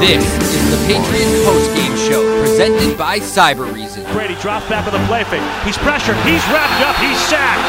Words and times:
This 0.00 0.24
is 0.24 0.64
the 0.72 0.80
Patriots 0.88 1.44
postgame 1.44 1.92
show 2.08 2.24
presented 2.40 2.96
by 2.96 3.20
Cybereason. 3.20 4.10
Brady 4.16 4.34
drops 4.40 4.66
back 4.66 4.86
with 4.88 4.94
a 4.94 5.04
play 5.04 5.24
fake. 5.24 5.44
He's 5.60 5.76
pressured. 5.76 6.16
He's 6.24 6.40
wrapped 6.48 6.80
up. 6.80 6.96
He's 7.04 7.20
sacked. 7.28 7.60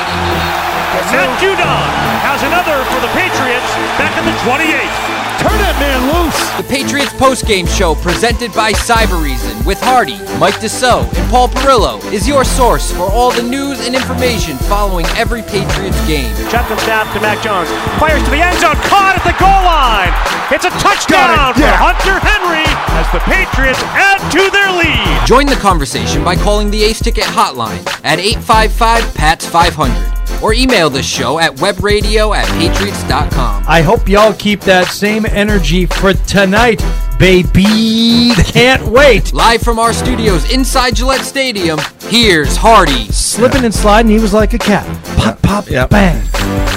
Matt 1.11 1.27
Judon 1.43 1.83
has 2.23 2.39
another 2.47 2.87
for 2.87 3.03
the 3.03 3.11
Patriots 3.19 3.75
back 3.99 4.15
at 4.15 4.23
the 4.23 4.31
28. 4.47 5.20
Turn 5.41 5.57
that 5.57 5.73
man 5.81 6.05
loose. 6.13 6.37
The 6.61 6.67
Patriots 6.69 7.13
postgame 7.17 7.65
show 7.65 7.95
presented 7.95 8.53
by 8.53 8.73
Cybereason 8.73 9.65
with 9.65 9.81
Hardy, 9.81 10.21
Mike 10.37 10.61
Dussault, 10.61 11.09
and 11.17 11.25
Paul 11.33 11.49
Perillo 11.49 11.97
is 12.13 12.27
your 12.27 12.45
source 12.45 12.93
for 12.93 13.09
all 13.09 13.31
the 13.31 13.41
news 13.41 13.81
and 13.81 13.95
information 13.95 14.55
following 14.69 15.05
every 15.17 15.41
Patriots 15.41 15.97
game. 16.05 16.29
Shotgun 16.53 16.77
snap 16.85 17.09
to 17.17 17.19
Mac 17.25 17.41
Jones. 17.41 17.65
Fires 17.97 18.21
to 18.21 18.29
the 18.29 18.37
end 18.37 18.53
zone. 18.61 18.77
Caught 18.85 19.17
at 19.17 19.25
the 19.25 19.33
goal 19.41 19.61
line. 19.65 20.13
It's 20.53 20.69
a 20.69 20.73
touchdown 20.77 21.57
for 21.57 21.73
Hunter 21.73 22.21
Henry 22.21 22.69
as 23.01 23.09
the 23.09 23.21
Patriots 23.25 23.81
add 23.97 24.21
to 24.29 24.45
their 24.53 24.69
lead. 24.77 25.25
Join 25.25 25.47
the 25.47 25.57
conversation 25.57 26.23
by 26.23 26.35
calling 26.35 26.69
the 26.69 26.83
Ace 26.83 27.01
Ticket 27.01 27.23
hotline 27.23 27.81
at 28.05 28.19
855 28.19 29.15
PATS 29.15 29.45
500 29.47 30.20
or 30.41 30.53
email 30.53 30.89
the 30.89 31.03
show 31.03 31.39
at 31.39 31.55
webradio 31.57 32.35
at 32.35 32.45
patriots.com. 32.59 33.63
I 33.67 33.81
hope 33.81 34.07
y'all 34.09 34.33
keep 34.33 34.61
that 34.61 34.87
same 34.87 35.25
energy 35.25 35.85
for 35.85 36.13
tonight, 36.13 36.83
baby. 37.19 38.31
Can't 38.45 38.83
wait. 38.87 39.33
Live 39.33 39.61
from 39.61 39.79
our 39.79 39.93
studios 39.93 40.51
inside 40.51 40.95
Gillette 40.95 41.21
Stadium, 41.25 41.79
here's 42.01 42.55
Hardy. 42.55 43.07
Slipping 43.11 43.65
and 43.65 43.73
sliding, 43.73 44.11
he 44.11 44.19
was 44.19 44.33
like 44.33 44.53
a 44.53 44.57
cat. 44.59 44.85
Pop, 45.17 45.41
pop, 45.41 45.69
Yep. 45.69 45.89
bang. 45.89 46.70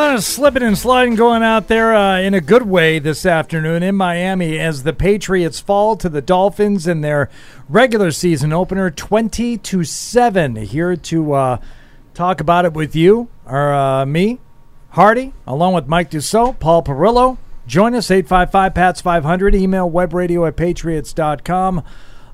Lot 0.00 0.14
of 0.14 0.24
slipping 0.24 0.62
and 0.62 0.78
sliding 0.78 1.14
going 1.14 1.42
out 1.42 1.68
there 1.68 1.94
uh, 1.94 2.18
in 2.20 2.32
a 2.32 2.40
good 2.40 2.62
way 2.62 2.98
this 2.98 3.26
afternoon 3.26 3.82
in 3.82 3.96
Miami 3.96 4.58
as 4.58 4.82
the 4.82 4.94
Patriots 4.94 5.60
fall 5.60 5.94
to 5.96 6.08
the 6.08 6.22
Dolphins 6.22 6.86
in 6.86 7.02
their 7.02 7.28
regular 7.68 8.10
season 8.10 8.50
opener, 8.50 8.90
twenty 8.90 9.58
to 9.58 9.84
seven. 9.84 10.56
Here 10.56 10.96
to 10.96 11.32
uh, 11.34 11.58
talk 12.14 12.40
about 12.40 12.64
it 12.64 12.72
with 12.72 12.96
you 12.96 13.28
or 13.44 13.74
uh, 13.74 14.06
me, 14.06 14.40
Hardy, 14.92 15.34
along 15.46 15.74
with 15.74 15.86
Mike 15.86 16.10
Dussault, 16.10 16.58
Paul 16.58 16.82
Perillo. 16.82 17.36
Join 17.66 17.94
us, 17.94 18.10
855 18.10 18.74
PATS 18.74 19.02
500. 19.02 19.54
Email 19.54 19.90
webradio 19.90 20.48
at 20.48 20.56
patriots.com. 20.56 21.84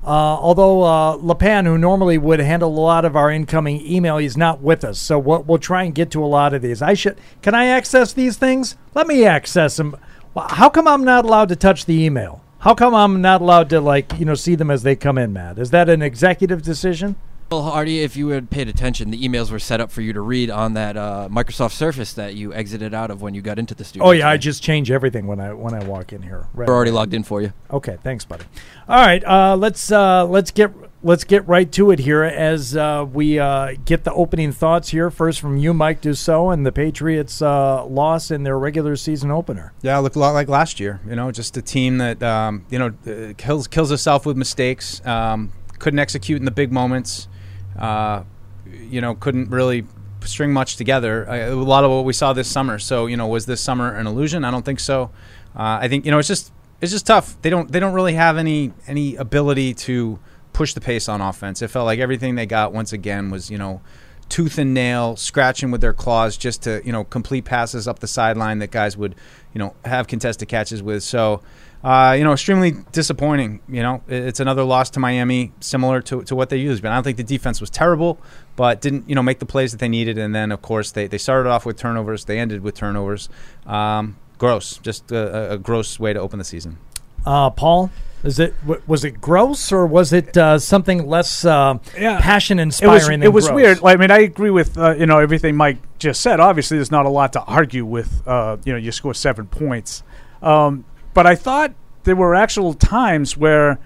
Uh, 0.03 0.09
although 0.09 0.83
uh, 0.83 1.17
Lepan, 1.17 1.65
who 1.65 1.77
normally 1.77 2.17
would 2.17 2.39
handle 2.39 2.69
a 2.69 2.79
lot 2.79 3.03
of 3.03 3.15
our 3.15 3.29
incoming 3.31 3.85
email, 3.85 4.17
he's 4.17 4.37
not 4.37 4.61
with 4.61 4.83
us. 4.83 4.99
So 4.99 5.19
we'll, 5.19 5.43
we'll 5.43 5.57
try 5.57 5.83
and 5.83 5.93
get 5.93 6.11
to 6.11 6.23
a 6.23 6.27
lot 6.27 6.53
of 6.53 6.61
these. 6.61 6.81
I 6.81 6.93
should. 6.93 7.17
Can 7.41 7.53
I 7.53 7.65
access 7.65 8.13
these 8.13 8.37
things? 8.37 8.77
Let 8.93 9.07
me 9.07 9.25
access 9.25 9.75
them. 9.77 9.97
How 10.35 10.69
come 10.69 10.87
I'm 10.87 11.03
not 11.03 11.25
allowed 11.25 11.49
to 11.49 11.55
touch 11.55 11.85
the 11.85 12.01
email? 12.03 12.41
How 12.59 12.73
come 12.73 12.93
I'm 12.93 13.21
not 13.21 13.41
allowed 13.41 13.69
to 13.71 13.81
like 13.81 14.17
you 14.17 14.25
know 14.25 14.35
see 14.35 14.55
them 14.55 14.71
as 14.71 14.83
they 14.83 14.95
come 14.95 15.17
in, 15.17 15.33
Matt? 15.33 15.59
Is 15.59 15.71
that 15.71 15.89
an 15.89 16.01
executive 16.01 16.61
decision? 16.61 17.15
Well, 17.49 17.63
Hardy, 17.63 18.01
if 18.01 18.17
you 18.17 18.27
had 18.29 18.49
paid 18.49 18.67
attention, 18.67 19.09
the 19.09 19.25
emails 19.25 19.51
were 19.51 19.59
set 19.59 19.79
up 19.79 19.89
for 19.89 20.01
you 20.01 20.11
to 20.11 20.19
read 20.19 20.49
on 20.49 20.73
that 20.73 20.97
uh, 20.97 21.29
Microsoft 21.31 21.71
Surface 21.71 22.11
that 22.13 22.35
you 22.35 22.53
exited 22.53 22.93
out 22.93 23.09
of 23.09 23.21
when 23.21 23.33
you 23.33 23.41
got 23.41 23.57
into 23.57 23.73
the 23.73 23.85
studio. 23.85 24.05
Oh 24.05 24.11
yeah, 24.11 24.29
I 24.29 24.35
just 24.35 24.61
change 24.61 24.91
everything 24.91 25.27
when 25.27 25.39
I 25.39 25.53
when 25.53 25.73
I 25.73 25.81
walk 25.85 26.11
in 26.11 26.21
here. 26.23 26.49
Right. 26.53 26.67
We're 26.67 26.75
already 26.75 26.91
logged 26.91 27.13
in 27.13 27.23
for 27.23 27.41
you. 27.41 27.53
Okay, 27.71 27.97
thanks, 28.03 28.25
buddy. 28.25 28.43
All 28.89 28.97
right, 28.99 29.23
uh, 29.23 29.55
let's 29.55 29.89
uh, 29.89 30.25
let's 30.25 30.51
get 30.51 30.73
let's 31.03 31.23
get 31.23 31.47
right 31.47 31.71
to 31.71 31.91
it 31.91 31.99
here 31.99 32.23
as 32.23 32.75
uh, 32.75 33.05
we 33.09 33.39
uh, 33.39 33.75
get 33.85 34.03
the 34.03 34.11
opening 34.11 34.51
thoughts 34.51 34.89
here. 34.89 35.09
First 35.09 35.39
from 35.39 35.55
you, 35.55 35.73
Mike 35.73 36.01
Dussault, 36.01 36.53
and 36.53 36.65
the 36.65 36.73
Patriots' 36.73 37.41
uh, 37.41 37.85
loss 37.85 38.29
in 38.29 38.43
their 38.43 38.59
regular 38.59 38.97
season 38.97 39.31
opener. 39.31 39.71
Yeah, 39.81 39.97
look 39.99 40.17
a 40.17 40.19
lot 40.19 40.31
like 40.31 40.49
last 40.49 40.81
year. 40.81 40.99
You 41.07 41.15
know, 41.15 41.31
just 41.31 41.55
a 41.55 41.61
team 41.61 41.99
that 41.99 42.21
um, 42.21 42.65
you 42.69 42.77
know 42.77 42.93
uh, 43.07 43.33
kills 43.37 43.69
kills 43.69 43.89
itself 43.89 44.25
with 44.25 44.35
mistakes. 44.35 45.05
Um, 45.05 45.53
couldn't 45.79 45.99
execute 45.99 46.39
in 46.39 46.45
the 46.45 46.51
big 46.51 46.73
moments. 46.73 47.29
Uh, 47.77 48.23
you 48.65 49.01
know, 49.01 49.15
couldn't 49.15 49.49
really 49.49 49.85
string 50.27 50.51
much 50.51 50.75
together. 50.75 51.25
A 51.25 51.55
lot 51.55 51.83
of 51.83 51.91
what 51.91 52.05
we 52.05 52.13
saw 52.13 52.33
this 52.33 52.47
summer. 52.47 52.79
So 52.79 53.05
you 53.05 53.17
know, 53.17 53.27
was 53.27 53.45
this 53.45 53.61
summer 53.61 53.93
an 53.93 54.07
illusion? 54.07 54.43
I 54.43 54.51
don't 54.51 54.65
think 54.65 54.79
so. 54.79 55.11
Uh, 55.55 55.79
I 55.81 55.87
think 55.87 56.05
you 56.05 56.11
know 56.11 56.19
it's 56.19 56.27
just 56.27 56.51
it's 56.81 56.91
just 56.91 57.07
tough. 57.07 57.41
They 57.41 57.49
don't 57.49 57.71
they 57.71 57.79
don't 57.79 57.93
really 57.93 58.13
have 58.13 58.37
any 58.37 58.73
any 58.87 59.15
ability 59.15 59.73
to 59.75 60.19
push 60.53 60.73
the 60.73 60.81
pace 60.81 61.07
on 61.07 61.21
offense. 61.21 61.61
It 61.61 61.69
felt 61.69 61.85
like 61.85 61.99
everything 61.99 62.35
they 62.35 62.45
got 62.45 62.73
once 62.73 62.93
again 62.93 63.29
was 63.29 63.49
you 63.49 63.57
know 63.57 63.81
tooth 64.29 64.57
and 64.57 64.73
nail, 64.73 65.15
scratching 65.15 65.71
with 65.71 65.81
their 65.81 65.93
claws 65.93 66.37
just 66.37 66.63
to 66.63 66.81
you 66.85 66.91
know 66.91 67.03
complete 67.03 67.45
passes 67.45 67.87
up 67.87 67.99
the 67.99 68.07
sideline 68.07 68.59
that 68.59 68.71
guys 68.71 68.97
would 68.97 69.15
you 69.53 69.59
know 69.59 69.75
have 69.85 70.07
contested 70.07 70.47
catches 70.47 70.83
with. 70.83 71.03
So. 71.03 71.41
Uh, 71.87 72.11
you 72.13 72.23
know, 72.25 72.33
extremely 72.33 72.71
disappointing. 72.91 73.61
You 73.69 73.81
know, 73.81 74.01
it's 74.09 74.41
another 74.41 74.63
loss 74.63 74.89
to 74.91 74.99
Miami, 74.99 75.53
similar 75.61 76.01
to, 76.01 76.21
to 76.23 76.35
what 76.35 76.49
they 76.49 76.57
used. 76.57 76.83
But 76.83 76.91
I 76.91 76.95
don't 76.95 77.03
think 77.05 77.15
the 77.15 77.23
defense 77.23 77.61
was 77.61 77.69
terrible, 77.69 78.19
but 78.57 78.81
didn't 78.81 79.07
you 79.07 79.15
know 79.15 79.23
make 79.23 79.39
the 79.39 79.45
plays 79.45 79.71
that 79.71 79.77
they 79.79 79.87
needed. 79.87 80.17
And 80.17 80.35
then, 80.35 80.51
of 80.51 80.61
course, 80.61 80.91
they, 80.91 81.07
they 81.07 81.17
started 81.17 81.49
off 81.49 81.65
with 81.65 81.77
turnovers. 81.77 82.25
They 82.25 82.39
ended 82.39 82.61
with 82.61 82.75
turnovers. 82.75 83.29
Um, 83.65 84.17
gross, 84.37 84.77
just 84.79 85.11
a, 85.13 85.51
a- 85.51 85.53
a 85.53 85.57
gross 85.57 85.97
way 85.97 86.11
to 86.11 86.19
open 86.19 86.39
the 86.39 86.45
season. 86.45 86.77
Uh, 87.25 87.49
Paul, 87.51 87.89
is 88.23 88.37
it 88.37 88.53
was 88.85 89.05
it 89.05 89.21
gross 89.21 89.71
or 89.71 89.85
was 89.87 90.11
it 90.11 90.35
uh, 90.35 90.59
something 90.59 91.07
less 91.07 91.45
uh, 91.45 91.77
Yeah. 91.97 92.19
passion 92.19 92.59
it 92.59 92.63
inspiring? 92.63 92.93
was 92.95 93.07
than 93.07 93.23
it 93.23 93.31
was 93.33 93.47
gross? 93.47 93.55
weird. 93.55 93.81
Like, 93.81 93.97
I 93.97 94.01
mean, 94.01 94.11
I 94.11 94.19
agree 94.19 94.49
with 94.49 94.77
uh, 94.77 94.95
you 94.95 95.05
know 95.05 95.19
everything 95.19 95.55
Mike 95.55 95.77
just 95.99 96.19
said. 96.19 96.41
Obviously, 96.41 96.77
there's 96.77 96.91
not 96.91 97.05
a 97.05 97.09
lot 97.09 97.31
to 97.33 97.41
argue 97.43 97.85
with. 97.85 98.27
Uh, 98.27 98.57
you 98.65 98.73
know, 98.73 98.77
you 98.79 98.91
score 98.91 99.13
seven 99.13 99.45
points, 99.47 100.03
um, 100.41 100.83
but 101.17 101.25
I 101.25 101.33
thought 101.33 101.73
there 102.03 102.15
were 102.15 102.35
actual 102.35 102.75
times 102.75 103.35
where 103.35 103.79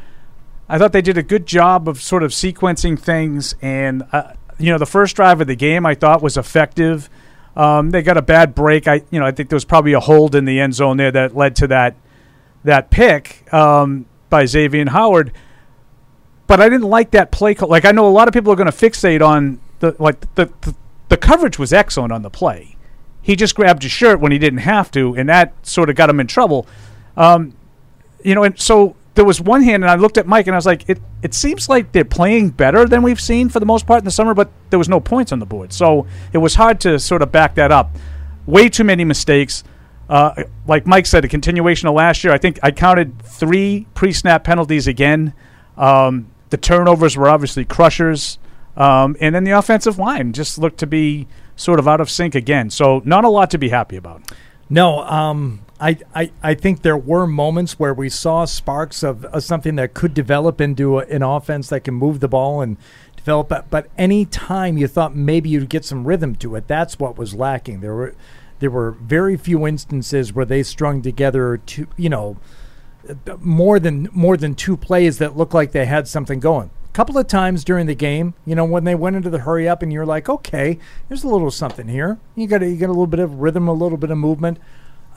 I 0.67 0.77
thought 0.77 0.91
they 0.91 1.01
did 1.01 1.17
a 1.17 1.23
good 1.23 1.45
job 1.45 1.87
of 1.87 2.01
sort 2.01 2.23
of 2.23 2.31
sequencing 2.31 2.99
things. 2.99 3.55
And 3.61 4.03
uh, 4.11 4.33
you 4.59 4.69
know, 4.69 4.77
the 4.77 4.85
first 4.85 5.15
drive 5.15 5.39
of 5.39 5.47
the 5.47 5.55
game 5.55 5.85
I 5.85 5.95
thought 5.95 6.21
was 6.21 6.35
effective. 6.35 7.09
Um, 7.55 7.91
they 7.91 8.01
got 8.01 8.17
a 8.17 8.21
bad 8.21 8.53
break. 8.53 8.85
I 8.85 9.03
you 9.11 9.19
know 9.21 9.25
I 9.25 9.31
think 9.31 9.47
there 9.47 9.55
was 9.55 9.63
probably 9.63 9.93
a 9.93 10.01
hold 10.01 10.35
in 10.35 10.43
the 10.43 10.59
end 10.59 10.75
zone 10.75 10.97
there 10.97 11.09
that 11.13 11.33
led 11.33 11.55
to 11.55 11.67
that 11.67 11.95
that 12.65 12.89
pick 12.89 13.51
um, 13.53 14.07
by 14.29 14.45
Xavier 14.45 14.89
Howard 14.89 15.31
but 16.47 16.59
I 16.59 16.67
didn't 16.67 16.89
like 16.89 17.11
that 17.11 17.31
play 17.31 17.55
call. 17.55 17.69
Like 17.69 17.85
I 17.85 17.93
know 17.93 18.05
a 18.05 18.11
lot 18.11 18.27
of 18.27 18.33
people 18.33 18.51
are 18.51 18.57
going 18.57 18.69
to 18.69 18.77
fixate 18.77 19.25
on 19.25 19.61
the 19.79 19.95
like 19.99 20.19
the, 20.35 20.51
the 20.59 20.75
the 21.07 21.15
coverage 21.15 21.57
was 21.57 21.71
excellent 21.71 22.11
on 22.11 22.23
the 22.23 22.29
play. 22.29 22.75
He 23.21 23.37
just 23.37 23.55
grabbed 23.55 23.83
his 23.83 23.91
shirt 23.93 24.19
when 24.19 24.33
he 24.33 24.37
didn't 24.37 24.59
have 24.59 24.91
to, 24.91 25.15
and 25.15 25.29
that 25.29 25.53
sort 25.65 25.89
of 25.89 25.95
got 25.95 26.09
him 26.09 26.19
in 26.19 26.27
trouble. 26.27 26.67
Um, 27.21 27.53
you 28.23 28.33
know, 28.33 28.43
and 28.43 28.59
so 28.59 28.95
there 29.13 29.25
was 29.25 29.39
one 29.39 29.61
hand, 29.61 29.83
and 29.83 29.91
I 29.91 29.95
looked 29.95 30.17
at 30.17 30.25
Mike, 30.25 30.47
and 30.47 30.55
I 30.55 30.57
was 30.57 30.65
like, 30.65 30.89
it 30.89 30.99
it 31.21 31.33
seems 31.35 31.69
like 31.69 31.91
they're 31.91 32.03
playing 32.03 32.49
better 32.49 32.87
than 32.87 33.03
we've 33.03 33.21
seen 33.21 33.49
for 33.49 33.59
the 33.59 33.65
most 33.65 33.85
part 33.85 33.99
in 33.99 34.05
the 34.05 34.11
summer, 34.11 34.33
but 34.33 34.49
there 34.71 34.79
was 34.79 34.89
no 34.89 34.99
points 34.99 35.31
on 35.31 35.39
the 35.39 35.45
board, 35.45 35.71
so 35.71 36.07
it 36.33 36.39
was 36.39 36.55
hard 36.55 36.79
to 36.81 36.97
sort 36.99 37.21
of 37.21 37.31
back 37.31 37.55
that 37.55 37.71
up. 37.71 37.91
Way 38.47 38.69
too 38.69 38.83
many 38.83 39.03
mistakes. 39.03 39.63
Uh, 40.09 40.43
like 40.67 40.85
Mike 40.87 41.05
said, 41.05 41.23
a 41.23 41.27
continuation 41.27 41.87
of 41.87 41.93
last 41.93 42.23
year. 42.23 42.33
I 42.33 42.37
think 42.37 42.59
I 42.63 42.71
counted 42.71 43.21
three 43.21 43.87
pre-snap 43.93 44.43
penalties 44.43 44.87
again. 44.87 45.33
Um, 45.77 46.31
the 46.49 46.57
turnovers 46.57 47.15
were 47.15 47.29
obviously 47.29 47.65
crushers, 47.65 48.39
um, 48.75 49.15
and 49.21 49.33
then 49.35 49.43
the 49.43 49.51
offensive 49.51 49.99
line 49.99 50.33
just 50.33 50.57
looked 50.57 50.79
to 50.79 50.87
be 50.87 51.27
sort 51.55 51.79
of 51.79 51.87
out 51.87 52.01
of 52.01 52.09
sync 52.09 52.33
again. 52.33 52.71
So 52.71 53.01
not 53.05 53.23
a 53.23 53.29
lot 53.29 53.51
to 53.51 53.57
be 53.57 53.69
happy 53.69 53.95
about. 53.95 54.23
No, 54.69 54.99
um, 55.03 55.61
I, 55.81 55.97
I, 56.13 56.31
I 56.43 56.53
think 56.53 56.83
there 56.83 56.95
were 56.95 57.25
moments 57.25 57.79
where 57.79 57.93
we 57.93 58.07
saw 58.07 58.45
sparks 58.45 59.01
of, 59.01 59.25
of 59.25 59.43
something 59.43 59.75
that 59.77 59.95
could 59.95 60.13
develop 60.13 60.61
into 60.61 60.99
a, 60.99 61.05
an 61.07 61.23
offense 61.23 61.69
that 61.69 61.83
can 61.83 61.95
move 61.95 62.19
the 62.19 62.27
ball 62.27 62.61
and 62.61 62.77
develop. 63.15 63.49
But, 63.49 63.69
but 63.71 63.89
any 63.97 64.25
time 64.25 64.77
you 64.77 64.87
thought 64.87 65.15
maybe 65.15 65.49
you'd 65.49 65.69
get 65.69 65.83
some 65.83 66.05
rhythm 66.05 66.35
to 66.35 66.55
it, 66.55 66.67
that's 66.67 66.99
what 66.99 67.17
was 67.17 67.33
lacking. 67.33 67.81
There 67.81 67.95
were 67.95 68.15
there 68.59 68.69
were 68.69 68.91
very 68.91 69.37
few 69.37 69.65
instances 69.65 70.33
where 70.33 70.45
they 70.45 70.61
strung 70.61 71.01
together 71.01 71.57
two, 71.57 71.87
you 71.97 72.09
know, 72.09 72.37
more 73.39 73.79
than 73.79 74.07
more 74.11 74.37
than 74.37 74.53
two 74.53 74.77
plays 74.77 75.17
that 75.17 75.35
looked 75.35 75.55
like 75.55 75.71
they 75.71 75.87
had 75.87 76.07
something 76.07 76.39
going. 76.39 76.69
A 76.87 76.93
couple 76.93 77.17
of 77.17 77.25
times 77.25 77.63
during 77.63 77.87
the 77.87 77.95
game, 77.95 78.35
you 78.45 78.53
know, 78.53 78.65
when 78.65 78.83
they 78.83 78.93
went 78.93 79.15
into 79.15 79.31
the 79.31 79.39
hurry 79.39 79.67
up, 79.67 79.81
and 79.81 79.91
you're 79.91 80.05
like, 80.05 80.29
okay, 80.29 80.77
there's 81.07 81.23
a 81.23 81.27
little 81.27 81.49
something 81.49 81.87
here. 81.87 82.19
You 82.35 82.45
got 82.45 82.61
you 82.61 82.75
got 82.75 82.87
a 82.87 82.93
little 82.93 83.07
bit 83.07 83.19
of 83.19 83.39
rhythm, 83.39 83.67
a 83.67 83.73
little 83.73 83.97
bit 83.97 84.11
of 84.11 84.19
movement. 84.19 84.59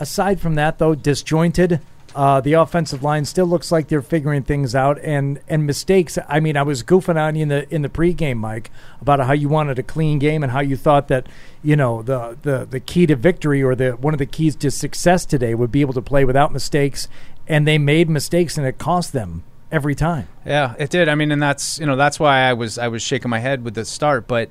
Aside 0.00 0.40
from 0.40 0.54
that, 0.56 0.78
though, 0.78 0.94
disjointed. 0.94 1.80
Uh, 2.14 2.40
the 2.40 2.52
offensive 2.52 3.02
line 3.02 3.24
still 3.24 3.46
looks 3.46 3.72
like 3.72 3.88
they're 3.88 4.00
figuring 4.00 4.44
things 4.44 4.74
out, 4.74 5.00
and 5.02 5.40
and 5.48 5.66
mistakes. 5.66 6.16
I 6.28 6.38
mean, 6.38 6.56
I 6.56 6.62
was 6.62 6.84
goofing 6.84 7.20
on 7.20 7.34
you 7.34 7.42
in 7.42 7.48
the 7.48 7.74
in 7.74 7.82
the 7.82 7.88
pregame, 7.88 8.36
Mike, 8.36 8.70
about 9.00 9.18
how 9.18 9.32
you 9.32 9.48
wanted 9.48 9.80
a 9.80 9.82
clean 9.82 10.20
game 10.20 10.44
and 10.44 10.52
how 10.52 10.60
you 10.60 10.76
thought 10.76 11.08
that 11.08 11.26
you 11.62 11.74
know 11.74 12.02
the 12.02 12.38
the 12.42 12.66
the 12.66 12.78
key 12.78 13.06
to 13.06 13.16
victory 13.16 13.64
or 13.64 13.74
the 13.74 13.92
one 13.92 14.14
of 14.14 14.18
the 14.18 14.26
keys 14.26 14.54
to 14.56 14.70
success 14.70 15.26
today 15.26 15.56
would 15.56 15.72
be 15.72 15.80
able 15.80 15.94
to 15.94 16.02
play 16.02 16.24
without 16.24 16.52
mistakes, 16.52 17.08
and 17.48 17.66
they 17.66 17.78
made 17.78 18.08
mistakes 18.08 18.56
and 18.56 18.64
it 18.64 18.78
cost 18.78 19.12
them 19.12 19.42
every 19.72 19.96
time. 19.96 20.28
Yeah, 20.46 20.74
it 20.78 20.90
did. 20.90 21.08
I 21.08 21.16
mean, 21.16 21.32
and 21.32 21.42
that's 21.42 21.80
you 21.80 21.86
know 21.86 21.96
that's 21.96 22.20
why 22.20 22.42
I 22.42 22.52
was 22.52 22.78
I 22.78 22.86
was 22.86 23.02
shaking 23.02 23.28
my 23.28 23.40
head 23.40 23.64
with 23.64 23.74
the 23.74 23.84
start. 23.84 24.28
But 24.28 24.50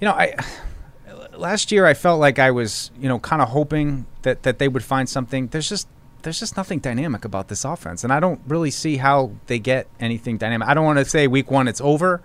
you 0.00 0.06
know, 0.06 0.12
I 0.12 0.34
last 1.40 1.72
year 1.72 1.86
I 1.86 1.94
felt 1.94 2.20
like 2.20 2.38
I 2.38 2.50
was 2.50 2.90
you 3.00 3.08
know 3.08 3.18
kind 3.18 3.42
of 3.42 3.48
hoping 3.48 4.06
that 4.22 4.42
that 4.44 4.58
they 4.58 4.68
would 4.68 4.84
find 4.84 5.08
something. 5.08 5.48
There's 5.48 5.68
just 5.68 5.88
there's 6.22 6.38
just 6.38 6.56
nothing 6.56 6.78
dynamic 6.78 7.24
about 7.24 7.48
this 7.48 7.64
offense, 7.64 8.04
and 8.04 8.12
I 8.12 8.20
don't 8.20 8.40
really 8.46 8.70
see 8.70 8.98
how 8.98 9.32
they 9.46 9.58
get 9.58 9.88
anything 9.98 10.38
dynamic. 10.38 10.68
I 10.68 10.74
don't 10.74 10.84
want 10.84 10.98
to 10.98 11.04
say 11.04 11.26
week 11.26 11.50
one 11.50 11.66
it's 11.66 11.80
over, 11.80 12.22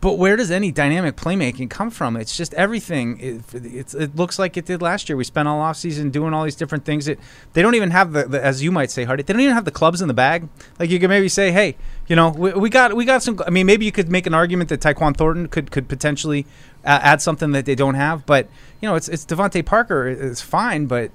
but 0.00 0.16
where 0.16 0.36
does 0.36 0.52
any 0.52 0.70
dynamic 0.70 1.16
playmaking 1.16 1.70
come 1.70 1.90
from? 1.90 2.16
It's 2.16 2.36
just 2.36 2.54
everything. 2.54 3.18
It, 3.52 3.94
it 3.94 4.14
looks 4.14 4.38
like 4.38 4.56
it 4.56 4.64
did 4.64 4.80
last 4.80 5.08
year. 5.08 5.16
We 5.16 5.24
spent 5.24 5.48
all 5.48 5.60
offseason 5.60 6.12
doing 6.12 6.32
all 6.32 6.44
these 6.44 6.54
different 6.54 6.84
things. 6.84 7.08
It, 7.08 7.18
they 7.54 7.62
don't 7.62 7.74
even 7.74 7.90
have 7.90 8.12
the, 8.12 8.24
the, 8.24 8.44
as 8.44 8.62
you 8.62 8.70
might 8.70 8.92
say, 8.92 9.02
Hardy. 9.02 9.24
They 9.24 9.32
don't 9.32 9.42
even 9.42 9.56
have 9.56 9.64
the 9.64 9.72
clubs 9.72 10.00
in 10.00 10.06
the 10.06 10.14
bag. 10.14 10.48
Like 10.78 10.90
you 10.90 11.00
could 11.00 11.10
maybe 11.10 11.28
say, 11.28 11.50
hey, 11.50 11.76
you 12.06 12.14
know, 12.14 12.28
we, 12.30 12.52
we 12.52 12.70
got 12.70 12.94
we 12.94 13.04
got 13.04 13.24
some. 13.24 13.40
I 13.44 13.50
mean, 13.50 13.66
maybe 13.66 13.84
you 13.84 13.92
could 13.92 14.08
make 14.08 14.28
an 14.28 14.34
argument 14.34 14.68
that 14.68 14.80
Tyquan 14.80 15.16
Thornton 15.16 15.48
could 15.48 15.72
could 15.72 15.88
potentially 15.88 16.46
add 16.88 17.20
something 17.22 17.52
that 17.52 17.64
they 17.66 17.74
don't 17.74 17.94
have. 17.94 18.26
But 18.26 18.48
you 18.80 18.88
know, 18.88 18.94
it's 18.94 19.08
it's 19.08 19.24
DeVante 19.24 19.64
Parker. 19.64 20.06
It's 20.08 20.40
fine, 20.40 20.86
but 20.86 21.10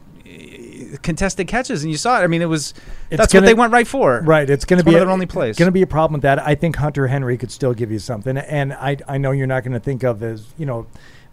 contested 1.01 1.47
catches, 1.47 1.83
and 1.83 1.91
you 1.91 1.97
saw 1.97 2.19
it. 2.19 2.23
I 2.23 2.27
mean, 2.27 2.41
it 2.41 2.45
was 2.49 2.73
It's 3.09 3.17
that's 3.17 3.33
gonna- 3.33 3.43
what 3.43 3.47
they 3.47 3.53
went 3.53 3.73
right 3.73 3.87
for. 3.87 4.21
Right, 4.21 4.49
it's 4.49 4.65
going 4.65 4.79
to 4.79 4.83
be 4.85 4.91
one 4.91 5.01
a- 5.01 5.05
their 5.05 5.09
only 5.13 5.25
plays. 5.25 5.57
Going 5.57 5.67
to 5.67 5.71
be 5.71 5.81
a 5.81 5.87
problem 5.87 6.13
with 6.13 6.21
that. 6.23 6.39
I 6.39 6.55
think 6.55 6.75
Hunter 6.77 7.07
Henry 7.07 7.37
could 7.37 7.51
still 7.51 7.73
give 7.73 7.91
you 7.91 7.99
something, 7.99 8.37
and 8.37 8.73
I 8.73 8.97
I 9.07 9.17
know 9.17 9.31
you're 9.31 9.47
not 9.47 9.63
going 9.63 9.73
to 9.73 9.79
think 9.79 10.03
of 10.03 10.21
as 10.23 10.45
you 10.57 10.65
know 10.65 10.85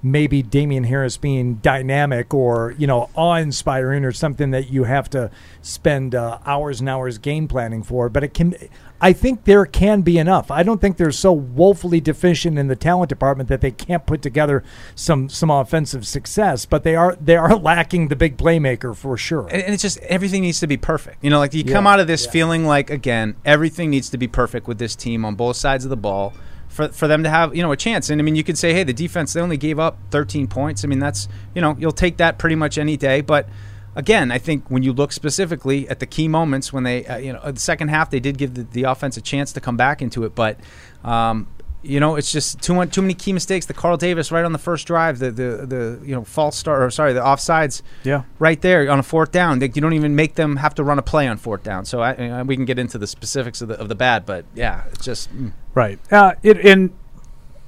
maybe 0.03 0.43
Damien 0.43 0.85
Harris 0.85 1.19
being 1.19 1.57
dynamic 1.57 2.33
or 2.33 2.75
you 2.79 2.87
know 2.87 3.11
awe 3.15 3.35
inspiring 3.37 4.05
or 4.05 4.13
something 4.13 4.51
that 4.53 4.71
you 4.71 4.85
have 4.85 5.11
to 5.11 5.31
spend 5.63 6.15
uh, 6.15 6.39
hours 6.47 6.81
and 6.81 6.89
hours 6.89 7.19
game 7.19 7.49
planning 7.49 7.83
for. 7.83 8.09
But 8.09 8.25
it 8.25 8.35
can. 8.35 8.55
I 9.03 9.13
think 9.15 9.45
there 9.45 9.65
can 9.65 10.03
be 10.03 10.19
enough. 10.19 10.51
I 10.51 10.63
don't 10.63 10.81
think 10.81 10.97
they're 10.99 11.11
so 11.13 11.33
woefully 11.33 12.01
deficient 12.01 12.59
in 12.59 12.69
the 12.69 12.77
talent 12.77 13.09
department 13.09 13.49
that 13.49 13.61
they 13.63 13.71
can't 13.71 14.05
put 14.07 14.21
together 14.23 14.63
some 14.95 15.29
some 15.29 15.51
offensive 15.51 16.07
success. 16.07 16.67
But 16.67 16.83
they 16.85 16.95
are 16.95 17.17
they 17.21 17.37
are 17.37 17.57
lacking 17.71 18.09
the 18.09 18.17
big 18.17 18.37
playmaker 18.37 18.95
for 18.95 19.17
sure. 19.17 19.47
and, 19.49 19.63
and 19.63 19.73
it's 19.75 19.83
just 19.83 19.99
everything 20.01 20.43
needs 20.43 20.61
to 20.61 20.67
be 20.67 20.77
perfect. 20.77 21.25
You 21.25 21.31
know, 21.31 21.39
like 21.39 21.55
you 21.55 21.65
come 21.65 21.87
Yeah, 21.87 21.93
out 21.93 22.01
of 22.01 22.07
this 22.07 22.27
yeah. 22.27 22.31
feeling 22.33 22.65
like 22.67 22.91
again 22.91 23.37
everything 23.45 23.91
needs 23.91 24.11
to 24.11 24.19
be 24.19 24.29
perfect 24.29 24.69
with 24.69 24.79
this 24.79 24.95
team 24.95 25.25
on 25.25 25.35
both 25.35 25.57
sides 25.57 25.85
of 25.85 25.91
the 25.91 25.97
ball 25.97 26.35
for 26.69 26.89
for 26.89 27.09
them 27.09 27.23
to 27.23 27.31
have 27.31 27.57
you 27.57 27.63
know 27.63 27.73
a 27.73 27.77
chance. 27.77 28.11
And 28.11 28.21
I 28.21 28.23
mean, 28.23 28.37
you 28.37 28.45
could 28.45 28.59
say, 28.59 28.73
hey, 28.75 28.85
the 28.85 28.93
defense 28.93 29.33
they 29.33 29.41
only 29.41 29.57
gave 29.57 29.79
up 29.79 29.97
13 30.11 30.47
points. 30.47 30.85
I 30.85 30.89
mean, 30.89 30.99
that's 30.99 31.27
you 31.55 31.63
know 31.63 31.75
you'll 31.79 31.93
take 31.93 32.19
that 32.19 32.39
pretty 32.39 32.57
much 32.57 32.77
any 32.79 32.97
day, 32.97 33.23
but. 33.23 33.49
Again, 33.97 34.31
I 34.31 34.39
think 34.39 34.71
when 34.71 34.83
you 34.83 34.93
look 34.93 35.11
specifically 35.13 35.89
at 35.89 35.99
the 35.99 36.07
key 36.07 36.29
moments 36.29 36.73
when 36.73 36.85
they, 36.85 37.05
uh, 37.07 37.17
you 37.17 37.33
know, 37.33 37.51
the 37.51 37.59
second 37.59 37.89
half 37.89 38.11
they 38.11 38.21
did 38.21 38.39
give 38.39 38.55
the, 38.55 38.63
the 38.63 38.85
offense 38.85 39.17
a 39.17 39.21
chance 39.21 39.53
to 39.55 39.61
come 39.61 39.77
back 39.77 40.01
into 40.01 40.25
it, 40.25 40.35
but 40.35 40.59
um, 41.05 41.49
you 41.83 41.99
know, 41.99 42.15
it's 42.17 42.31
just 42.31 42.61
too 42.61 42.75
much, 42.75 42.93
too 42.93 43.01
many 43.01 43.15
key 43.15 43.33
mistakes. 43.33 43.65
The 43.67 43.73
Carl 43.75 43.97
Davis 43.97 44.31
right 44.31 44.45
on 44.45 44.53
the 44.53 44.59
first 44.59 44.87
drive, 44.87 45.19
the 45.19 45.31
the, 45.31 45.67
the 45.67 46.01
you 46.05 46.15
know 46.15 46.25
false 46.25 46.57
start, 46.57 46.83
or 46.83 46.91
sorry, 46.91 47.15
the 47.15 47.21
offsides 47.21 47.81
Yeah. 48.05 48.25
right 48.39 48.61
there 48.61 48.89
on 48.91 48.99
a 48.99 49.03
fourth 49.03 49.33
down. 49.33 49.59
They, 49.61 49.67
you 49.75 49.81
don't 49.81 49.95
even 49.95 50.15
make 50.15 50.35
them 50.35 50.57
have 50.57 50.75
to 50.77 50.85
run 50.85 50.99
a 50.99 51.03
play 51.03 51.27
on 51.27 51.39
fourth 51.39 51.63
down. 51.63 51.85
So 51.87 52.01
I, 52.01 52.13
I- 52.13 52.43
we 52.43 52.55
can 52.55 52.67
get 52.67 52.79
into 52.79 52.99
the 52.99 53.07
specifics 53.07 53.61
of 53.63 53.69
the, 53.69 53.81
of 53.81 53.89
the 53.89 53.95
bad, 53.95 54.27
but 54.27 54.45
yeah, 54.55 54.85
it's 54.93 55.05
just 55.05 55.35
mm. 55.35 55.53
Right. 55.75 55.99
Uh, 56.13 56.35
it, 56.43 56.59
and 56.67 56.91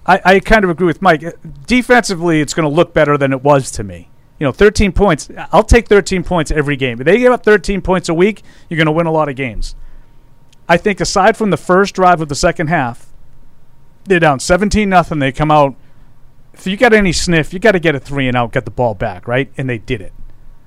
I, 0.07 0.21
I 0.25 0.41
kind 0.41 0.63
of 0.65 0.71
agree 0.71 0.87
with 0.87 1.01
Mike. 1.01 1.25
Uh, 1.25 1.31
Defensively, 1.67 2.41
it's 2.41 2.53
going 2.55 2.69
to 2.69 2.75
look 2.75 2.93
better 2.93 3.17
than 3.17 3.33
it 3.33 3.43
was 3.43 3.71
to 3.73 3.83
me. 3.85 4.09
You 4.43 4.49
know, 4.49 4.53
13 4.53 4.91
points. 4.91 5.31
I'll 5.53 5.63
take 5.63 5.87
13 5.87 6.25
points 6.25 6.51
every 6.51 6.75
game. 6.75 7.01
If 7.01 7.05
they 7.05 7.19
give 7.19 7.33
up 7.33 7.45
13 7.45 7.81
points 7.81 8.09
a 8.09 8.15
week, 8.15 8.43
you're 8.69 8.77
going 8.77 8.87
to 8.87 8.91
win 8.91 9.07
a 9.07 9.13
lot 9.13 9.29
of 9.29 9.37
games. 9.37 9.77
I 10.69 10.77
think 10.79 11.01
aside 11.01 11.37
from 11.37 11.51
the 11.51 11.57
first 11.57 11.95
drive 11.95 12.21
of 12.21 12.29
the 12.29 12.35
second 12.35 12.67
half, 12.67 13.13
they're 14.03 14.19
down 14.19 14.41
17 14.41 14.89
nothing. 14.89 15.21
They 15.21 15.31
come 15.31 15.53
out. 15.53 15.77
If 16.55 16.67
you 16.67 16.77
got 16.77 16.93
any 16.93 17.13
sniff, 17.13 17.53
you 17.53 17.61
got 17.61 17.71
to 17.71 17.79
get 17.79 17.95
a 17.95 18.01
three 18.01 18.27
and 18.27 18.37
out, 18.37 18.51
get 18.51 18.65
the 18.65 18.73
ball 18.73 18.95
back, 18.95 19.29
right? 19.29 19.49
And 19.57 19.71
they 19.71 19.79
did 19.79 20.01
it. 20.01 20.13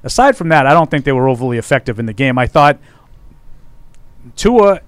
Aside 0.03 0.37
from 0.37 0.47
that, 0.47 0.65
I 0.65 0.71
don't 0.71 0.89
think 0.89 1.03
they 1.03 1.11
were 1.11 1.27
overly 1.27 1.57
effective 1.57 1.99
in 1.99 2.05
the 2.05 2.13
game. 2.13 2.37
I 2.37 2.47
thought 2.47 2.79
Tua 4.37 4.79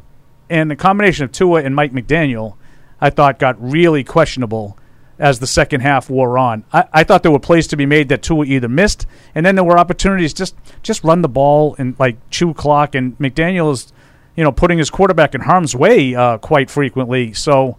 and 0.50 0.72
the 0.72 0.78
combination 0.78 1.26
of 1.26 1.34
Tua 1.34 1.62
and 1.62 1.76
Mike 1.76 1.92
McDaniel, 1.92 2.56
I 3.02 3.10
thought 3.10 3.38
got 3.38 3.62
really 3.62 4.06
questionable 4.06 4.78
as 5.20 5.40
the 5.40 5.48
second 5.48 5.82
half 5.82 6.10
wore 6.10 6.38
on. 6.38 6.64
I, 6.72 6.86
I 6.94 7.04
thought 7.04 7.24
there 7.24 7.32
were 7.32 7.40
plays 7.40 7.68
to 7.68 7.78
be 7.78 7.86
made 7.86 8.10
that 8.10 8.22
Tua 8.22 8.46
either 8.46 8.68
missed, 8.68 9.06
and 9.34 9.46
then 9.46 9.56
there 9.56 9.64
were 9.64 9.78
opportunities 9.78 10.34
just 10.34 10.56
just 10.84 11.04
run 11.04 11.22
the 11.22 11.30
ball 11.30 11.76
and 11.78 11.96
like 12.00 12.18
chew 12.30 12.54
clock. 12.54 12.96
And 12.96 13.18
McDaniel 13.18 13.72
is, 13.72 13.92
you 14.36 14.44
know, 14.44 14.52
putting 14.52 14.78
his 14.78 14.90
quarterback 14.90 15.36
in 15.36 15.42
harm's 15.42 15.76
way 15.76 16.16
uh, 16.16 16.38
quite 16.38 16.70
frequently. 16.70 17.34
So. 17.34 17.78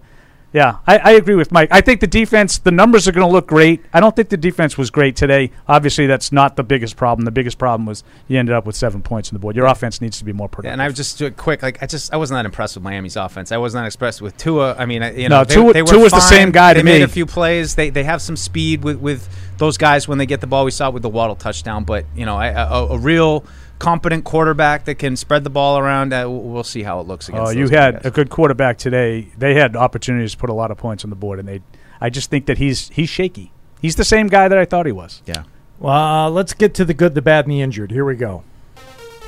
Yeah, 0.51 0.77
I, 0.87 0.97
I 0.99 1.11
agree 1.13 1.35
with 1.35 1.53
Mike. 1.53 1.69
I 1.71 1.83
think 1.83 2.01
the 2.01 2.07
defense, 2.07 2.57
the 2.57 2.71
numbers 2.71 3.07
are 3.07 3.13
going 3.13 3.27
to 3.27 3.31
look 3.31 3.47
great. 3.47 3.85
I 3.93 4.01
don't 4.01 4.17
think 4.17 4.31
the 4.31 4.37
defense 4.39 4.79
was 4.79 4.91
great 4.91 5.15
today. 5.15 5.51
Obviously, 5.69 6.07
that's 6.07 6.33
not 6.33 6.57
the 6.57 6.63
biggest 6.63 6.97
problem. 6.97 7.27
The 7.27 7.31
biggest 7.31 7.59
problem 7.59 7.85
was 7.85 8.03
you 8.29 8.39
ended 8.39 8.55
up 8.55 8.65
with 8.65 8.75
seven 8.75 9.03
points 9.03 9.29
on 9.29 9.35
the 9.35 9.41
board. 9.41 9.57
Your 9.57 9.67
offense 9.67 10.01
needs 10.01 10.17
to 10.19 10.25
be 10.25 10.33
more 10.33 10.49
productive. 10.49 10.73
and 10.73 10.81
I 10.83 10.87
was 10.87 10.97
just 10.97 11.23
quick. 11.37 11.63
Like 11.63 11.83
I 11.83 11.87
just 11.87 12.15
I 12.15 12.17
was 12.17 12.31
not 12.31 12.47
impressed 12.47 12.77
with 12.77 12.83
Miami's 12.83 13.17
offense. 13.17 13.53
I 13.53 13.59
was 13.59 13.75
not 13.75 13.85
impressed 13.85 14.23
with 14.23 14.39
Tua. 14.39 14.75
I 14.79 14.87
mean, 14.87 15.03
I- 15.03 15.13
you 15.15 15.29
know, 15.29 15.41
No, 15.41 15.45
they, 15.45 15.55
Tua- 15.55 15.73
they 15.75 15.83
were 15.83 15.89
Tua's 15.89 16.13
the 16.13 16.19
fine. 16.21 16.29
same 16.31 16.51
guy 16.51 16.73
to 16.73 16.79
they 16.81 16.83
made 16.85 16.99
me. 16.99 17.03
a 17.05 17.09
few 17.09 17.27
plays. 17.27 17.75
They 17.75 17.91
they 17.91 18.05
have 18.05 18.23
some 18.23 18.37
speed 18.37 18.83
with 18.83 18.97
with 19.01 19.29
those 19.59 19.77
guys 19.77 20.09
when 20.09 20.17
they 20.17 20.27
get 20.27 20.41
the 20.41 20.47
ball. 20.47 20.65
We 20.65 20.71
saw 20.71 20.89
it 20.89 20.95
with 20.95 21.03
the 21.03 21.09
Waddle 21.11 21.37
touchdown, 21.37 21.85
but 21.85 22.07
you 22.17 22.25
know, 22.25 22.37
I, 22.37 22.47
a, 22.49 22.85
a 22.87 22.99
real 22.99 23.45
competent 23.79 24.25
quarterback 24.25 24.85
that 24.87 24.97
can 24.97 25.17
spread 25.17 25.45
the 25.45 25.51
ball 25.51 25.79
around. 25.79 26.13
Uh, 26.13 26.27
we'll 26.29 26.65
see 26.65 26.83
how 26.83 27.01
it 27.01 27.07
looks 27.07 27.29
against. 27.29 27.43
Oh, 27.43 27.47
those 27.47 27.57
you 27.57 27.69
guys. 27.69 27.95
had 27.95 28.07
a 28.07 28.11
good 28.11 28.31
quarterback 28.31 28.79
today. 28.79 29.29
They 29.39 29.55
had 29.55 29.77
opportunities 29.77 30.33
to 30.33 30.39
put 30.39 30.51
a 30.51 30.55
lot 30.55 30.71
of 30.71 30.77
points 30.79 31.05
on 31.05 31.11
the 31.11 31.17
board, 31.17 31.39
and 31.39 31.49
they. 31.49 31.63
I 32.01 32.11
just 32.11 32.31
think 32.31 32.47
that 32.47 32.59
he's 32.59 32.89
he's 32.91 33.09
shaky. 33.09 33.53
He's 33.81 33.97
the 33.97 34.05
same 34.05 34.27
guy 34.29 34.49
that 34.49 34.59
I 34.59 34.65
thought 34.65 34.87
he 34.87 34.93
was. 34.93 35.23
yeah. 35.27 35.45
Well, 35.79 35.93
uh, 35.95 36.29
let's 36.31 36.55
get 36.55 36.75
to 36.75 36.85
the 36.85 36.95
good, 36.95 37.15
the 37.15 37.23
bad, 37.23 37.45
and 37.45 37.53
the 37.53 37.61
injured. 37.61 37.93
Here 37.93 38.05
we 38.05 38.17
go. 38.17 38.43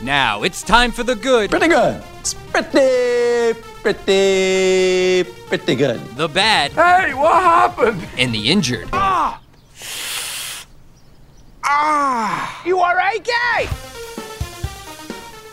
Now 0.03 0.43
it's 0.43 0.63
time 0.63 0.91
for 0.93 1.05
the 1.05 1.15
good, 1.15 1.51
Pretty 1.51 1.69
good. 1.69 2.03
It's 2.21 2.35
pretty, 2.35 3.61
pretty, 3.83 5.25
pretty 5.47 5.75
good. 5.77 6.01
the 6.17 6.27
bad, 6.27 6.73
Hey, 6.73 7.13
what 7.15 7.35
happened? 7.43 8.05
and 8.19 8.35
the 8.35 8.51
injured. 8.51 8.89
Ah. 8.93 9.41
Ah. 11.65 12.63
You 12.65 12.79
alright, 12.81 13.23
gay? 13.25 13.69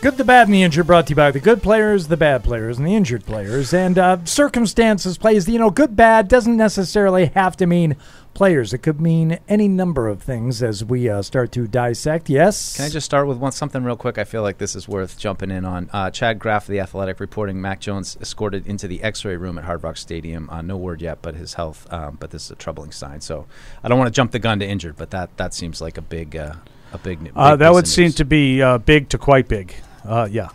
Good, 0.00 0.16
the 0.16 0.24
bad, 0.24 0.46
and 0.46 0.54
the 0.54 0.62
injured 0.62 0.86
brought 0.86 1.08
to 1.08 1.10
you 1.10 1.16
by 1.16 1.32
the 1.32 1.40
good 1.40 1.60
players, 1.60 2.06
the 2.06 2.16
bad 2.16 2.44
players, 2.44 2.78
and 2.78 2.86
the 2.86 2.94
injured 2.94 3.26
players. 3.26 3.74
And 3.74 3.98
uh, 3.98 4.24
circumstances 4.24 5.18
plays, 5.18 5.48
you 5.48 5.58
know, 5.58 5.70
good, 5.70 5.96
bad 5.96 6.28
doesn't 6.28 6.56
necessarily 6.56 7.26
have 7.34 7.56
to 7.56 7.66
mean 7.66 7.96
players. 8.32 8.72
It 8.72 8.78
could 8.78 9.00
mean 9.00 9.40
any 9.48 9.66
number 9.66 10.06
of 10.06 10.22
things 10.22 10.62
as 10.62 10.84
we 10.84 11.08
uh, 11.08 11.22
start 11.22 11.50
to 11.52 11.66
dissect. 11.66 12.30
Yes? 12.30 12.76
Can 12.76 12.84
I 12.84 12.90
just 12.90 13.06
start 13.06 13.26
with 13.26 13.38
one 13.38 13.50
something 13.50 13.82
real 13.82 13.96
quick? 13.96 14.18
I 14.18 14.24
feel 14.24 14.42
like 14.42 14.58
this 14.58 14.76
is 14.76 14.86
worth 14.86 15.18
jumping 15.18 15.50
in 15.50 15.64
on. 15.64 15.90
Uh, 15.92 16.12
Chad 16.12 16.38
Graff 16.38 16.66
of 16.66 16.70
the 16.70 16.78
Athletic 16.78 17.18
reporting 17.18 17.60
Mac 17.60 17.80
Jones 17.80 18.16
escorted 18.20 18.68
into 18.68 18.86
the 18.86 19.02
X-ray 19.02 19.34
room 19.34 19.58
at 19.58 19.64
Hard 19.64 19.82
Rock 19.82 19.96
Stadium. 19.96 20.48
Uh, 20.48 20.62
no 20.62 20.76
word 20.76 21.02
yet, 21.02 21.18
but 21.22 21.34
his 21.34 21.54
health. 21.54 21.92
Um, 21.92 22.18
but 22.20 22.30
this 22.30 22.44
is 22.44 22.50
a 22.52 22.56
troubling 22.56 22.92
sign. 22.92 23.20
So 23.20 23.46
I 23.82 23.88
don't 23.88 23.98
want 23.98 24.06
to 24.06 24.16
jump 24.16 24.30
the 24.30 24.38
gun 24.38 24.60
to 24.60 24.64
injured, 24.64 24.94
but 24.96 25.10
that 25.10 25.36
that 25.38 25.54
seems 25.54 25.80
like 25.80 25.98
a 25.98 26.02
big 26.02 26.36
uh, 26.36 26.54
a 26.92 26.98
big. 26.98 27.24
big 27.24 27.32
Uh, 27.34 27.56
that 27.56 27.72
would 27.72 27.88
seem 27.88 28.04
news. 28.04 28.14
to 28.14 28.24
be 28.24 28.62
uh, 28.62 28.78
big 28.78 29.08
to 29.08 29.18
quite 29.18 29.48
big. 29.48 29.74
Uh, 30.08 30.26
yeah, 30.30 30.48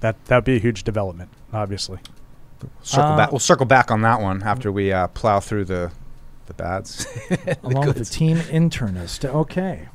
that 0.00 0.22
that'd 0.26 0.44
be 0.44 0.56
a 0.56 0.60
huge 0.60 0.84
development. 0.84 1.30
Obviously, 1.52 1.98
circle 2.82 3.12
Uh, 3.12 3.16
back. 3.16 3.32
We'll 3.32 3.38
circle 3.40 3.66
back 3.66 3.90
on 3.90 4.02
that 4.02 4.20
one 4.20 4.42
after 4.42 4.70
we 4.70 4.92
uh, 4.92 5.08
plow 5.08 5.40
through 5.40 5.64
the 5.64 5.90
the 6.46 6.54
bads. 6.54 7.06
Along 7.62 7.86
with 7.86 7.98
the 7.98 8.04
team 8.04 8.38
internist. 8.38 9.24
Okay. 9.24 9.88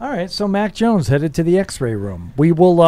All 0.00 0.10
right. 0.10 0.30
So 0.30 0.48
Mac 0.48 0.74
Jones 0.74 1.08
headed 1.08 1.34
to 1.34 1.42
the 1.42 1.58
X-ray 1.58 1.94
room. 1.94 2.32
We 2.36 2.50
will. 2.52 2.80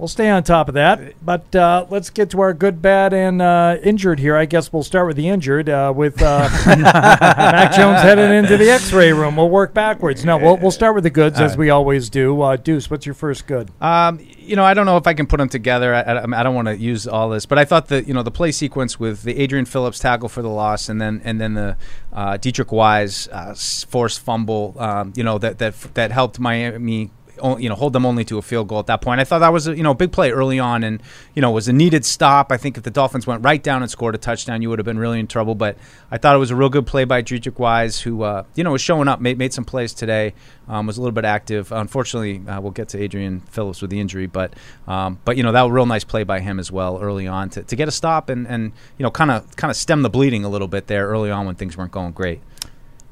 We'll 0.00 0.08
stay 0.08 0.30
on 0.30 0.44
top 0.44 0.68
of 0.68 0.74
that. 0.76 1.12
But 1.22 1.54
uh, 1.54 1.84
let's 1.90 2.08
get 2.08 2.30
to 2.30 2.40
our 2.40 2.54
good, 2.54 2.80
bad, 2.80 3.12
and 3.12 3.42
uh, 3.42 3.76
injured 3.82 4.18
here. 4.18 4.34
I 4.34 4.46
guess 4.46 4.72
we'll 4.72 4.82
start 4.82 5.06
with 5.06 5.16
the 5.16 5.28
injured. 5.28 5.68
Uh, 5.68 5.92
with 5.94 6.22
uh, 6.22 6.48
Mac 6.66 7.74
Jones 7.74 8.00
headed 8.00 8.30
into 8.30 8.56
the 8.56 8.70
X-ray 8.70 9.12
room. 9.12 9.36
We'll 9.36 9.50
work 9.50 9.74
backwards. 9.74 10.24
No, 10.24 10.38
we'll 10.38 10.56
we'll 10.56 10.70
start 10.70 10.94
with 10.94 11.04
the 11.04 11.10
goods 11.10 11.38
as 11.38 11.54
we 11.54 11.68
always 11.68 12.08
do. 12.08 12.40
Uh, 12.40 12.56
Deuce, 12.56 12.90
what's 12.90 13.04
your 13.04 13.14
first 13.14 13.46
good? 13.46 13.70
Um, 13.82 14.26
you 14.38 14.56
know, 14.56 14.64
I 14.64 14.72
don't 14.72 14.86
know 14.86 14.96
if 14.96 15.06
I 15.06 15.12
can 15.12 15.26
put 15.26 15.36
them 15.36 15.50
together. 15.50 15.94
I, 15.94 16.00
I, 16.00 16.40
I 16.40 16.42
don't 16.42 16.54
want 16.54 16.68
to 16.68 16.78
use 16.78 17.06
all 17.06 17.28
this, 17.28 17.44
but 17.44 17.58
I 17.58 17.66
thought 17.66 17.88
that 17.88 18.08
you 18.08 18.14
know 18.14 18.22
the 18.22 18.30
play 18.30 18.52
sequence 18.52 18.98
with 18.98 19.22
the 19.22 19.36
Adrian 19.38 19.66
Phillips 19.66 19.98
tackle 19.98 20.30
for 20.30 20.40
the 20.40 20.48
loss, 20.48 20.88
and 20.88 20.98
then 20.98 21.20
and 21.24 21.38
then 21.38 21.52
the 21.52 21.76
uh, 22.10 22.38
Deatrich 22.38 22.72
Wise 22.72 23.28
uh, 23.28 23.54
forced 23.86 24.20
fumble. 24.20 24.76
Um, 24.78 25.12
you 25.14 25.24
know 25.24 25.36
that 25.36 25.58
that 25.58 25.74
that 25.92 26.10
helped 26.10 26.40
Miami. 26.40 27.10
You 27.42 27.68
know, 27.68 27.74
hold 27.74 27.92
them 27.92 28.06
only 28.06 28.24
to 28.26 28.38
a 28.38 28.42
field 28.42 28.68
goal 28.68 28.78
at 28.78 28.86
that 28.86 29.00
point. 29.00 29.20
I 29.20 29.24
thought 29.24 29.40
that 29.40 29.52
was 29.52 29.66
a, 29.66 29.76
you 29.76 29.82
know 29.82 29.92
a 29.92 29.94
big 29.94 30.12
play 30.12 30.30
early 30.30 30.58
on, 30.58 30.84
and 30.84 31.02
you 31.34 31.42
know 31.42 31.50
was 31.50 31.68
a 31.68 31.72
needed 31.72 32.04
stop. 32.04 32.52
I 32.52 32.56
think 32.56 32.76
if 32.76 32.82
the 32.82 32.90
Dolphins 32.90 33.26
went 33.26 33.44
right 33.44 33.62
down 33.62 33.82
and 33.82 33.90
scored 33.90 34.14
a 34.14 34.18
touchdown, 34.18 34.62
you 34.62 34.70
would 34.70 34.78
have 34.78 34.86
been 34.86 34.98
really 34.98 35.20
in 35.20 35.26
trouble. 35.26 35.54
But 35.54 35.76
I 36.10 36.18
thought 36.18 36.34
it 36.34 36.38
was 36.38 36.50
a 36.50 36.56
real 36.56 36.68
good 36.68 36.86
play 36.86 37.04
by 37.04 37.22
Deatrich 37.22 37.58
Wise, 37.58 38.00
who 38.00 38.22
uh, 38.22 38.44
you 38.54 38.64
know 38.64 38.72
was 38.72 38.82
showing 38.82 39.08
up, 39.08 39.20
made, 39.20 39.38
made 39.38 39.52
some 39.52 39.64
plays 39.64 39.92
today, 39.92 40.34
um, 40.68 40.86
was 40.86 40.98
a 40.98 41.00
little 41.00 41.14
bit 41.14 41.24
active. 41.24 41.72
Unfortunately, 41.72 42.42
uh, 42.48 42.60
we'll 42.60 42.70
get 42.70 42.88
to 42.90 43.02
Adrian 43.02 43.40
Phillips 43.40 43.82
with 43.82 43.90
the 43.90 44.00
injury, 44.00 44.26
but 44.26 44.54
um, 44.86 45.18
but 45.24 45.36
you 45.36 45.42
know 45.42 45.52
that 45.52 45.62
was 45.62 45.70
a 45.70 45.72
real 45.72 45.86
nice 45.86 46.04
play 46.04 46.24
by 46.24 46.40
him 46.40 46.58
as 46.58 46.70
well 46.70 46.98
early 47.00 47.26
on 47.26 47.50
to, 47.50 47.62
to 47.62 47.76
get 47.76 47.88
a 47.88 47.92
stop 47.92 48.28
and, 48.28 48.46
and 48.46 48.72
you 48.98 49.02
know 49.02 49.10
kind 49.10 49.30
of 49.30 49.56
kind 49.56 49.70
of 49.70 49.76
stem 49.76 50.02
the 50.02 50.10
bleeding 50.10 50.44
a 50.44 50.48
little 50.48 50.68
bit 50.68 50.86
there 50.86 51.08
early 51.08 51.30
on 51.30 51.46
when 51.46 51.54
things 51.54 51.76
weren't 51.76 51.92
going 51.92 52.12
great. 52.12 52.40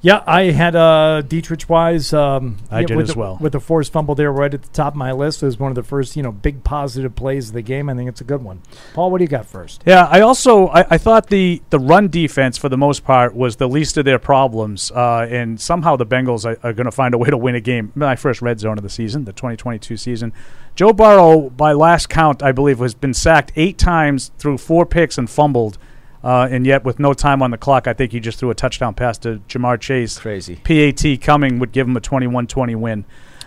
Yeah, 0.00 0.22
I 0.26 0.44
had 0.44 0.76
uh, 0.76 1.22
Deatrich 1.26 1.68
Wise. 1.68 2.12
Um, 2.12 2.58
I 2.70 2.80
yeah, 2.80 2.86
did 2.86 2.96
with 2.96 3.08
as 3.08 3.14
the, 3.14 3.18
well. 3.18 3.38
with 3.40 3.52
the 3.52 3.60
forced 3.60 3.92
fumble 3.92 4.14
there, 4.14 4.30
right 4.30 4.52
at 4.52 4.62
the 4.62 4.68
top 4.68 4.92
of 4.92 4.96
my 4.96 5.10
list. 5.10 5.42
It 5.42 5.46
was 5.46 5.58
one 5.58 5.72
of 5.72 5.74
the 5.74 5.82
first, 5.82 6.16
you 6.16 6.22
know, 6.22 6.30
big 6.30 6.62
positive 6.62 7.16
plays 7.16 7.48
of 7.48 7.54
the 7.54 7.62
game. 7.62 7.88
I 7.88 7.94
think 7.94 8.08
it's 8.08 8.20
a 8.20 8.24
good 8.24 8.42
one. 8.42 8.62
Paul, 8.94 9.10
what 9.10 9.18
do 9.18 9.24
you 9.24 9.28
got 9.28 9.46
first? 9.46 9.82
Yeah, 9.84 10.04
I 10.04 10.20
also 10.20 10.68
I, 10.68 10.86
I 10.90 10.98
thought 10.98 11.28
the 11.28 11.62
the 11.70 11.80
run 11.80 12.08
defense 12.08 12.56
for 12.56 12.68
the 12.68 12.78
most 12.78 13.04
part 13.04 13.34
was 13.34 13.56
the 13.56 13.68
least 13.68 13.96
of 13.96 14.04
their 14.04 14.20
problems, 14.20 14.92
uh, 14.92 15.26
and 15.28 15.60
somehow 15.60 15.96
the 15.96 16.06
Bengals 16.06 16.44
are, 16.44 16.58
are 16.62 16.72
going 16.72 16.84
to 16.86 16.92
find 16.92 17.12
a 17.14 17.18
way 17.18 17.30
to 17.30 17.36
win 17.36 17.56
a 17.56 17.60
game. 17.60 17.92
My 17.96 18.14
first 18.14 18.40
red 18.40 18.60
zone 18.60 18.78
of 18.78 18.84
the 18.84 18.90
season, 18.90 19.24
the 19.24 19.32
2022 19.32 19.96
season. 19.96 20.32
Joe 20.76 20.92
Burrow, 20.92 21.50
by 21.50 21.72
last 21.72 22.08
count, 22.08 22.40
I 22.40 22.52
believe, 22.52 22.78
has 22.78 22.94
been 22.94 23.12
sacked 23.12 23.50
eight 23.56 23.78
times 23.78 24.30
through 24.38 24.58
four 24.58 24.86
picks 24.86 25.18
and 25.18 25.28
fumbled, 25.28 25.76
uh, 26.24 26.48
and 26.50 26.66
yet 26.66 26.84
with 26.84 26.98
no 26.98 27.12
time 27.14 27.42
on 27.42 27.50
the 27.50 27.58
clock, 27.58 27.86
I 27.86 27.92
think 27.92 28.12
he 28.12 28.20
just 28.20 28.38
threw 28.38 28.50
a 28.50 28.54
touchdown 28.54 28.94
pass 28.94 29.18
to 29.18 29.40
Ja'Marr 29.48 29.80
Chase. 29.80 30.18
Crazy. 30.18 30.56
PAT 30.56 31.20
coming 31.20 31.58
would 31.58 31.72
give 31.72 31.86
him 31.86 31.96
a 31.96 32.00
21-20 32.00 32.76
win. 32.76 33.04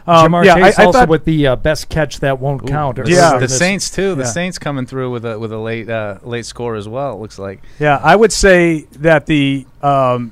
Um, 0.07 0.31
Ja'Marr 0.31 0.45
yeah, 0.45 0.55
Chase 0.55 0.79
I, 0.79 0.83
I 0.83 0.85
also 0.87 0.99
thought- 0.99 1.09
with 1.09 1.25
the 1.25 1.47
uh, 1.47 1.55
best 1.57 1.89
catch 1.89 2.21
that 2.21 2.39
won't 2.39 2.65
count. 2.67 2.97
or 2.97 3.07
Yeah. 3.07 3.37
the 3.37 3.47
Saints 3.47 3.91
too. 3.91 4.15
The 4.15 4.23
yeah. 4.23 4.29
Saints 4.29 4.57
coming 4.57 4.85
through 4.85 5.11
with 5.11 5.25
a 5.25 5.37
with 5.37 5.51
a 5.51 5.57
late 5.59 5.89
uh, 5.89 6.17
late 6.23 6.45
score 6.45 6.75
as 6.75 6.87
well. 6.87 7.13
It 7.13 7.19
looks 7.19 7.37
like. 7.37 7.61
Yeah, 7.79 7.99
I 8.01 8.15
would 8.15 8.31
say 8.31 8.87
that 8.93 9.27
the 9.27 9.67
um, 9.83 10.31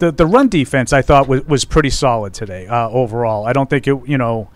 the 0.00 0.10
the 0.10 0.26
run 0.26 0.48
defense 0.48 0.92
I 0.92 1.00
thought 1.02 1.28
was, 1.28 1.44
was 1.46 1.64
pretty 1.64 1.90
solid 1.90 2.34
today 2.34 2.66
uh, 2.66 2.88
overall. 2.88 3.46
I 3.46 3.52
don't 3.52 3.70
think 3.70 3.86
it 3.86 3.96
you 4.08 4.18
know. 4.18 4.48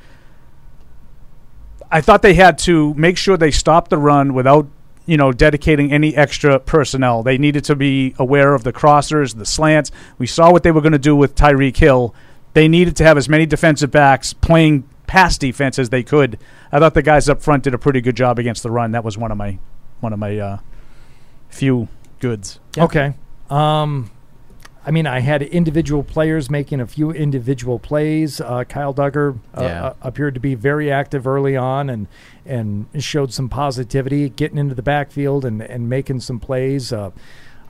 I 1.92 2.00
thought 2.00 2.22
they 2.22 2.34
had 2.34 2.58
to 2.60 2.94
make 2.94 3.16
sure 3.16 3.36
they 3.36 3.50
stopped 3.50 3.90
the 3.90 3.98
run 3.98 4.32
without 4.34 4.66
you 5.10 5.16
know 5.16 5.32
dedicating 5.32 5.92
any 5.92 6.14
extra 6.14 6.60
personnel. 6.60 7.24
They 7.24 7.36
needed 7.36 7.64
to 7.64 7.74
be 7.74 8.14
aware 8.16 8.54
of 8.54 8.62
the 8.62 8.72
crossers, 8.72 9.36
the 9.36 9.44
slants. 9.44 9.90
We 10.18 10.28
saw 10.28 10.52
what 10.52 10.62
they 10.62 10.70
were 10.70 10.80
going 10.80 10.92
to 10.92 10.98
do 10.98 11.16
with 11.16 11.34
Tyreek 11.34 11.76
Hill. 11.76 12.14
They 12.54 12.68
needed 12.68 12.94
to 12.96 13.04
have 13.04 13.18
as 13.18 13.28
many 13.28 13.44
defensive 13.44 13.90
backs 13.90 14.32
playing 14.32 14.88
pass 15.08 15.36
defense 15.36 15.80
as 15.80 15.90
they 15.90 16.04
could. 16.04 16.38
I 16.70 16.78
thought 16.78 16.94
the 16.94 17.02
guys 17.02 17.28
up 17.28 17.42
front 17.42 17.64
did 17.64 17.74
a 17.74 17.78
pretty 17.78 18.00
good 18.00 18.14
job 18.14 18.38
against 18.38 18.62
the 18.62 18.70
run. 18.70 18.92
That 18.92 19.02
was 19.02 19.18
one 19.18 19.32
of 19.32 19.36
my 19.36 19.58
one 19.98 20.12
of 20.12 20.20
my 20.20 20.38
uh, 20.38 20.58
few 21.48 21.88
goods. 22.20 22.60
Okay. 22.78 23.14
Um, 23.50 24.12
I 24.84 24.90
mean, 24.92 25.06
I 25.06 25.20
had 25.20 25.42
individual 25.42 26.02
players 26.02 26.48
making 26.48 26.80
a 26.80 26.86
few 26.86 27.10
individual 27.10 27.78
plays. 27.78 28.40
Uh, 28.40 28.64
Kyle 28.64 28.94
Dugger 28.94 29.36
uh, 29.56 29.62
Yeah. 29.62 29.84
uh, 29.86 29.94
appeared 30.00 30.34
to 30.34 30.40
be 30.40 30.54
very 30.54 30.90
active 30.90 31.26
early 31.26 31.56
on 31.56 31.90
and 31.90 32.06
and 32.46 32.86
showed 32.98 33.32
some 33.32 33.48
positivity, 33.48 34.28
getting 34.30 34.56
into 34.58 34.74
the 34.74 34.82
backfield 34.82 35.44
and, 35.44 35.60
and 35.62 35.88
making 35.88 36.20
some 36.20 36.40
plays. 36.40 36.92
Uh, 36.92 37.10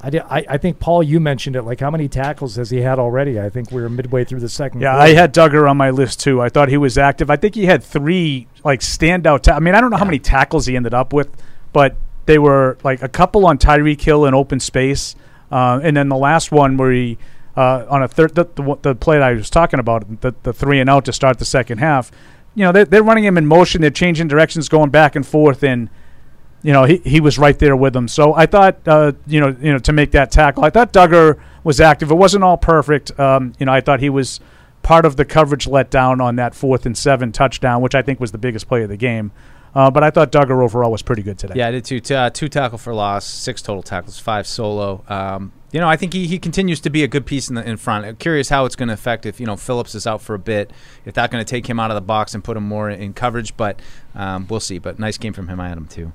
I, 0.03 0.09
di- 0.11 0.21
I, 0.21 0.45
I 0.49 0.57
think 0.57 0.79
Paul, 0.79 1.03
you 1.03 1.21
mentioned 1.21 1.57
it. 1.57 1.63
Like, 1.63 1.81
how 1.81 1.91
many 1.91 2.09
tackles 2.09 2.57
has 2.57 2.71
he 2.71 2.81
had 2.81 2.99
already? 2.99 3.39
I 3.39 3.51
think 3.51 3.71
we 3.71 3.83
were 3.83 3.91
midway 3.91 4.25
through 4.25 4.41
the 4.41 4.49
second. 4.49 4.81
Yeah, 4.81 4.93
quarter. 4.93 5.03
I 5.03 5.15
had 5.15 5.35
Dugger 5.35 5.69
on 5.69 5.77
my 5.77 5.91
list 5.91 6.21
too. 6.21 6.41
I 6.41 6.49
thought 6.49 6.69
he 6.71 6.79
was 6.79 6.97
active. 6.97 7.29
I 7.29 7.37
think 7.37 7.55
he 7.57 7.67
had 7.67 7.83
three 7.85 8.47
like 8.65 8.81
standout. 8.81 9.43
Ta- 9.43 9.57
I 9.57 9.61
mean, 9.61 9.75
I 9.75 9.81
don't 9.83 9.91
know 9.91 9.99
how 9.99 10.05
many 10.07 10.19
tackles 10.21 10.65
he 10.67 10.77
ended 10.77 10.95
up 10.95 11.13
with, 11.13 11.29
but 11.75 11.97
they 12.27 12.39
were 12.39 12.79
like 12.85 13.03
a 13.03 13.09
couple 13.09 13.45
on 13.47 13.59
Tyreek 13.59 14.01
Hill 14.01 14.25
in 14.25 14.33
open 14.33 14.61
space, 14.61 15.17
uh, 15.51 15.81
and 15.83 15.97
then 15.97 16.09
the 16.09 16.17
last 16.17 16.53
one 16.53 16.77
where 16.77 16.93
he 16.93 17.19
uh, 17.57 17.85
on 17.89 18.03
a 18.03 18.09
third 18.09 18.35
the, 18.35 18.45
the, 18.55 18.79
the 18.83 18.95
play 18.95 19.19
that 19.19 19.25
I 19.25 19.33
was 19.33 19.51
talking 19.51 19.81
about, 19.81 20.21
the, 20.21 20.35
the 20.43 20.53
three 20.53 20.81
and 20.81 20.89
out 20.89 21.05
to 21.07 21.13
start 21.13 21.39
the 21.39 21.45
second 21.45 21.79
half. 21.79 22.11
You 22.55 22.65
know, 22.65 22.73
they're, 22.73 22.85
they're 22.85 23.03
running 23.03 23.25
him 23.25 23.39
in 23.39 23.47
motion. 23.47 23.81
They're 23.81 23.91
changing 23.91 24.29
directions, 24.29 24.69
going 24.69 24.91
back 24.91 25.15
and 25.17 25.27
forth, 25.27 25.63
and 25.63 25.89
you 26.63 26.73
know 26.73 26.85
he, 26.85 26.99
he 26.99 27.21
was 27.21 27.39
right 27.39 27.59
there 27.59 27.77
with 27.77 27.93
them. 27.93 28.09
So 28.09 28.35
I 28.35 28.47
thought, 28.47 28.79
uh, 28.87 29.13
you 29.27 29.41
know, 29.41 29.57
you 29.61 29.73
know, 29.73 29.79
to 29.79 29.93
make 29.93 30.13
that 30.13 30.31
tackle, 30.31 30.65
I 30.65 30.71
thought 30.71 30.93
Dugger 30.93 31.41
was 31.65 31.81
active. 31.81 32.11
It 32.11 32.15
wasn't 32.15 32.45
all 32.45 32.57
perfect. 32.57 33.19
Um, 33.19 33.53
you 33.59 33.67
know, 33.67 33.73
I 33.73 33.81
thought 33.81 34.01
he 34.01 34.11
was 34.11 34.41
part 34.83 35.05
of 35.05 35.17
the 35.17 35.25
coverage 35.25 35.67
letdown 35.67 36.23
on 36.23 36.37
that 36.37 36.55
fourth 36.55 36.87
and 36.87 36.97
seven 36.97 37.33
touchdown, 37.33 37.83
which 37.83 37.95
I 37.95 38.03
think 38.03 38.19
was 38.19 38.33
the 38.33 38.39
biggest 38.39 38.67
play 38.69 38.83
of 38.83 38.89
the 38.89 38.97
game. 38.97 39.33
Uh, 39.75 39.91
but 39.91 40.03
I 40.03 40.11
thought 40.11 40.33
Dugger 40.33 40.63
overall 40.63 40.91
was 40.91 41.03
pretty 41.03 41.23
good 41.23 41.39
today. 41.39 41.55
Yeah, 41.57 41.69
I 41.69 41.71
did 41.71 41.85
too. 41.85 42.01
T- 42.01 42.15
uh, 42.15 42.31
two 42.31 42.49
tackle 42.49 42.79
for 42.79 42.93
loss, 42.93 43.25
six 43.25 43.63
total 43.63 43.83
tackles, 43.83 44.19
five 44.19 44.47
solo. 44.47 45.05
Um, 45.09 45.53
you 45.73 45.79
know, 45.79 45.89
I 45.89 45.97
think 45.97 46.13
he, 46.13 46.27
he 46.27 46.39
continues 46.39 46.81
to 46.81 46.91
be 46.91 47.05
a 47.05 47.09
good 47.09 47.25
piece 47.25 47.49
in 47.49 47.55
the 47.55 47.69
in 47.69 47.77
front. 47.77 48.05
I'm 48.05 48.17
curious 48.17 48.49
how 48.49 48.65
it's 48.65 48.75
going 48.75 48.89
to 48.89 48.95
affect 48.95 49.27
if 49.27 49.39
you 49.39 49.47
know 49.47 49.57
Phillips 49.57 49.95
is 49.95 50.07
out 50.07 50.21
for 50.21 50.35
a 50.35 50.39
bit, 50.39 50.73
if 51.05 51.15
that's 51.15 51.31
going 51.31 51.45
to 51.45 51.49
take 51.49 51.69
him 51.69 51.79
out 51.79 51.91
of 51.91 51.95
the 51.95 52.01
box 52.01 52.35
and 52.35 52.43
put 52.43 52.57
him 52.57 52.65
more 52.65 52.91
in 52.91 53.13
coverage. 53.13 53.57
But 53.57 53.81
um, 54.15 54.47
we'll 54.51 54.61
see. 54.61 54.79
But 54.79 54.99
nice 54.99 55.19
game 55.19 55.33
from 55.33 55.47
him. 55.49 55.61
I 55.61 55.69
had 55.69 55.79
him 55.79 55.87
too. 55.87 56.13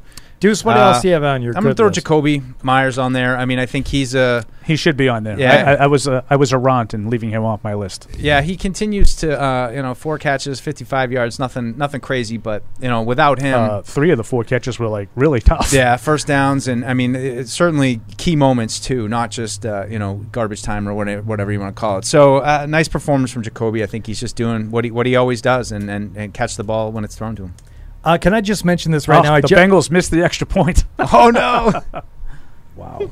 Deuce, 0.48 0.64
what 0.66 0.78
Uh, 0.78 0.82
else 0.82 1.02
do 1.02 1.08
you 1.08 1.14
have 1.16 1.24
on 1.24 1.42
your 1.42 1.56
I'm 1.58 1.64
going 1.64 1.76
to 1.76 1.78
throw 1.78 1.88
list? 1.88 2.04
Jakobi 2.04 2.64
Meyers 2.64 2.98
on 2.98 3.14
there. 3.14 3.38
I 3.38 3.46
mean, 3.46 3.60
I 3.60 3.66
think 3.66 3.88
he's 3.88 4.14
a 4.16 4.46
He 4.66 4.76
should 4.76 4.98
be 4.98 5.08
on 5.10 5.24
there. 5.24 5.40
Yeah. 5.40 5.54
I, 5.54 5.72
I, 5.72 5.74
I 5.84 5.88
was 5.88 6.08
a, 6.08 6.24
I 6.30 6.36
was 6.36 6.52
a 6.52 6.58
rant 6.58 6.94
in 6.94 7.10
leaving 7.10 7.30
him 7.30 7.44
off 7.44 7.64
my 7.64 7.74
list. 7.74 8.08
yeah. 8.18 8.42
He 8.42 8.56
continues 8.58 9.16
to 9.18 9.28
uh, 9.42 9.70
you 9.76 9.82
know 9.82 9.94
four 9.94 10.18
catches, 10.20 10.60
55 10.60 11.12
yards, 11.12 11.40
nothing 11.40 11.78
nothing 11.78 12.02
crazy. 12.02 12.38
But 12.38 12.64
you 12.82 12.88
know, 12.90 13.02
without 13.02 13.40
him, 13.40 13.60
Uh, 13.60 13.82
three 13.82 14.12
of 14.12 14.18
the 14.18 14.24
four 14.24 14.44
catches 14.44 14.78
were 14.80 14.88
like 14.88 15.10
really 15.16 15.40
tough. 15.40 15.72
Yeah, 15.74 15.98
first 15.98 16.28
downs, 16.28 16.68
and 16.68 16.84
I 16.86 16.94
mean, 16.94 17.16
it's 17.16 17.52
certainly 17.52 18.02
key 18.18 18.36
moments 18.36 18.80
too, 18.80 19.08
not 19.08 19.32
just 19.32 19.66
uh, 19.66 19.86
you 19.90 20.00
know 20.00 20.26
garbage 20.32 20.62
time 20.64 20.88
or 20.90 20.94
whatever, 20.94 21.22
whatever 21.22 21.52
you 21.52 21.60
want 21.60 21.76
to 21.76 21.80
call 21.80 21.98
it. 22.00 22.06
So, 22.06 22.38
uh, 22.38 22.66
nice 22.68 22.88
performance 22.88 23.32
from 23.32 23.44
Jakobi. 23.44 23.84
I 23.84 23.88
think 23.88 24.08
he's 24.08 24.20
just 24.20 24.36
doing 24.36 24.72
what 24.72 24.84
he 24.86 24.92
what 24.92 25.06
he 25.06 25.16
always 25.16 25.42
does, 25.42 25.72
and 25.72 25.90
and, 25.90 26.16
and 26.18 26.34
catch 26.34 26.56
the 26.56 26.64
ball 26.64 26.92
when 26.92 27.04
it's 27.04 27.16
thrown 27.16 27.36
to 27.38 27.44
him. 27.46 27.54
Uh, 28.06 28.18
can 28.20 28.34
I 28.34 28.42
just 28.42 28.64
mention 28.64 28.92
this 28.92 29.08
right 29.08 29.20
Oh, 29.20 29.24
now? 29.24 29.34
I 29.34 29.42
the 29.42 29.48
ju- 29.48 29.56
Bengals 29.56 29.90
missed 29.90 30.12
the 30.12 30.22
extra 30.24 30.46
point. 30.48 30.84
Oh 31.00 31.30
no! 31.32 31.82
wow. 32.76 33.12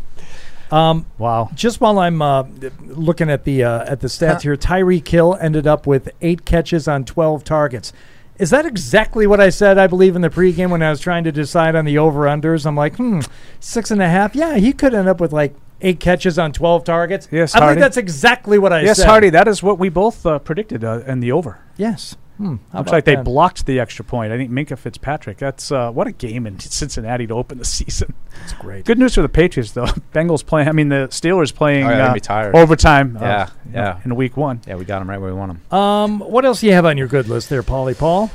um, 0.72 1.06
Wow. 1.18 1.50
just 1.54 1.82
while 1.82 2.00
I'm 2.00 2.22
uh, 2.22 2.44
looking 2.86 3.30
at 3.30 3.44
the 3.44 3.64
uh, 3.64 3.86
at 3.92 4.00
the 4.02 4.08
stats 4.08 4.42
here, 4.42 4.56
Tyreek 4.56 5.08
Hill 5.08 5.38
ended 5.42 5.68
up 5.68 5.86
with 5.88 6.10
eight 6.22 6.46
catches 6.46 6.88
on 6.88 7.06
twelve 7.06 7.44
targets. 7.44 7.92
Is 8.40 8.50
that 8.50 8.66
exactly 8.66 9.28
what 9.28 9.40
I 9.40 9.50
said? 9.50 9.78
I 9.78 9.86
believe 9.88 10.16
in 10.16 10.22
the 10.24 10.30
pregame 10.30 10.70
when 10.72 10.82
I 10.82 10.90
was 10.90 11.00
trying 11.00 11.24
to 11.26 11.32
decide 11.32 11.76
on 11.76 11.86
the 11.86 11.98
over 12.00 12.22
unders. 12.22 12.66
I'm 12.66 12.76
like, 12.76 12.96
hmm, 12.96 13.20
six 13.60 13.92
and 13.92 14.02
a 14.02 14.10
half. 14.10 14.36
Yeah, 14.36 14.58
he 14.58 14.74
could 14.74 14.94
end 14.94 15.08
up 15.08 15.20
with 15.22 15.32
like 15.34 15.56
eight 15.82 16.00
catches 16.00 16.40
on 16.40 16.52
twelve 16.52 16.84
targets. 16.84 17.28
Yes, 17.32 17.54
I 17.56 17.60
Hardy. 17.60 17.74
think 17.76 17.82
that's 17.84 17.98
exactly 17.98 18.58
what 18.58 18.74
I 18.74 18.82
yes, 18.82 18.98
said. 18.98 19.04
Yes, 19.04 19.10
Hardy, 19.10 19.30
that 19.32 19.48
is 19.48 19.62
what 19.62 19.78
we 19.80 19.90
both 19.90 20.26
uh, 20.26 20.40
predicted 20.40 20.84
uh, 20.84 21.02
in 21.06 21.20
the 21.20 21.32
over. 21.32 21.60
Yes. 21.78 22.16
Hmm, 22.44 22.56
how 22.72 22.80
Looks 22.80 22.90
about 22.90 22.92
like 22.92 23.06
they 23.06 23.16
that? 23.16 23.24
blocked 23.26 23.66
the 23.66 23.80
extra 23.80 24.04
point. 24.04 24.34
I 24.34 24.38
think 24.38 24.52
Minkah 24.52 24.78
Fitzpatrick. 24.78 25.38
That's 25.38 25.72
uh, 25.72 25.92
what 25.92 26.08
a 26.08 26.12
game 26.12 26.46
in 26.46 26.60
Cincinnati 26.60 27.26
to 27.28 27.34
open 27.36 27.58
the 27.58 27.66
season. 27.80 28.14
That's 28.40 28.54
great. 28.54 28.86
Good 28.86 29.00
news 29.00 29.16
for 29.16 29.22
the 29.22 29.30
Patriots 29.30 29.72
though. 29.72 29.86
Bengals 30.14 30.46
playing. 30.46 30.68
I 30.68 30.72
mean 30.74 30.90
the 30.90 31.08
Steelers 31.10 31.54
playing 31.54 31.86
Oh, 31.86 31.90
yeah, 31.90 32.08
uh, 32.10 32.14
be 32.14 32.20
tired. 32.20 32.56
overtime. 32.56 33.16
uh, 33.18 33.22
Yeah, 33.22 33.50
you 33.66 33.72
know, 33.72 33.80
yeah. 33.82 34.00
In 34.06 34.16
week 34.16 34.36
one. 34.38 34.62
yeah, 34.68 34.76
we 34.76 34.86
got 34.86 35.00
them 35.00 35.10
right 35.10 35.20
where 35.22 35.32
we 35.34 35.38
want 35.40 35.54
them. 35.72 35.80
Um, 35.80 36.20
what 36.20 36.44
else 36.46 36.60
do 36.62 36.68
you 36.68 36.74
have 36.74 36.86
on 36.86 36.98
your 36.98 37.08
good 37.08 37.28
list 37.30 37.50
there, 37.50 37.64
Paulie 37.64 37.98
Paul? 37.98 38.30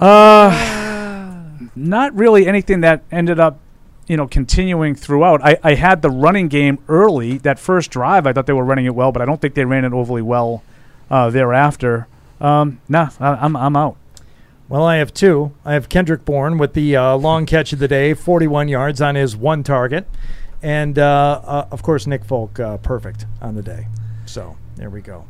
Uh, 0.00 1.58
not 1.76 2.14
really 2.14 2.46
anything 2.46 2.80
that 2.80 3.02
ended 3.10 3.38
up, 3.40 3.58
you 4.06 4.16
know, 4.16 4.26
continuing 4.26 4.94
throughout. 4.94 5.40
I, 5.44 5.58
I 5.62 5.74
had 5.74 6.02
the 6.02 6.10
running 6.10 6.48
game 6.48 6.78
early. 6.88 7.38
That 7.38 7.58
first 7.58 7.90
drive, 7.90 8.26
I 8.26 8.32
thought 8.32 8.46
they 8.46 8.52
were 8.52 8.64
running 8.64 8.86
it 8.86 8.94
well, 8.94 9.12
but 9.12 9.22
I 9.22 9.24
don't 9.24 9.40
think 9.40 9.54
they 9.54 9.64
ran 9.64 9.84
it 9.84 9.92
overly 9.92 10.22
well 10.22 10.62
uh, 11.10 11.30
thereafter. 11.30 12.08
Um, 12.40 12.80
nah, 12.88 13.10
I, 13.20 13.34
I'm 13.34 13.56
I'm 13.56 13.76
out. 13.76 13.96
Well, 14.68 14.84
I 14.84 14.96
have 14.96 15.12
two. 15.12 15.52
I 15.64 15.72
have 15.74 15.88
Kendrick 15.88 16.24
Bourne 16.24 16.56
with 16.56 16.74
the 16.74 16.94
uh, 16.96 17.16
long 17.16 17.44
catch 17.44 17.72
of 17.72 17.80
the 17.80 17.88
day, 17.88 18.14
41 18.14 18.68
yards 18.68 19.00
on 19.02 19.16
his 19.16 19.36
one 19.36 19.64
target. 19.64 20.06
And, 20.62 20.96
uh, 20.96 21.40
uh, 21.44 21.68
of 21.72 21.82
course, 21.82 22.06
Nick 22.06 22.24
Folk, 22.24 22.60
uh, 22.60 22.76
perfect 22.76 23.26
on 23.42 23.56
the 23.56 23.62
day. 23.62 23.88
So, 24.26 24.56
there 24.76 24.88
we 24.88 25.00
go. 25.00 25.24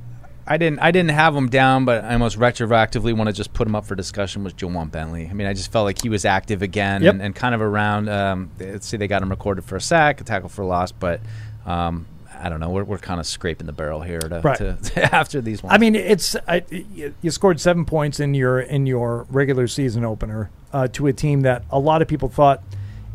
I 0.46 0.56
didn't 0.56 0.80
I 0.80 0.90
didn't 0.90 1.12
have 1.12 1.34
him 1.36 1.48
down, 1.48 1.84
but 1.84 2.04
I 2.04 2.12
almost 2.14 2.36
retroactively 2.38 3.16
want 3.16 3.28
to 3.28 3.32
just 3.32 3.52
put 3.52 3.68
him 3.68 3.74
up 3.76 3.86
for 3.86 3.94
discussion 3.94 4.42
was 4.42 4.52
Ja'Whaun 4.52 4.90
Bentley. 4.90 5.28
I 5.28 5.32
mean, 5.32 5.46
I 5.46 5.54
just 5.54 5.70
felt 5.70 5.84
like 5.84 6.02
he 6.02 6.08
was 6.08 6.24
active 6.24 6.60
again 6.60 7.02
Yep. 7.04 7.14
and, 7.14 7.22
and 7.22 7.34
kind 7.34 7.54
of 7.54 7.60
around. 7.60 8.08
Um, 8.08 8.50
let's 8.58 8.86
see, 8.88 8.96
they 8.96 9.06
got 9.06 9.22
him 9.22 9.30
recorded 9.30 9.64
for 9.64 9.76
a 9.76 9.80
sack, 9.80 10.20
a 10.20 10.24
tackle 10.24 10.48
for 10.48 10.62
a 10.62 10.66
loss, 10.66 10.90
but 10.90 11.20
um, 11.66 12.06
I 12.40 12.48
don't 12.48 12.60
know. 12.60 12.70
We're, 12.70 12.84
we're 12.84 12.98
kind 12.98 13.20
of 13.20 13.26
scraping 13.26 13.66
the 13.66 13.72
barrel 13.72 14.00
here 14.00 14.20
to, 14.20 14.40
Right. 14.40 14.58
to 14.82 15.14
after 15.14 15.40
these 15.40 15.62
ones. 15.62 15.74
I 15.74 15.78
mean, 15.78 15.94
it's 15.94 16.36
I, 16.48 16.64
you 16.70 17.14
you 17.20 17.30
scored 17.30 17.60
seven 17.60 17.84
points 17.84 18.20
in 18.20 18.34
your 18.34 18.60
in 18.60 18.86
your 18.86 19.26
regular 19.30 19.66
season 19.68 20.04
opener 20.04 20.50
uh, 20.72 20.88
to 20.88 21.06
a 21.06 21.12
team 21.12 21.42
that 21.42 21.64
a 21.70 21.78
lot 21.78 22.02
of 22.02 22.08
people 22.08 22.28
thought 22.28 22.62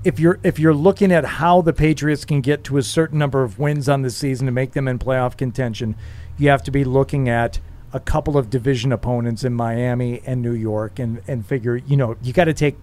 if 0.04 0.20
you're 0.20 0.40
if 0.44 0.60
you're 0.60 0.74
looking 0.74 1.12
at 1.12 1.26
how 1.26 1.62
the 1.62 1.74
Patriots 1.74 2.26
can 2.26 2.42
get 2.42 2.64
to 2.66 2.78
a 2.78 2.84
certain 2.84 3.18
number 3.18 3.44
of 3.44 3.58
wins 3.58 3.90
on 3.90 4.04
the 4.04 4.12
season 4.12 4.46
to 4.46 4.52
make 4.52 4.74
them 4.74 4.88
in 4.88 5.00
playoff 5.00 5.36
contention, 5.36 5.96
you 6.38 6.50
have 6.50 6.64
to 6.64 6.72
be 6.72 6.84
looking 6.84 7.28
at 7.28 7.60
a 7.92 8.00
couple 8.00 8.38
of 8.38 8.50
division 8.50 8.92
opponents 8.92 9.44
in 9.44 9.54
Miami 9.54 10.22
and 10.26 10.42
New 10.42 10.54
York 10.54 11.00
and 11.00 11.22
and 11.28 11.46
figure 11.46 11.78
you 11.78 11.98
know 11.98 12.16
you 12.22 12.34
got 12.34 12.46
to 12.46 12.54
take 12.54 12.78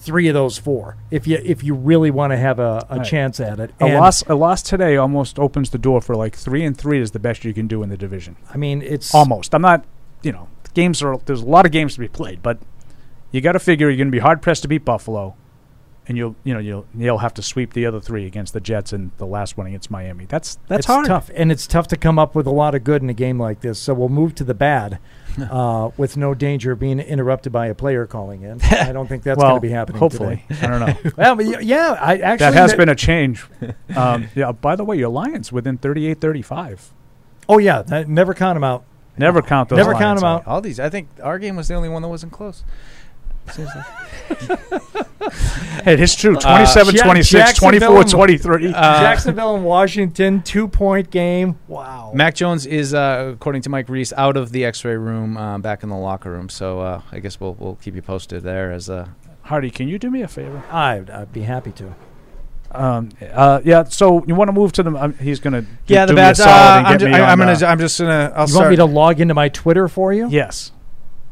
three 0.00 0.28
of 0.28 0.34
those 0.34 0.56
four 0.58 0.96
if 1.10 1.26
you 1.26 1.38
if 1.44 1.62
you 1.64 1.74
really 1.74 2.10
want 2.10 2.30
to 2.32 2.36
have 2.36 2.58
a, 2.58 2.86
a 2.88 2.98
Right. 2.98 3.06
chance 3.06 3.40
at 3.40 3.58
it. 3.60 3.72
A 3.80 3.94
loss 3.98 4.22
a 4.28 4.34
loss 4.34 4.62
today 4.62 4.96
almost 4.96 5.38
opens 5.38 5.70
the 5.70 5.78
door 5.78 6.00
for 6.00 6.14
like 6.14 6.34
three 6.36 6.64
and 6.64 6.76
three 6.78 7.00
is 7.00 7.10
the 7.10 7.18
best 7.18 7.44
you 7.44 7.52
can 7.52 7.66
do 7.66 7.82
in 7.82 7.88
the 7.88 7.96
division. 7.96 8.36
I 8.52 8.56
mean, 8.56 8.80
it's 8.82 9.14
Almost. 9.14 9.54
I'm 9.54 9.62
not. 9.62 9.84
You 10.22 10.32
know, 10.32 10.48
games 10.74 11.02
are 11.02 11.18
there's 11.26 11.42
a 11.42 11.46
lot 11.46 11.66
of 11.66 11.72
games 11.72 11.94
to 11.94 12.00
be 12.00 12.08
played, 12.08 12.42
but 12.42 12.58
you 13.32 13.40
got 13.40 13.52
to 13.52 13.58
figure 13.58 13.88
you're 13.90 13.96
going 13.98 14.08
to 14.08 14.12
be 14.12 14.18
hard 14.20 14.40
pressed 14.40 14.62
to 14.62 14.68
beat 14.68 14.84
Buffalo, 14.84 15.34
and 16.08 16.16
you'll 16.16 16.34
you 16.42 16.54
know 16.54 16.60
you'll 16.60 16.86
you'll 16.96 17.18
have 17.18 17.34
to 17.34 17.42
sweep 17.42 17.74
the 17.74 17.84
other 17.84 18.00
three 18.00 18.26
against 18.26 18.54
the 18.54 18.60
Jets 18.60 18.92
and 18.92 19.10
the 19.18 19.26
last 19.26 19.56
one 19.56 19.66
against 19.66 19.90
Miami. 19.90 20.24
That's 20.24 20.58
that's 20.66 20.80
it's 20.80 20.86
hard. 20.86 21.06
tough, 21.06 21.30
and 21.34 21.52
it's 21.52 21.66
tough 21.66 21.86
to 21.88 21.96
come 21.96 22.18
up 22.18 22.34
with 22.34 22.46
a 22.46 22.50
lot 22.50 22.74
of 22.74 22.82
good 22.82 23.02
in 23.02 23.10
a 23.10 23.14
game 23.14 23.38
like 23.38 23.60
this. 23.60 23.78
So 23.78 23.92
we'll 23.92 24.08
move 24.08 24.34
to 24.36 24.44
the 24.44 24.54
bad, 24.54 24.98
uh, 25.50 25.90
with 25.98 26.16
no 26.16 26.34
danger 26.34 26.72
of 26.72 26.80
being 26.80 26.98
interrupted 26.98 27.52
by 27.52 27.66
a 27.66 27.74
player 27.74 28.06
calling 28.06 28.42
in. 28.42 28.60
I 28.62 28.92
don't 28.92 29.06
think 29.06 29.22
that's 29.22 29.38
well, 29.38 29.50
going 29.50 29.60
to 29.60 29.68
be 29.68 29.72
happening. 29.72 30.00
hopefully. 30.00 30.44
today. 30.48 30.66
I 30.66 30.66
don't 30.66 30.80
know. 30.80 31.10
well, 31.16 31.36
but 31.36 31.64
yeah, 31.64 31.98
I 32.00 32.16
actually 32.16 32.44
that 32.46 32.54
has 32.54 32.74
been 32.74 32.88
a 32.88 32.96
change. 32.96 33.44
Um, 33.94 34.28
yeah. 34.34 34.52
By 34.52 34.76
the 34.76 34.84
way, 34.84 34.96
your 34.96 35.10
Lions 35.10 35.52
within 35.52 35.78
38-35. 35.78 36.88
Oh 37.50 37.58
yeah, 37.58 37.82
that, 37.82 38.08
never 38.08 38.34
count 38.34 38.56
them 38.56 38.64
out. 38.64 38.84
Never 39.18 39.42
count 39.42 39.68
those. 39.68 39.76
Never 39.78 39.92
Lions 39.92 40.02
count 40.02 40.18
'em 40.20 40.24
out. 40.24 40.46
All 40.46 40.60
these, 40.60 40.78
I 40.78 40.88
think 40.88 41.08
our 41.22 41.38
game 41.38 41.56
was 41.56 41.68
the 41.68 41.74
only 41.74 41.88
one 41.88 42.02
that 42.02 42.08
wasn't 42.08 42.32
close. 42.32 42.62
Seriously. 43.50 43.82
Hey, 45.84 45.94
it's 46.00 46.14
true. 46.14 46.34
27, 46.36 46.94
Ja- 46.94 47.02
26, 47.04 47.30
Jacksonville 47.30 47.70
24, 47.90 48.00
and- 48.00 48.10
23. 48.10 48.68
Uh, 48.74 49.00
Jacksonville 49.00 49.54
and 49.54 49.64
Washington, 49.64 50.42
two 50.42 50.68
point 50.68 51.10
game. 51.10 51.58
Wow. 51.68 52.12
Mac 52.14 52.34
Jones 52.34 52.66
is, 52.66 52.94
uh, 52.94 53.32
according 53.34 53.62
to 53.62 53.70
Mike 53.70 53.88
Reiss, 53.88 54.12
out 54.16 54.36
of 54.36 54.52
the 54.52 54.64
X-ray 54.64 54.96
room, 54.96 55.36
uh, 55.36 55.58
back 55.58 55.82
in 55.82 55.88
the 55.88 55.96
locker 55.96 56.30
room. 56.30 56.48
So 56.48 56.80
uh, 56.80 57.02
I 57.12 57.20
guess 57.20 57.40
we'll 57.40 57.54
we'll 57.54 57.76
keep 57.76 57.94
you 57.94 58.02
posted 58.02 58.42
there. 58.42 58.72
As 58.72 58.90
uh, 58.90 59.08
Hardy, 59.42 59.70
can 59.70 59.88
you 59.88 59.98
do 59.98 60.10
me 60.10 60.22
a 60.22 60.28
favor? 60.28 60.62
I'd, 60.70 61.10
I'd 61.10 61.32
be 61.32 61.42
happy 61.42 61.72
to. 61.72 61.94
Um, 62.70 63.10
uh, 63.32 63.60
yeah. 63.64 63.84
So 63.84 64.24
you 64.26 64.34
want 64.34 64.48
to 64.48 64.52
move 64.52 64.72
to 64.72 64.82
the? 64.82 64.90
Um, 64.94 65.14
he's 65.14 65.40
gonna. 65.40 65.64
yeah, 65.86 66.04
the 66.04 66.12
do 66.12 66.16
me 66.16 66.22
bad. 66.22 66.36
solid 66.36 66.50
Uh, 66.50 66.88
I'm, 66.88 66.98
ju- 66.98 67.06
I, 67.06 67.32
am 67.32 67.38
gonna. 67.38 67.52
uh, 67.52 67.66
I'm 67.66 67.78
just 67.78 67.98
gonna. 67.98 68.32
I'll 68.34 68.42
You 68.44 68.48
start. 68.48 68.62
want 68.64 68.70
me 68.70 68.76
to 68.76 68.84
log 68.84 69.20
into 69.20 69.32
my 69.34 69.48
Twitter 69.48 69.88
for 69.88 70.12
you? 70.12 70.28
Yes, 70.28 70.72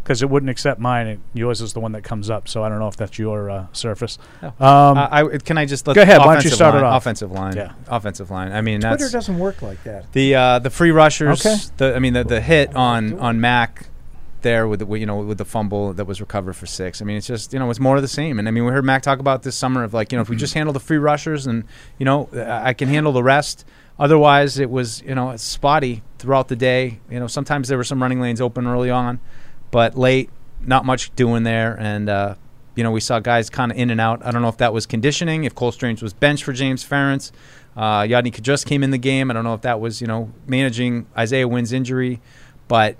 because 0.07 0.23
it 0.23 0.31
wouldn't 0.31 0.51
accept 0.51 0.79
mine. 0.79 1.09
And 1.09 1.21
yours 1.35 1.61
is 1.61 1.73
the 1.73 1.81
one 1.81 1.91
that 1.93 2.05
comes 2.05 2.31
up. 2.31 2.47
So 2.47 2.63
I 2.63 2.69
don't 2.69 2.79
know 2.79 2.87
if 2.87 2.97
that's 2.97 3.19
your 3.19 3.51
uh, 3.51 3.67
surface. 3.73 4.19
Oh. 4.41 4.47
Um, 4.47 4.97
Uh, 4.97 5.09
I, 5.11 5.39
can 5.39 5.59
I 5.59 5.67
just 5.67 5.85
let 5.89 5.95
Go 5.95 6.03
ahead, 6.03 6.19
why 6.19 6.35
don't 6.35 6.45
you 6.45 6.51
offensive 6.51 6.53
start 6.53 6.75
it 6.77 6.79
line, 6.79 6.87
off? 6.87 7.03
Offensive 7.03 7.33
line. 7.33 7.57
Yeah. 7.57 7.73
Offensive 7.89 8.31
line. 8.31 8.53
I 8.53 8.61
mean, 8.61 8.83
Twitter 8.83 8.99
that's 8.99 9.13
doesn't 9.13 9.39
work 9.39 9.63
like 9.63 9.83
that. 9.83 10.13
the 10.13 10.37
uh, 10.37 10.59
the 10.61 10.71
free 10.71 10.93
rushers. 10.93 11.45
Okay. 11.45 11.57
The 11.77 11.97
I 11.97 11.99
mean 11.99 12.13
the 12.13 12.23
the 12.23 12.41
hit 12.41 12.77
on 12.77 13.19
on 13.19 13.41
Mac 13.41 13.89
there 14.43 14.69
with 14.69 14.79
the, 14.79 14.95
you 14.95 15.07
know 15.07 15.19
with 15.19 15.39
the 15.39 15.45
fumble 15.45 15.93
that 15.95 16.05
was 16.05 16.21
recovered 16.21 16.53
for 16.55 16.67
six. 16.67 17.03
I 17.03 17.05
mean 17.05 17.17
it's 17.17 17.27
just 17.27 17.53
you 17.53 17.59
know 17.59 17.69
it's 17.69 17.81
more 17.81 17.97
of 17.97 18.03
the 18.03 18.09
same. 18.09 18.39
And 18.39 18.47
I 18.47 18.53
mean 18.53 18.65
we 18.65 18.71
heard 18.71 18.85
Mac 18.85 19.03
talk 19.03 19.19
about 19.19 19.43
this 19.43 19.57
summer 19.57 19.83
of 19.83 19.93
like 19.93 20.13
you 20.13 20.19
know 20.19 20.23
if 20.23 20.29
we 20.29 20.37
just 20.37 20.55
handle 20.55 20.73
the 20.73 20.79
free 20.81 20.99
rushers 20.99 21.49
and 21.49 21.65
you 21.99 22.05
know 22.07 22.29
I 22.33 22.69
I 22.69 22.73
can 22.75 22.89
handle 22.89 23.13
the 23.13 23.25
rest. 23.25 23.65
Otherwise 23.99 24.59
it 24.61 24.71
was 24.71 25.03
you 25.03 25.17
know 25.17 25.37
spotty 25.37 26.03
throughout 26.19 26.47
the 26.47 26.55
day. 26.57 27.01
You 27.11 27.19
know 27.19 27.27
sometimes 27.27 27.67
there 27.67 27.79
were 27.79 27.85
some 27.85 28.01
running 28.01 28.21
lanes 28.21 28.41
open 28.41 28.69
early 28.69 28.91
on, 28.91 29.19
but 29.77 29.99
late 29.99 30.31
not 30.63 30.87
much 30.87 31.15
doing 31.17 31.43
there 31.43 31.77
and. 31.79 32.09
uh 32.09 32.35
you 32.77 32.85
know, 32.85 32.91
we 32.91 33.01
saw 33.01 33.21
guys 33.21 33.49
kind 33.49 33.73
of 33.73 33.79
in 33.79 33.89
and 33.89 33.99
out. 33.99 34.21
I 34.23 34.31
don't 34.31 34.43
know 34.43 34.49
if 34.49 34.59
that 34.59 34.75
was 34.75 34.85
conditioning, 34.85 35.45
if 35.45 35.55
Cole 35.55 35.73
Strange 35.73 36.03
was 36.03 36.13
benched 36.13 36.45
for 36.45 36.53
James 36.53 36.85
Ferentz. 36.85 37.33
Uh, 37.75 38.03
Yodny 38.03 38.31
came 38.67 38.83
in 38.83 38.91
the 38.91 38.99
game. 38.99 39.31
I 39.31 39.35
don't 39.35 39.45
know 39.45 39.55
if 39.55 39.63
that 39.63 39.81
was, 39.81 40.03
you 40.03 40.07
know, 40.07 40.31
managing 40.47 41.07
Isaiah 41.17 41.49
Wynn's 41.49 41.73
injury, 41.73 42.21
but 42.69 42.97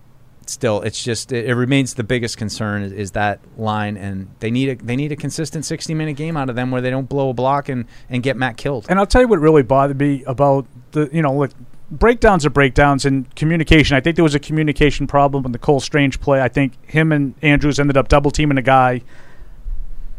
still, 0.47 0.81
it's 0.81 1.05
just 1.05 1.31
it, 1.31 1.45
it 1.51 1.55
remains 1.55 1.93
the 1.93 2.05
biggest 2.05 2.39
concern 2.39 2.85
is, 2.85 2.93
is 2.93 3.11
that 3.11 3.41
line, 3.59 3.99
and 3.99 4.29
they 4.41 4.51
need 4.51 4.69
a 4.71 4.75
they 4.83 4.97
need 4.97 5.13
a 5.13 5.17
consistent 5.17 5.67
sixty 5.67 5.95
minute 5.95 6.17
game 6.17 6.39
out 6.39 6.49
of 6.49 6.57
them 6.57 6.71
where 6.71 6.81
they 6.81 6.91
don't 6.91 7.09
blow 7.09 7.29
a 7.29 7.35
block 7.35 7.69
and 7.69 7.85
and 8.09 8.23
get 8.23 8.39
Matt 8.39 8.57
killed. 8.57 8.87
And 8.89 8.99
I'll 8.99 9.07
tell 9.07 9.21
you 9.21 9.29
what 9.29 9.41
really 9.41 9.63
bothered 9.63 9.99
me 9.99 10.25
about 10.25 10.67
the, 10.93 11.11
you 11.13 11.21
know, 11.21 11.35
like 11.35 11.51
breakdowns 11.91 12.45
are 12.45 12.51
breakdowns 12.51 13.05
and 13.05 13.33
communication. 13.37 13.97
I 13.97 14.01
think 14.01 14.17
there 14.17 14.25
was 14.25 14.35
a 14.35 14.41
communication 14.41 15.07
problem 15.07 15.45
in 15.45 15.53
the 15.53 15.59
Cole 15.59 15.81
Strange 15.81 16.21
play. 16.21 16.41
I 16.41 16.49
think 16.49 16.73
him 16.89 17.13
and 17.13 17.35
Andrews 17.43 17.79
ended 17.79 17.97
up 17.97 18.09
double 18.09 18.31
teaming 18.31 18.59
a 18.59 18.63
guy, 18.63 19.03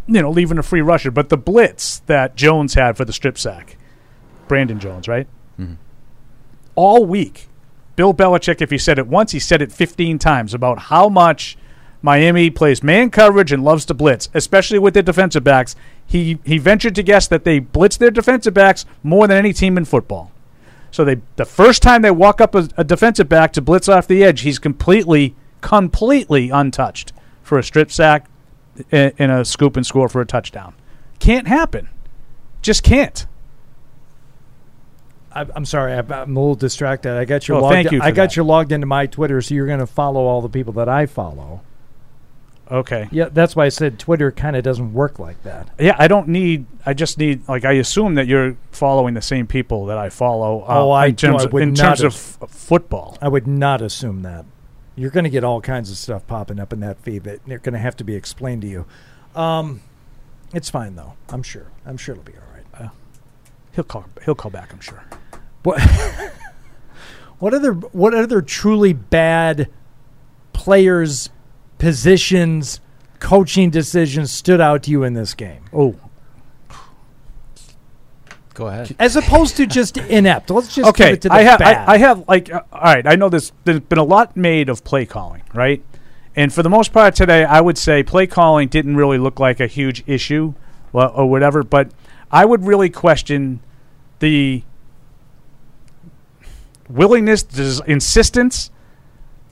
you 0.08 0.22
know, 0.22 0.30
leaving 0.30 0.58
a 0.58 0.64
free 0.64 0.82
rusher. 0.82 1.12
But 1.12 1.30
the 1.30 1.38
blitz 1.38 2.00
that 2.06 2.36
Jones 2.36 2.76
had 2.76 2.98
for 2.98 3.06
the 3.06 3.14
strip 3.14 3.38
sack, 3.38 3.78
Brandon 4.48 4.80
Jones, 4.80 5.08
right? 5.08 5.28
Mm-hmm. 5.60 5.74
All 6.76 7.06
week, 7.06 7.48
Bill 7.96 8.14
Belichick, 8.14 8.62
if 8.62 8.70
he 8.70 8.78
said 8.78 9.00
it 9.00 9.08
once, 9.08 9.32
he 9.32 9.40
said 9.40 9.62
it 9.62 9.72
15 9.72 10.20
times 10.20 10.54
about 10.54 10.80
how 10.80 11.10
much 11.10 11.58
Miami 12.02 12.50
plays 12.50 12.84
man 12.84 13.10
coverage 13.10 13.52
and 13.52 13.64
loves 13.64 13.84
to 13.86 13.94
blitz, 13.94 14.30
especially 14.34 14.80
with 14.80 14.94
their 14.94 15.04
defensive 15.04 15.44
backs. 15.44 15.76
He 16.06 16.38
he 16.46 16.58
ventured 16.60 16.96
to 16.96 17.04
guess 17.04 17.28
that 17.28 17.44
they 17.44 17.60
blitz 17.60 17.98
their 17.98 18.12
defensive 18.12 18.54
backs 18.54 18.86
more 19.04 19.28
than 19.28 19.36
any 19.36 19.52
team 19.52 19.78
in 19.78 19.86
football. 19.86 20.32
So 20.98 21.06
they 21.06 21.22
the 21.36 21.46
first 21.46 21.84
time 21.84 22.02
they 22.02 22.10
walk 22.10 22.42
up 22.42 22.56
a, 22.56 22.70
a 22.76 22.84
defensive 22.84 23.30
back 23.30 23.54
to 23.54 23.62
blitz 23.62 23.88
off 23.88 24.08
the 24.08 24.24
edge, 24.24 24.42
he's 24.42 24.58
completely 24.58 25.36
completely 25.62 26.50
untouched 26.50 27.14
for 27.44 27.60
a 27.60 27.64
strip 27.64 27.92
sack 27.92 28.28
and, 28.92 29.14
and 29.20 29.32
a 29.32 29.46
scoop 29.46 29.78
and 29.78 29.86
score 29.86 30.10
for 30.10 30.22
a 30.22 30.26
touchdown. 30.26 30.74
Can't 31.20 31.48
happen. 31.48 31.90
Just 32.64 32.82
can't. 32.82 33.28
I'm 35.34 35.66
sorry, 35.66 35.94
I'm 35.94 36.10
a 36.12 36.26
little 36.26 36.56
distracted. 36.56 37.12
I 37.12 37.26
got 37.26 37.48
you. 37.48 37.54
Oh, 37.54 37.62
logged 37.62 37.74
thank 37.74 37.92
you 37.92 38.02
I 38.02 38.10
got 38.10 38.30
that. 38.30 38.36
you 38.36 38.44
logged 38.44 38.72
into 38.72 38.88
my 38.88 39.06
Twitter, 39.06 39.40
so 39.40 39.54
you're 39.54 39.68
going 39.68 39.78
to 39.78 39.86
follow 39.86 40.22
all 40.22 40.42
the 40.42 40.50
people 40.50 40.74
that 40.74 40.90
I 40.90 41.06
follow. 41.06 41.62
Okay. 42.70 43.08
Yeah, 43.12 43.30
that's 43.32 43.56
why 43.56 43.66
I 43.66 43.70
said 43.70 43.98
Twitter 44.00 44.32
kind 44.32 44.56
of 44.56 44.64
doesn't 44.64 44.94
work 44.94 45.20
like 45.20 45.42
that. 45.44 45.70
Yeah, 45.80 45.96
I 45.98 46.08
don't 46.08 46.28
need. 46.28 46.66
I 46.86 46.94
just 46.94 47.18
need. 47.18 47.48
Like, 47.48 47.64
I 47.66 47.74
assume 47.74 48.16
that 48.16 48.28
you're 48.28 48.58
following 48.72 49.14
the 49.14 49.22
same 49.22 49.48
people 49.48 49.86
that 49.86 49.98
I 49.98 50.10
follow. 50.10 50.62
Uh, 50.64 50.66
Oh, 50.86 50.92
I- 50.92 51.06
in 51.08 51.16
terms, 51.16 51.44
no, 51.44 51.50
I 51.50 51.52
would 51.54 51.64
in 51.64 51.74
not 51.74 51.98
terms 51.98 52.02
of 52.02 52.14
f- 52.14 52.50
football. 52.50 53.18
I 53.22 53.30
would 53.30 53.48
not 53.48 53.82
assume 53.82 54.22
that. 54.24 54.46
You're 54.96 55.12
going 55.12 55.24
to 55.26 55.30
get 55.30 55.44
all 55.44 55.62
kinds 55.62 55.92
of 55.92 55.98
stuff 55.98 56.26
popping 56.28 56.60
up 56.60 56.74
in 56.74 56.80
that 56.82 57.00
feed 57.00 57.24
that 57.26 57.46
they're 57.46 57.60
going 57.60 57.74
to 57.74 57.80
have 57.80 57.96
to 57.98 58.04
be 58.04 58.16
explained 58.16 58.64
to 58.64 58.68
you. 58.68 58.86
Um, 59.36 59.82
it's 60.54 60.70
fine 60.70 60.96
though. 60.96 61.14
I'm 61.30 61.44
sure. 61.44 61.68
I'm 61.86 61.98
sure 61.98 62.14
it'll 62.16 62.24
be 62.26 62.34
all 62.34 62.40
right. 62.82 62.90
He'll 63.74 63.84
call. 63.84 64.06
He'll 64.26 64.34
call 64.36 64.50
back. 64.50 64.74
I'm 64.74 64.80
sure. 64.80 65.04
What 65.64 65.80
what 67.40 67.54
other 67.54 67.74
what 67.74 68.14
other 68.16 68.42
truly 68.42 68.92
bad 68.94 69.70
players, 70.54 71.30
positions, 71.78 72.80
coaching 73.20 73.70
decisions 73.70 74.32
stood 74.32 74.62
out 74.62 74.84
to 74.84 74.92
you 74.92 75.04
in 75.04 75.14
this 75.14 75.34
game? 75.34 75.64
Oh, 75.74 75.96
Go 78.58 78.66
ahead. 78.66 78.96
As 78.98 79.16
opposed 79.16 79.56
to 79.58 79.68
just 79.68 79.98
inept. 79.98 80.50
Let's 80.50 80.74
just 80.74 80.78
give 80.78 80.88
okay. 80.88 81.14
it 81.14 81.22
to 81.22 81.30
the 81.30 81.36
I 81.36 81.44
have. 81.44 81.60
bad. 81.60 81.88
I, 81.88 81.94
I 81.94 81.98
have 82.00 82.28
like. 82.28 82.52
Uh, 82.52 82.64
all 82.74 82.82
right. 82.82 83.06
I 83.06 83.16
know 83.16 83.30
this. 83.30 83.52
There's 83.66 83.82
been 83.82 84.00
a 84.00 84.04
lot 84.04 84.36
made 84.36 84.68
of 84.68 84.84
play 84.84 85.06
calling, 85.06 85.44
right? 85.54 85.84
And 86.36 86.52
for 86.52 86.64
the 86.64 86.70
most 86.70 86.92
part 86.92 87.14
today, 87.14 87.46
I 87.46 87.62
would 87.62 87.78
say 87.78 88.02
play 88.02 88.26
calling 88.26 88.68
didn't 88.68 88.96
really 88.96 89.20
look 89.20 89.40
like 89.40 89.60
a 89.60 89.68
huge 89.68 90.04
issue, 90.08 90.56
well, 90.92 91.12
or 91.14 91.30
whatever. 91.30 91.62
But 91.62 91.92
I 92.32 92.46
would 92.46 92.66
really 92.66 92.90
question 92.90 93.60
the 94.20 94.64
willingness, 96.90 97.44
des- 97.44 97.84
insistence 97.86 98.72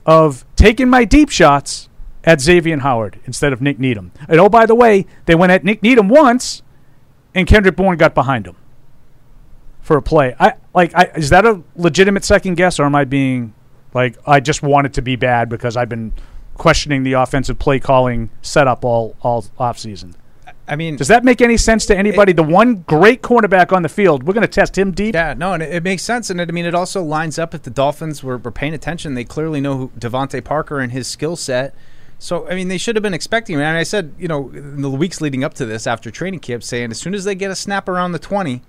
of 0.07 0.45
taking 0.55 0.89
my 0.89 1.05
deep 1.05 1.29
shots 1.29 1.89
at 2.25 2.41
Xavier 2.41 2.79
Howard 2.79 3.19
instead 3.25 3.53
of 3.53 3.61
Nik 3.61 3.79
Needham. 3.79 4.11
And 4.27 4.39
oh, 4.39 4.49
by 4.49 4.65
the 4.65 4.75
way, 4.75 5.05
they 5.25 5.35
went 5.35 5.51
at 5.51 5.63
Nik 5.63 5.81
Needham 5.83 6.09
once, 6.09 6.63
and 7.33 7.47
Kendrick 7.47 7.75
Bourne 7.75 7.97
got 7.97 8.13
behind 8.13 8.47
him 8.47 8.55
for 9.81 9.95
a 9.97 10.01
play. 10.01 10.35
I 10.39 10.55
like. 10.73 10.93
I, 10.95 11.11
is 11.15 11.29
that 11.29 11.45
a 11.45 11.61
legitimate 11.75 12.23
second 12.25 12.55
guess, 12.55 12.79
or 12.79 12.83
am 12.83 12.95
I 12.95 13.05
being 13.05 13.53
like 13.93 14.17
I 14.25 14.39
just 14.39 14.63
want 14.63 14.87
it 14.87 14.93
to 14.93 15.01
be 15.01 15.15
bad 15.15 15.47
because 15.47 15.77
I've 15.77 15.89
been 15.89 16.13
questioning 16.55 17.03
the 17.03 17.13
offensive 17.13 17.59
play 17.59 17.79
calling 17.79 18.29
setup 18.41 18.83
all 18.83 19.15
all 19.21 19.45
off 19.59 19.77
season? 19.77 20.15
I 20.67 20.75
mean, 20.75 20.95
Does 20.95 21.09
that 21.09 21.23
make 21.23 21.41
any 21.41 21.57
sense 21.57 21.85
to 21.87 21.95
anybody? 21.95 22.33
the 22.33 22.41
one 22.41 22.77
great 22.87 23.21
cornerback 23.21 23.71
on 23.71 23.83
the 23.83 23.89
field, 23.89 24.23
we're 24.23 24.33
going 24.33 24.41
to 24.41 24.47
test 24.47 24.75
him 24.75 24.91
deep. 24.91 25.13
Yeah, 25.13 25.35
no, 25.37 25.53
and 25.53 25.61
it, 25.61 25.75
it 25.75 25.83
makes 25.83 26.01
sense, 26.01 26.31
and 26.31 26.41
it, 26.41 26.49
I 26.49 26.51
mean, 26.51 26.65
it 26.65 26.73
also 26.73 27.03
lines 27.03 27.37
up. 27.37 27.53
If 27.53 27.61
the 27.61 27.69
Dolphins 27.69 28.23
were, 28.23 28.39
were 28.39 28.49
paying 28.49 28.73
attention, 28.73 29.13
they 29.13 29.25
clearly 29.25 29.61
know 29.61 29.77
who 29.77 29.87
DeVante 29.89 30.43
Parker 30.43 30.79
and 30.79 30.91
his 30.91 31.07
skill 31.07 31.35
set. 31.35 31.75
So, 32.17 32.47
I 32.47 32.55
mean, 32.55 32.69
they 32.69 32.77
should 32.77 32.95
have 32.95 33.03
been 33.03 33.13
expecting. 33.13 33.55
him. 33.55 33.61
And 33.61 33.77
I 33.77 33.83
said, 33.83 34.13
you 34.17 34.27
know, 34.27 34.49
in 34.49 34.81
the 34.81 34.89
weeks 34.89 35.21
leading 35.21 35.43
up 35.43 35.53
to 35.55 35.65
this, 35.65 35.85
after 35.85 36.09
training 36.09 36.39
camp, 36.39 36.63
saying 36.63 36.91
as 36.91 36.99
soon 36.99 37.13
as 37.13 37.25
they 37.25 37.35
get 37.35 37.51
a 37.51 37.55
snap 37.55 37.89
around 37.89 38.13
the 38.13 38.19
twenty, 38.19 38.61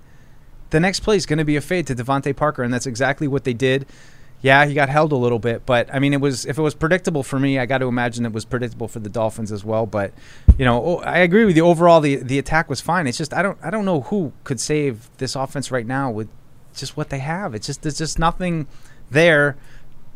the 0.69 0.79
next 0.79 0.99
play 1.01 1.15
is 1.15 1.25
going 1.25 1.39
to 1.39 1.45
be 1.45 1.55
a 1.55 1.61
fade 1.61 1.87
to 1.87 1.95
DeVante 1.95 2.35
Parker, 2.35 2.63
and 2.63 2.73
that's 2.73 2.85
exactly 2.85 3.27
what 3.27 3.43
they 3.43 3.53
did. 3.53 3.85
Yeah, 4.41 4.65
he 4.65 4.75
got 4.75 4.89
held 4.89 5.11
a 5.11 5.15
little 5.15 5.39
bit, 5.39 5.65
but 5.65 5.91
I 5.91 5.97
mean, 5.97 6.13
it 6.13 6.21
was 6.21 6.45
if 6.45 6.59
it 6.59 6.61
was 6.61 6.75
predictable 6.75 7.23
for 7.23 7.39
me, 7.39 7.57
I 7.57 7.65
got 7.65 7.79
to 7.79 7.87
imagine 7.87 8.23
it 8.23 8.33
was 8.33 8.45
predictable 8.45 8.87
for 8.87 8.99
the 8.99 9.09
Dolphins 9.09 9.51
as 9.51 9.65
well. 9.65 9.87
But 9.87 10.13
you 10.59 10.65
know, 10.65 10.83
oh, 10.85 10.97
I 10.97 11.19
agree 11.19 11.45
with 11.45 11.57
you. 11.57 11.65
Overall, 11.65 12.01
the 12.01 12.17
the 12.17 12.37
attack 12.37 12.69
was 12.69 12.79
fine. 12.79 13.07
It's 13.07 13.17
just 13.17 13.33
I 13.33 13.41
don't 13.41 13.57
I 13.63 13.71
don't 13.71 13.85
know 13.85 14.01
who 14.01 14.33
could 14.43 14.59
save 14.59 15.09
this 15.17 15.35
offense 15.35 15.71
right 15.71 15.87
now 15.87 16.11
with 16.11 16.27
just 16.75 16.95
what 16.95 17.09
they 17.09 17.17
have. 17.17 17.55
It's 17.55 17.65
just 17.65 17.81
there's 17.81 17.97
just 17.97 18.19
nothing 18.19 18.67
there 19.09 19.57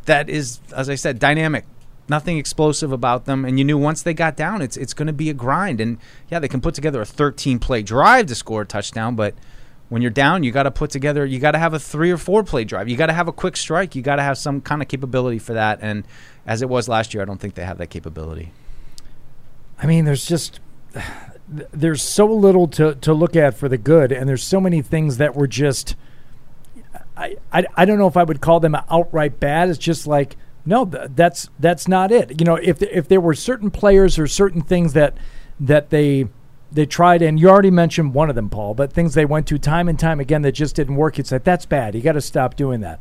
that 0.06 0.30
is, 0.30 0.60
as 0.76 0.88
I 0.88 0.96
said, 0.96 1.18
dynamic. 1.18 1.66
Nothing 2.10 2.38
explosive 2.38 2.92
about 2.92 3.26
them, 3.26 3.46
and 3.46 3.58
you 3.58 3.64
knew 3.64 3.78
once 3.78 4.02
they 4.02 4.14
got 4.14 4.36
down, 4.36 4.62
it's 4.62 4.76
it's 4.76 4.94
going 4.94 5.08
to 5.08 5.14
be 5.14 5.30
a 5.30 5.34
grind. 5.34 5.80
And 5.80 5.98
yeah, 6.30 6.40
they 6.40 6.48
can 6.48 6.60
put 6.60 6.74
together 6.74 7.02
a 7.02 7.06
13 7.06 7.60
play 7.60 7.84
drive 7.84 8.26
to 8.28 8.36
score 8.36 8.64
a 8.64 8.66
touchdown, 8.66 9.16
but 9.16 9.36
when 9.92 10.02
you're 10.02 10.10
down, 10.10 10.44
you 10.44 10.54
got 10.54 10.64
to 10.64 10.72
put 10.72 10.90
together, 10.90 11.26
you 11.26 11.38
got 11.38 11.52
to 11.52 11.60
have 11.60 11.74
a 11.74 11.80
three 11.80 12.12
or 12.12 12.18
four 12.18 12.46
play 12.46 12.64
drive. 12.64 12.88
You 12.88 12.96
got 12.96 13.08
to 13.08 13.14
have 13.14 13.28
a 13.28 13.34
quick 13.34 13.58
strike. 13.58 13.94
You 13.94 14.02
got 14.02 14.16
to 14.16 14.24
have 14.24 14.38
some 14.38 14.62
kind 14.62 14.82
of 14.82 14.88
capability 14.88 15.38
for 15.38 15.52
that. 15.52 15.80
And 15.82 16.06
as 16.46 16.62
it 16.62 16.70
was 16.70 16.88
last 16.88 17.14
year, 17.14 17.22
I 17.22 17.26
don't 17.26 17.42
think 17.42 17.56
they 17.56 17.66
have 17.66 17.78
that 17.78 17.90
capability. 17.90 18.54
I 19.78 19.88
mean, 19.88 20.06
there's 20.06 20.26
just 20.26 20.62
there's 21.50 22.02
so 22.02 22.26
little 22.26 22.70
to, 22.70 22.96
to 22.96 23.14
look 23.14 23.36
at 23.36 23.56
for 23.56 23.68
the 23.68 23.78
good, 23.78 24.14
and 24.14 24.30
there's 24.30 24.44
so 24.44 24.62
many 24.62 24.82
things 24.82 25.18
that 25.18 25.36
were 25.36 25.48
just. 25.48 25.96
I, 27.18 27.36
I, 27.52 27.66
I 27.76 27.84
don't 27.84 27.98
know 27.98 28.08
if 28.08 28.16
I 28.16 28.24
would 28.24 28.40
call 28.40 28.62
them 28.62 28.76
outright 28.90 29.42
bad. 29.42 29.68
It's 29.68 29.78
just 29.78 30.08
like 30.08 30.38
no, 30.66 30.86
th- 30.86 31.12
that's 31.16 31.50
that's 31.60 31.88
not 31.88 32.12
it. 32.12 32.40
You 32.40 32.46
know, 32.46 32.56
if 32.56 32.82
if 32.82 33.08
there 33.08 33.22
were 33.22 33.34
certain 33.34 33.72
players 33.72 34.20
or 34.20 34.28
certain 34.28 34.62
things 34.62 34.94
that 34.94 35.18
that 35.60 35.90
they 35.90 36.28
they 36.72 36.86
tried, 36.86 37.22
and 37.22 37.40
you 37.40 37.50
already 37.50 37.72
mentioned 37.72 38.14
one 38.14 38.30
of 38.30 38.36
them, 38.36 38.50
Paul, 38.50 38.74
but 38.74 38.94
things 38.94 39.14
they 39.14 39.26
went 39.26 39.48
to 39.48 39.58
time 39.58 39.90
and 39.90 40.00
time 40.00 40.20
again 40.20 40.42
that 40.44 40.54
just 40.54 40.76
didn't 40.76 40.96
work. 40.96 41.20
It's 41.20 41.32
like 41.32 41.44
that's 41.44 41.66
bad. 41.66 41.96
You 41.96 42.02
got 42.02 42.14
to 42.14 42.22
stop 42.22 42.56
doing 42.56 42.82
that. 42.82 43.00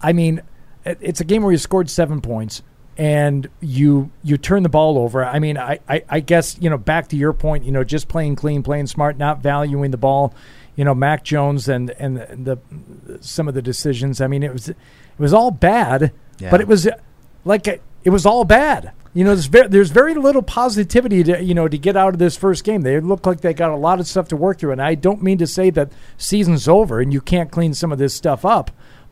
I 0.00 0.12
mean, 0.12 0.42
it, 0.84 0.98
it's 1.00 1.20
a 1.20 1.24
game 1.24 1.42
where 1.42 1.52
you 1.52 1.58
scored 1.58 1.88
seven 1.88 2.20
points 2.20 2.62
and 2.96 3.48
you 3.60 4.10
you 4.22 4.36
turn 4.36 4.62
the 4.62 4.68
ball 4.68 4.98
over. 4.98 5.24
I 5.24 5.38
mean, 5.38 5.56
I, 5.56 5.78
I, 5.88 6.04
I 6.08 6.20
guess 6.20 6.56
you 6.60 6.68
know 6.68 6.78
back 6.78 7.08
to 7.08 7.16
your 7.16 7.32
point. 7.32 7.64
You 7.64 7.72
know, 7.72 7.84
just 7.84 8.08
playing 8.08 8.36
clean, 8.36 8.62
playing 8.62 8.86
smart, 8.86 9.16
not 9.16 9.42
valuing 9.42 9.90
the 9.90 9.96
ball. 9.96 10.34
You 10.76 10.84
know, 10.84 10.94
Mac 10.94 11.24
Jones 11.24 11.68
and 11.68 11.90
and 11.90 12.16
the, 12.16 12.58
the 13.06 13.18
some 13.22 13.48
of 13.48 13.54
the 13.54 13.62
decisions. 13.62 14.20
I 14.20 14.26
mean, 14.26 14.42
it 14.42 14.52
was 14.52 14.68
it 14.68 14.76
was 15.18 15.32
all 15.32 15.50
bad, 15.50 16.12
Yeah. 16.38 16.50
but 16.50 16.60
it 16.60 16.66
was 16.68 16.88
like 17.44 17.66
a, 17.68 17.78
it 18.04 18.10
was 18.10 18.26
all 18.26 18.44
bad. 18.44 18.92
You 19.14 19.24
know, 19.24 19.30
there's 19.34 19.46
very, 19.46 19.68
there's 19.68 19.90
very 19.90 20.14
little 20.14 20.40
positivity 20.42 21.22
to 21.24 21.42
you 21.42 21.52
know 21.54 21.68
to 21.68 21.76
get 21.76 21.96
out 21.96 22.14
of 22.14 22.18
this 22.18 22.36
first 22.36 22.64
game. 22.64 22.80
They 22.82 22.98
look 23.00 23.26
like 23.26 23.42
they 23.42 23.52
got 23.52 23.70
a 23.70 23.76
lot 23.76 24.00
of 24.00 24.06
stuff 24.06 24.28
to 24.28 24.36
work 24.36 24.58
through, 24.58 24.72
and 24.72 24.80
I 24.82 24.94
don't 24.94 25.22
mean 25.22 25.38
to 25.38 25.46
say 25.46 25.68
that 25.70 25.92
season's 26.16 26.66
over 26.66 27.00
and 27.00 27.12
you 27.12 27.20
can't 27.20 27.50
clean 27.50 27.74
some 27.74 27.92
of 27.92 27.98
this 27.98 28.14
stuff 28.14 28.44
up, 28.44 28.70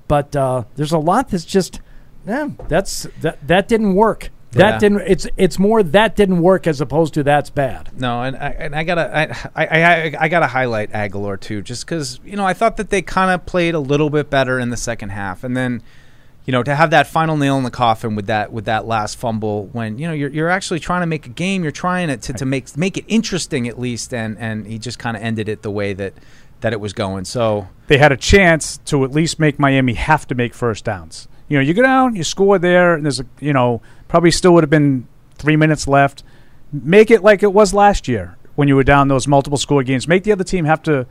but 0.08 0.34
uh, 0.34 0.64
there's 0.76 0.92
a 0.92 0.98
lot 0.98 1.28
that's 1.28 1.44
just, 1.44 1.80
eh, 2.26 2.48
that's 2.68 3.06
that 3.20 3.46
that 3.46 3.68
didn't 3.68 3.94
work. 3.94 4.30
That 4.52 4.58
Yeah. 4.58 4.78
didn't. 4.78 5.00
It's 5.06 5.26
it's 5.36 5.58
more 5.58 5.82
that 5.82 6.16
didn't 6.16 6.40
work 6.40 6.66
as 6.66 6.80
opposed 6.80 7.12
to 7.14 7.22
that's 7.22 7.50
bad. 7.50 7.90
No, 7.96 8.22
and 8.22 8.36
I, 8.36 8.48
and 8.58 8.74
I 8.74 8.82
gotta 8.84 9.16
I, 9.54 9.64
I, 9.66 9.82
I, 9.84 10.14
I 10.18 10.28
gotta 10.28 10.46
highlight 10.48 10.90
Agholor 10.92 11.38
too, 11.38 11.60
just 11.60 11.84
because 11.84 12.18
you 12.24 12.36
know 12.36 12.44
I 12.46 12.54
thought 12.54 12.78
that 12.78 12.88
they 12.88 13.02
kind 13.02 13.30
of 13.30 13.44
played 13.44 13.74
a 13.74 13.78
little 13.80 14.08
bit 14.08 14.30
better 14.30 14.58
in 14.58 14.70
the 14.70 14.76
second 14.78 15.10
half, 15.10 15.44
and 15.44 15.54
then 15.56 15.82
you 16.50 16.52
know 16.52 16.64
to 16.64 16.74
have 16.74 16.90
that 16.90 17.06
final 17.06 17.36
nail 17.36 17.56
in 17.58 17.62
the 17.62 17.70
coffin 17.70 18.16
with 18.16 18.26
that 18.26 18.52
with 18.52 18.64
that 18.64 18.84
last 18.84 19.16
fumble 19.16 19.66
when 19.66 19.98
you 19.98 20.08
know 20.08 20.12
you're, 20.12 20.30
you're 20.30 20.48
actually 20.48 20.80
trying 20.80 21.00
to 21.02 21.06
make 21.06 21.24
a 21.24 21.28
game, 21.28 21.62
you're 21.62 21.70
trying 21.70 22.10
it 22.10 22.22
to, 22.22 22.32
to 22.32 22.44
make 22.44 22.76
make 22.76 22.96
it 22.96 23.04
interesting 23.06 23.68
at 23.68 23.78
least, 23.78 24.12
and 24.12 24.36
and 24.36 24.66
he 24.66 24.76
just 24.76 24.98
kind 24.98 25.16
of 25.16 25.22
ended 25.22 25.48
it 25.48 25.62
the 25.62 25.70
way 25.70 25.92
that 25.92 26.12
that 26.62 26.72
it 26.72 26.80
was 26.80 26.92
going. 26.92 27.24
So 27.24 27.68
they 27.86 27.98
had 27.98 28.10
a 28.10 28.16
chance 28.16 28.78
to 28.86 29.04
at 29.04 29.12
least 29.12 29.38
make 29.38 29.60
Miami 29.60 29.94
have 29.94 30.26
to 30.26 30.34
make 30.34 30.52
first 30.52 30.84
downs. 30.84 31.28
You 31.46 31.56
know, 31.56 31.62
you 31.62 31.72
go 31.72 31.82
down, 31.82 32.16
you 32.16 32.24
score 32.24 32.58
there, 32.58 32.94
and 32.94 33.04
there's 33.04 33.20
a 33.20 33.26
you 33.38 33.52
know 33.52 33.80
probably 34.08 34.32
still 34.32 34.52
would 34.54 34.64
have 34.64 34.70
been 34.70 35.06
three 35.36 35.54
minutes 35.54 35.86
left. 35.86 36.24
Make 36.72 37.12
it 37.12 37.22
like 37.22 37.44
it 37.44 37.52
was 37.52 37.72
last 37.72 38.08
year 38.08 38.36
when 38.56 38.66
you 38.66 38.74
were 38.74 38.82
down 38.82 39.06
those 39.06 39.28
multiple 39.28 39.56
score 39.56 39.84
games. 39.84 40.08
Make 40.08 40.24
the 40.24 40.32
other 40.32 40.42
team 40.42 40.64
have 40.64 40.82
to, 40.82 41.06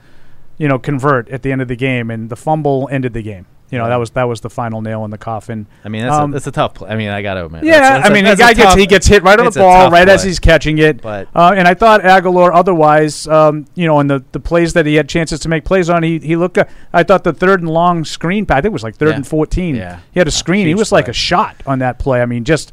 you 0.57 0.67
know, 0.67 0.79
convert 0.79 1.29
at 1.29 1.43
the 1.43 1.53
end 1.53 1.61
of 1.61 1.69
the 1.69 1.77
game, 1.77 2.11
and 2.11 2.29
the 2.29 2.35
fumble 2.35 2.89
ended 2.91 3.13
the 3.13 3.23
game. 3.23 3.45
You 3.71 3.77
know, 3.77 3.87
that 3.87 3.97
was 3.97 4.09
that 4.11 4.23
was 4.23 4.41
the 4.41 4.49
final 4.49 4.81
nail 4.81 5.05
in 5.05 5.11
the 5.11 5.17
coffin. 5.17 5.67
I 5.85 5.89
mean, 5.89 6.01
that's, 6.03 6.15
Um, 6.15 6.31
a, 6.31 6.33
that's 6.33 6.47
a 6.47 6.51
tough 6.51 6.73
play. 6.73 6.89
I 6.89 6.95
mean, 6.95 7.09
I 7.09 7.21
got 7.21 7.35
to 7.35 7.45
admit. 7.45 7.63
Yeah, 7.63 7.73
That's- 7.79 7.97
that's 7.99 8.09
I 8.09 8.13
mean, 8.13 8.23
the 8.25 8.31
a 8.31 8.35
guy 8.35 8.53
gets 8.53 8.69
tough- 8.71 8.77
he 8.79 8.85
gets 8.87 9.05
hit 9.07 9.21
right 9.21 9.39
on 9.39 9.45
the 9.45 9.51
ball 9.59 9.91
right 9.91 10.09
as 10.09 10.23
he's 10.23 10.39
catching 10.39 10.79
it. 10.79 11.01
But- 11.01 11.27
uh, 11.35 11.53
and 11.55 11.67
I 11.67 11.75
thought 11.75 12.01
Agholor, 12.01 12.49
otherwise, 12.53 13.27
um, 13.27 13.65
you 13.75 13.85
know, 13.85 13.99
in 13.99 14.07
the, 14.07 14.23
the 14.31 14.39
plays 14.39 14.73
that 14.73 14.85
he 14.87 14.95
had 14.95 15.07
chances 15.07 15.39
to 15.41 15.49
make 15.49 15.65
plays 15.65 15.89
on, 15.89 16.01
he 16.03 16.17
he 16.19 16.35
looked. 16.35 16.57
Uh, 16.57 16.65
I 16.93 17.03
thought 17.03 17.23
the 17.23 17.31
third 17.33 17.59
and 17.61 17.69
long 17.69 18.05
screen, 18.05 18.45
I 18.49 18.55
think 18.55 18.65
it 18.65 18.73
was 18.73 18.83
like 18.83 18.95
third 18.95 19.09
Yeah. 19.09 19.15
and 19.17 19.27
fourteen. 19.27 19.75
Yeah. 19.75 19.99
he 20.11 20.19
had 20.19 20.27
a 20.27 20.31
screen. 20.31 20.65
He 20.65 20.73
was 20.75 20.91
like 20.91 21.07
a 21.07 21.13
shot 21.13 21.55
on 21.67 21.77
that 21.79 21.99
play. 21.99 22.21
I 22.21 22.25
mean, 22.25 22.43
just 22.45 22.71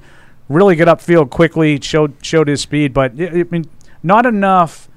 really 0.48 0.76
get 0.76 0.88
upfield 0.88 1.28
quickly. 1.28 1.78
showed 1.82 2.14
showed 2.22 2.48
his 2.48 2.60
speed, 2.62 2.94
but 2.94 3.12
I 3.20 3.26
I 3.40 3.44
mean, 3.50 3.66
not 4.02 4.24
enough 4.24 4.88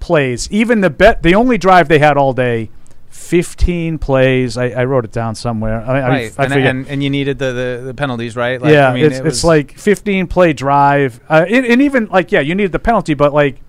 plays. 0.00 0.48
Even 0.50 0.82
the 0.82 0.90
bet, 0.90 1.22
the 1.22 1.34
only 1.34 1.56
drive 1.58 1.88
they 1.88 1.98
had 1.98 2.16
all 2.18 2.32
day. 2.34 2.68
15 3.16 3.98
plays. 3.98 4.56
I, 4.56 4.68
I 4.68 4.84
wrote 4.84 5.04
it 5.04 5.10
down 5.10 5.34
somewhere. 5.34 5.80
I, 5.80 6.08
right, 6.08 6.32
I, 6.38 6.44
and, 6.44 6.54
and 6.54 6.88
and 6.88 7.02
you 7.02 7.10
needed 7.10 7.38
the, 7.38 7.52
the, 7.52 7.82
the 7.86 7.94
penalties, 7.94 8.36
right? 8.36 8.60
Like, 8.60 8.72
yeah, 8.72 8.90
I 8.90 8.94
mean, 8.94 9.04
it's, 9.04 9.18
it 9.18 9.26
it's 9.26 9.44
like 9.44 9.76
15 9.76 10.28
play 10.28 10.52
drive, 10.52 11.20
uh, 11.28 11.44
and, 11.48 11.66
and 11.66 11.82
even 11.82 12.06
like 12.06 12.30
yeah, 12.30 12.40
you 12.40 12.54
need 12.54 12.72
the 12.72 12.78
penalty, 12.78 13.14
but 13.14 13.32
like 13.32 13.60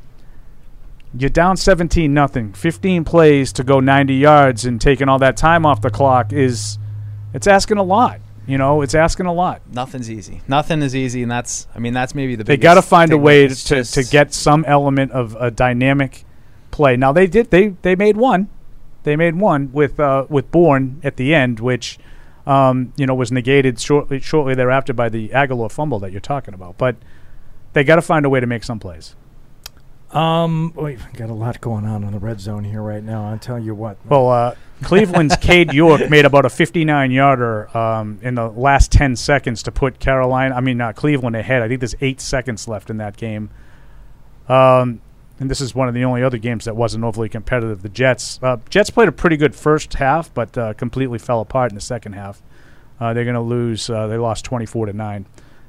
you're 1.18 1.30
down 1.30 1.58
17 1.58 2.14
nothing, 2.14 2.54
15 2.54 3.04
plays 3.06 3.52
to 3.54 3.64
go 3.64 3.80
90 3.80 4.14
yards 4.14 4.66
and 4.66 4.80
taking 4.80 5.10
all 5.10 5.20
that 5.20 5.38
time 5.38 5.66
off 5.66 5.82
the 5.82 5.90
clock 5.90 6.34
is 6.34 6.78
it's 7.34 7.48
asking 7.48 7.78
a 7.78 7.84
lot. 7.84 8.20
You 8.46 8.58
know, 8.58 8.82
it's 8.82 8.96
asking 8.96 9.26
a 9.26 9.34
lot. 9.34 9.62
nothing's 9.72 10.10
easy. 10.12 10.42
Nothing 10.48 10.82
is 10.82 10.96
easy, 10.96 11.22
and 11.22 11.32
that's 11.32 11.68
I 11.74 11.80
mean 11.80 11.94
that's 11.94 12.14
maybe 12.14 12.36
the 12.36 12.44
They 12.44 12.58
got 12.58 12.76
to 12.76 12.82
find 12.82 13.12
a 13.12 13.18
way 13.18 13.48
to, 13.48 13.56
to, 13.56 13.84
to 13.84 14.04
get 14.04 14.34
some 14.34 14.64
element 14.66 15.12
of 15.14 15.36
a 15.40 15.50
dynamic 15.52 16.24
play. 16.72 16.96
Now 16.96 17.12
they 17.12 17.28
did 17.28 17.50
they 17.50 17.70
they 17.82 17.96
made 17.96 18.18
one, 18.18 18.50
they 19.08 19.16
made 19.16 19.36
one 19.38 19.72
with 19.72 20.00
uh, 20.02 20.26
with 20.30 20.52
Bourne 20.52 21.00
at 21.02 21.16
the 21.16 21.34
end, 21.34 21.62
which 21.62 21.98
um, 22.46 22.92
you 22.98 23.06
know 23.06 23.16
was 23.16 23.32
negated 23.32 23.80
shortly 23.80 24.20
shortly 24.20 24.54
thereafter 24.54 24.94
by 24.94 25.08
the 25.08 25.30
Agholor 25.30 25.72
fumble 25.72 25.98
that 26.00 26.12
you're 26.12 26.20
talking 26.20 26.54
about. 26.54 26.78
But 26.78 26.98
they 27.72 27.86
got 27.86 27.96
to 27.96 28.02
find 28.02 28.26
a 28.26 28.30
way 28.30 28.42
to 28.42 28.46
make 28.46 28.66
some 28.66 28.80
plays. 28.80 29.16
Um, 30.12 30.74
we've 30.76 31.06
got 31.14 31.30
a 31.30 31.34
lot 31.34 31.60
going 31.62 31.86
on 31.86 32.04
in 32.04 32.12
the 32.12 32.20
red 32.20 32.42
zone 32.42 32.66
here 32.66 32.82
right 32.82 33.04
now. 33.04 33.30
I'll 33.30 33.40
tell 33.40 33.60
you 33.60 33.74
what. 33.74 33.98
Well, 34.06 34.30
uh, 34.30 34.56
Cleveland's 34.84 35.36
Cade 35.42 35.74
York 35.74 36.10
made 36.10 36.26
about 36.26 36.46
a 36.46 36.50
59 36.50 37.12
yarder 37.12 37.78
um, 37.78 38.20
in 38.22 38.36
the 38.36 38.48
last 38.48 38.92
10 38.92 39.18
seconds 39.18 39.64
to 39.64 39.72
put 39.72 40.00
Carolina, 40.00 40.56
I 40.56 40.62
mean, 40.62 40.80
uh, 40.80 40.94
Cleveland 40.94 41.36
ahead. 41.36 41.62
I 41.62 41.68
think 41.68 41.82
there's 41.82 41.96
eight 42.00 42.22
seconds 42.22 42.70
left 42.70 42.90
in 42.90 42.98
that 42.98 43.18
game. 43.18 43.50
Um, 44.48 45.02
and 45.40 45.50
this 45.50 45.62
is 45.62 45.76
one 45.76 45.88
of 45.88 45.94
the 45.94 46.04
only 46.04 46.24
other 46.24 46.38
games 46.38 46.66
that 46.66 46.76
wasn't 46.76 47.04
overly 47.04 47.30
competitive. 47.30 47.82
The 47.84 47.90
Jets, 47.90 48.40
uh, 48.42 48.58
Jets 48.70 48.90
played 48.90 49.08
a 49.08 49.12
pretty 49.12 49.38
good 49.38 49.56
first 49.56 49.94
half, 49.96 50.34
but 50.34 50.58
uh, 50.58 50.74
completely 50.74 51.20
fell 51.20 51.42
apart 51.42 51.72
in 51.72 51.76
the 51.76 51.82
second 51.82 52.14
half. 52.14 52.42
Uh, 53.00 53.14
they're 53.14 53.24
going 53.26 53.36
to 53.36 53.42
lose. 53.42 53.90
Uh, 53.90 54.08
they 54.08 54.18
lost 54.18 54.46
24 54.46 54.88
to 54.88 54.94
nine 54.94 55.26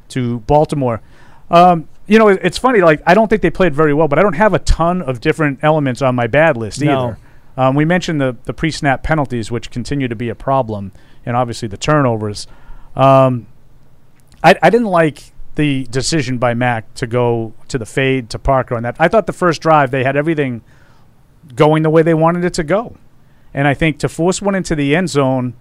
to 0.09 0.41
Baltimore. 0.41 1.03
Um, 1.51 1.89
you 2.07 2.19
know, 2.19 2.29
it, 2.29 2.41
it's 2.43 2.57
funny. 2.59 2.81
Like 2.81 3.03
I 3.07 3.13
don't 3.15 3.29
think 3.29 3.43
they 3.43 3.51
played 3.51 3.75
very 3.75 3.93
well, 3.93 4.09
but 4.09 4.19
I 4.19 4.23
don't 4.23 4.35
have 4.35 4.55
a 4.55 4.59
ton 4.61 5.03
of 5.03 5.21
different 5.21 5.59
elements 5.63 6.01
on 6.01 6.15
my 6.15 6.27
bad 6.27 6.57
list 6.57 6.81
No. 6.81 6.91
either. 7.05 7.19
Um, 7.59 7.75
we 7.75 7.85
mentioned 7.85 8.21
the 8.21 8.37
the 8.45 8.55
pre-snap 8.55 9.03
penalties, 9.03 9.51
which 9.51 9.71
continue 9.71 10.09
to 10.09 10.15
be 10.17 10.29
a 10.29 10.35
problem, 10.35 10.93
and 11.27 11.37
obviously 11.37 11.69
the 11.69 11.77
turnovers. 11.77 12.47
Um, 12.97 13.47
I, 14.43 14.55
I 14.63 14.71
didn't 14.71 14.87
like 14.87 15.33
the 15.57 15.85
decision 15.91 16.39
by 16.39 16.55
Mac 16.55 16.95
to 16.95 17.07
go 17.07 17.53
to 17.69 17.79
the 17.79 17.87
fade 17.87 18.31
to 18.31 18.39
Parker 18.39 18.75
on 18.77 18.83
that. 18.83 18.97
I 18.99 19.09
thought 19.09 19.27
the 19.27 19.33
first 19.33 19.61
drive 19.63 19.91
they 19.91 20.05
had 20.05 20.17
everything 20.17 20.63
going 21.55 21.83
the 21.83 21.91
way 21.91 22.03
they 22.03 22.15
wanted 22.15 22.45
it 22.45 22.55
to 22.55 22.65
go, 22.65 22.97
and 23.55 23.67
I 23.69 23.75
think 23.75 23.99
to 24.01 24.09
force 24.09 24.43
one 24.43 24.55
into 24.55 24.75
the 24.75 24.95
end 24.95 25.11
zone 25.11 25.55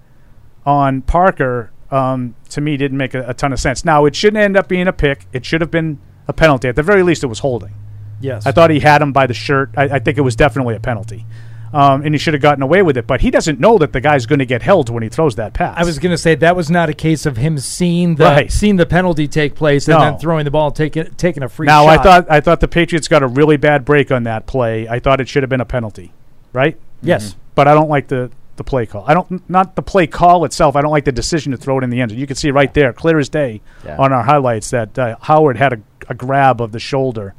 on 0.66 1.02
Parker 1.02 1.72
um, 1.92 2.36
to 2.50 2.62
me 2.62 2.76
didn't 2.78 2.98
make 2.98 3.14
a, 3.14 3.30
a 3.30 3.34
ton 3.34 3.54
of 3.54 3.60
sense. 3.60 3.86
Now 3.86 4.06
it 4.06 4.16
shouldn't 4.16 4.42
end 4.44 4.58
up 4.58 4.68
being 4.68 4.88
a 4.88 4.94
pick. 4.94 5.26
It 5.32 5.46
should 5.46 5.62
have 5.62 5.72
been 5.72 6.00
a 6.28 6.34
penalty. 6.34 6.68
At 6.68 6.76
the 6.76 6.84
very 6.84 7.04
least, 7.04 7.24
it 7.24 7.28
was 7.28 7.40
holding. 7.40 7.74
yes, 8.20 8.46
I 8.46 8.52
thought 8.52 8.70
he 8.70 8.80
had 8.80 9.02
him 9.02 9.14
by 9.14 9.28
the 9.28 9.34
shirt. 9.34 9.72
I, 9.78 9.84
I 9.84 10.00
think 10.00 10.18
it 10.18 10.22
was 10.22 10.36
definitely 10.36 10.76
a 10.76 10.80
penalty. 10.80 11.26
Um, 11.74 12.02
and 12.04 12.14
he 12.14 12.18
should 12.18 12.34
have 12.34 12.42
gotten 12.42 12.64
away 12.64 12.82
with 12.82 12.96
it. 12.98 13.06
But 13.08 13.22
he 13.22 13.30
doesn't 13.30 13.60
know 13.60 13.78
that 13.80 13.92
the 13.92 14.00
guy's 14.00 14.26
going 14.26 14.40
to 14.40 14.46
get 14.46 14.62
held 14.62 14.90
when 14.90 15.04
he 15.04 15.10
throws 15.10 15.36
that 15.36 15.54
pass. 15.54 15.76
I 15.78 15.84
was 15.84 16.00
going 16.00 16.12
to 16.14 16.18
say 16.18 16.34
that 16.36 16.56
was 16.56 16.70
not 16.70 16.90
a 16.90 16.94
case 16.94 17.26
of 17.26 17.36
him 17.38 17.58
seeing 17.58 18.16
the 18.16 18.24
Right. 18.24 18.52
seeing 18.52 18.78
the 18.78 18.86
penalty 18.86 19.28
take 19.28 19.54
place 19.56 19.88
and 19.88 19.98
No. 20.00 20.04
then 20.06 20.18
throwing 20.18 20.46
the 20.46 20.52
ball, 20.52 20.72
taking 20.72 21.06
taking 21.18 21.44
a 21.44 21.50
free. 21.50 21.66
now 21.68 21.84
shot. 21.86 22.00
I 22.00 22.04
thought 22.04 22.32
I 22.32 22.40
thought 22.42 22.60
the 22.62 22.68
Patriots 22.68 23.08
got 23.08 23.22
a 23.24 23.28
really 23.28 23.58
bad 23.58 23.84
break 23.86 24.12
on 24.12 24.24
that 24.24 24.46
play. 24.46 24.88
I 24.88 25.00
thought 25.00 25.20
it 25.20 25.28
should 25.28 25.44
have 25.44 25.50
been 25.50 25.62
a 25.62 25.66
penalty, 25.66 26.14
right? 26.54 26.78
yes, 27.02 27.36
But 27.56 27.68
I 27.68 27.74
don't 27.74 27.90
like 27.90 28.08
the 28.08 28.32
the 28.56 28.64
play 28.64 28.86
call. 28.88 29.04
I 29.06 29.14
don't 29.14 29.48
not 29.50 29.76
the 29.76 29.84
play 29.84 30.08
call 30.08 30.44
itself. 30.46 30.76
I 30.76 30.82
don't 30.82 30.92
like 30.92 31.06
the 31.06 31.12
decision 31.12 31.52
to 31.52 31.58
throw 31.58 31.78
it 31.78 31.84
in 31.84 31.90
the 31.92 32.02
end 32.02 32.10
zone. 32.12 32.20
You 32.20 32.26
can 32.26 32.36
see 32.38 32.50
right 32.50 32.74
there, 32.74 32.92
clear 32.94 33.20
as 33.20 33.30
day, 33.30 33.62
Yeah. 33.86 33.98
on 34.00 34.12
our 34.14 34.24
highlights 34.24 34.72
that 34.72 34.98
uh, 34.98 35.16
Howard 35.22 35.58
had 35.58 35.74
a, 35.74 35.80
a 36.10 36.16
grab 36.16 36.60
of 36.62 36.72
the 36.72 36.80
shoulder 36.80 37.36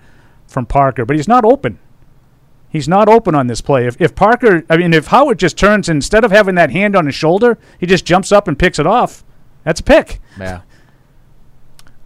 from 0.47 0.65
Parker, 0.67 1.05
but 1.05 1.17
he's 1.17 1.27
not 1.27 1.45
open. 1.45 1.79
He's 2.71 2.89
not 2.89 3.09
open 3.09 3.35
on 3.35 3.47
this 3.47 3.61
play. 3.61 3.87
If, 3.87 4.01
if 4.01 4.15
Parker, 4.15 4.65
I 4.69 4.77
mean, 4.77 4.93
if 4.93 5.07
Howard 5.07 5.39
just 5.39 5.57
turns 5.57 5.89
instead 5.89 6.25
of 6.25 6.31
having 6.31 6.55
that 6.57 6.71
hand 6.71 6.95
on 6.95 7.07
his 7.07 7.15
shoulder, 7.15 7.59
he 7.79 7.87
just 7.87 8.05
jumps 8.05 8.31
up 8.31 8.47
and 8.47 8.59
picks 8.59 8.79
it 8.79 8.87
off. 8.87 9.25
That's 9.65 9.81
a 9.81 9.85
pick. 9.85 10.21
Yeah. 10.39 10.61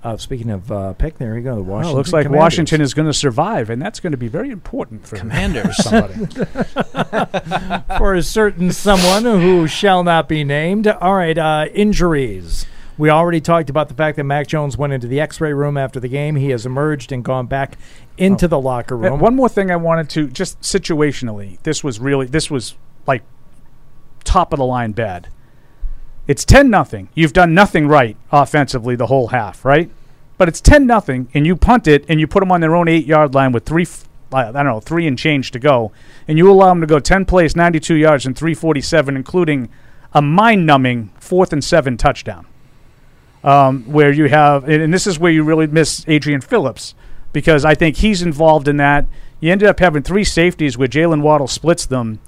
Uh, 0.05 0.16
speaking 0.16 0.51
of 0.51 0.70
uh, 0.72 0.92
pick, 0.94 1.18
there 1.18 1.37
you 1.37 1.44
go. 1.44 1.55
The 1.57 1.62
Washington. 1.62 1.94
it 1.94 1.96
looks 1.96 2.12
like 2.12 2.27
Commanders. 2.27 2.42
Washington 2.42 2.81
is 2.81 2.92
going 2.92 3.07
to 3.07 3.14
survive, 3.14 3.70
and 3.70 3.81
that's 3.81 4.01
going 4.01 4.11
to 4.11 4.16
be 4.16 4.27
very 4.27 4.51
important 4.51 5.07
for 5.07 5.16
Commanders. 5.16 5.77
somebody. 5.77 6.14
for 7.98 8.14
a 8.14 8.22
certain 8.22 8.72
someone 8.72 9.25
who 9.25 9.68
shall 9.68 10.03
not 10.03 10.29
be 10.29 10.42
named. 10.42 10.88
All 10.88 11.14
right, 11.14 11.38
uh, 11.38 11.66
injuries. 11.72 12.66
We 12.98 13.11
already 13.11 13.40
talked 13.40 13.70
about 13.70 13.88
the 13.88 13.94
fact 13.94 14.16
that 14.16 14.25
Mac 14.25 14.48
Jones 14.48 14.77
went 14.77 14.92
into 14.92 15.07
the 15.07 15.20
X-ray 15.20 15.53
room 15.53 15.77
after 15.77 15.98
the 15.98 16.09
game. 16.09 16.37
He 16.37 16.51
has 16.51 16.66
emerged 16.66 17.11
and 17.11 17.25
gone 17.25 17.46
back 17.46 17.79
into 18.18 18.48
the 18.48 18.61
locker 18.61 18.96
room. 18.96 19.18
One 19.20 19.35
more 19.35 19.48
thing 19.48 19.70
I 19.70 19.77
wanted 19.77 20.09
to 20.11 20.29
just 20.29 20.61
situationally. 20.61 21.61
This 21.62 21.83
was 21.83 21.98
really 22.01 22.27
this 22.27 22.51
was 22.51 22.75
like 23.07 23.22
top 24.25 24.53
of 24.53 24.59
the 24.59 24.64
line 24.64 24.92
bad. 24.92 25.29
It's 26.27 26.44
ten 26.44 26.70
nothing. 26.70 27.09
You've 27.14 27.33
done 27.33 27.55
nothing 27.55 27.88
right 27.88 28.16
offensively 28.31 28.96
the 28.96 29.07
whole 29.07 29.29
half, 29.29 29.64
right? 29.64 29.90
But 30.38 30.48
it's 30.48 30.61
ten 30.61 30.87
nothing, 30.87 31.29
and 31.35 31.46
you 31.46 31.57
punt 31.57 31.87
it, 31.87 32.05
and 32.09 32.20
you 32.20 32.27
put 32.27 32.40
them 32.40 32.53
on 32.53 32.61
their 32.61 32.77
own 32.77 32.88
eight 32.88 33.07
yard 33.07 33.35
line 33.35 33.53
with 33.53 33.64
three 33.64 33.83
f- 33.83 34.09
I 34.33 34.51
don't 34.51 34.64
know, 34.64 34.81
three 34.81 35.07
and 35.07 35.18
change 35.18 35.51
to 35.51 35.59
go, 35.59 35.92
and 36.27 36.38
you 36.38 36.51
allow 36.51 36.68
them 36.70 36.81
to 36.81 36.87
go 36.87 36.98
10 36.98 37.27
plays, 37.27 37.55
92 37.55 37.96
yards, 37.96 38.25
and 38.25 38.35
347, 38.35 39.14
including 39.14 39.68
a 40.14 40.22
mind 40.22 40.64
numbing 40.64 41.11
fourth 41.20 41.53
and 41.53 41.62
seven 41.62 41.98
touchdown. 41.98 42.46
Um, 43.44 43.83
where 43.85 44.12
you 44.12 44.29
have, 44.29 44.64
and 44.68 44.81
and 44.81 44.94
this 44.94 45.07
is 45.07 45.18
where 45.18 45.33
you 45.33 45.42
really 45.42 45.66
miss 45.66 46.05
Adrian 46.07 46.40
Phillips 46.40 46.94
because 47.33 47.64
I 47.64 47.75
think 47.75 47.97
he's 47.97 48.23
involved 48.23 48.68
in 48.68 48.77
that. 48.79 49.07
You 49.40 49.51
ended 49.51 49.68
up 49.68 49.81
having 49.81 50.03
three 50.03 50.25
safeties 50.25 50.79
where 50.79 50.88
Jaylen 50.88 51.23
Waddle 51.23 51.49
splits 51.49 51.87
them. 51.87 52.21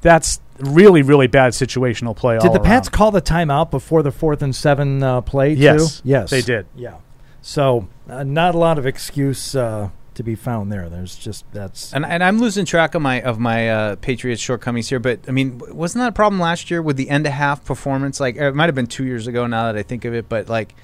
That's 0.00 0.40
really, 0.58 1.02
really 1.02 1.26
bad 1.26 1.52
situational 1.52 2.16
play. 2.16 2.38
Did 2.38 2.48
all 2.48 2.52
the 2.52 2.60
Pats 2.60 2.88
around. 2.88 2.92
call 2.92 3.10
the 3.10 3.22
timeout 3.22 3.70
before 3.70 4.02
the 4.02 4.12
fourth 4.12 4.42
and 4.42 4.54
seven 4.54 5.02
uh, 5.02 5.20
play? 5.20 5.54
Yes. 5.54 6.00
too? 6.00 6.08
yes, 6.08 6.30
They 6.30 6.42
did. 6.42 6.66
Yeah, 6.76 6.96
so 7.40 7.88
uh, 8.08 8.22
not 8.22 8.54
a 8.54 8.58
lot 8.58 8.78
of 8.78 8.86
excuse 8.86 9.54
uh, 9.54 9.90
to 10.14 10.22
be 10.22 10.34
found 10.34 10.70
there. 10.70 10.88
There's 10.88 11.16
just 11.16 11.44
that's 11.52 11.92
And, 11.92 12.04
and 12.04 12.22
I'm 12.22 12.38
losing 12.38 12.64
track 12.64 12.94
of 12.94 13.02
my 13.02 13.22
of 13.22 13.38
my 13.38 13.70
uh, 13.70 13.96
Patriots 13.96 14.42
shortcomings 14.42 14.88
here, 14.88 15.00
but 15.00 15.20
I 15.28 15.32
mean, 15.32 15.60
wasn't 15.70 16.02
that 16.02 16.08
a 16.08 16.12
problem 16.12 16.40
last 16.40 16.70
year 16.70 16.82
with 16.82 16.96
the 16.96 17.10
end 17.10 17.26
of 17.26 17.32
half 17.32 17.64
performance? 17.64 18.20
Like 18.20 18.36
it 18.36 18.54
might 18.54 18.66
have 18.66 18.74
been 18.74 18.86
two 18.86 19.04
years 19.04 19.26
ago 19.26 19.46
now 19.46 19.72
that 19.72 19.76
I 19.76 19.82
think 19.82 20.04
of 20.04 20.14
it, 20.14 20.28
but 20.28 20.48
like 20.48 20.74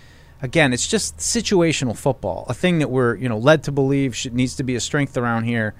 again, 0.44 0.74
it's 0.74 0.86
just 0.86 1.16
situational 1.16 1.96
football, 1.96 2.44
a 2.50 2.54
thing 2.54 2.78
that 2.80 2.90
we're 2.90 3.16
you 3.16 3.28
know 3.28 3.38
led 3.38 3.64
to 3.64 3.72
believe 3.72 4.14
should, 4.14 4.34
needs 4.34 4.56
to 4.56 4.62
be 4.62 4.76
a 4.76 4.80
strength 4.80 5.16
around 5.16 5.44
here, 5.44 5.74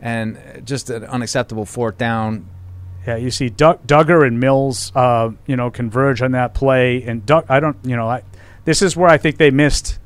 and 0.00 0.38
uh, 0.38 0.60
just 0.60 0.88
an 0.90 1.04
unacceptable 1.04 1.66
fourth 1.66 1.98
down. 1.98 2.48
Yeah, 3.06 3.16
you 3.16 3.30
see 3.30 3.50
Doug, 3.50 3.86
Dugger 3.86 4.26
and 4.26 4.40
Mills, 4.40 4.90
uh, 4.96 5.30
you 5.46 5.54
know, 5.54 5.70
converge 5.70 6.22
on 6.22 6.32
that 6.32 6.54
play, 6.54 7.02
and 7.04 7.24
Doug. 7.24 7.44
I 7.48 7.60
don't, 7.60 7.76
you 7.84 7.94
know, 7.94 8.08
I, 8.08 8.22
this 8.64 8.82
is 8.82 8.96
where 8.96 9.08
I 9.08 9.18
think 9.18 9.36
they 9.36 9.50
missed 9.50 9.98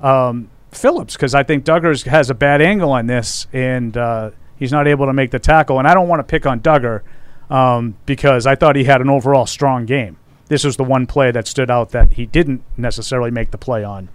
um, 0.00 0.48
Phillips 0.70 1.14
because 1.14 1.34
I 1.34 1.42
think 1.42 1.64
Dugger 1.64 2.06
has 2.06 2.30
a 2.30 2.34
bad 2.34 2.62
angle 2.62 2.92
on 2.92 3.08
this, 3.08 3.48
and 3.52 3.94
uh, 3.96 4.30
he's 4.56 4.72
not 4.72 4.86
able 4.86 5.06
to 5.06 5.12
make 5.12 5.32
the 5.32 5.40
tackle. 5.40 5.80
And 5.80 5.88
I 5.88 5.94
don't 5.94 6.08
want 6.08 6.20
to 6.20 6.24
pick 6.24 6.46
on 6.46 6.60
Dugger 6.60 7.02
um, 7.50 7.96
because 8.06 8.46
I 8.46 8.54
thought 8.54 8.76
he 8.76 8.84
had 8.84 9.00
an 9.00 9.10
overall 9.10 9.46
strong 9.46 9.84
game. 9.84 10.16
This 10.48 10.64
was 10.64 10.76
the 10.76 10.84
one 10.84 11.06
play 11.06 11.30
that 11.30 11.46
stood 11.46 11.70
out 11.70 11.90
that 11.90 12.14
he 12.14 12.26
didn't 12.26 12.62
necessarily 12.76 13.30
make 13.30 13.50
the 13.50 13.58
play 13.58 13.84
on. 13.84 14.08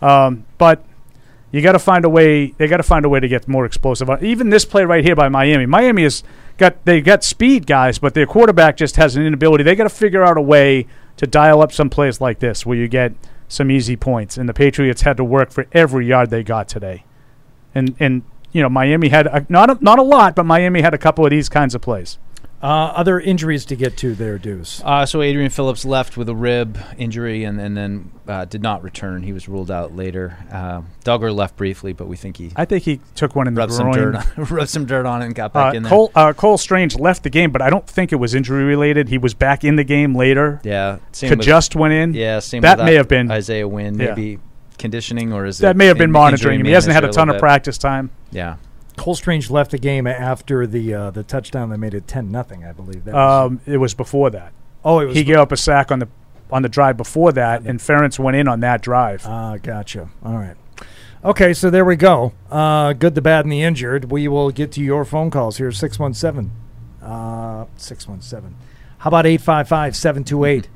Um, 0.00 0.46
but 0.58 0.84
you 1.50 1.62
got 1.62 1.72
to 1.72 1.78
find 1.78 2.04
a 2.04 2.08
way. 2.08 2.48
They 2.48 2.66
got 2.66 2.78
to 2.78 2.82
find 2.82 3.04
a 3.04 3.08
way 3.08 3.20
to 3.20 3.28
get 3.28 3.46
more 3.46 3.64
explosive. 3.64 4.10
Uh, 4.10 4.18
Even 4.20 4.50
this 4.50 4.64
play 4.64 4.84
right 4.84 5.04
here 5.04 5.14
by 5.14 5.28
Miami. 5.28 5.66
Miami 5.66 6.02
has 6.02 6.24
got 6.58 6.84
they 6.84 7.00
got 7.00 7.22
speed 7.22 7.66
guys, 7.66 7.98
but 7.98 8.14
their 8.14 8.26
quarterback 8.26 8.76
just 8.76 8.96
has 8.96 9.14
an 9.16 9.24
inability. 9.24 9.62
They 9.62 9.76
got 9.76 9.84
to 9.84 9.88
figure 9.88 10.24
out 10.24 10.36
a 10.36 10.42
way 10.42 10.86
to 11.16 11.26
dial 11.26 11.62
up 11.62 11.70
some 11.70 11.90
plays 11.90 12.20
like 12.20 12.40
this 12.40 12.66
where 12.66 12.76
you 12.76 12.88
get 12.88 13.12
some 13.46 13.70
easy 13.70 13.94
points. 13.96 14.36
And 14.36 14.48
the 14.48 14.54
Patriots 14.54 15.02
had 15.02 15.16
to 15.16 15.24
work 15.24 15.52
for 15.52 15.66
every 15.72 16.06
yard 16.06 16.30
they 16.30 16.42
got 16.42 16.68
today. 16.68 17.04
And 17.74 17.94
and 18.00 18.22
you 18.50 18.62
know 18.62 18.68
Miami 18.68 19.08
had 19.08 19.26
a, 19.28 19.46
not 19.48 19.70
a, 19.70 19.78
not 19.80 19.98
a 19.98 20.02
lot, 20.02 20.34
but 20.34 20.44
Miami 20.44 20.82
had 20.82 20.92
a 20.92 20.98
couple 20.98 21.24
of 21.24 21.30
these 21.30 21.48
kinds 21.48 21.74
of 21.74 21.80
plays. 21.80 22.18
Uh, 22.64 22.86
other 22.96 23.20
injuries 23.20 23.66
to 23.66 23.76
get 23.76 23.94
to 23.98 24.14
there, 24.14 24.38
Deuce. 24.38 24.80
Uh, 24.82 25.04
so 25.04 25.20
Adrian 25.20 25.50
Phillips 25.50 25.84
left 25.84 26.16
with 26.16 26.30
a 26.30 26.34
rib 26.34 26.78
injury 26.96 27.44
and, 27.44 27.60
and 27.60 27.76
then 27.76 28.10
uh, 28.26 28.46
did 28.46 28.62
not 28.62 28.82
return. 28.82 29.22
He 29.22 29.34
was 29.34 29.46
ruled 29.50 29.70
out 29.70 29.94
later. 29.94 30.38
Uh, 30.50 30.80
Dugger 31.04 31.34
left 31.34 31.56
briefly, 31.56 31.92
but 31.92 32.08
we 32.08 32.16
think 32.16 32.38
he 32.38 32.52
I 32.56 32.64
think 32.64 32.84
he 32.84 33.00
took 33.14 33.36
one 33.36 33.46
in 33.48 33.52
the 33.54 33.58
rubbed 33.58 33.74
some 33.74 33.90
groin. 33.92 34.12
dirt 34.12 34.38
on, 34.38 34.44
rubbed 34.50 34.70
some 34.70 34.86
dirt 34.86 35.04
on 35.04 35.20
it 35.20 35.26
and 35.26 35.34
got 35.34 35.52
back 35.52 35.74
Uh, 35.74 35.76
in 35.76 35.82
there. 35.82 35.90
Cole 35.90 36.10
uh, 36.14 36.32
Cole 36.32 36.56
Strange 36.56 36.96
left 36.98 37.22
the 37.22 37.28
game, 37.28 37.52
but 37.52 37.60
I 37.60 37.68
don't 37.68 37.86
think 37.86 38.12
it 38.12 38.16
was 38.16 38.34
injury 38.34 38.64
related. 38.64 39.10
He 39.10 39.18
was 39.18 39.34
back 39.34 39.62
in 39.62 39.76
the 39.76 39.84
game 39.84 40.14
later. 40.14 40.62
yeah, 40.64 41.00
same 41.12 41.28
with- 41.36 41.40
Cajuste 41.40 41.76
went 41.76 41.92
in. 41.92 42.14
Yeah, 42.14 42.38
same. 42.38 42.62
That 42.62 42.78
with 42.78 42.86
may 42.86 42.94
have 42.94 43.08
been- 43.08 43.30
Isaiah 43.30 43.68
Wynn. 43.68 43.98
Yeah. 44.00 44.14
Maybe 44.14 44.38
conditioning 44.78 45.34
or 45.34 45.44
is 45.44 45.58
That 45.58 45.76
may 45.76 45.84
have 45.86 45.98
been 45.98 46.10
monitoring 46.10 46.60
him. 46.60 46.66
He 46.66 46.72
hasn't 46.72 46.94
had 46.94 47.04
a 47.04 47.08
ton 47.12 47.28
of 47.28 47.34
bit? 47.34 47.40
practice 47.40 47.76
time. 47.76 48.10
Yeah, 48.30 48.56
Cole 48.96 49.14
Strange 49.14 49.50
left 49.50 49.70
the 49.72 49.78
game 49.78 50.06
after 50.06 50.66
the 50.66 50.94
uh, 50.94 51.10
the 51.10 51.22
touchdown 51.22 51.68
that 51.70 51.78
made 51.78 51.94
it 51.94 52.06
ten 52.06 52.30
nothing. 52.30 52.64
I 52.64 52.72
believe 52.72 53.04
that. 53.04 53.14
was- 53.14 53.46
Um, 53.50 53.60
it 53.66 53.78
was 53.78 53.94
before 53.94 54.30
that. 54.30 54.52
oh, 54.84 55.00
it 55.00 55.06
was. 55.06 55.16
He 55.16 55.24
gave 55.24 55.36
up 55.36 55.52
a 55.52 55.56
sack 55.56 55.90
on 55.92 55.98
the 55.98 56.08
on 56.52 56.62
the 56.62 56.68
drive 56.68 56.96
before 56.96 57.32
that, 57.32 57.62
and 57.62 57.80
Ferentz 57.80 58.18
went 58.18 58.36
in 58.36 58.46
on 58.48 58.60
that 58.60 58.82
drive. 58.82 59.24
Ah, 59.26 59.56
gotcha. 59.56 60.08
All 60.24 60.34
right. 60.36 60.56
Okay, 61.24 61.54
so 61.54 61.70
there 61.70 61.84
we 61.86 61.96
go. 61.96 62.32
Uh, 62.50 62.92
good, 62.92 63.14
the 63.14 63.22
bad, 63.22 63.44
and 63.46 63.52
the 63.52 63.62
injured. 63.62 64.10
We 64.12 64.28
will 64.28 64.50
get 64.50 64.70
to 64.72 64.80
your 64.82 65.04
phone 65.06 65.30
calls 65.30 65.56
here. 65.56 65.72
617. 65.72 66.50
Uh, 67.02 67.64
617. 67.76 68.54
How 68.98 69.08
about 69.08 69.24
855 69.26 69.96
728 69.96 70.68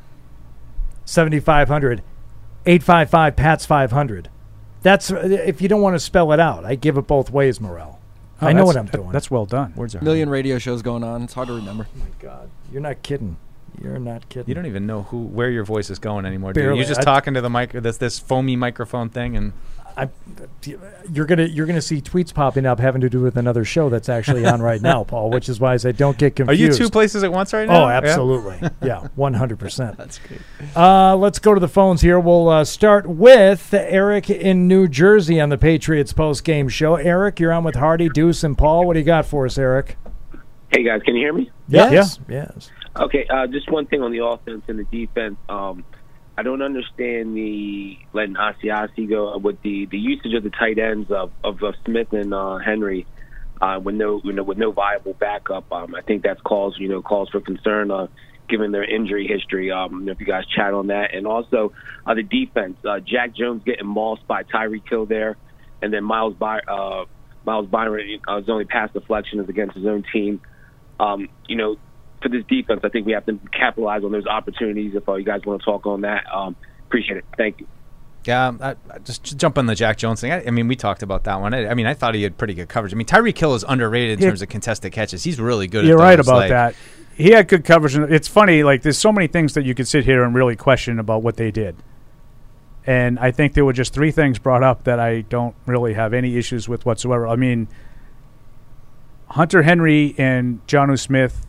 7500? 1.04 2.02
855 2.66 3.36
PATS 3.36 3.66
500. 3.66 4.28
That's 4.82 5.10
if 5.10 5.60
you 5.62 5.68
don't 5.68 5.80
want 5.80 5.94
to 5.96 6.00
spell 6.00 6.32
it 6.32 6.40
out. 6.40 6.64
I 6.64 6.74
give 6.74 6.96
it 6.96 7.06
both 7.06 7.30
ways, 7.30 7.60
Morel. 7.60 7.97
Oh, 8.40 8.46
I 8.46 8.52
know 8.52 8.62
Oh, 8.62 8.66
what 8.66 8.76
I'm 8.76 8.86
that- 8.86 8.92
doing. 8.92 9.10
That's 9.10 9.30
well 9.30 9.46
done. 9.46 9.72
words 9.76 9.94
are. 9.94 10.00
Million 10.00 10.28
radio 10.30 10.58
shows 10.58 10.80
going 10.82 11.02
on. 11.04 11.22
It's 11.22 11.34
hard 11.34 11.48
to 11.48 11.54
remember. 11.54 11.86
Oh, 11.94 11.98
my 11.98 12.06
God. 12.20 12.50
You're 12.72 12.80
not 12.82 13.02
kidding. 13.02 13.36
You're 13.82 13.98
not 13.98 14.28
kidding. 14.28 14.48
You 14.48 14.54
don't 14.54 14.66
even 14.66 14.86
know 14.86 15.02
who 15.04 15.18
where 15.22 15.50
your 15.50 15.64
voice 15.64 15.88
is 15.90 15.98
going 15.98 16.24
anymore. 16.24 16.52
Do 16.52 16.60
you? 16.62 16.74
You're 16.74 16.84
just 16.84 17.00
I- 17.00 17.04
talking 17.04 17.34
to 17.34 17.40
the 17.40 17.50
mic, 17.50 17.72
this 17.72 17.96
this 17.98 18.18
foamy 18.18 18.56
microphone 18.56 19.08
thing, 19.08 19.36
and 19.36 19.52
I, 19.98 20.08
you're 21.10 21.26
gonna 21.26 21.46
you're 21.46 21.66
gonna 21.66 21.82
see 21.82 22.00
tweets 22.00 22.32
popping 22.32 22.66
up 22.66 22.78
having 22.78 23.00
to 23.00 23.10
do 23.10 23.20
with 23.20 23.36
another 23.36 23.64
show 23.64 23.88
that's 23.88 24.08
actually 24.08 24.46
on 24.46 24.62
right 24.62 24.80
now, 24.80 25.02
Paul. 25.08 25.30
Which 25.30 25.48
is 25.48 25.58
why 25.58 25.74
I 25.74 25.76
say 25.76 25.90
don't 25.90 26.16
get 26.16 26.36
confused. 26.36 26.60
are 26.60 26.64
you 26.64 26.72
two 26.72 26.88
places 26.88 27.24
at 27.24 27.32
once 27.32 27.52
right 27.52 27.66
now? 27.66 27.86
Oh, 27.86 27.88
absolutely. 27.88 28.70
Yeah, 28.80 29.08
one 29.16 29.34
hundred 29.34 29.58
percent. 29.58 29.96
That's 29.96 30.18
great. 30.18 30.40
Uh, 30.76 31.16
let's 31.16 31.40
go 31.40 31.52
to 31.52 31.58
the 31.58 31.68
phones 31.68 32.00
here. 32.00 32.20
We'll 32.20 32.48
uh, 32.48 32.64
start 32.64 33.08
with 33.08 33.74
Eric 33.74 34.30
in 34.30 34.68
New 34.68 34.86
Jersey 34.86 35.40
on 35.40 35.48
the 35.48 35.58
Patriots 35.58 36.12
post 36.12 36.44
game 36.44 36.68
show. 36.68 36.94
Eric, 36.94 37.40
you're 37.40 37.52
on 37.52 37.64
with 37.64 37.74
Hardy, 37.74 38.08
Deuce, 38.08 38.44
and 38.44 38.56
Paul. 38.56 38.86
What 38.86 38.92
do 38.92 39.00
you 39.00 39.04
got 39.04 39.26
for 39.26 39.46
us, 39.46 39.58
Eric? 39.58 39.96
Hey 40.70 40.84
guys, 40.84 41.02
can 41.02 41.16
you 41.16 41.22
hear 41.22 41.32
me? 41.32 41.50
Yeah. 41.66 41.90
Yes, 41.90 42.20
yes. 42.28 42.70
Okay, 42.96 43.26
uh, 43.28 43.46
just 43.48 43.70
one 43.70 43.86
thing 43.86 44.02
on 44.02 44.12
the 44.12 44.24
offense 44.24 44.62
and 44.68 44.78
the 44.78 44.84
defense. 44.84 45.36
Um, 45.48 45.84
I 46.38 46.44
don't 46.44 46.62
understand 46.62 47.36
the 47.36 47.98
letting 48.12 48.36
Asiasi 48.36 49.08
go 49.08 49.36
with 49.38 49.60
the, 49.62 49.86
the 49.86 49.98
usage 49.98 50.34
of 50.34 50.44
the 50.44 50.50
tight 50.50 50.78
ends 50.78 51.10
of, 51.10 51.32
of, 51.42 51.60
of 51.64 51.74
Smith 51.84 52.12
and 52.12 52.32
uh, 52.32 52.58
Henry 52.58 53.08
uh, 53.60 53.80
with 53.82 53.96
no 53.96 54.20
you 54.22 54.32
know 54.32 54.44
with 54.44 54.56
no 54.56 54.70
viable 54.70 55.14
backup. 55.14 55.72
Um, 55.72 55.96
I 55.96 56.00
think 56.02 56.22
that's 56.22 56.40
calls 56.42 56.78
you 56.78 56.86
know 56.86 57.02
calls 57.02 57.28
for 57.30 57.40
concern 57.40 57.90
uh, 57.90 58.06
given 58.48 58.70
their 58.70 58.84
injury 58.84 59.26
history. 59.26 59.72
Um, 59.72 60.08
if 60.08 60.20
you 60.20 60.26
guys 60.26 60.44
chat 60.46 60.74
on 60.74 60.86
that, 60.86 61.12
and 61.12 61.26
also 61.26 61.72
uh, 62.06 62.14
the 62.14 62.22
defense. 62.22 62.76
Uh, 62.84 63.00
Jack 63.00 63.34
Jones 63.34 63.64
getting 63.64 63.88
mauled 63.88 64.24
by 64.28 64.44
Tyreek 64.44 64.88
Hill 64.88 65.06
there, 65.06 65.36
and 65.82 65.92
then 65.92 66.04
Miles 66.04 66.34
By 66.34 66.60
uh, 66.60 67.06
Miles 67.44 67.66
Byron 67.66 68.20
uh, 68.28 68.36
his 68.36 68.48
only 68.48 68.64
pass 68.64 68.92
deflection 68.92 69.40
is 69.40 69.48
against 69.48 69.74
his 69.74 69.86
own 69.86 70.04
team. 70.12 70.40
Um, 71.00 71.28
you 71.48 71.56
know, 71.56 71.78
for 72.22 72.28
this 72.28 72.44
defense, 72.46 72.80
I 72.84 72.88
think 72.88 73.06
we 73.06 73.12
have 73.12 73.26
to 73.26 73.38
capitalize 73.52 74.04
on 74.04 74.12
those 74.12 74.26
opportunities. 74.26 74.94
If 74.94 75.08
uh, 75.08 75.14
you 75.14 75.24
guys 75.24 75.42
want 75.44 75.60
to 75.60 75.64
talk 75.64 75.86
on 75.86 76.02
that, 76.02 76.24
um, 76.32 76.56
appreciate 76.86 77.18
it. 77.18 77.24
Thank 77.36 77.60
you. 77.60 77.66
Yeah, 78.24 78.52
I, 78.60 78.70
I 78.92 78.98
just 78.98 79.38
jump 79.38 79.56
on 79.58 79.66
the 79.66 79.74
Jack 79.74 79.96
Jones 79.96 80.20
thing. 80.20 80.32
I, 80.32 80.44
I 80.46 80.50
mean, 80.50 80.68
we 80.68 80.76
talked 80.76 81.02
about 81.02 81.24
that 81.24 81.40
one. 81.40 81.54
I, 81.54 81.68
I 81.68 81.74
mean, 81.74 81.86
I 81.86 81.94
thought 81.94 82.14
he 82.14 82.22
had 82.24 82.36
pretty 82.36 82.54
good 82.54 82.68
coverage. 82.68 82.92
I 82.92 82.96
mean, 82.96 83.06
Tyreek 83.06 83.38
Hill 83.38 83.54
is 83.54 83.64
underrated 83.66 84.18
in 84.18 84.22
Yeah. 84.22 84.28
terms 84.30 84.42
of 84.42 84.48
contested 84.48 84.92
catches. 84.92 85.24
He's 85.24 85.40
really 85.40 85.66
good. 85.68 85.84
At 85.84 85.88
coverage. 85.88 85.88
You're 85.88 86.00
at 86.00 86.04
right 86.04 86.16
those, 86.16 86.26
about 86.28 86.36
like- 86.36 86.50
that. 86.50 86.74
He 87.16 87.30
had 87.32 87.48
good 87.48 87.64
coverage. 87.64 87.96
and 87.96 88.12
It's 88.12 88.28
funny, 88.28 88.62
like 88.62 88.82
there's 88.82 88.98
so 88.98 89.10
many 89.10 89.26
things 89.26 89.54
that 89.54 89.64
you 89.64 89.74
could 89.74 89.88
sit 89.88 90.04
here 90.04 90.22
and 90.22 90.34
really 90.34 90.54
question 90.54 90.98
about 91.00 91.22
what 91.24 91.36
they 91.36 91.50
did. 91.50 91.74
And 92.86 93.18
I 93.18 93.32
think 93.32 93.54
there 93.54 93.64
were 93.64 93.72
just 93.72 93.92
three 93.92 94.12
things 94.12 94.38
brought 94.38 94.62
up 94.62 94.84
that 94.84 95.00
I 95.00 95.22
don't 95.22 95.54
really 95.66 95.94
have 95.94 96.14
any 96.14 96.36
issues 96.36 96.68
with 96.68 96.86
whatsoever. 96.86 97.26
I 97.26 97.34
mean, 97.36 97.66
Hunter 99.30 99.62
Henry 99.62 100.14
and 100.16 100.64
Jonnu 100.66 100.98
Smith 100.98 101.44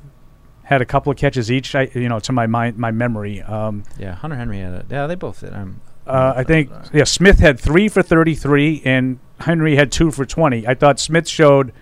had 0.69 0.83
a 0.83 0.85
couple 0.85 1.11
of 1.11 1.17
catches 1.17 1.51
each. 1.51 1.73
I, 1.73 1.89
you 1.95 2.07
know, 2.07 2.19
to 2.19 2.31
my 2.31 2.45
mind, 2.45 2.77
my 2.77 2.91
memory. 2.91 3.41
Um, 3.41 3.83
Yeah, 3.97 4.13
Hunter 4.13 4.35
Henry 4.35 4.59
had 4.59 4.73
it. 4.73 4.85
Yeah, 4.87 5.07
they 5.07 5.15
both 5.15 5.39
did. 5.39 5.51
Um, 5.51 5.81
uh, 6.05 6.33
I 6.35 6.43
think 6.43 6.69
yeah, 6.93 7.05
Smith 7.05 7.39
had 7.39 7.59
three 7.59 7.89
for 7.89 8.03
33, 8.03 8.83
and 8.85 9.17
Henry 9.39 9.75
had 9.75 9.91
two 9.91 10.11
for 10.11 10.25
20. 10.25 10.67
I 10.67 10.75
thought 10.75 10.99
Smith 10.99 11.27
showed 11.27 11.73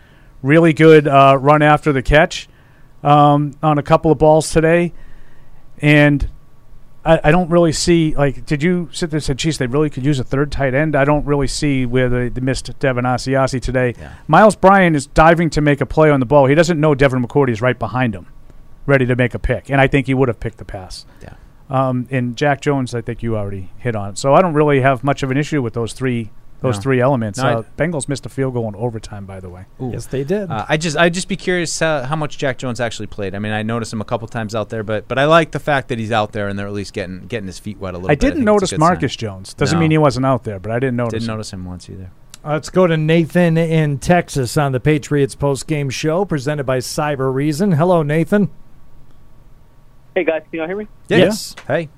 really 0.41 0.71
good 0.71 1.06
uh, 1.06 1.38
run 1.38 1.62
after 1.62 1.91
the 1.91 2.02
catch 2.02 2.47
um, 3.04 3.56
on 3.62 3.78
a 3.78 3.84
couple 3.84 4.10
of 4.10 4.17
balls 4.19 4.52
today, 4.52 4.93
and 5.80 6.30
I, 7.04 7.19
I 7.26 7.32
don't 7.32 7.50
really 7.50 7.73
see 7.73 8.15
like. 8.15 8.45
Did 8.45 8.63
you 8.63 8.88
sit 8.93 9.10
there 9.10 9.17
and 9.17 9.23
say, 9.23 9.34
"Geez, 9.34 9.58
they 9.58 9.67
really 9.67 9.89
could 9.89 10.06
use 10.06 10.17
a 10.17 10.23
third 10.23 10.50
tight 10.50 10.73
end"? 10.73 10.95
I 10.95 11.04
don't 11.04 11.26
really 11.26 11.47
see 11.47 11.86
where 11.86 12.08
they, 12.08 12.30
they 12.30 12.41
missed 12.41 12.71
Devin 12.80 13.04
Asiasi 13.04 13.62
today. 13.62 13.95
Yeah. 14.00 14.13
Myles 14.28 14.56
Bryant 14.56 14.95
is 14.95 15.08
diving 15.08 15.50
to 15.52 15.62
make 15.62 15.82
a 15.82 15.86
play 15.86 16.10
on 16.10 16.21
the 16.21 16.26
ball. 16.26 16.45
He 16.45 16.56
doesn't 16.56 16.80
know 16.80 16.95
Devin 16.95 17.21
McCourty 17.21 17.50
is 17.52 17.62
right 17.62 17.78
behind 17.78 18.15
him, 18.15 18.28
ready 18.88 19.06
to 19.06 19.15
make 19.15 19.36
a 19.36 19.39
pick, 19.39 19.69
and 19.69 19.80
I 19.80 19.86
think 19.88 20.08
he 20.08 20.13
would 20.15 20.28
have 20.30 20.39
picked 20.39 20.58
the 20.58 20.65
pass. 20.65 21.06
Yeah. 21.21 21.34
Um, 21.69 22.08
and 22.10 22.36
Jack 22.36 22.62
Jones, 22.62 22.95
I 22.95 23.02
think 23.02 23.21
you 23.21 23.38
already 23.38 23.69
hit 23.78 23.95
on. 23.95 24.15
So 24.15 24.34
I 24.34 24.41
don't 24.41 24.54
really 24.54 24.80
have 24.82 25.04
much 25.04 25.21
of 25.21 25.30
an 25.32 25.38
issue 25.38 25.62
with 25.62 25.73
those 25.73 25.93
three 25.93 26.32
those 26.60 26.78
No. 26.78 26.82
three 26.82 27.00
elements. 27.02 27.38
No, 27.38 27.60
uh, 27.60 27.63
Bengals 27.78 28.10
missed 28.10 28.26
a 28.26 28.30
field 28.30 28.56
goal 28.56 28.67
in 28.67 28.73
overtime, 28.76 29.26
by 29.28 29.39
the 29.39 29.47
way. 29.47 29.65
Ooh. 29.80 29.91
Yes, 29.93 30.08
they 30.08 30.23
did. 30.23 30.50
Uh, 30.50 30.65
I 30.67 30.76
just 30.78 30.97
I'd 30.97 31.13
just 31.13 31.28
be 31.28 31.36
curious 31.36 31.84
uh, 31.84 32.04
how 32.08 32.15
much 32.15 32.39
Jack 32.39 32.58
Jones 32.58 32.80
actually 32.80 33.06
played. 33.06 33.36
I 33.36 33.39
mean, 33.39 33.52
I 33.52 33.62
noticed 33.62 33.93
him 33.93 34.02
a 34.02 34.06
couple 34.06 34.28
times 34.28 34.56
out 34.56 34.69
there, 34.69 34.82
but 34.82 35.08
but 35.08 35.19
I 35.19 35.26
like 35.26 35.52
the 35.52 35.60
fact 35.60 35.89
that 35.89 36.00
he's 36.00 36.12
out 36.12 36.32
there 36.32 36.47
and 36.47 36.58
they're 36.58 36.65
at 36.65 36.73
least 36.73 36.93
getting 36.93 37.28
getting 37.28 37.45
his 37.45 37.60
feet 37.60 37.78
wet 37.78 37.93
a 37.93 37.97
little 37.97 38.10
I 38.10 38.15
bit. 38.15 38.21
didn't 38.21 38.38
think 38.45 38.62
it's 38.63 38.71
a 38.71 38.76
notice 38.76 38.80
Marcus 38.80 39.13
sign. 39.13 39.17
Jones. 39.19 39.54
Doesn't 39.54 39.76
No. 39.78 39.82
mean 39.82 39.91
he 39.91 40.00
wasn't 40.00 40.26
out 40.26 40.45
there, 40.45 40.58
but 40.60 40.71
I 40.71 40.80
didn't 40.80 40.95
notice. 40.95 41.12
Didn't 41.19 41.23
him. 41.30 41.36
notice 41.36 41.54
him 41.54 41.65
once 41.65 41.89
either. 41.91 42.10
Let's 42.43 42.69
go 42.71 42.88
to 42.88 42.97
Nathan 42.97 43.58
in 43.58 44.00
Texas 44.00 44.58
on 44.58 44.71
the 44.71 44.80
Patriots 44.80 45.36
post-game 45.36 45.89
show 45.91 46.23
presented 46.26 46.63
by 46.65 46.78
Cybereason. 46.80 47.76
Hello, 47.76 48.02
Nathan. 48.04 48.50
Hey 50.18 50.24
guys, 50.24 50.42
can 50.50 50.58
y'all 50.58 50.68
hear 50.68 50.78
me? 50.78 50.88
Yes. 51.10 51.56
Hey. 51.68 51.90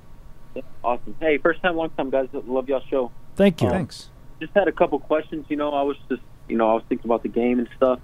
Yeah, 0.53 0.63
awesome. 0.83 1.15
Hey, 1.21 1.37
first 1.37 1.61
time, 1.61 1.77
long 1.77 1.89
time, 1.91 2.09
guys. 2.09 2.27
Love 2.33 2.67
y'all 2.67 2.83
show. 2.89 3.13
Thank 3.37 3.61
you. 3.61 3.69
Thanks. 3.69 4.09
Just 4.41 4.51
had 4.53 4.67
a 4.67 4.73
couple 4.73 4.99
questions. 4.99 5.45
You 5.47 5.55
know, 5.55 5.71
I 5.71 5.83
was 5.83 5.95
just, 6.09 6.21
you 6.49 6.57
know, 6.57 6.69
I 6.69 6.73
was 6.73 6.83
thinking 6.89 7.07
about 7.07 7.23
the 7.23 7.29
game 7.29 7.59
and 7.59 7.69
stuff, 7.77 8.01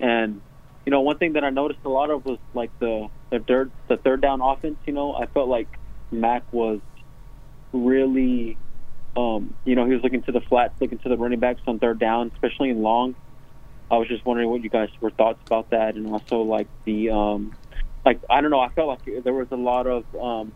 and 0.00 0.40
you 0.84 0.90
know, 0.90 1.00
one 1.02 1.18
thing 1.18 1.34
that 1.34 1.44
I 1.44 1.50
noticed 1.50 1.78
a 1.84 1.88
lot 1.88 2.10
of 2.10 2.24
was 2.24 2.40
like 2.54 2.76
the 2.80 3.06
the 3.30 3.38
third 3.38 3.70
the 3.86 3.96
third 3.96 4.20
down 4.20 4.40
offense. 4.40 4.78
You 4.84 4.94
know, 4.94 5.14
I 5.14 5.26
felt 5.26 5.48
like 5.48 5.68
Mac 6.10 6.42
was 6.52 6.80
really, 7.72 8.58
um, 9.16 9.54
you 9.64 9.76
know, 9.76 9.86
he 9.86 9.92
was 9.92 10.02
looking 10.02 10.24
to 10.24 10.32
the 10.32 10.40
flats, 10.40 10.74
looking 10.80 10.98
to 10.98 11.08
the 11.08 11.16
running 11.16 11.38
backs 11.38 11.60
on 11.68 11.78
third 11.78 12.00
down, 12.00 12.32
especially 12.34 12.70
in 12.70 12.82
long. 12.82 13.14
I 13.92 13.98
was 13.98 14.08
just 14.08 14.26
wondering 14.26 14.50
what 14.50 14.64
you 14.64 14.70
guys 14.70 14.88
were 15.00 15.12
thoughts 15.12 15.38
about 15.46 15.70
that, 15.70 15.94
and 15.94 16.08
also 16.08 16.40
like 16.40 16.66
the, 16.84 17.10
um, 17.10 17.54
like 18.06 18.20
I 18.30 18.40
don't 18.40 18.50
know, 18.50 18.60
I 18.60 18.68
felt 18.70 18.88
like 18.88 19.24
there 19.24 19.34
was 19.34 19.48
a 19.50 19.56
lot 19.56 19.86
of 19.86 20.04
um, 20.14 20.52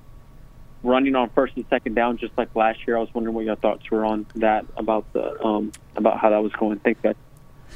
running 0.82 1.16
on 1.16 1.28
first 1.30 1.56
and 1.56 1.66
second 1.68 1.94
down, 1.94 2.16
just 2.16 2.32
like 2.38 2.54
last 2.54 2.86
year. 2.86 2.96
I 2.96 3.00
was 3.00 3.12
wondering 3.12 3.34
what 3.34 3.44
your 3.44 3.56
thoughts 3.56 3.90
were 3.90 4.06
on 4.06 4.24
that 4.36 4.64
about 4.76 5.12
the 5.12 5.44
um, 5.44 5.72
about 5.96 6.18
how 6.20 6.30
that 6.30 6.42
was 6.42 6.52
going. 6.52 6.78
Thanks, 6.78 7.00
guys. 7.02 7.16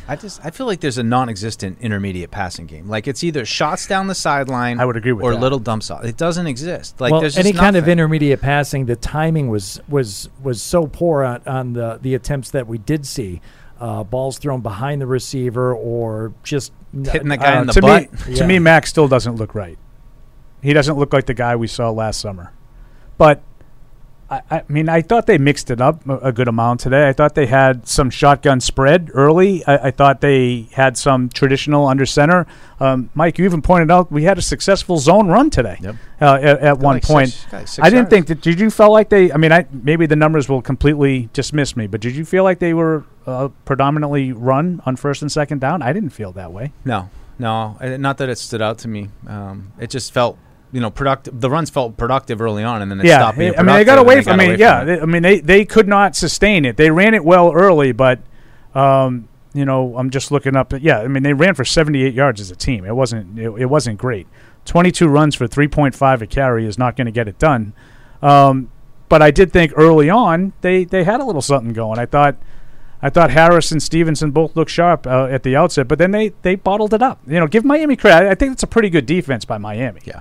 I 0.07 0.17
just 0.17 0.45
I 0.45 0.51
feel 0.51 0.67
like 0.67 0.81
there's 0.81 0.99
a 0.99 1.03
non-existent 1.03 1.79
intermediate 1.81 2.31
passing 2.31 2.67
game. 2.67 2.89
Like 2.89 3.09
it's 3.09 3.25
either 3.25 3.45
shots 3.45 3.87
down 3.87 4.07
the 4.07 4.15
sideline. 4.15 4.79
I 4.79 4.85
would 4.85 4.97
agree 4.97 5.13
with 5.13 5.25
or 5.25 5.33
that. 5.33 5.41
little 5.41 5.59
dump 5.59 5.83
off. 5.91 6.05
It 6.05 6.17
doesn't 6.17 6.47
exist. 6.47 7.01
Like 7.01 7.13
well, 7.13 7.21
there's 7.21 7.35
just 7.35 7.47
any 7.47 7.57
kind 7.57 7.77
of 7.77 7.89
intermediate 7.89 8.41
passing, 8.41 8.87
the 8.87 8.97
timing 8.97 9.49
was 9.49 9.81
was 9.89 10.31
was 10.43 10.63
so 10.63 10.87
poor 10.87 11.25
on, 11.25 11.43
on 11.47 11.73
the 11.73 11.99
the 12.01 12.15
attempts 12.15 12.51
that 12.53 12.67
we 12.67 12.79
did 12.79 13.07
see. 13.07 13.41
Uh, 13.81 14.05
balls 14.05 14.39
thrown 14.39 14.61
behind 14.61 15.01
the 15.01 15.07
receiver 15.07 15.75
or 15.75 16.33
just 16.45 16.73
Hitting 17.03 17.29
the 17.29 17.37
guy 17.37 17.61
in 17.61 17.67
the 17.67 17.73
to 17.73 17.81
butt. 17.81 18.13
me, 18.13 18.19
Yeah. 18.29 18.37
to 18.37 18.47
me, 18.47 18.59
Max 18.59 18.91
still 18.91 19.09
doesn't 19.09 19.37
look 19.37 19.55
right. 19.55 19.79
He 20.63 20.73
doesn't 20.73 20.97
look 20.97 21.13
like 21.13 21.27
the 21.27 21.35
guy 21.35 21.57
we 21.57 21.67
saw 21.67 21.91
last 21.91 22.21
summer. 22.21 22.53
But 23.19 23.43
I, 24.31 24.41
I 24.51 24.63
mean, 24.69 24.89
I 24.89 25.03
thought 25.03 25.27
they 25.27 25.39
mixed 25.39 25.71
it 25.71 25.81
up 25.81 26.07
a, 26.09 26.17
a 26.19 26.33
good 26.33 26.49
amount 26.49 26.81
today. 26.81 27.09
I 27.09 27.13
thought 27.13 27.35
they 27.35 27.47
had 27.47 27.87
some 27.87 28.09
shotgun 28.11 28.61
spread 28.61 29.11
early. 29.13 29.65
I, 29.67 29.89
I 29.89 29.91
thought 29.91 30.21
they 30.21 30.69
had 30.73 30.97
some 30.97 31.29
traditional 31.29 31.87
under 31.87 32.07
center. 32.07 32.47
Um, 32.81 33.11
Mike, 33.15 33.39
you 33.39 33.45
even 33.45 33.61
pointed 33.63 33.91
out 33.91 34.11
we 34.11 34.25
had 34.25 34.39
a 34.39 34.43
successful 34.43 34.97
zone 34.99 35.29
run 35.29 35.51
today. 35.51 35.79
Yep. 35.81 35.97
Uh, 36.21 36.35
at, 36.41 36.59
at 36.61 36.79
one 36.79 36.97
like 36.97 37.03
point, 37.03 37.29
six- 37.31 37.73
six 37.73 37.79
I 37.79 37.91
didn't 37.91 38.09
think 38.09 38.27
that. 38.29 38.41
Did 38.41 38.59
you 38.59 38.71
feel 38.71 38.91
like 38.91 39.11
they? 39.11 39.31
I 39.31 39.37
mean, 39.37 39.53
I 39.53 39.67
maybe 39.71 40.07
the 40.07 40.17
numbers 40.17 40.49
will 40.49 40.63
completely 40.63 41.29
dismiss 41.33 41.77
me, 41.77 41.87
but 41.87 42.01
did 42.01 42.17
you 42.17 42.25
feel 42.25 42.45
like 42.45 42.59
they 42.59 42.73
were 42.75 43.05
uh, 43.27 43.49
predominantly 43.65 44.33
run 44.33 44.81
on 44.87 44.97
first 44.97 45.23
and 45.23 45.31
second 45.31 45.61
down? 45.61 45.83
I 45.83 45.93
didn't 45.93 46.11
feel 46.11 46.33
that 46.33 46.51
way. 46.53 46.73
No, 46.85 47.11
no, 47.39 47.77
not 47.99 48.19
that 48.19 48.29
it 48.29 48.39
stood 48.39 48.63
out 48.63 48.79
to 48.79 48.89
me. 48.89 49.11
Um, 49.27 49.73
it 49.79 49.91
just 49.91 50.13
felt, 50.13 50.39
you 50.75 50.81
know, 50.81 50.91
productive. 50.91 51.41
The 51.41 51.49
runs 51.49 51.71
felt 51.71 51.97
productive 51.97 52.41
early 52.41 52.65
on, 52.65 52.83
and 52.83 52.91
then 52.91 52.99
it 52.99 53.07
yeah, 53.07 53.19
stopped 53.19 53.39
being 53.39 53.57
I 53.57 53.63
mean 53.63 53.77
they 53.77 53.85
got 53.85 53.99
away 53.99 54.21
from. 54.23 54.33
I 54.33 54.37
mean, 54.37 54.49
away 54.51 54.59
yeah, 54.59 54.83
it. 54.83 54.87
they, 54.87 55.01
I 55.01 55.05
mean 55.05 55.23
they 55.23 55.39
they 55.39 55.65
could 55.65 55.87
not 55.87 56.17
sustain 56.17 56.65
it. 56.65 56.77
They 56.77 56.91
ran 56.91 57.15
it 57.15 57.25
well 57.25 57.53
early, 57.53 57.93
but 57.93 58.19
um, 58.75 59.29
you 59.55 59.65
know, 59.65 59.97
I'm 59.97 60.11
just 60.11 60.33
looking 60.33 60.57
up. 60.57 60.73
Yeah, 60.81 60.99
I 60.99 61.07
mean 61.07 61.23
they 61.23 61.33
ran 61.33 61.55
for 61.55 61.65
78 61.65 62.13
yards 62.13 62.41
as 62.41 62.51
a 62.51 62.57
team. 62.57 62.85
It 62.85 62.97
wasn't 62.97 63.39
it, 63.39 63.51
it 63.51 63.67
wasn't 63.67 63.99
great. 63.99 64.27
22 64.65 65.07
runs 65.07 65.37
for 65.37 65.47
3.5 65.47 66.23
a 66.23 66.27
carry 66.27 66.67
is 66.67 66.77
not 66.77 66.97
going 66.97 67.05
to 67.05 67.13
get 67.13 67.29
it 67.29 67.39
done. 67.39 67.73
Um, 68.21 68.71
but 69.09 69.23
I 69.23 69.31
did 69.31 69.53
think 69.53 69.73
early 69.77 70.11
on 70.11 70.55
they 70.61 70.83
they 70.83 71.05
had 71.05 71.21
a 71.21 71.25
little 71.25 71.43
something 71.43 71.73
going. 71.73 71.99
I 71.99 72.07
thought. 72.07 72.37
I 73.03 73.11
thought 73.11 73.31
Harris 73.33 73.71
and 73.71 73.83
Stevenson 73.83 74.31
both 74.31 74.57
looked 74.57 74.71
sharp 74.71 75.07
uh, 75.07 75.27
at 75.27 75.43
the 75.43 75.55
outset, 75.55 75.89
but 75.89 75.99
then 75.99 76.11
they, 76.11 76.31
they 76.41 76.55
bottled 76.55 76.95
it 76.95 77.03
up. 77.03 77.21
You 77.27 77.39
know, 77.39 77.47
give 77.47 77.63
Miami 77.63 77.97
credit. 77.97 78.31
I 78.31 78.35
think 78.35 78.53
it's 78.53 78.63
a 78.63 78.67
pretty 78.67 78.89
good 78.89 79.05
defense 79.05 79.45
by 79.45 79.59
Miami. 79.59 80.01
Yeah. 80.07 80.21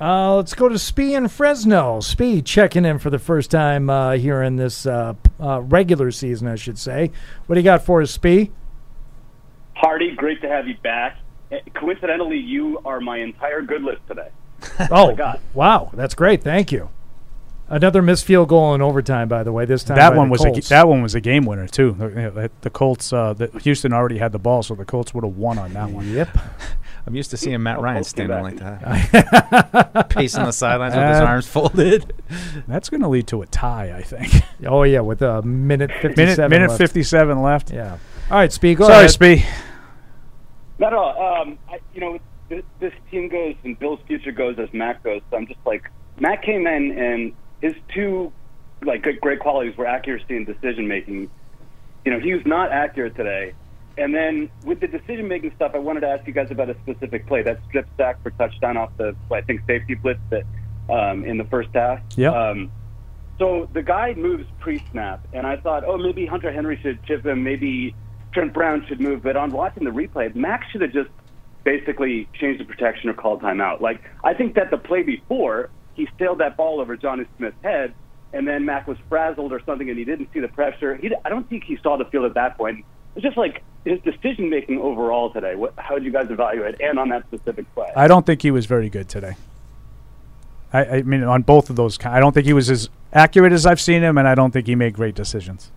Uh, 0.00 0.34
let's 0.36 0.54
go 0.54 0.68
to 0.68 0.78
Spee 0.78 1.14
in 1.14 1.28
Fresno. 1.28 2.00
Spee 2.00 2.42
checking 2.42 2.84
in 2.84 2.98
for 2.98 3.10
the 3.10 3.18
first 3.18 3.50
time 3.50 3.88
uh, 3.88 4.12
here 4.12 4.42
in 4.42 4.56
this 4.56 4.86
uh, 4.86 5.14
uh, 5.38 5.60
regular 5.62 6.10
season, 6.10 6.48
I 6.48 6.56
should 6.56 6.78
say. 6.78 7.12
What 7.46 7.54
do 7.54 7.60
you 7.60 7.64
got 7.64 7.84
for 7.84 8.02
us, 8.02 8.10
Spee? 8.10 8.50
Hardy, 9.74 10.14
great 10.14 10.40
to 10.42 10.48
have 10.48 10.66
you 10.66 10.76
back. 10.82 11.18
Eh, 11.52 11.60
Coincidentally, 11.74 12.38
you 12.38 12.80
are 12.84 13.00
my 13.00 13.18
entire 13.18 13.62
good 13.62 13.82
list 13.82 14.02
today. 14.08 14.28
Oh, 14.90 15.14
God. 15.14 15.40
wow, 15.52 15.90
that's 15.92 16.14
great. 16.14 16.42
Thank 16.42 16.72
you. 16.72 16.88
Another 17.68 18.02
missed 18.02 18.24
field 18.24 18.48
goal 18.48 18.74
in 18.74 18.82
overtime, 18.82 19.28
by 19.28 19.42
the 19.42 19.52
way. 19.52 19.64
This 19.64 19.84
time 19.84 19.96
that 19.96 20.14
one 20.14 20.28
the 20.28 20.32
was 20.32 20.44
a, 20.44 20.68
that 20.68 20.88
one 20.88 21.02
was 21.02 21.14
a 21.14 21.20
game 21.20 21.44
winner 21.44 21.66
too. 21.66 21.92
The, 21.92 22.50
the 22.60 22.70
Colts, 22.70 23.12
uh, 23.12 23.32
the, 23.32 23.46
Houston 23.62 23.92
already 23.92 24.18
had 24.18 24.32
the 24.32 24.38
ball, 24.38 24.62
so 24.62 24.74
the 24.74 24.84
Colts 24.84 25.14
would 25.14 25.24
have 25.24 25.36
won 25.36 25.58
on 25.58 25.72
that 25.72 25.90
one. 25.90 26.08
Yep. 26.10 26.28
I'm 27.06 27.14
used 27.14 27.30
to 27.32 27.36
seeing 27.36 27.62
Matt 27.62 27.80
Ryan 27.80 28.02
standing 28.04 28.42
like 28.42 28.56
that, 28.56 30.06
pacing 30.10 30.44
the 30.44 30.52
sidelines 30.52 30.94
with 30.94 31.04
his 31.06 31.20
Uh, 31.20 31.24
arms 31.24 31.46
folded. 31.46 32.12
That's 32.66 32.88
going 32.88 33.02
to 33.02 33.08
lead 33.08 33.26
to 33.28 33.42
a 33.42 33.46
tie, 33.46 33.92
I 33.96 34.02
think. 34.02 34.32
Oh 34.66 34.82
yeah, 34.84 35.00
with 35.00 35.20
a 35.20 35.42
minute 35.42 35.90
fifty-seven. 36.00 36.16
minute 36.16 36.48
minute 36.50 36.68
left. 36.70 36.78
fifty-seven 36.78 37.42
left. 37.42 37.70
Yeah. 37.70 37.98
All 38.30 38.38
right, 38.38 38.50
Spee. 38.50 38.74
Go 38.74 38.84
Sorry, 38.86 38.96
ahead. 39.00 39.10
Spee. 39.10 39.44
Not 40.78 40.94
at 40.94 40.98
all. 40.98 41.42
Um, 41.42 41.58
I, 41.70 41.80
you 41.92 42.00
know, 42.00 42.18
this, 42.48 42.62
this 42.80 42.92
team 43.10 43.28
goes 43.28 43.54
and 43.64 43.78
Bill's 43.78 44.00
future 44.06 44.32
goes 44.32 44.58
as 44.58 44.72
Matt 44.72 45.02
goes. 45.02 45.20
So 45.30 45.36
I'm 45.36 45.46
just 45.46 45.60
like, 45.66 45.90
Matt 46.18 46.42
came 46.42 46.66
in 46.66 46.98
and 46.98 47.32
his 47.60 47.74
two 47.94 48.32
like 48.82 49.02
good, 49.02 49.20
great 49.20 49.40
qualities 49.40 49.76
were 49.76 49.86
accuracy 49.86 50.36
and 50.36 50.46
decision 50.46 50.88
making. 50.88 51.28
You 52.06 52.12
know, 52.12 52.20
he 52.20 52.32
was 52.32 52.46
not 52.46 52.72
accurate 52.72 53.14
today. 53.16 53.52
And 53.96 54.14
then 54.14 54.50
with 54.64 54.80
the 54.80 54.88
decision 54.88 55.28
making 55.28 55.52
stuff, 55.56 55.72
I 55.74 55.78
wanted 55.78 56.00
to 56.00 56.08
ask 56.08 56.26
you 56.26 56.32
guys 56.32 56.50
about 56.50 56.68
a 56.68 56.76
specific 56.82 57.26
play 57.26 57.42
that 57.42 57.60
strip 57.68 57.86
sack 57.96 58.22
for 58.22 58.30
touchdown 58.30 58.76
off 58.76 58.90
the 58.96 59.14
I 59.30 59.40
think 59.42 59.60
safety 59.66 59.94
blitz 59.94 60.20
that 60.30 60.44
um, 60.90 61.24
in 61.24 61.38
the 61.38 61.44
first 61.44 61.70
half. 61.74 62.00
Yeah. 62.16 62.30
Um, 62.30 62.72
so 63.38 63.68
the 63.72 63.82
guy 63.82 64.14
moves 64.14 64.46
pre-snap, 64.60 65.26
and 65.32 65.46
I 65.46 65.56
thought, 65.56 65.84
oh, 65.84 65.98
maybe 65.98 66.24
Hunter 66.24 66.52
Henry 66.52 66.78
should 66.80 67.02
chip 67.04 67.26
him, 67.26 67.42
maybe 67.42 67.94
Trent 68.32 68.52
Brown 68.52 68.84
should 68.86 69.00
move. 69.00 69.22
But 69.22 69.36
on 69.36 69.50
watching 69.50 69.84
the 69.84 69.90
replay, 69.90 70.34
Max 70.34 70.66
should 70.70 70.82
have 70.82 70.92
just 70.92 71.10
basically 71.64 72.28
changed 72.34 72.60
the 72.60 72.64
protection 72.64 73.08
or 73.10 73.14
called 73.14 73.42
timeout. 73.42 73.80
Like 73.80 74.02
I 74.22 74.34
think 74.34 74.54
that 74.54 74.70
the 74.70 74.76
play 74.76 75.02
before 75.02 75.70
he 75.94 76.08
sailed 76.18 76.38
that 76.38 76.56
ball 76.56 76.80
over 76.80 76.96
Jonnu 76.96 77.26
Smith's 77.36 77.56
head, 77.62 77.94
and 78.32 78.46
then 78.46 78.64
Mac 78.64 78.86
was 78.86 78.98
frazzled 79.08 79.52
or 79.52 79.60
something, 79.64 79.88
and 79.88 79.98
he 79.98 80.04
didn't 80.04 80.28
see 80.32 80.40
the 80.40 80.48
pressure. 80.48 80.96
He, 80.96 81.10
I 81.24 81.28
don't 81.28 81.48
think 81.48 81.64
he 81.64 81.78
saw 81.82 81.96
the 81.96 82.04
field 82.06 82.24
at 82.24 82.34
that 82.34 82.56
point. 82.58 82.84
It's 83.16 83.22
just 83.22 83.36
like 83.36 83.62
his 83.84 84.00
decision 84.00 84.50
making 84.50 84.80
overall 84.80 85.30
today. 85.30 85.54
What, 85.54 85.74
how 85.76 85.94
would 85.94 86.04
you 86.04 86.10
guys 86.10 86.30
evaluate, 86.30 86.80
and 86.80 86.98
on 86.98 87.08
that 87.10 87.24
specific 87.28 87.72
play? 87.74 87.92
I 87.94 88.08
don't 88.08 88.24
think 88.26 88.42
he 88.42 88.50
was 88.50 88.66
very 88.66 88.88
good 88.88 89.08
today. 89.08 89.36
I, 90.72 90.84
I 90.84 91.02
mean, 91.02 91.22
on 91.22 91.42
both 91.42 91.70
of 91.70 91.76
those, 91.76 91.98
I 92.04 92.18
don't 92.18 92.32
think 92.32 92.46
he 92.46 92.52
was 92.52 92.68
as 92.70 92.88
accurate 93.12 93.52
as 93.52 93.64
I've 93.66 93.80
seen 93.80 94.02
him, 94.02 94.18
and 94.18 94.26
I 94.26 94.34
don't 94.34 94.50
think 94.50 94.66
he 94.66 94.74
made 94.74 94.94
great 94.94 95.14
decisions. 95.14 95.70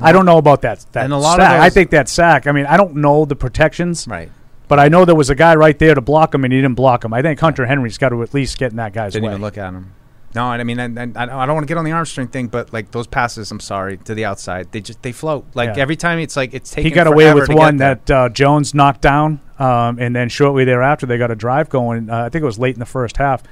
I 0.00 0.12
don't 0.12 0.24
know 0.24 0.38
about 0.38 0.62
that. 0.62 0.86
That 0.92 1.04
and 1.04 1.12
a 1.12 1.16
lot 1.18 1.40
of 1.40 1.44
sack. 1.46 1.60
I 1.60 1.68
think 1.68 1.90
that 1.90 2.08
sack. 2.08 2.46
I 2.46 2.52
mean, 2.52 2.64
I 2.66 2.76
don't 2.76 2.96
know 2.96 3.24
the 3.24 3.34
protections, 3.34 4.06
Right. 4.06 4.30
but 4.68 4.78
I 4.78 4.88
know 4.88 5.04
there 5.04 5.16
was 5.16 5.30
a 5.30 5.34
guy 5.34 5.56
right 5.56 5.76
there 5.78 5.94
to 5.96 6.00
block 6.00 6.32
him, 6.32 6.44
and 6.44 6.52
he 6.52 6.60
didn't 6.60 6.76
block 6.76 7.04
him. 7.04 7.12
I 7.12 7.22
think 7.22 7.40
Hunter 7.40 7.66
Henry's 7.66 7.98
got 7.98 8.10
to 8.10 8.22
at 8.22 8.32
least 8.32 8.56
get 8.56 8.70
in 8.70 8.76
that 8.76 8.92
guy's 8.92 9.14
Didn't 9.14 9.26
way. 9.26 9.32
even 9.32 9.42
look 9.42 9.58
at 9.58 9.74
him. 9.74 9.92
No, 10.34 10.44
I 10.44 10.62
mean, 10.62 10.78
I, 10.78 10.84
I, 10.84 11.42
I 11.42 11.46
don't 11.46 11.54
want 11.56 11.62
to 11.64 11.66
get 11.66 11.76
on 11.76 11.84
the 11.84 11.90
arm 11.92 12.06
strength 12.06 12.32
thing, 12.32 12.46
but 12.46 12.72
like 12.72 12.92
those 12.92 13.06
passes, 13.08 13.50
I'm 13.50 13.58
sorry, 13.58 13.96
to 13.98 14.14
the 14.14 14.24
outside, 14.24 14.70
they 14.70 14.80
just 14.80 15.02
they 15.02 15.10
float. 15.12 15.44
Like 15.54 15.76
Yeah. 15.76 15.82
every 15.82 15.96
time, 15.96 16.18
it's 16.20 16.36
like 16.36 16.54
it's 16.54 16.70
taking. 16.70 16.84
he 16.90 16.94
got 16.94 17.06
away 17.08 17.34
with 17.34 17.48
one 17.48 17.78
that 17.78 18.08
uh, 18.10 18.28
Jones 18.28 18.72
knocked 18.72 19.00
down, 19.00 19.40
um, 19.58 19.98
and 19.98 20.14
then 20.14 20.28
shortly 20.28 20.64
thereafter 20.64 21.04
they 21.06 21.18
got 21.18 21.30
a 21.32 21.34
drive 21.36 21.68
going. 21.68 22.08
Uh, 22.08 22.24
I 22.26 22.28
think 22.28 22.42
it 22.42 22.46
was 22.46 22.58
late 22.60 22.74
in 22.76 22.80
the 22.80 22.86
first 22.86 23.16
half. 23.16 23.42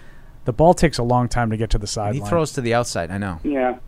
The 0.45 0.53
ball 0.53 0.73
takes 0.73 0.99
a 0.99 1.03
long 1.03 1.29
time 1.29 1.51
to 1.51 1.57
get 1.57 1.71
to 1.71 1.79
the 1.79 1.87
sideline. 1.89 2.15
he 2.15 2.19
sideline. 2.21 2.31
throws 2.31 2.53
to 2.53 2.61
the 2.61 2.75
outside. 2.75 3.11
I 3.11 3.19
know. 3.19 3.41
Yeah. 3.43 3.79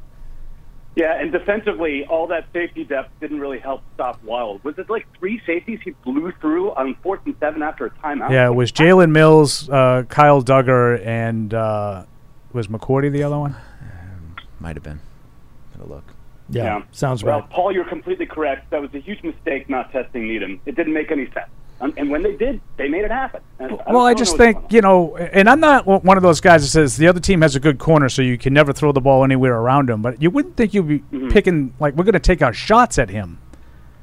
Yeah, 0.97 1.19
and 1.21 1.31
defensively, 1.31 2.05
all 2.07 2.27
that 2.27 2.47
safety 2.53 2.83
depth 2.85 3.11
didn't 3.21 3.39
really 3.39 3.61
help 3.61 3.83
stop 3.95 4.23
Wild. 4.25 4.63
Was 4.65 4.77
it 4.77 4.91
like 4.91 5.07
three 5.19 5.41
safeties 5.47 5.79
he 5.85 5.93
blew 6.05 6.33
through 6.41 6.73
on 6.73 6.97
fourth 7.03 7.21
and 7.25 7.37
seven 7.39 7.63
after 7.63 7.87
a 7.87 7.91
timeout? 7.91 8.31
Yeah, 8.31 8.49
it 8.49 8.55
was 8.55 8.73
Jalen 8.73 9.13
Mills, 9.13 9.69
uh, 9.71 10.03
Kyle 10.09 10.43
Dugger, 10.43 11.01
and 11.07 11.55
uh, 11.55 12.05
was 12.53 12.69
McCourty 12.69 13.11
the 13.13 13.23
other 13.23 13.39
one? 13.39 13.57
Might 14.59 14.77
have 14.77 14.83
been. 14.83 15.01
Had 15.73 15.83
a 15.83 15.87
look. 15.87 16.05
Yeah, 16.51 16.83
sounds 16.91 17.23
well, 17.23 17.41
right. 17.41 17.51
Paul, 17.51 17.73
you're 17.73 17.85
completely 17.89 18.27
correct. 18.27 18.71
That 18.71 18.81
was 18.83 18.93
a 18.93 18.99
huge 18.99 19.23
mistake 19.23 19.71
not 19.71 19.93
testing 19.93 20.27
Needham. 20.27 20.61
It 20.67 20.75
didn't 20.75 20.93
make 20.93 21.11
any 21.13 21.27
sense. 21.27 21.47
Um, 21.81 21.95
and 21.97 22.11
when 22.11 22.23
they 22.23 22.37
did, 22.37 22.61
they 22.77 22.89
made 22.89 23.05
it 23.05 23.11
happen. 23.11 23.41
And 23.59 23.71
Well, 23.87 24.01
I 24.05 24.13
don't 24.13 24.19
just 24.19 24.37
think 24.37 24.59
you 24.71 24.81
know, 24.83 25.17
and 25.17 25.49
I'm 25.49 25.61
not 25.61 25.87
one 25.87 26.17
of 26.17 26.23
those 26.23 26.41
guys 26.41 26.63
that 26.63 26.69
says 26.69 26.97
the 26.97 27.07
other 27.09 27.21
team 27.21 27.41
has 27.41 27.55
a 27.57 27.61
good 27.61 27.79
corner, 27.79 28.09
so 28.09 28.21
you 28.21 28.37
can 28.37 28.53
never 28.53 28.73
throw 28.73 28.93
the 28.93 29.01
ball 29.01 29.25
anywhere 29.25 29.55
around 29.55 29.89
him. 29.89 30.03
But 30.03 30.21
you 30.21 30.29
wouldn't 30.31 30.57
think 30.57 30.75
you'd 30.75 30.89
be 30.89 30.99
Mm-hmm. 30.99 31.29
picking 31.29 31.75
like 31.81 31.95
we're 31.95 32.05
going 32.05 32.13
to 32.15 32.19
take 32.19 32.43
our 32.43 32.53
shots 32.53 32.99
at 32.99 33.09
him. 33.11 33.39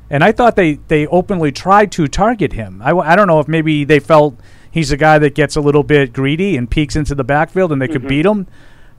And 0.10 0.24
I 0.24 0.32
thought 0.32 0.56
they 0.56 0.76
they 0.88 1.06
openly 1.08 1.52
tried 1.52 1.92
to 1.94 2.08
target 2.08 2.54
him. 2.54 2.82
I, 2.82 2.92
I 2.98 3.16
don't 3.18 3.28
know 3.28 3.42
if 3.42 3.48
maybe 3.50 3.84
they 3.84 4.00
felt 4.00 4.40
he's 4.78 4.92
a 4.92 4.98
guy 4.98 5.18
that 5.18 5.34
gets 5.34 5.56
a 5.56 5.62
little 5.62 5.82
bit 5.84 6.14
greedy 6.14 6.56
and 6.56 6.70
peeks 6.70 6.96
into 6.96 7.16
the 7.16 7.24
backfield 7.24 7.72
and 7.72 7.82
they 7.82 7.88
could 7.88 8.04
Mhm. 8.04 8.08
beat 8.10 8.26
him. 8.28 8.46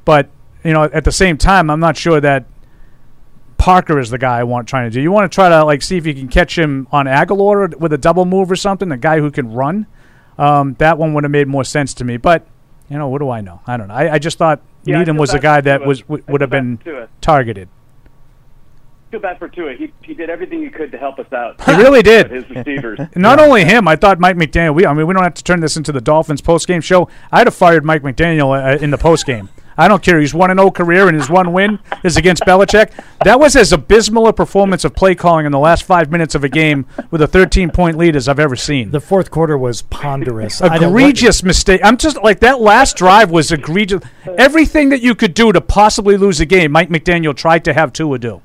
But 0.04 0.28
you 0.64 0.72
know, 0.72 0.84
at 0.92 1.04
the 1.04 1.12
same 1.12 1.36
time, 1.36 1.70
I'm 1.70 1.78
not 1.78 1.96
sure 1.96 2.20
that 2.20 2.44
Parker 3.58 3.98
is 3.98 4.10
the 4.10 4.18
guy 4.18 4.38
I 4.38 4.44
want 4.44 4.68
trying 4.68 4.88
to 4.88 4.94
do. 4.94 5.00
You 5.00 5.10
want 5.12 5.30
to 5.30 5.34
try 5.34 5.48
to 5.48 5.64
like 5.64 5.82
see 5.82 5.96
if 5.96 6.06
you 6.06 6.14
can 6.14 6.28
catch 6.28 6.56
him 6.58 6.86
on 6.92 7.06
Agholor 7.06 7.74
with 7.76 7.92
a 7.92 7.98
double 7.98 8.24
move 8.24 8.50
or 8.50 8.56
something. 8.56 8.88
The 8.88 8.96
guy 8.96 9.18
who 9.20 9.30
can 9.30 9.52
run. 9.52 9.86
Um, 10.38 10.76
that 10.78 10.98
one 10.98 11.14
would 11.14 11.24
have 11.24 11.30
made 11.32 11.48
more 11.48 11.64
sense 11.64 11.92
to 11.94 12.04
me. 12.04 12.16
But 12.16 12.46
you 12.88 12.96
know, 12.98 13.08
what 13.08 13.18
do 13.18 13.30
I 13.30 13.40
know? 13.40 13.60
I 13.66 13.76
don't 13.76 13.88
know. 13.88 13.94
I, 13.94 14.14
I 14.14 14.18
just 14.18 14.38
thought 14.38 14.60
Yeah, 14.84 14.98
Needham 14.98 15.16
was 15.16 15.34
a 15.34 15.38
guy 15.38 15.60
that 15.60 15.84
was 15.84 16.08
would, 16.08 16.26
would 16.28 16.40
have 16.40 16.50
been 16.50 16.76
bad 16.76 16.84
for 16.84 16.90
Tua. 16.90 17.08
targeted. 17.20 17.68
Feel 19.10 19.20
bad 19.20 19.38
for 19.38 19.48
Tua. 19.48 19.72
He 19.74 19.92
he 20.02 20.12
did 20.12 20.28
everything 20.28 20.62
he 20.62 20.68
could 20.68 20.92
to 20.92 20.98
help 20.98 21.18
us 21.18 21.32
out. 21.32 21.62
He 21.64 21.72
really 21.76 22.02
did. 22.02 22.30
His 22.30 22.48
receivers. 22.50 22.98
Not 23.16 23.40
only 23.40 23.64
him, 23.64 23.88
I 23.88 23.96
thought 23.96 24.20
Mike 24.20 24.36
McDaniel. 24.36 24.74
We, 24.74 24.84
I 24.84 24.92
mean, 24.92 25.06
we 25.06 25.14
don't 25.14 25.22
have 25.22 25.34
to 25.34 25.44
turn 25.44 25.60
this 25.60 25.78
into 25.78 25.92
the 25.92 26.00
Dolphins 26.02 26.42
post 26.42 26.68
game 26.68 26.82
show. 26.82 27.08
I'd 27.32 27.46
have 27.46 27.54
fired 27.54 27.84
Mike 27.86 28.02
McDaniel 28.02 28.52
uh, 28.52 28.76
in 28.78 28.90
the 28.90 28.98
post 28.98 29.24
game. 29.24 29.48
I 29.78 29.86
don't 29.86 30.02
care. 30.02 30.18
He's 30.18 30.34
one 30.34 30.50
and 30.50 30.58
zero 30.58 30.70
career, 30.72 31.08
and 31.08 31.16
his 31.16 31.30
one 31.30 31.52
win 31.52 31.78
is 32.02 32.16
against 32.16 32.42
Belichick. 32.42 32.90
That 33.24 33.38
was 33.38 33.54
as 33.54 33.72
abysmal 33.72 34.26
a 34.26 34.32
performance 34.32 34.84
of 34.84 34.94
play 34.94 35.14
calling 35.14 35.46
in 35.46 35.52
the 35.52 35.58
last 35.58 35.84
five 35.84 36.10
minutes 36.10 36.34
of 36.34 36.42
a 36.42 36.48
game 36.48 36.84
with 37.10 37.22
a 37.22 37.28
13 37.28 37.70
point 37.70 37.96
lead 37.96 38.16
as 38.16 38.28
I've 38.28 38.40
ever 38.40 38.56
seen. 38.56 38.90
The 38.90 39.00
fourth 39.00 39.30
quarter 39.30 39.56
was 39.56 39.82
ponderous. 39.82 40.60
Egregious 40.60 41.42
mistake. 41.44 41.80
I'm 41.84 41.96
just 41.96 42.20
like 42.22 42.40
that 42.40 42.60
last 42.60 42.96
drive 42.96 43.30
was 43.30 43.52
egregious. 43.52 44.02
Everything 44.36 44.88
that 44.88 45.00
you 45.00 45.14
could 45.14 45.34
do 45.34 45.52
to 45.52 45.60
possibly 45.60 46.16
lose 46.16 46.40
a 46.40 46.46
game, 46.46 46.72
Mike 46.72 46.88
McDaniel 46.88 47.34
tried 47.36 47.64
to 47.66 47.72
have 47.72 47.92
Tua 47.92 48.18
do. 48.18 48.42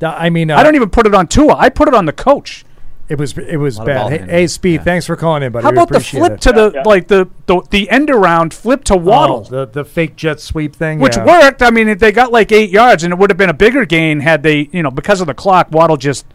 Yeah, 0.00 0.10
I 0.16 0.30
mean, 0.30 0.50
uh, 0.50 0.56
I 0.56 0.62
don't 0.62 0.76
even 0.76 0.90
put 0.90 1.06
it 1.06 1.14
on 1.14 1.26
Tua. 1.26 1.56
I 1.56 1.68
put 1.68 1.88
it 1.88 1.94
on 1.94 2.06
the 2.06 2.12
coach. 2.12 2.64
It 3.08 3.18
was 3.18 3.36
it 3.38 3.56
was 3.56 3.78
bad. 3.78 3.86
ball 3.86 4.08
Hey, 4.10 4.18
hey, 4.18 4.46
Speed, 4.46 4.84
thanks 4.84 5.06
for 5.06 5.16
calling 5.16 5.42
in, 5.42 5.50
buddy. 5.52 5.62
How 5.62 5.70
We 5.70 5.76
about 5.76 5.88
the 5.88 6.00
flip 6.00 6.32
it. 6.32 6.40
to 6.42 6.52
the 6.52 6.82
like 6.84 7.08
the, 7.08 7.26
the 7.46 7.62
the 7.70 7.88
end 7.88 8.10
around 8.10 8.52
flip 8.52 8.84
to 8.84 8.94
oh, 8.94 8.98
Waddle? 8.98 9.46
Oh, 9.46 9.50
the 9.50 9.66
the 9.66 9.84
fake 9.84 10.14
jet 10.14 10.40
sweep 10.40 10.76
thing, 10.76 10.98
which 10.98 11.16
yeah. 11.16 11.24
worked. 11.24 11.62
I 11.62 11.70
mean, 11.70 11.96
they 11.96 12.12
got 12.12 12.32
like 12.32 12.52
eight 12.52 12.68
yards, 12.70 13.04
and 13.04 13.12
it 13.12 13.16
would 13.18 13.30
have 13.30 13.38
been 13.38 13.48
a 13.48 13.54
bigger 13.54 13.86
gain 13.86 14.20
had 14.20 14.42
they, 14.42 14.68
you 14.72 14.82
know, 14.82 14.90
because 14.90 15.22
of 15.22 15.26
the 15.26 15.32
clock, 15.34 15.68
Waddle 15.70 15.96
just 15.96 16.26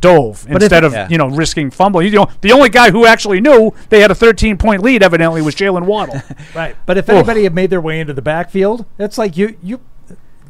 dove 0.00 0.44
But 0.46 0.56
if- 0.58 0.62
instead 0.62 0.84
of 0.84 0.92
Yeah. 0.92 1.08
you 1.10 1.18
know 1.18 1.26
risking 1.28 1.70
fumble. 1.70 2.00
You 2.00 2.10
know, 2.12 2.28
the 2.42 2.52
only 2.52 2.68
guy 2.68 2.90
who 2.90 3.06
actually 3.06 3.40
knew 3.40 3.74
they 3.88 4.00
had 4.00 4.10
a 4.10 4.14
13 4.14 4.56
point 4.56 4.82
lead 4.82 5.02
evidently 5.02 5.42
was 5.42 5.54
Jaylen 5.56 5.84
Waddle. 5.84 6.22
right. 6.54 6.76
But 6.86 6.96
if 6.96 7.06
Oof. 7.08 7.16
anybody 7.16 7.42
had 7.42 7.54
made 7.54 7.70
their 7.70 7.80
way 7.80 7.98
into 7.98 8.12
the 8.14 8.22
backfield, 8.22 8.86
it's 9.00 9.18
like 9.18 9.36
you 9.36 9.56
you. 9.62 9.80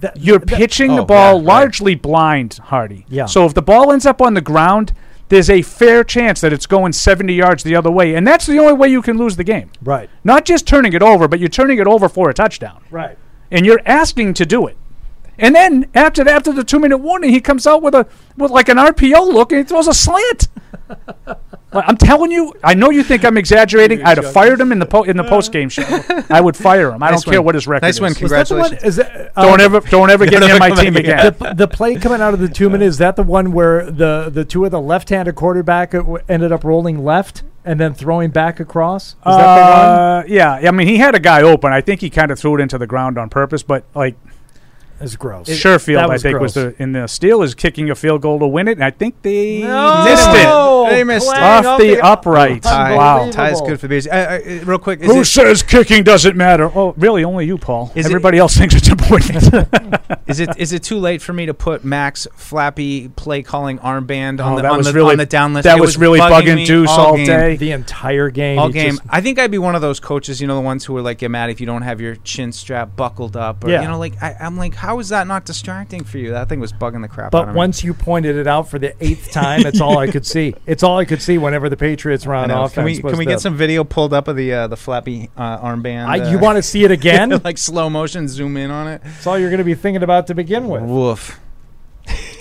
That, 0.01 0.17
You're 0.17 0.39
that- 0.39 0.49
pitching 0.49 0.97
the 0.97 1.03
Oh, 1.03 1.05
ball 1.07 1.33
yeah, 1.33 1.39
right. 1.39 1.45
largely 1.45 1.95
blind, 1.95 2.59
Hardy. 2.65 3.05
Yeah. 3.11 3.27
So 3.27 3.45
if 3.45 3.53
the 3.53 3.61
ball 3.61 3.93
ends 3.93 4.07
up 4.07 4.23
on 4.23 4.33
the 4.33 4.41
ground, 4.41 4.93
there's 5.31 5.49
a 5.49 5.63
fair 5.63 6.05
chance 6.05 6.41
that 6.43 6.53
it's 6.53 6.67
going 6.67 6.93
70 6.93 7.33
yards 7.33 7.63
the 7.63 7.75
other 7.75 7.91
way, 7.91 8.15
and 8.15 8.27
that's 8.27 8.47
the 8.47 8.59
only 8.59 8.75
way 8.75 8.89
you 8.89 9.01
can 9.01 9.17
lose 9.17 9.37
the 9.37 9.45
game. 9.45 9.71
Right. 9.83 10.11
Not 10.23 10.45
just 10.45 10.67
turning 10.67 10.93
it 10.93 11.03
over, 11.03 11.27
but 11.29 11.41
you're 11.41 11.49
turning 11.49 11.79
it 11.79 11.87
over 11.87 12.09
for 12.09 12.29
a 12.29 12.35
touchdown. 12.35 12.83
Right. 12.91 13.17
and 13.51 13.65
you're 13.65 13.81
asking 13.87 14.35
to 14.35 14.47
do 14.47 14.67
it. 14.67 14.77
And 15.41 15.55
then 15.55 15.87
after 15.95 16.23
the, 16.25 16.31
after 16.33 16.53
the 16.53 16.65
two 16.65 16.79
minute 16.79 16.99
warning, 16.99 17.31
he 17.31 17.41
comes 17.41 17.67
out 17.67 17.83
with 17.83 17.95
a 17.95 18.07
with 18.37 18.51
like 18.51 18.69
an 18.69 18.77
RPO 18.77 19.33
look 19.33 19.53
and 19.53 19.59
he 19.61 19.65
throws 19.65 19.89
a 19.89 19.95
slant. 19.95 20.49
I'm 21.73 21.97
telling 21.97 22.33
you, 22.33 22.53
I 22.65 22.75
know 22.75 22.91
you 22.91 23.05
think 23.05 23.25
I'm 23.25 23.37
exaggerating. 23.39 24.03
I'd 24.03 24.17
have 24.19 24.33
fired 24.33 24.61
him 24.61 24.73
in 24.73 24.81
the 24.81 24.87
po- 24.87 25.05
in 25.05 25.17
the 25.17 25.23
post 25.23 25.53
game 25.53 25.69
show. 25.69 25.85
I 26.29 26.41
would 26.41 26.57
fire 26.57 26.91
him. 26.91 27.01
I 27.01 27.11
Nice 27.11 27.23
don't 27.23 27.31
care 27.33 27.41
win. 27.41 27.47
what 27.47 27.55
his 27.55 27.69
record 27.69 27.87
Nice 27.87 27.95
is. 27.95 28.01
win. 28.01 28.15
Was 28.21 28.31
that 28.33 28.49
the 28.49 28.57
one? 28.57 28.75
Is 28.75 28.97
that, 28.97 29.33
uh, 29.37 29.43
Don't 29.47 29.61
ever 29.61 29.79
don't 29.81 30.11
ever 30.11 30.27
get 30.27 30.41
Don't 30.41 30.49
near 30.49 30.59
my 30.59 30.71
team 30.71 30.97
again. 30.97 31.19
again. 31.29 31.37
the, 31.39 31.55
the 31.55 31.69
play 31.77 31.95
coming 31.95 32.21
out 32.21 32.35
of 32.35 32.41
the 32.41 32.49
two 32.49 32.69
minute 32.69 32.87
is 32.87 32.99
that 32.99 33.15
the 33.15 33.23
one 33.23 33.53
where 33.53 33.89
the 33.89 34.31
the 34.33 34.45
two 34.45 34.65
of 34.65 34.73
the 34.73 34.81
left-handed 34.81 35.37
quarterback 35.37 35.95
uh, 35.95 36.03
ended 36.29 36.51
up 36.51 36.65
rolling 36.65 37.05
left 37.05 37.45
and 37.65 37.79
then 37.79 37.95
throwing 37.95 38.31
back 38.31 38.59
across? 38.59 39.11
Is 39.11 39.15
that 39.27 39.55
the 39.55 39.63
one? 39.63 39.99
Uh, 40.01 40.25
yeah, 40.27 40.55
I 40.55 40.73
mean 40.73 40.89
he 40.89 40.97
had 40.97 41.15
a 41.15 41.21
guy 41.21 41.43
open. 41.43 41.73
I 41.73 41.83
think 41.83 42.01
he 42.01 42.11
kind 42.11 42.33
of 42.33 42.39
threw 42.41 42.57
it 42.57 42.61
into 42.61 42.79
the 42.79 42.87
ground 42.89 43.17
on 43.17 43.29
purpose, 43.31 43.63
but 43.63 43.85
like 43.95 44.17
It's 45.01 45.17
gross. 45.17 45.49
Sherfield, 45.49 45.95
That 45.95 46.05
I 46.05 46.13
was 46.13 46.23
think 46.23 46.39
was 46.41 46.53
gross. 46.55 46.75
the 46.77 46.83
in 46.83 46.93
the 46.93 47.01
Steelers 47.01 47.57
kicking 47.57 47.89
a 47.91 47.95
field 47.95 48.23
goal 48.23 48.39
to 48.41 48.47
win 48.47 48.69
it, 48.69 48.73
and 48.73 48.85
I 48.85 48.91
think 48.91 49.23
they 49.23 49.63
No! 49.63 50.05
missed 50.05 50.29
it. 50.31 50.91
They 50.97 51.05
missed 51.05 51.29
it. 51.31 51.37
off 51.39 51.63
the 51.79 52.01
up 52.03 52.23
the- 52.23 52.31
upright. 52.31 52.63
Tie, 52.63 52.97
Wow. 52.97 53.31
Tie's 53.31 53.61
good 53.63 53.81
for 53.81 53.87
the 53.87 53.89
Bears. 53.89 54.07
Uh, 54.07 54.41
uh, 54.45 54.65
real 54.65 54.79
quick, 54.79 55.01
is 55.01 55.07
Who 55.07 55.21
it, 55.21 55.25
says 55.25 55.63
kicking 55.63 56.03
doesn't 56.05 56.37
matter? 56.37 56.71
Oh, 56.75 56.95
really? 56.99 57.25
Only 57.25 57.47
you, 57.47 57.57
Paul. 57.59 57.91
Is 57.95 58.07
it- 58.07 58.11
Everybody 58.11 58.39
else 58.39 58.57
thinks 58.57 58.75
it's 58.75 58.89
important. 58.89 59.43
is 60.27 60.41
it 60.41 60.51
is 60.59 60.73
it 60.73 60.83
too 60.83 60.99
late 60.99 61.23
for 61.23 61.33
me 61.33 61.47
to 61.47 61.55
put 61.55 61.85
Max 61.85 62.27
flappy 62.35 63.09
play 63.09 63.43
calling 63.43 63.79
armband 63.79 64.41
on 64.45 64.53
Oh, 64.53 64.57
the 64.57 64.63
that 64.63 64.71
on 64.73 64.83
the, 64.83 64.93
really- 64.93 65.13
on 65.13 65.19
the 65.19 65.27
down 65.27 65.55
list? 65.55 65.65
that 65.65 65.79
It 65.79 65.81
was 65.81 65.97
really 65.97 66.21
bugging 66.21 66.43
bugging 66.43 66.55
me 66.57 66.67
Deuce 66.67 66.91
all 66.91 67.17
game. 67.17 67.27
day. 67.27 67.57
the 67.57 67.73
entire 67.73 68.29
game. 68.31 68.59
All 68.59 68.69
game. 68.69 68.91
just- 68.91 69.03
I 69.09 69.21
think 69.21 69.39
I'd 69.39 69.51
be 69.51 69.59
one 69.59 69.75
of 69.75 69.81
those 69.81 70.01
coaches, 70.01 70.41
you 70.41 70.47
know, 70.47 70.55
the 70.57 70.61
ones 70.61 70.85
who 70.85 70.97
are 70.97 71.03
like, 71.03 71.19
get 71.19 71.31
mad 71.31 71.51
if 71.51 71.61
you 71.61 71.67
don't 71.67 71.83
have 71.83 72.01
your 72.01 72.17
chin 72.17 72.53
strap 72.53 72.97
buckled 72.97 73.37
up, 73.37 73.65
or 73.65 73.71
Yeah. 73.71 73.83
you 73.83 73.89
know, 73.89 73.99
like 73.99 74.21
I, 74.23 74.37
I'm 74.41 74.57
like, 74.57 74.75
how 74.75 74.90
is 74.99 75.11
that 75.11 75.27
not 75.27 75.45
distracting 75.45 76.05
for 76.05 76.19
you? 76.19 76.31
That 76.31 76.49
thing 76.49 76.59
was 76.61 76.73
bugging 76.73 77.03
the 77.03 77.09
crap 77.09 77.27
out 77.27 77.33
but 77.33 77.43
of 77.49 77.55
me. 77.55 77.59
once 77.59 77.85
you 77.85 77.95
pointed 77.95 78.37
it 78.37 78.47
out 78.47 78.69
for 78.69 78.79
the 78.79 78.95
eighth 79.05 79.31
time, 79.31 79.65
it's 79.67 79.81
all 79.81 79.99
I 79.99 80.07
could 80.09 80.27
see. 80.27 80.55
It's 80.67 80.83
all 80.83 80.99
I 80.99 81.05
could 81.05 81.21
see 81.23 81.37
whenever 81.39 81.69
the 81.69 81.77
Patriots 81.77 82.27
were 82.27 82.35
I 82.35 82.43
on 82.43 82.49
know. 82.49 82.63
offense. 82.65 82.75
Can 82.75 82.85
we 82.85 83.01
was 83.01 83.13
can 83.13 83.19
we 83.19 83.25
the- 83.25 83.31
get 83.33 83.41
some 83.41 83.57
video 83.57 83.85
pulled 83.85 84.13
up 84.13 84.27
of 84.29 84.37
the 84.37 84.53
uh, 84.53 84.67
the 84.67 84.77
flappy 84.77 85.31
uh, 85.37 85.59
armband? 85.59 86.07
I, 86.07 86.21
uh, 86.21 86.31
you 86.31 86.39
want 86.39 86.57
to 86.57 86.63
see 86.63 86.85
it 86.85 86.91
again? 87.01 87.41
like 87.45 87.59
slow 87.59 87.89
motion, 87.91 88.27
zoom 88.29 88.57
in 88.57 88.71
on 88.71 88.89
it. 88.89 89.03
That's 89.05 89.27
all 89.27 89.39
you're 89.39 89.51
going 89.51 89.59
to 89.59 89.65
be 89.65 89.75
thinking 89.75 90.03
about 90.03 90.27
to 90.29 90.35
begin 90.35 90.69
with. 90.69 90.83
Woof. 90.83 91.41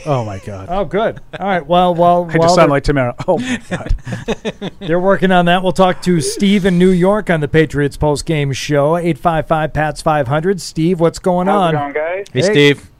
Oh 0.05 0.23
my 0.25 0.39
god! 0.39 0.67
Oh, 0.69 0.85
good. 0.85 1.19
All 1.39 1.47
right. 1.47 1.65
Well, 1.65 1.93
well, 1.95 2.27
I 2.29 2.37
just 2.37 2.55
sound 2.55 2.57
they're- 2.57 2.67
like 2.69 2.83
Tamara. 2.83 3.15
Oh 3.27 3.37
my 3.37 3.61
god! 3.69 4.71
They're 4.79 4.99
working 4.99 5.31
on 5.31 5.45
that. 5.45 5.63
We'll 5.63 5.71
talk 5.71 6.01
to 6.03 6.21
Steve 6.21 6.65
in 6.65 6.77
New 6.77 6.89
York 6.91 7.29
on 7.29 7.39
the 7.41 7.47
Patriots 7.47 7.97
post 7.97 8.25
game 8.25 8.51
show. 8.53 8.95
855 8.97 9.73
PATS 9.73 10.01
500. 10.01 10.61
Steve, 10.61 10.99
what's 10.99 11.19
going 11.19 11.47
How's 11.47 11.73
on? 11.73 11.75
it 11.75 11.77
going, 11.77 11.93
guys? 11.93 12.25
Hey, 12.33 12.41
Steve. 12.41 12.91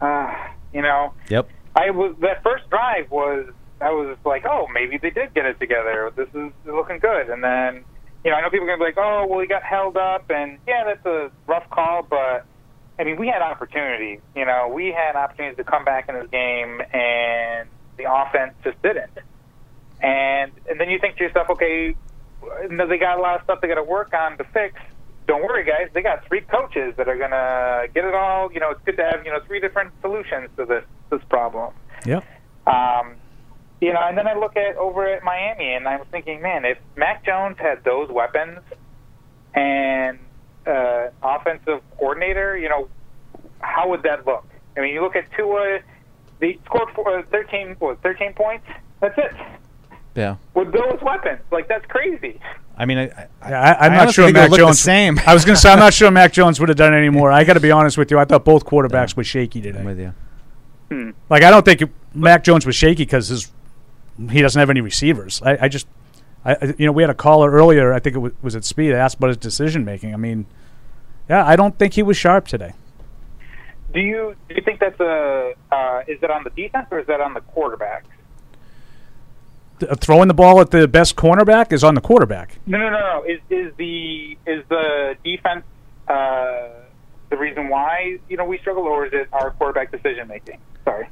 Uh, 0.00 0.34
you 0.72 0.82
know, 0.82 1.12
Yep. 1.30 1.48
I 1.74 1.90
was 1.90 2.14
that 2.20 2.42
first 2.42 2.68
drive 2.70 3.10
was 3.10 3.46
I 3.80 3.90
was 3.90 4.16
like, 4.24 4.44
oh, 4.46 4.66
maybe 4.72 4.96
they 4.98 5.10
did 5.10 5.34
get 5.34 5.44
it 5.46 5.58
together. 5.58 6.10
This 6.16 6.28
is 6.34 6.50
looking 6.64 6.98
good. 6.98 7.28
And 7.28 7.44
then, 7.44 7.84
you 8.24 8.30
know, 8.30 8.36
I 8.38 8.40
know 8.40 8.48
people 8.50 8.64
are 8.66 8.76
gonna 8.76 8.78
be 8.78 8.84
like, 8.84 8.98
oh, 8.98 9.26
well, 9.28 9.40
he 9.40 9.46
got 9.46 9.62
held 9.62 9.96
up, 9.96 10.30
and 10.30 10.58
yeah, 10.66 10.84
that's 10.84 11.04
a 11.06 11.30
rough 11.46 11.68
call, 11.70 12.02
but 12.08 12.46
I 12.98 13.04
mean, 13.04 13.16
we 13.16 13.28
had 13.28 13.42
opportunities. 13.42 14.20
You 14.34 14.46
know, 14.46 14.70
we 14.72 14.86
had 14.92 15.16
opportunities 15.16 15.56
to 15.58 15.64
come 15.64 15.84
back 15.84 16.08
in 16.08 16.14
this 16.14 16.28
game, 16.30 16.80
and 16.92 17.68
the 17.96 18.10
offense 18.10 18.54
just 18.64 18.80
didn't. 18.82 19.18
And 20.00 20.52
and 20.68 20.80
then 20.80 20.90
you 20.90 20.98
think 20.98 21.16
to 21.16 21.24
yourself, 21.24 21.50
okay, 21.50 21.94
you 22.42 22.68
know, 22.70 22.86
they 22.86 22.98
got 22.98 23.18
a 23.18 23.22
lot 23.22 23.36
of 23.36 23.44
stuff 23.44 23.60
they 23.60 23.68
got 23.68 23.74
to 23.76 23.82
work 23.82 24.12
on 24.14 24.38
to 24.38 24.44
fix. 24.44 24.80
Don't 25.26 25.42
worry, 25.42 25.64
guys. 25.64 25.88
They 25.92 26.02
got 26.02 26.26
three 26.26 26.42
coaches 26.42 26.94
that 26.96 27.08
are 27.08 27.18
gonna 27.18 27.88
get 27.92 28.04
it 28.04 28.14
all. 28.14 28.52
You 28.52 28.60
know, 28.60 28.70
it's 28.70 28.80
good 28.84 28.96
to 28.96 29.04
have 29.04 29.24
you 29.24 29.32
know 29.32 29.40
three 29.46 29.60
different 29.60 29.92
solutions 30.00 30.48
to 30.56 30.64
this 30.64 30.84
this 31.10 31.20
problem. 31.28 31.74
Yep. 32.04 32.24
Um, 32.66 33.16
you 33.80 33.92
know, 33.92 34.00
and 34.02 34.16
then 34.16 34.26
I 34.26 34.34
look 34.34 34.56
at 34.56 34.76
over 34.76 35.06
at 35.06 35.22
Miami, 35.22 35.74
and 35.74 35.86
I 35.86 35.96
was 35.96 36.06
thinking, 36.10 36.40
man, 36.40 36.64
if 36.64 36.78
Mac 36.96 37.24
Jones 37.24 37.56
had 37.58 37.84
those 37.84 38.08
weapons 38.08 38.60
and 39.54 40.18
uh, 40.66 41.10
offensive 41.22 41.80
coordinator, 41.98 42.56
you 42.56 42.68
know, 42.68 42.88
how 43.60 43.88
would 43.88 44.02
that 44.02 44.26
look? 44.26 44.46
I 44.76 44.80
mean, 44.80 44.92
you 44.94 45.00
look 45.02 45.16
at 45.16 45.30
Tua, 45.32 45.80
they 46.38 46.58
scored 46.64 46.90
four, 46.94 47.18
uh, 47.18 47.22
13, 47.30 47.76
what, 47.78 48.02
13 48.02 48.32
points? 48.34 48.66
That's 49.00 49.16
it. 49.18 49.32
Yeah. 50.14 50.36
With 50.54 50.72
those 50.72 50.98
weapons. 51.02 51.40
Like, 51.50 51.68
that's 51.68 51.84
crazy. 51.86 52.40
I 52.76 52.84
mean, 52.84 52.98
I, 52.98 53.04
I, 53.40 53.50
Yeah, 53.50 53.60
I, 53.60 53.86
I'm 53.86 53.92
I 53.92 53.96
not 54.04 54.14
sure 54.14 54.30
Mac 54.32 54.50
looked 54.50 54.60
the 54.60 54.66
Jones. 54.66 54.80
same. 54.80 55.18
I 55.26 55.32
was 55.32 55.44
going 55.44 55.56
to 55.56 55.60
say 55.60 55.70
I'm 55.70 55.78
not 55.78 55.94
sure 55.94 56.10
Mac 56.22 56.32
Jones 56.32 56.60
would 56.60 56.68
have 56.68 56.76
done 56.78 56.92
any 56.94 57.08
more. 57.08 57.32
I 57.32 57.44
got 57.44 57.54
to 57.54 57.60
be 57.60 57.70
honest 57.70 57.96
with 57.96 58.10
you. 58.10 58.18
I 58.18 58.24
thought 58.26 58.44
both 58.44 58.64
quarterbacks 58.66 59.16
were 59.16 59.24
shaky 59.24 59.60
today. 59.62 59.78
I'm 59.78 59.84
with 59.84 59.98
you. 59.98 60.12
Hmm. 60.90 61.10
Like 61.30 61.42
I 61.42 61.50
don't 61.50 61.64
think 61.64 61.82
Mac 62.14 62.44
Jones 62.44 62.64
was 62.66 62.76
shaky 62.76 63.04
because 63.04 63.28
his 63.28 63.50
he 64.30 64.40
doesn't 64.40 64.58
have 64.58 64.70
any 64.70 64.80
receivers. 64.80 65.42
I, 65.42 65.58
I 65.62 65.68
just, 65.68 65.86
I 66.46 66.74
you 66.78 66.86
know, 66.86 66.92
we 66.92 67.02
had 67.02 67.10
a 67.10 67.14
caller 67.14 67.50
earlier. 67.50 67.92
I 67.92 67.98
think 67.98 68.16
it 68.16 68.20
was, 68.20 68.32
was 68.40 68.56
at 68.56 68.64
Speed 68.64 68.92
asked 68.92 69.16
about 69.16 69.28
his 69.28 69.36
decision 69.36 69.84
making. 69.84 70.14
I 70.14 70.16
mean, 70.16 70.46
yeah, 71.28 71.44
I 71.44 71.56
don't 71.56 71.78
think 71.78 71.94
he 71.94 72.02
was 72.02 72.16
sharp 72.16 72.46
today. 72.46 72.72
Do 73.92 74.00
you 74.00 74.36
do 74.48 74.54
you 74.54 74.62
think 74.62 74.80
that's 74.80 75.00
a 75.00 75.54
uh, 75.72 76.02
is 76.06 76.20
that 76.20 76.30
on 76.30 76.44
the 76.44 76.50
defense 76.50 76.86
or 76.90 77.00
is 77.00 77.06
that 77.06 77.20
on 77.20 77.34
the 77.34 77.40
quarterback? 77.40 78.04
Th- 79.80 79.92
throwing 79.98 80.28
the 80.28 80.34
ball 80.34 80.60
at 80.60 80.70
the 80.70 80.86
best 80.88 81.16
cornerback 81.16 81.72
is 81.72 81.82
on 81.82 81.94
the 81.94 82.00
quarterback. 82.00 82.58
No, 82.66 82.78
no, 82.78 82.90
no, 82.90 82.98
no. 82.98 83.24
Is 83.24 83.40
is 83.50 83.72
the 83.76 84.38
is 84.46 84.64
the 84.68 85.16
defense 85.24 85.64
uh, 86.08 86.68
the 87.30 87.36
reason 87.36 87.68
why 87.68 88.18
you 88.28 88.36
know 88.36 88.44
we 88.44 88.58
struggle, 88.58 88.84
or 88.84 89.06
is 89.06 89.12
it 89.12 89.28
our 89.32 89.50
quarterback 89.52 89.90
decision 89.90 90.28
making? 90.28 90.58
Sorry. 90.84 91.08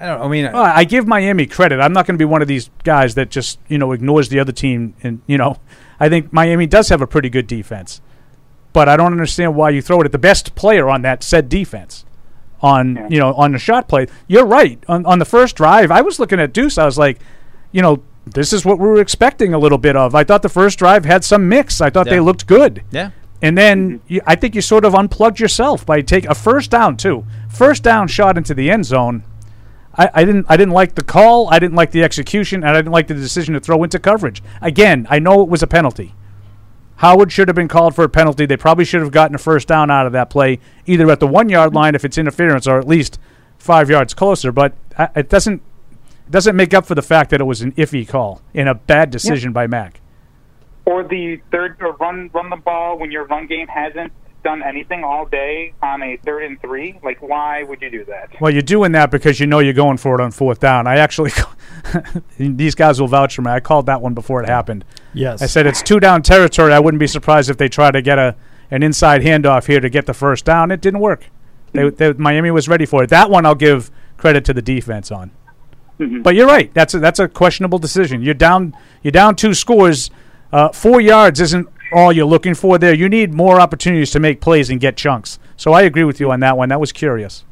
I 0.00 0.06
don't. 0.06 0.20
I 0.22 0.28
mean, 0.28 0.44
Well, 0.52 0.62
I 0.64 0.84
give 0.84 1.06
Miami 1.06 1.46
credit. 1.46 1.80
I'm 1.80 1.92
not 1.92 2.06
going 2.06 2.14
to 2.16 2.18
be 2.18 2.24
one 2.24 2.42
of 2.42 2.48
these 2.48 2.70
guys 2.84 3.14
that 3.14 3.30
just 3.30 3.58
you 3.68 3.78
know 3.78 3.92
ignores 3.92 4.28
the 4.28 4.38
other 4.40 4.52
team. 4.52 4.94
And 5.02 5.20
you 5.26 5.38
know, 5.38 5.58
I 6.00 6.08
think 6.08 6.32
Miami 6.32 6.66
does 6.66 6.88
have 6.88 7.00
a 7.00 7.06
pretty 7.06 7.28
good 7.30 7.46
defense, 7.46 8.00
but 8.72 8.88
I 8.88 8.96
don't 8.96 9.12
understand 9.12 9.54
why 9.54 9.70
you 9.70 9.80
throw 9.82 10.00
it 10.00 10.04
at 10.06 10.12
the 10.12 10.18
best 10.18 10.54
player 10.54 10.88
on 10.88 11.02
that 11.02 11.22
said 11.22 11.48
defense. 11.48 12.04
On 12.60 13.10
you 13.10 13.18
know 13.18 13.34
on 13.34 13.52
the 13.52 13.58
shot 13.58 13.88
play, 13.88 14.06
you're 14.26 14.46
right. 14.46 14.82
On 14.88 15.04
on 15.04 15.18
the 15.18 15.24
first 15.26 15.54
drive, 15.56 15.90
I 15.90 16.00
was 16.00 16.18
looking 16.18 16.40
at 16.40 16.52
Deuce. 16.54 16.78
I 16.78 16.86
was 16.86 16.96
like, 16.96 17.18
you 17.72 17.82
know, 17.82 18.02
this 18.24 18.52
is 18.54 18.64
what 18.64 18.78
we 18.78 18.86
were 18.88 19.00
expecting 19.00 19.52
a 19.52 19.58
little 19.58 19.76
bit 19.76 19.96
of. 19.96 20.14
I 20.14 20.24
thought 20.24 20.40
the 20.42 20.48
first 20.48 20.78
drive 20.78 21.04
had 21.04 21.24
some 21.24 21.46
mix. 21.48 21.80
I 21.82 21.90
thought 21.90 22.06
Yeah. 22.06 22.14
they 22.14 22.20
looked 22.20 22.46
good. 22.46 22.82
yeah. 22.90 23.10
And 23.42 23.58
then 23.58 24.00
you, 24.08 24.22
I 24.26 24.36
think 24.36 24.54
you 24.54 24.62
sort 24.62 24.86
of 24.86 24.94
unplugged 24.94 25.38
yourself 25.38 25.84
by 25.84 26.00
take 26.00 26.24
a 26.24 26.34
first 26.34 26.70
down 26.70 26.96
too. 26.96 27.26
first 27.50 27.82
down 27.82 28.08
shot 28.08 28.38
into 28.38 28.54
the 28.54 28.70
end 28.70 28.86
zone. 28.86 29.24
I, 29.96 30.10
I 30.14 30.24
didn't 30.24 30.46
I 30.48 30.56
didn't 30.56 30.74
like 30.74 30.94
the 30.94 31.04
call. 31.04 31.48
I 31.50 31.58
didn't 31.58 31.76
like 31.76 31.92
the 31.92 32.02
execution, 32.02 32.62
and 32.62 32.70
I 32.70 32.74
didn't 32.74 32.92
like 32.92 33.06
the 33.06 33.14
decision 33.14 33.54
to 33.54 33.60
throw 33.60 33.82
into 33.84 33.98
coverage. 33.98 34.42
Again, 34.60 35.06
I 35.10 35.18
know 35.18 35.42
it 35.42 35.48
was 35.48 35.62
a 35.62 35.66
penalty. 35.66 36.14
Howard 36.96 37.32
should 37.32 37.48
have 37.48 37.54
been 37.54 37.68
called 37.68 37.94
for 37.94 38.04
a 38.04 38.08
penalty. 38.08 38.46
They 38.46 38.56
probably 38.56 38.84
should 38.84 39.00
have 39.00 39.10
gotten 39.10 39.34
a 39.34 39.38
first 39.38 39.66
down 39.68 39.90
out 39.90 40.06
of 40.06 40.12
that 40.12 40.30
play, 40.30 40.60
either 40.86 41.10
at 41.10 41.20
the 41.20 41.26
one 41.26 41.48
yard 41.48 41.68
mm-hmm. 41.68 41.76
line 41.76 41.94
if 41.94 42.04
it's 42.04 42.18
interference, 42.18 42.66
or 42.66 42.78
at 42.78 42.86
least 42.86 43.18
five 43.58 43.90
yards 43.90 44.14
closer. 44.14 44.52
But 44.52 44.74
it 45.14 45.28
doesn't 45.28 45.62
it 46.26 46.30
doesn't 46.30 46.56
make 46.56 46.74
up 46.74 46.86
for 46.86 46.94
the 46.94 47.02
fact 47.02 47.30
that 47.30 47.40
it 47.40 47.44
was 47.44 47.62
an 47.62 47.72
iffy 47.72 48.06
call 48.06 48.42
and 48.54 48.68
a 48.68 48.74
bad 48.74 49.10
decision 49.10 49.52
by 49.52 49.66
Mac. 49.66 50.00
Or 50.86 51.02
the 51.02 51.40
third 51.50 51.76
or 51.80 51.92
run 51.92 52.30
run 52.32 52.50
the 52.50 52.56
ball 52.56 52.98
when 52.98 53.10
your 53.10 53.26
run 53.26 53.46
game 53.46 53.68
hasn't 53.68 54.12
done 54.44 54.62
anything 54.62 55.02
all 55.02 55.26
day 55.26 55.74
on 55.82 56.02
a 56.02 56.16
third 56.18 56.44
and 56.44 56.60
three. 56.60 57.00
Like, 57.02 57.20
why 57.20 57.64
would 57.64 57.82
you 57.82 57.90
do 57.90 58.04
that? 58.04 58.40
Well, 58.40 58.52
you're 58.52 58.62
doing 58.62 58.92
that 58.92 59.10
because 59.10 59.40
you 59.40 59.46
know 59.46 59.58
you're 59.58 59.72
going 59.72 59.96
for 59.96 60.14
it 60.14 60.22
on 60.22 60.30
fourth 60.30 60.60
down. 60.60 60.86
I 60.86 60.98
actually, 60.98 61.32
these 62.38 62.76
guys 62.76 63.00
will 63.00 63.08
vouch 63.08 63.34
for 63.34 63.42
me. 63.42 63.50
I 63.50 63.58
called 63.58 63.86
that 63.86 64.00
one 64.00 64.14
before 64.14 64.42
it 64.42 64.48
happened. 64.48 64.84
Yes. 65.12 65.42
I 65.42 65.46
said 65.46 65.66
it's 65.66 65.82
two 65.82 65.98
down 65.98 66.22
territory. 66.22 66.72
I 66.72 66.78
wouldn't 66.78 67.00
be 67.00 67.08
surprised 67.08 67.50
if 67.50 67.56
they 67.56 67.68
try 67.68 67.90
to 67.90 68.00
get 68.00 68.18
a 68.18 68.36
an 68.70 68.82
inside 68.82 69.22
handoff 69.22 69.66
here 69.66 69.80
to 69.80 69.90
get 69.90 70.06
the 70.06 70.14
first 70.14 70.44
down. 70.44 70.70
It 70.70 70.80
didn't 70.80 71.00
work. 71.00 71.26
They, 71.72 71.90
they, 71.90 72.12
Miami 72.14 72.50
was 72.50 72.68
ready 72.68 72.86
for 72.86 73.04
it. 73.04 73.10
That 73.10 73.30
one 73.30 73.44
I'll 73.44 73.54
give 73.54 73.90
credit 74.16 74.44
to 74.46 74.54
the 74.54 74.62
defense 74.62 75.10
on. 75.10 75.30
But 75.98 76.34
you're 76.34 76.46
right. 76.46 76.72
That's 76.74 76.94
a, 76.94 76.98
that's 76.98 77.20
a 77.20 77.28
questionable 77.28 77.78
decision. 77.78 78.20
You're 78.22 78.34
down. 78.34 78.76
You're 79.02 79.12
down 79.12 79.36
two 79.36 79.54
scores. 79.54 80.10
Uh, 80.52 80.70
four 80.70 81.00
yards 81.00 81.40
isn't 81.40 81.68
all 81.94 82.12
you're 82.12 82.26
looking 82.26 82.54
for 82.54 82.78
there. 82.78 82.92
You 82.94 83.08
need 83.08 83.32
more 83.32 83.60
opportunities 83.60 84.10
to 84.12 84.20
make 84.20 84.40
plays 84.40 84.70
and 84.70 84.80
get 84.80 84.96
chunks. 84.96 85.38
So 85.56 85.72
I 85.72 85.82
agree 85.82 86.04
with 86.04 86.20
you 86.20 86.30
on 86.30 86.40
that 86.40 86.56
one. 86.56 86.68
That 86.70 86.80
was 86.80 86.92
curious. 86.92 87.44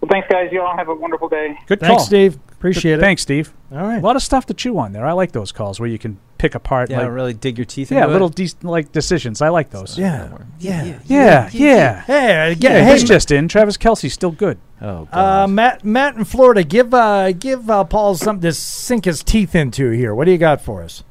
Well, 0.00 0.08
thanks, 0.08 0.28
guys. 0.30 0.50
You 0.52 0.62
all 0.62 0.76
have 0.76 0.88
a 0.88 0.94
wonderful 0.94 1.28
day. 1.28 1.58
Good 1.66 1.80
Thanks, 1.80 1.96
call. 1.96 2.06
Steve. 2.06 2.38
Appreciate 2.52 2.92
Good- 2.92 2.98
it. 2.98 3.02
Thanks, 3.02 3.22
Steve. 3.22 3.52
All 3.72 3.78
right. 3.78 3.98
A 3.98 4.06
lot 4.06 4.14
of 4.16 4.22
stuff 4.22 4.46
to 4.46 4.54
chew 4.54 4.78
on 4.78 4.92
there. 4.92 5.04
I 5.04 5.12
like 5.12 5.32
those 5.32 5.50
calls 5.52 5.78
where 5.80 5.88
you 5.88 5.98
can 5.98 6.18
pick 6.38 6.54
apart. 6.54 6.88
Yeah, 6.88 7.00
like, 7.02 7.10
really 7.10 7.34
dig 7.34 7.58
your 7.58 7.64
teeth 7.64 7.90
Yeah, 7.90 7.98
into 7.98 8.10
it. 8.10 8.12
little 8.12 8.28
de- 8.28 8.48
like 8.62 8.92
decisions. 8.92 9.42
I 9.42 9.48
like 9.48 9.70
those. 9.70 9.98
Yeah. 9.98 10.28
Yeah. 10.60 10.98
Yeah, 11.04 11.50
yeah. 11.52 12.00
Hey, 12.02 12.56
Yeah, 12.58 12.84
hey, 12.84 12.92
he's 12.92 13.02
just 13.04 13.30
in. 13.32 13.48
Travis 13.48 13.76
Kelce's 13.76 14.12
still 14.14 14.30
good. 14.30 14.58
Oh, 14.80 15.08
Uh, 15.12 15.46
Matt, 15.48 15.84
Matt 15.84 16.14
in 16.16 16.24
Florida, 16.24 16.62
give 16.62 16.94
uh, 16.94 17.32
give 17.32 17.68
uh, 17.68 17.82
Paul 17.84 18.14
something 18.14 18.42
to 18.42 18.52
sink 18.52 19.04
his 19.04 19.22
teeth 19.24 19.54
into 19.56 19.90
here. 19.90 20.14
What 20.14 20.26
do 20.26 20.30
you 20.30 20.38
got 20.38 20.60
for 20.60 20.82
us? 20.82 21.02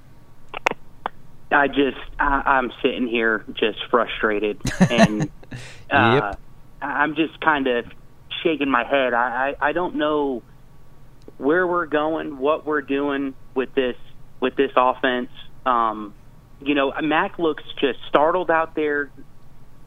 I 1.51 1.67
just 1.67 1.97
I, 2.19 2.41
I'm 2.45 2.71
sitting 2.81 3.07
here 3.07 3.45
just 3.53 3.79
frustrated, 3.89 4.59
and 4.89 5.29
uh, 5.89 6.33
I'm 6.81 7.15
just 7.15 7.39
kind 7.41 7.67
of 7.67 7.85
shaking 8.43 8.69
my 8.69 8.83
head. 8.83 9.13
I, 9.13 9.55
I 9.61 9.69
I 9.69 9.71
don't 9.71 9.95
know 9.95 10.43
where 11.37 11.65
we're 11.67 11.85
going, 11.85 12.37
what 12.37 12.65
we're 12.65 12.81
doing 12.81 13.33
with 13.55 13.73
this 13.75 13.95
with 14.39 14.55
this 14.55 14.71
offense. 14.75 15.29
Um, 15.65 16.13
you 16.61 16.75
know, 16.75 16.93
Mac 17.01 17.39
looks 17.39 17.63
just 17.79 17.99
startled 18.09 18.49
out 18.51 18.75
there. 18.75 19.09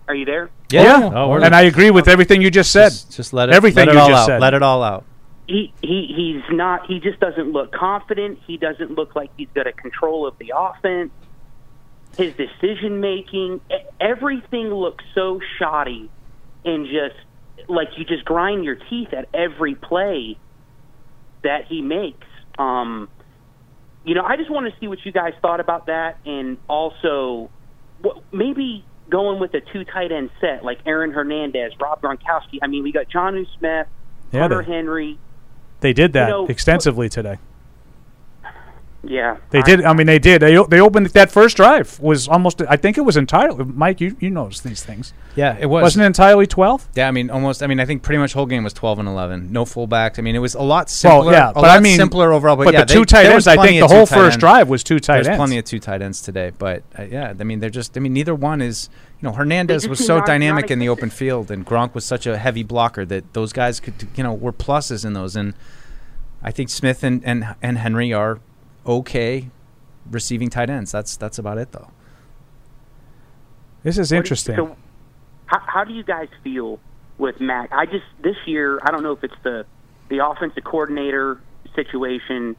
Are 0.08 0.14
you 0.14 0.24
there? 0.24 0.50
Yeah, 0.72 1.10
Oh, 1.14 1.32
and 1.34 1.54
I 1.54 1.62
agree 1.62 1.90
with 1.90 2.08
everything 2.08 2.42
you 2.42 2.50
just 2.50 2.70
said. 2.72 2.90
Just, 2.90 3.12
just 3.12 3.32
let 3.32 3.48
it. 3.48 3.54
everything 3.54 3.86
let 3.86 3.88
it 3.88 3.94
you 3.94 4.00
all 4.00 4.08
just 4.08 4.22
out. 4.22 4.26
said. 4.26 4.40
Let 4.40 4.54
it 4.54 4.62
all 4.62 4.82
out. 4.82 5.04
he 5.46 5.72
he 5.82 6.06
he's 6.16 6.56
not 6.56 6.86
he 6.86 7.00
just 7.00 7.20
doesn't 7.20 7.52
look 7.52 7.72
confident 7.72 8.38
he 8.46 8.56
doesn't 8.56 8.92
look 8.92 9.14
like 9.14 9.30
he's 9.36 9.48
got 9.54 9.66
a 9.66 9.72
control 9.72 10.26
of 10.26 10.36
the 10.38 10.52
offense 10.56 11.10
his 12.16 12.34
decision 12.34 13.00
making 13.00 13.60
everything 14.00 14.68
looks 14.68 15.04
so 15.14 15.40
shoddy 15.58 16.10
and 16.64 16.86
just 16.86 17.16
like 17.68 17.88
you 17.96 18.04
just 18.04 18.24
grind 18.24 18.64
your 18.64 18.74
teeth 18.74 19.12
at 19.12 19.28
every 19.34 19.74
play 19.74 20.36
that 21.42 21.66
he 21.66 21.80
makes. 21.82 22.26
Um 22.58 23.08
you 24.02 24.14
know 24.14 24.22
i 24.24 24.36
just 24.36 24.50
want 24.50 24.66
to 24.72 24.80
see 24.80 24.88
what 24.88 24.98
you 25.04 25.12
guys 25.12 25.34
thought 25.42 25.60
about 25.60 25.86
that 25.86 26.16
and 26.24 26.56
also 26.68 27.50
what, 28.00 28.22
maybe 28.32 28.82
going 29.10 29.38
with 29.38 29.52
a 29.52 29.60
two 29.60 29.84
tight 29.84 30.10
end 30.10 30.30
set 30.40 30.64
like 30.64 30.78
aaron 30.86 31.10
hernandez 31.12 31.72
rob 31.78 32.00
gronkowski. 32.00 32.58
I 32.62 32.66
mean 32.66 32.82
we 32.82 32.92
got 32.92 33.10
jonnu 33.10 33.46
smith 33.58 33.86
Yeah, 34.32 34.40
hunter 34.40 34.62
they- 34.62 34.72
henry. 34.72 35.18
They 35.80 35.92
did 35.92 36.12
that 36.14 36.26
You 36.28 36.32
know, 36.32 36.46
extensively 36.46 37.08
today. 37.08 37.38
Yeah, 39.02 39.38
They 39.48 39.62
did. 39.62 39.82
I 39.82 39.94
mean, 39.94 40.06
they 40.06 40.18
did. 40.18 40.42
They 40.42 40.62
they 40.68 40.78
opened 40.78 41.06
that 41.06 41.30
first 41.32 41.56
drive 41.56 41.98
was 42.00 42.28
almost. 42.28 42.60
I 42.68 42.76
think 42.76 42.98
it 42.98 43.00
was 43.00 43.16
entirely. 43.16 43.64
Mike, 43.64 43.98
you 43.98 44.14
you 44.20 44.28
noticed 44.28 44.62
these 44.62 44.82
things. 44.84 45.14
Yeah, 45.34 45.56
it 45.58 45.66
was. 45.66 45.82
Wasn't 45.82 46.02
it 46.02 46.06
entirely 46.06 46.46
twelve? 46.46 46.86
Yeah, 46.94 47.08
I 47.08 47.10
mean, 47.10 47.30
almost. 47.30 47.62
I 47.62 47.66
mean, 47.66 47.80
I 47.80 47.86
think 47.86 48.02
pretty 48.02 48.18
much 48.18 48.34
whole 48.34 48.44
game 48.44 48.62
was 48.62 48.74
twelve 48.74 48.98
and 48.98 49.08
eleven. 49.08 49.52
No 49.52 49.64
fullbacks. 49.64 50.18
I 50.18 50.22
mean, 50.22 50.36
it 50.36 50.40
was 50.40 50.54
a 50.54 50.60
lot 50.62 50.90
simpler. 50.90 51.20
Well, 51.20 51.32
yeah, 51.32 51.48
a 51.48 51.54
but 51.54 51.62
lot 51.62 51.78
I 51.78 51.80
mean, 51.80 51.96
simpler 51.96 52.30
overall. 52.34 52.56
But, 52.56 52.64
but 52.66 52.74
yeah, 52.74 52.84
the 52.84 52.92
two 52.92 52.98
they- 53.00 53.04
tight 53.06 53.26
ends, 53.26 53.46
I 53.46 53.56
think 53.56 53.80
the 53.80 53.88
whole 53.88 54.04
first 54.04 54.34
ends. 54.34 54.36
drive 54.36 54.68
was 54.68 54.84
two 54.84 55.00
tight 55.00 55.16
ends. 55.16 55.26
There's 55.28 55.32
ends. 55.34 55.38
plenty 55.40 55.58
of 55.58 55.64
two 55.64 55.78
tight 55.78 56.02
ends 56.02 56.20
today, 56.20 56.52
but 56.58 56.82
uh, 56.98 57.04
yeah, 57.04 57.32
I 57.40 57.42
mean, 57.44 57.60
they're 57.60 57.70
just. 57.70 57.96
I 57.96 58.00
mean, 58.00 58.12
neither 58.12 58.34
one 58.34 58.60
is. 58.60 58.90
You 59.22 59.28
know, 59.28 59.34
Hernandez 59.34 59.88
was 59.88 60.04
so 60.04 60.18
non- 60.18 60.26
dynamic 60.26 60.70
in 60.70 60.78
the 60.78 60.90
open 60.90 61.08
field, 61.08 61.50
and 61.50 61.66
Gronk 61.66 61.94
was 61.94 62.04
such 62.04 62.26
a 62.26 62.36
heavy 62.36 62.62
blocker 62.62 63.06
that 63.06 63.32
those 63.32 63.52
guys 63.54 63.78
could, 63.80 63.94
you 64.14 64.22
know, 64.22 64.32
were 64.34 64.52
pluses 64.52 65.04
in 65.06 65.12
those. 65.14 65.36
And 65.36 65.54
I 66.42 66.50
think 66.50 66.68
Smith 66.68 67.02
and 67.02 67.22
and, 67.24 67.54
and 67.62 67.78
Henry 67.78 68.12
are 68.12 68.40
okay 68.90 69.50
receiving 70.10 70.48
tight 70.50 70.70
ends. 70.70 70.90
That's 70.92 71.16
that's 71.16 71.38
about 71.38 71.58
it, 71.58 71.72
though. 71.72 71.88
This 73.82 73.96
is 73.98 74.08
What 74.08 74.08
do 74.08 74.14
you- 74.14 74.18
interesting. 74.18 74.56
So, 74.56 74.76
how, 75.46 75.58
how 75.66 75.84
do 75.84 75.92
you 75.92 76.02
guys 76.02 76.28
feel 76.44 76.78
with 77.18 77.40
Mac? 77.40 77.72
I 77.72 77.86
just 77.86 78.04
this 78.22 78.36
year, 78.46 78.78
I 78.82 78.90
don't 78.90 79.02
know 79.02 79.12
if 79.12 79.24
it's 79.24 79.34
the 79.42 79.64
the 80.08 80.24
offensive 80.26 80.64
coordinator 80.64 81.40
situation. 81.74 82.56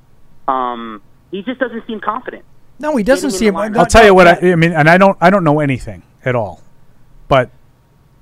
Um, 0.47 1.01
he 1.32 1.41
just 1.43 1.59
doesn't 1.59 1.86
seem 1.88 1.99
confident. 1.99 2.43
No, 2.79 2.95
he 2.97 3.03
doesn't 3.03 3.32
seem. 3.32 3.53
the. 3.53 3.73
I'll 3.79 3.86
tell 3.86 4.05
you 4.05 4.13
what 4.15 4.27
I, 4.27 4.51
I 4.51 4.55
mean, 4.55 4.71
and 4.71 4.89
I 4.89 4.97
don't 4.97 5.17
I 5.21 5.29
don't 5.29 5.43
know 5.43 5.59
anything 5.59 6.03
at 6.25 6.36
all, 6.36 6.61
but 7.27 7.51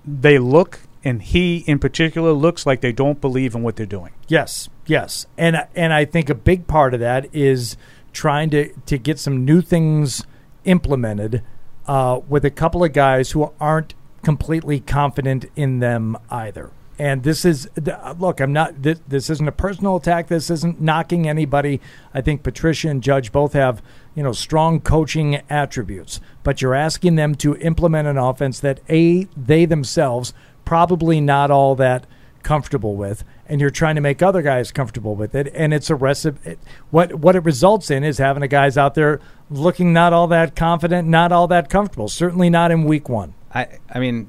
they 0.06 0.38
look, 0.38 0.82
and 1.04 1.22
he 1.22 1.58
in 1.60 1.80
particular 1.80 2.32
looks 2.34 2.66
like 2.66 2.82
they 2.82 2.92
don't 2.92 3.22
believe 3.22 3.56
in 3.56 3.64
what 3.64 3.78
they're 3.78 3.86
doing. 3.86 4.12
Yes, 4.28 4.68
yes, 4.86 5.26
and 5.38 5.66
and 5.76 5.94
I 5.94 6.04
think 6.06 6.30
a 6.30 6.36
big 6.36 6.68
part 6.68 6.94
of 6.94 7.00
that 7.00 7.34
is 7.34 7.78
trying 8.14 8.50
to 8.52 8.74
to 8.86 8.98
get 8.98 9.20
some 9.20 9.46
new 9.46 9.62
things 9.62 10.24
implemented 10.66 11.44
uh, 11.88 12.20
with 12.28 12.46
a 12.46 12.52
couple 12.52 12.84
of 12.84 12.94
guys 12.94 13.32
who 13.32 13.52
aren't 13.60 13.94
completely 14.24 14.80
confident 14.80 15.46
in 15.56 15.80
them 15.80 16.18
either. 16.30 16.72
And 17.00 17.24
this 17.24 17.46
is 17.46 17.70
look, 18.18 18.42
I'm 18.42 18.52
not. 18.52 18.82
This, 18.82 19.00
this 19.08 19.30
isn't 19.30 19.48
a 19.48 19.54
personal 19.54 19.96
attack. 19.96 20.28
This 20.28 20.50
isn't 20.50 20.82
knocking 20.82 21.30
anybody. 21.30 21.80
I 22.14 22.20
think 22.20 22.44
Patricia 22.44 22.90
and 22.90 23.02
Judge 23.02 23.32
both 23.32 23.54
have 23.54 23.82
you 24.16 24.22
know 24.22 24.34
strong 24.34 24.82
coaching 24.82 25.42
attributes, 25.50 26.20
but 26.44 26.62
you're 26.62 26.76
asking 26.76 27.16
them 27.16 27.36
to 27.36 27.56
implement 27.56 28.10
an 28.10 28.18
offense 28.18 28.60
that 28.60 28.82
a 28.90 29.30
they 29.38 29.64
themselves 29.64 30.34
probably 30.66 31.22
not 31.22 31.50
all 31.50 31.74
that 31.76 32.06
comfortable 32.44 32.98
with 32.98 33.24
and 33.50 33.60
you're 33.60 33.70
trying 33.70 33.96
to 33.96 34.02
make 34.02 34.22
other 34.22 34.42
guys 34.42 34.72
comfortable 34.72 35.16
with 35.16 35.36
it 35.36 35.52
and 35.54 35.74
it's 35.74 35.90
a 35.90 35.96
recipe 35.96 36.56
what 36.92 37.16
what 37.16 37.36
it 37.36 37.44
results 37.44 37.90
in 37.92 38.04
is 38.04 38.18
having 38.20 38.42
the 38.42 38.48
guys 38.48 38.78
out 38.78 38.94
there 38.94 39.20
looking 39.50 39.92
not 39.92 40.14
all 40.14 40.28
that 40.28 40.56
confident 40.56 41.08
not 41.08 41.32
all 41.32 41.48
that 41.48 41.70
comfortable 41.70 42.08
certainly 42.08 42.50
not 42.50 42.72
in 42.72 42.84
week 42.86 43.10
1 43.10 43.34
I 43.54 43.68
I 43.92 44.00
mean, 44.00 44.28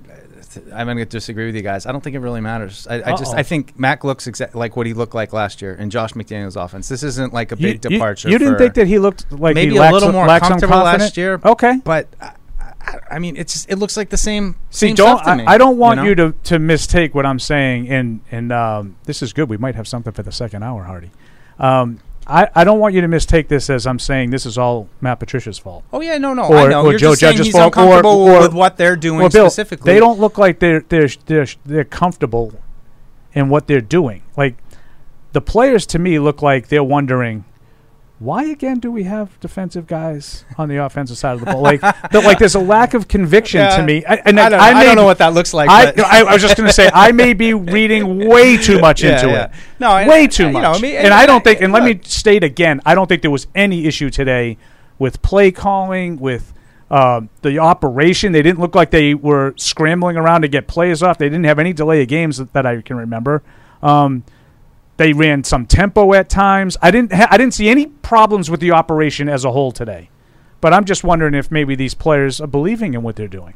I'm 0.74 0.86
going 0.86 0.96
to 0.96 1.04
disagree 1.04 1.46
with 1.46 1.54
you 1.54 1.62
guys. 1.62 1.86
I 1.86 1.92
don't 1.92 2.00
think 2.02 2.16
it 2.16 2.20
really 2.20 2.40
matters. 2.40 2.86
I, 2.88 3.12
I 3.12 3.16
just 3.16 3.34
I 3.34 3.42
think 3.42 3.78
Mac 3.78 4.02
looks 4.02 4.26
exa- 4.26 4.54
like 4.54 4.76
what 4.76 4.86
he 4.86 4.94
looked 4.94 5.14
like 5.14 5.32
last 5.32 5.62
year 5.62 5.74
in 5.74 5.90
Josh 5.90 6.14
McDaniels' 6.14 6.62
offense. 6.62 6.88
This 6.88 7.02
isn't 7.02 7.32
like 7.32 7.52
a 7.52 7.56
big 7.56 7.84
you- 7.84 7.90
departure. 7.90 8.28
You, 8.30 8.38
didn't 8.38 8.54
for- 8.54 8.58
think 8.58 8.74
that 8.74 8.86
he 8.86 8.98
looked 8.98 9.30
like 9.30 9.54
maybe 9.54 9.76
a 9.76 9.90
little 9.90 10.12
more 10.12 10.26
comfortable 10.40 10.78
last 10.78 11.16
year. 11.16 11.40
Okay, 11.44 11.80
but 11.84 12.08
I, 13.10 13.18
mean, 13.18 13.36
it's 13.36 13.66
it 13.66 13.76
looks 13.76 13.96
like 13.96 14.08
the 14.10 14.16
same. 14.16 14.56
See, 14.70 14.88
same 14.88 14.94
don't 14.96 15.18
stuff 15.18 15.24
to 15.24 15.30
I, 15.30 15.36
me, 15.36 15.44
I 15.46 15.58
don't 15.58 15.76
want 15.76 15.98
know? 15.98 16.04
you, 16.04 16.14
to, 16.14 16.34
to 16.44 16.58
mistake 16.58 17.14
what 17.14 17.26
I'm 17.26 17.38
saying, 17.38 17.88
and 17.88 18.20
and 18.30 18.52
um, 18.52 18.96
this 19.04 19.22
is 19.22 19.32
good. 19.32 19.48
We 19.48 19.56
might 19.56 19.74
have 19.74 19.86
something 19.86 20.12
for 20.12 20.22
the 20.22 20.32
second 20.32 20.62
hour, 20.62 20.84
Hardy. 20.84 21.10
Um, 21.58 22.00
I, 22.26 22.48
I 22.54 22.64
don't 22.64 22.78
want 22.78 22.94
you 22.94 23.00
to 23.00 23.08
mistake 23.08 23.48
this 23.48 23.68
as 23.70 23.86
I'm 23.86 23.98
saying 23.98 24.30
this 24.30 24.46
is 24.46 24.56
all 24.56 24.88
Matt 25.00 25.18
Patricia's 25.18 25.58
fault. 25.58 25.84
Oh 25.92 26.00
yeah, 26.00 26.16
no, 26.18 26.32
no, 26.32 26.44
or, 26.44 26.56
I 26.56 26.68
know. 26.68 26.86
or 26.86 26.90
You're 26.90 26.98
Joe 26.98 27.10
just 27.10 27.20
Judge's 27.20 27.46
he's 27.46 27.54
fault, 27.54 27.76
or, 27.76 28.06
or 28.06 28.40
with 28.40 28.54
what 28.54 28.76
they're 28.76 28.96
doing 28.96 29.28
Bill, 29.30 29.50
specifically. 29.50 29.92
They 29.92 29.98
don't 29.98 30.20
look 30.20 30.38
like 30.38 30.60
they're 30.60 30.80
they're 30.80 31.08
they're 31.26 31.46
they're 31.64 31.84
comfortable 31.84 32.54
in 33.32 33.48
what 33.48 33.66
they're 33.66 33.80
doing. 33.80 34.22
Like 34.36 34.56
the 35.32 35.40
players 35.40 35.86
to 35.86 35.98
me 35.98 36.18
look 36.18 36.40
like 36.42 36.68
they're 36.68 36.84
wondering. 36.84 37.44
Why 38.20 38.44
again 38.44 38.80
do 38.80 38.92
we 38.92 39.04
have 39.04 39.40
defensive 39.40 39.86
guys 39.86 40.44
on 40.58 40.68
the 40.68 40.76
offensive 40.76 41.16
side 41.16 41.32
of 41.32 41.40
the 41.40 41.46
ball? 41.46 41.62
Like, 41.62 41.80
the, 42.12 42.20
like 42.20 42.38
there's 42.38 42.54
a 42.54 42.60
lack 42.60 42.92
of 42.92 43.08
conviction 43.08 43.60
Yeah, 43.62 43.76
to 43.78 43.82
me. 43.82 44.04
I, 44.04 44.16
and 44.26 44.38
I 44.38 44.50
don't- 44.50 44.60
I, 44.60 44.74
may 44.74 44.84
don't 44.84 44.96
know 44.96 45.06
what 45.06 45.16
that 45.18 45.32
looks 45.32 45.54
like, 45.54 45.70
I, 45.70 45.86
but- 45.92 46.32
was 46.32 46.42
just 46.42 46.54
going 46.54 46.66
to 46.66 46.72
say 46.72 46.90
I 46.92 47.12
may 47.12 47.32
be 47.32 47.54
reading 47.76 48.28
way 48.28 48.58
too 48.58 48.78
much 48.78 49.02
Yeah, 49.02 49.14
into 49.14 49.28
yeah. 49.30 49.44
it. 49.46 49.50
No, 49.80 49.94
way 50.06 50.24
I- 50.24 50.26
too 50.26 50.48
you 50.48 50.52
much. 50.52 50.62
know, 50.62 50.72
I 50.72 50.80
mean, 50.80 50.96
and 50.96 51.06
and 51.06 51.14
I 51.14 51.24
don't 51.24 51.42
think. 51.42 51.62
And 51.62 51.72
let 51.72 51.82
me 51.82 51.98
state 52.04 52.44
again, 52.44 52.82
I 52.84 52.94
don't 52.94 53.06
think 53.06 53.22
there 53.22 53.30
was 53.30 53.46
any 53.54 53.86
issue 53.86 54.10
today 54.10 54.58
with 54.98 55.22
play 55.22 55.50
calling, 55.50 56.18
with 56.18 56.52
Uh, 56.90 57.20
the 57.42 57.56
operation, 57.58 58.32
they 58.32 58.42
didn't 58.42 58.58
look 58.58 58.74
like 58.74 58.90
they 58.90 59.14
were 59.14 59.54
scrambling 59.56 60.16
around 60.16 60.42
to 60.42 60.48
get 60.48 60.66
plays 60.66 61.02
off. 61.04 61.18
They 61.18 61.28
didn't 61.28 61.44
have 61.44 61.60
any 61.60 61.72
delay 61.72 62.02
of 62.02 62.08
games 62.08 62.36
that, 62.38 62.52
that 62.52 62.66
I 62.66 62.82
can 62.82 62.96
remember. 62.96 63.42
Um, 63.80 64.24
they 65.00 65.12
ran 65.14 65.42
some 65.44 65.64
tempo 65.66 66.12
at 66.12 66.28
times. 66.28 66.76
I 66.82 66.90
didn't. 66.90 67.12
Ha- 67.12 67.28
I 67.30 67.38
didn't 67.38 67.54
see 67.54 67.68
any 67.68 67.86
problems 67.86 68.50
with 68.50 68.60
the 68.60 68.70
operation 68.72 69.28
as 69.28 69.44
a 69.46 69.50
whole 69.50 69.72
today. 69.72 70.10
But 70.60 70.74
I'm 70.74 70.84
just 70.84 71.02
wondering 71.04 71.32
if 71.34 71.50
maybe 71.50 71.74
these 71.74 71.94
players 71.94 72.38
are 72.38 72.46
believing 72.46 72.92
in 72.92 73.02
what 73.02 73.16
they're 73.16 73.26
doing. 73.28 73.54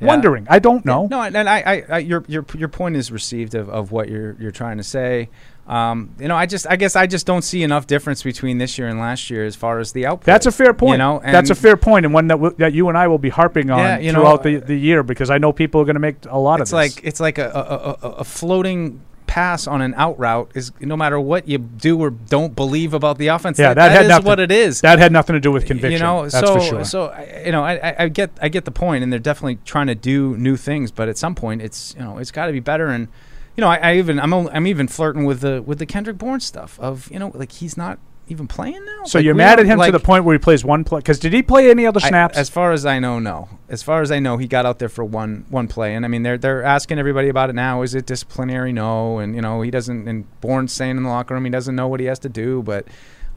Yeah. 0.00 0.08
Wondering. 0.08 0.46
I 0.48 0.58
don't 0.58 0.84
know. 0.86 1.06
No, 1.10 1.20
and 1.22 1.36
I, 1.36 1.58
I, 1.60 1.84
I, 1.88 1.98
your, 1.98 2.24
your, 2.28 2.44
your 2.54 2.68
point 2.68 2.96
is 2.96 3.10
received 3.12 3.54
of, 3.54 3.68
of 3.68 3.92
what 3.92 4.08
you're, 4.08 4.36
you're 4.40 4.50
trying 4.52 4.76
to 4.78 4.82
say. 4.82 5.28
Um, 5.66 6.14
you 6.18 6.28
know, 6.28 6.36
I 6.36 6.46
just, 6.46 6.66
I 6.68 6.76
guess, 6.76 6.96
I 6.96 7.06
just 7.06 7.26
don't 7.26 7.42
see 7.42 7.62
enough 7.62 7.86
difference 7.86 8.22
between 8.22 8.58
this 8.58 8.78
year 8.78 8.88
and 8.88 8.98
last 8.98 9.30
year 9.30 9.44
as 9.44 9.56
far 9.56 9.78
as 9.80 9.92
the 9.92 10.06
output. 10.06 10.24
That's 10.26 10.46
a 10.46 10.52
fair 10.52 10.72
point. 10.74 10.92
You 10.92 10.98
know, 10.98 11.20
that's 11.24 11.50
a 11.50 11.54
fair 11.54 11.76
point, 11.76 12.04
and 12.06 12.14
one 12.14 12.26
that, 12.28 12.34
w- 12.36 12.54
that 12.58 12.72
you 12.72 12.88
and 12.88 12.96
I 12.96 13.08
will 13.08 13.18
be 13.18 13.30
harping 13.30 13.70
on 13.70 13.78
Yeah, 13.78 13.98
you 13.98 14.12
know, 14.12 14.20
throughout 14.20 14.42
the, 14.42 14.56
the 14.58 14.76
year 14.76 15.02
because 15.02 15.28
I 15.30 15.38
know 15.38 15.52
people 15.52 15.80
are 15.80 15.84
going 15.84 15.94
to 15.94 16.00
make 16.00 16.24
a 16.26 16.38
lot 16.38 16.60
It's 16.60 16.72
of 16.72 16.78
this. 16.78 16.96
like, 16.96 17.04
it's 17.04 17.20
like 17.20 17.38
a, 17.38 17.50
a, 17.50 18.06
a, 18.06 18.10
a 18.20 18.24
floating 18.24 19.00
pass 19.26 19.66
on 19.66 19.80
an 19.82 19.92
out 19.94 20.18
route 20.18 20.50
is 20.54 20.72
no 20.80 20.96
matter 20.96 21.18
what 21.20 21.48
you 21.48 21.58
do 21.58 21.98
or 22.00 22.10
don't 22.10 22.54
believe 22.54 22.94
about 22.94 23.18
the 23.18 23.28
offense. 23.28 23.58
yeah, 23.58 23.74
that, 23.74 23.74
that 23.74 23.90
had 23.92 24.02
is 24.04 24.08
nothing, 24.08 24.26
what 24.26 24.40
it 24.40 24.50
is. 24.52 24.80
That 24.80 24.98
had 24.98 25.12
nothing 25.12 25.34
to 25.34 25.40
do 25.40 25.50
with 25.52 25.66
conviction. 25.66 25.92
You 25.92 25.98
know, 25.98 26.28
so 26.28 26.58
sure. 26.60 26.84
so 26.84 27.14
you 27.44 27.52
know, 27.52 27.62
I, 27.64 27.74
I- 27.90 27.96
I 28.04 28.08
get 28.08 28.30
I 28.40 28.48
get 28.48 28.64
the 28.64 28.70
point, 28.70 29.02
and 29.02 29.12
they're 29.12 29.18
definitely 29.18 29.58
trying 29.64 29.86
to 29.88 29.94
do 29.94 30.36
new 30.36 30.56
things, 30.56 30.90
but 30.90 31.08
at 31.08 31.18
some 31.18 31.34
point, 31.34 31.62
it's 31.62 31.94
you 31.98 32.02
know, 32.04 32.18
it's 32.18 32.30
got 32.30 32.46
to 32.46 32.52
be 32.52 32.60
better. 32.60 32.86
And 32.88 33.08
you 33.56 33.60
know, 33.62 33.68
I, 33.68 33.76
I 33.76 33.96
even 33.96 34.20
I'm 34.20 34.32
only, 34.34 34.52
I'm 34.52 34.66
even 34.66 34.86
flirting 34.88 35.24
with 35.24 35.40
the 35.40 35.62
with 35.62 35.78
the 35.78 35.86
Kendrick 35.86 36.18
Bourne 36.18 36.40
stuff 36.40 36.78
of 36.80 37.10
you 37.10 37.18
know, 37.18 37.30
like 37.34 37.52
he's 37.52 37.76
not 37.76 37.98
even 38.28 38.46
playing 38.46 38.84
now. 38.84 39.04
So 39.04 39.18
Like, 39.18 39.24
you're 39.24 39.34
mad 39.34 39.60
at 39.60 39.66
him 39.66 39.78
like, 39.78 39.88
to 39.92 39.98
the 39.98 40.04
point 40.04 40.24
where 40.24 40.34
he 40.34 40.38
plays 40.38 40.64
one 40.64 40.84
play? 40.84 40.98
Because 40.98 41.18
did 41.18 41.32
he 41.32 41.42
play 41.42 41.70
any 41.70 41.86
other 41.86 42.00
I- 42.02 42.08
snaps? 42.08 42.36
as 42.36 42.48
far 42.48 42.72
as 42.72 42.84
I 42.84 42.98
know, 42.98 43.18
no. 43.18 43.48
As 43.68 43.82
far 43.82 44.02
as 44.02 44.10
I 44.10 44.18
know, 44.18 44.36
he 44.36 44.46
got 44.46 44.66
out 44.66 44.78
there 44.78 44.88
for 44.88 45.04
one 45.04 45.44
one 45.48 45.68
play, 45.68 45.94
and 45.94 46.04
I 46.04 46.08
mean 46.08 46.22
they're 46.22 46.38
they're 46.38 46.62
asking 46.62 46.98
everybody 46.98 47.28
about 47.28 47.50
it 47.50 47.54
now. 47.54 47.82
Is 47.82 47.94
it 47.94 48.06
disciplinary? 48.06 48.72
No, 48.72 49.18
and 49.18 49.34
you 49.34 49.40
know 49.40 49.62
he 49.62 49.70
doesn't. 49.70 50.06
And 50.08 50.24
Bourne's 50.40 50.72
saying 50.72 50.96
in 50.96 51.02
the 51.02 51.08
locker 51.08 51.34
room 51.34 51.44
he 51.44 51.50
doesn't 51.50 51.74
know 51.74 51.88
what 51.88 52.00
he 52.00 52.06
has 52.06 52.18
to 52.20 52.28
do, 52.28 52.62
but. 52.62 52.86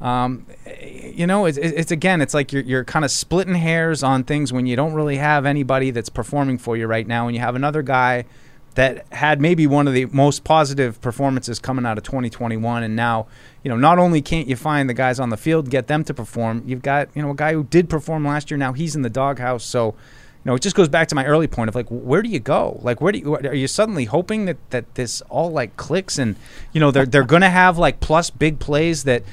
Um, 0.01 0.45
you 0.81 1.27
know, 1.27 1.45
it's, 1.45 1.57
it's 1.57 1.91
again, 1.91 2.21
it's 2.21 2.33
like 2.33 2.53
you're 2.53 2.61
you're 2.63 2.85
kind 2.85 3.03
of 3.03 3.11
splitting 3.11 3.55
hairs 3.55 4.01
on 4.01 4.23
things 4.23 4.53
when 4.53 4.65
you 4.65 4.77
don't 4.77 4.93
really 4.93 5.17
have 5.17 5.45
anybody 5.45 5.91
that's 5.91 6.07
performing 6.07 6.57
for 6.57 6.77
you 6.77 6.87
right 6.87 7.05
now, 7.05 7.27
and 7.27 7.35
you 7.35 7.41
have 7.41 7.53
another 7.53 7.81
guy 7.81 8.23
that 8.79 9.05
had 9.11 9.41
maybe 9.41 9.67
one 9.67 9.89
of 9.89 9.93
the 9.93 10.05
most 10.05 10.45
positive 10.45 11.01
performances 11.01 11.59
coming 11.59 11.85
out 11.85 11.97
of 11.97 12.03
2021 12.05 12.81
and 12.81 12.95
now 12.95 13.27
you 13.61 13.67
know 13.67 13.75
not 13.75 13.99
only 13.99 14.21
can't 14.21 14.47
you 14.47 14.55
find 14.55 14.89
the 14.89 14.93
guys 14.93 15.19
on 15.19 15.27
the 15.27 15.35
field 15.35 15.69
get 15.69 15.87
them 15.87 16.01
to 16.01 16.13
perform 16.13 16.63
you've 16.65 16.81
got 16.81 17.09
you 17.13 17.21
know 17.21 17.31
a 17.31 17.35
guy 17.35 17.51
who 17.51 17.65
did 17.65 17.89
perform 17.89 18.23
last 18.23 18.49
year. 18.49 18.57
Now 18.57 18.71
he's 18.71 18.95
in 18.95 19.01
the 19.01 19.09
doghouse. 19.09 19.65
So 19.65 19.87
you 19.87 20.45
know 20.45 20.55
it 20.55 20.61
just 20.61 20.77
goes 20.77 20.87
back 20.87 21.09
to 21.09 21.15
my 21.15 21.25
early 21.25 21.45
point 21.45 21.67
of 21.67 21.75
like 21.75 21.87
where 21.89 22.21
do 22.21 22.29
you 22.29 22.39
go? 22.39 22.79
Like 22.81 23.01
where 23.01 23.11
do 23.11 23.19
you 23.19 23.35
are 23.35 23.53
you 23.53 23.67
suddenly 23.67 24.05
hoping 24.05 24.45
that 24.45 24.57
that 24.69 24.95
this 24.95 25.19
all 25.23 25.51
like 25.51 25.75
clicks? 25.75 26.17
And 26.17 26.37
you 26.71 26.79
know 26.79 26.89
they're 26.89 27.05
they're 27.05 27.25
going 27.25 27.41
to 27.41 27.49
have 27.49 27.77
like 27.77 27.99
plus 27.99 28.29
big 28.29 28.59
plays 28.59 29.03
that 29.03 29.23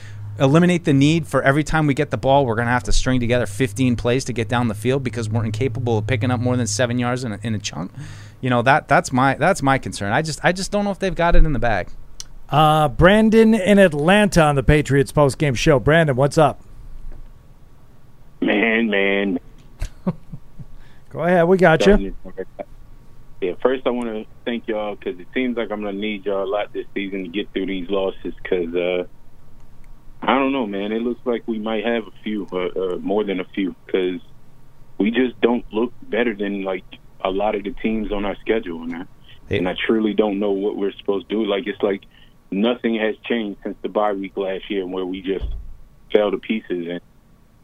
eliminate 0.41 0.85
the 0.85 0.93
need 0.93 1.27
for 1.27 1.41
every 1.43 1.63
time 1.63 1.87
we 1.87 1.95
get 1.95 2.11
the 2.11 2.17
ball 2.19 2.45
we're 2.45 2.57
going 2.57 2.67
to 2.67 2.73
have 2.73 2.83
to 2.83 2.93
string 2.93 3.19
together 3.19 3.47
15 3.47 3.97
plays 3.97 4.23
to 4.23 4.35
get 4.35 4.49
down 4.49 4.69
the 4.69 4.75
field 4.75 5.03
because 5.03 5.31
we're 5.31 5.47
incapable 5.47 5.97
of 5.97 6.07
picking 6.07 6.31
up 6.31 6.39
more 6.39 6.59
than 6.59 6.67
7 6.67 6.99
yards 6.99 7.25
in 7.25 7.33
a, 7.33 7.39
in 7.43 7.55
a 7.55 7.59
chunk 7.59 7.91
you 8.47 8.51
know 8.51 8.63
that 8.63 8.87
that's 8.87 9.13
my 9.13 9.35
that's 9.35 9.61
my 9.61 9.77
concern. 9.77 10.13
I 10.13 10.23
just 10.23 10.39
I 10.45 10.53
just 10.53 10.71
don't 10.71 10.85
know 10.85 10.93
if 10.93 11.01
they've 11.01 11.13
got 11.13 11.35
it 11.35 11.45
in 11.45 11.53
the 11.53 11.59
bag. 11.59 11.89
Uh, 12.49 12.87
Brandon 12.87 13.55
in 13.55 13.81
Atlanta 13.81 14.41
on 14.45 14.55
the 14.55 14.63
Patriots 14.63 15.11
post 15.11 15.37
game 15.37 15.57
show. 15.57 15.81
Brandon, 15.81 16.15
what's 16.15 16.39
up? 16.39 16.61
Man, 18.41 18.89
man. 18.89 19.41
Go 21.11 21.25
ahead, 21.25 21.49
we 21.49 21.57
got 21.57 21.85
you. 21.87 22.15
Yeah, 23.41 23.55
first 23.61 23.85
I 23.85 23.91
want 23.91 24.11
to 24.11 24.27
thank 24.45 24.69
y'all 24.69 24.95
because 24.95 25.19
it 25.19 25.27
seems 25.35 25.57
like 25.57 25.73
I'm 25.73 25.83
gonna 25.83 25.99
need 25.99 26.25
y'all 26.25 26.45
a 26.45 26.49
lot 26.49 26.73
this 26.73 26.87
season 26.95 27.25
to 27.25 27.29
get 27.29 27.53
through 27.53 27.67
these 27.67 27.91
losses. 27.91 28.33
Because 28.41 28.73
uh, 28.77 29.07
I 30.23 30.39
don't 30.39 30.53
know, 30.53 30.69
man. 30.69 30.93
It 30.93 31.03
looks 31.03 31.27
like 31.27 31.43
we 31.49 31.59
might 31.59 31.85
have 31.85 32.07
a 32.07 32.13
few, 32.23 32.47
uh, 32.53 32.69
uh, 32.69 32.97
more 32.99 33.25
than 33.25 33.41
a 33.41 33.45
few, 33.57 33.75
because 33.85 34.21
we 34.99 35.11
just 35.11 35.41
don't 35.41 35.65
look 35.73 35.93
better 36.09 36.33
than 36.33 36.63
like 36.63 36.85
a 37.23 37.31
lot 37.31 37.55
of 37.55 37.65
the 37.65 37.73
teams 37.73 38.13
on 38.13 38.25
our 38.25 38.37
schedule, 38.37 38.79
man. 38.79 39.09
And 39.49 39.69
I 39.69 39.77
truly 39.87 40.15
don't 40.15 40.39
know 40.39 40.51
what 40.51 40.77
we're 40.77 40.93
supposed 40.93 41.29
to 41.29 41.37
do. 41.37 41.45
Like 41.45 41.67
it's 41.67 41.83
like 41.83 42.03
nothing 42.51 42.97
has 42.97 43.17
changed 43.25 43.61
since 43.63 43.77
the 43.83 43.89
bye 43.89 44.13
week 44.13 44.37
last 44.37 44.71
year, 44.71 44.87
where 44.87 45.07
we 45.07 45.23
just 45.23 45.47
fell 46.13 46.31
to 46.31 46.39
pieces. 46.39 46.89
And 46.89 47.01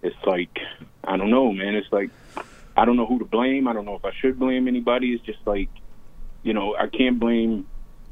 it's 0.03 0.17
like 0.27 0.59
I 1.05 1.17
don't 1.17 1.31
know, 1.31 1.53
man. 1.53 1.75
It's 1.75 1.93
like 1.93 2.11
I 2.77 2.85
don't 2.85 2.97
know 2.97 3.07
who 3.07 3.19
to 3.19 3.25
blame. 3.25 3.69
I 3.69 3.73
don't 3.73 3.85
know 3.85 3.97
if 3.97 4.05
I 4.05 4.13
should 4.21 4.39
blame 4.39 4.69
anybody. 4.69 5.13
It's 5.13 5.25
just 5.25 5.45
like 5.45 5.69
you 6.43 6.55
know 6.55 6.77
I 6.77 6.87
can't 6.87 7.19
blame 7.19 7.67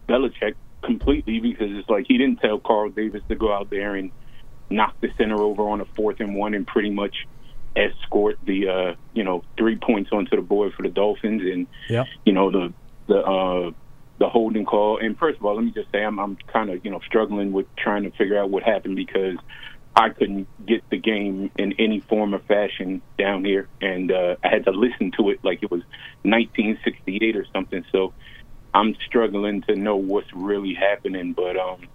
Belichick 0.09 0.55
completely 0.83 1.41
because 1.41 1.71
it's 1.71 1.89
like 1.89 2.07
he 2.09 2.19
didn't 2.19 2.41
tell 2.41 2.59
Carl 2.59 2.91
Davis 2.91 3.23
to 3.29 3.35
go 3.35 3.53
out 3.53 3.71
there 3.71 3.95
and 3.95 4.11
knock 4.71 4.95
the 5.01 5.09
center 5.17 5.41
over 5.41 5.63
on 5.69 5.81
a 5.81 5.85
fourth 5.85 6.21
and 6.21 6.35
one 6.35 6.55
and 6.55 6.67
pretty 6.67 6.91
much 6.91 7.27
escort 7.77 8.39
the 8.45 8.69
uh 8.69 8.95
you 9.13 9.23
know 9.23 9.45
three 9.57 9.77
points 9.77 10.11
onto 10.13 10.35
the 10.37 10.43
board 10.43 10.73
for 10.75 10.83
the 10.83 10.89
Dolphins 10.89 11.43
and 11.43 11.67
yeah. 11.89 12.05
you 12.25 12.33
know 12.33 12.51
the 12.51 12.73
the 13.07 13.19
uh 13.19 13.71
the 14.19 14.29
holding 14.29 14.65
call. 14.65 14.99
And 14.99 15.19
first 15.19 15.39
of 15.39 15.45
all 15.45 15.55
let 15.55 15.65
me 15.65 15.71
just 15.71 15.91
say 15.93 16.03
I'm 16.03 16.19
I'm 16.19 16.37
kind 16.53 16.71
of 16.71 16.85
you 16.85 16.91
know 16.91 17.01
struggling 17.07 17.53
with 17.53 17.67
trying 17.77 18.05
to 18.05 18.11
figure 18.11 18.39
out 18.39 18.51
what 18.51 18.63
happened 18.63 18.97
because 18.97 19.37
I 19.95 20.11
couldn't 20.11 20.47
get 20.67 20.89
the 20.91 20.99
game 20.99 21.51
in 21.59 21.75
any 21.79 22.01
form 22.01 22.35
or 22.35 22.39
fashion 22.41 23.03
down 23.19 23.45
here. 23.45 23.69
And 23.81 24.11
uh 24.11 24.37
I 24.43 24.49
had 24.49 24.65
to 24.65 24.73
listen 24.73 25.13
to 25.19 25.31
it 25.31 25.41
like 25.43 25.63
it 25.63 25.71
was 25.71 25.83
1968 26.23 27.37
or 27.37 27.47
something. 27.53 27.85
So 27.93 28.13
I'm 28.75 28.95
struggling 29.07 29.63
to 29.63 29.77
know 29.77 29.97
what's 29.97 30.33
really 30.33 30.75
happening. 30.75 31.33
But 31.33 31.57
um 31.57 31.89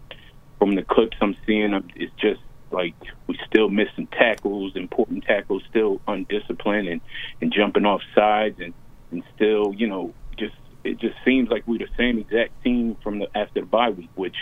from 0.57 0.75
the 0.75 0.83
clips 0.83 1.17
I'm 1.21 1.35
seeing 1.45 1.73
it's 1.95 2.13
just 2.15 2.41
like 2.75 2.93
we 3.27 3.39
still 3.47 3.69
missing 3.69 4.07
tackles, 4.07 4.75
important 4.75 5.23
tackles, 5.23 5.63
still 5.69 6.01
undisciplined 6.07 6.87
and, 6.87 7.01
and 7.41 7.51
jumping 7.53 7.85
off 7.85 8.01
sides 8.13 8.59
and, 8.59 8.73
and 9.11 9.23
still, 9.35 9.73
you 9.73 9.87
know, 9.87 10.13
just 10.37 10.55
it 10.83 10.99
just 10.99 11.15
seems 11.23 11.49
like 11.49 11.63
we're 11.67 11.79
the 11.79 11.87
same 11.97 12.19
exact 12.19 12.51
team 12.63 12.97
from 13.01 13.19
the 13.19 13.27
after 13.35 13.61
the 13.61 13.65
bye 13.65 13.89
week, 13.89 14.09
which 14.15 14.35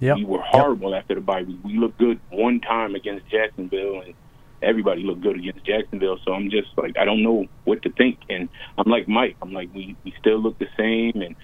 Yep. 0.00 0.16
we 0.16 0.24
were 0.24 0.42
horrible 0.42 0.94
after 0.94 1.14
the 1.14 1.20
bye 1.20 1.42
week. 1.42 1.58
We 1.64 1.78
looked 1.78 1.98
good 1.98 2.20
one 2.30 2.60
time 2.60 2.94
against 2.94 3.26
Jacksonville 3.30 4.00
and 4.00 4.14
everybody 4.60 5.02
looked 5.02 5.22
good 5.22 5.38
against 5.38 5.64
Jacksonville. 5.64 6.18
So 6.24 6.32
I'm 6.32 6.50
just 6.50 6.68
like 6.76 6.96
I 6.98 7.04
don't 7.04 7.22
know 7.22 7.46
what 7.64 7.82
to 7.82 7.90
think 7.90 8.18
and 8.28 8.48
I'm 8.78 8.90
like 8.90 9.08
Mike, 9.08 9.36
I'm 9.42 9.52
like 9.52 9.70
we, 9.74 9.96
we 10.04 10.12
still 10.20 10.38
look 10.38 10.58
the 10.58 10.68
same 10.76 11.22
and 11.22 11.36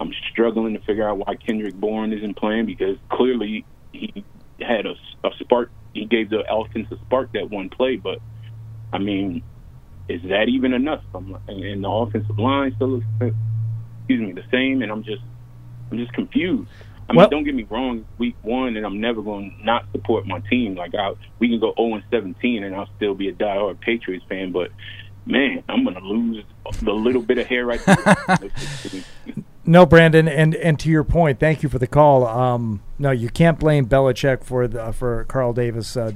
I'm 0.00 0.12
struggling 0.30 0.74
to 0.74 0.80
figure 0.80 1.08
out 1.08 1.18
why 1.18 1.34
Kendrick 1.34 1.74
Bourne 1.74 2.12
isn't 2.12 2.36
playing 2.36 2.66
because 2.66 2.96
clearly 3.10 3.64
he 3.92 4.24
had 4.60 4.86
a, 4.86 4.94
a 5.24 5.30
spark. 5.40 5.70
He 5.94 6.04
gave 6.04 6.30
the 6.30 6.40
offense 6.52 6.88
a 6.90 6.96
spark 7.06 7.32
that 7.32 7.50
one 7.50 7.68
play, 7.70 7.96
but 7.96 8.18
I 8.92 8.98
mean, 8.98 9.42
is 10.08 10.22
that 10.22 10.48
even 10.48 10.72
enough? 10.72 11.02
I'm, 11.14 11.36
and, 11.48 11.62
and 11.64 11.84
the 11.84 11.88
offensive 11.88 12.38
line 12.38 12.72
still 12.76 12.88
looks, 12.88 13.06
excuse 13.20 14.20
me, 14.20 14.32
the 14.32 14.44
same, 14.50 14.82
and 14.82 14.90
I'm 14.90 15.02
just, 15.04 15.22
I'm 15.90 15.98
just 15.98 16.12
confused. 16.12 16.70
I 17.08 17.12
mean, 17.12 17.16
Well- 17.18 17.28
don't 17.30 17.44
get 17.44 17.54
me 17.54 17.66
wrong. 17.70 18.04
Week 18.18 18.36
one, 18.42 18.76
and 18.76 18.84
I'm 18.84 19.00
never 19.00 19.22
going 19.22 19.56
to 19.58 19.64
not 19.64 19.86
support 19.92 20.26
my 20.26 20.40
team. 20.40 20.74
Like 20.74 20.94
I, 20.94 21.12
we 21.38 21.48
can 21.48 21.58
go 21.60 21.72
0 21.76 21.94
and 21.94 22.04
17, 22.10 22.64
and 22.64 22.74
I'll 22.74 22.88
still 22.96 23.14
be 23.14 23.28
a 23.28 23.32
diehard 23.32 23.80
Patriots 23.80 24.24
fan. 24.28 24.52
But 24.52 24.70
man, 25.24 25.62
I'm 25.68 25.84
going 25.84 25.96
to 25.96 26.02
lose 26.04 26.44
the 26.82 26.92
little 26.92 27.22
bit 27.22 27.38
of 27.38 27.46
hair 27.46 27.64
right 27.64 27.80
there. 27.84 28.38
No, 29.70 29.84
Brandon, 29.84 30.26
and 30.26 30.54
and 30.54 30.80
to 30.80 30.88
your 30.88 31.04
point, 31.04 31.38
thank 31.38 31.62
you 31.62 31.68
for 31.68 31.78
the 31.78 31.86
call. 31.86 32.26
Um, 32.26 32.80
no, 32.98 33.10
you 33.10 33.28
can't 33.28 33.58
blame 33.58 33.84
Belichick 33.86 34.42
for 34.42 34.66
the 34.66 34.94
for 34.94 35.24
Carl 35.24 35.52
Davis 35.52 35.94
uh, 35.94 36.12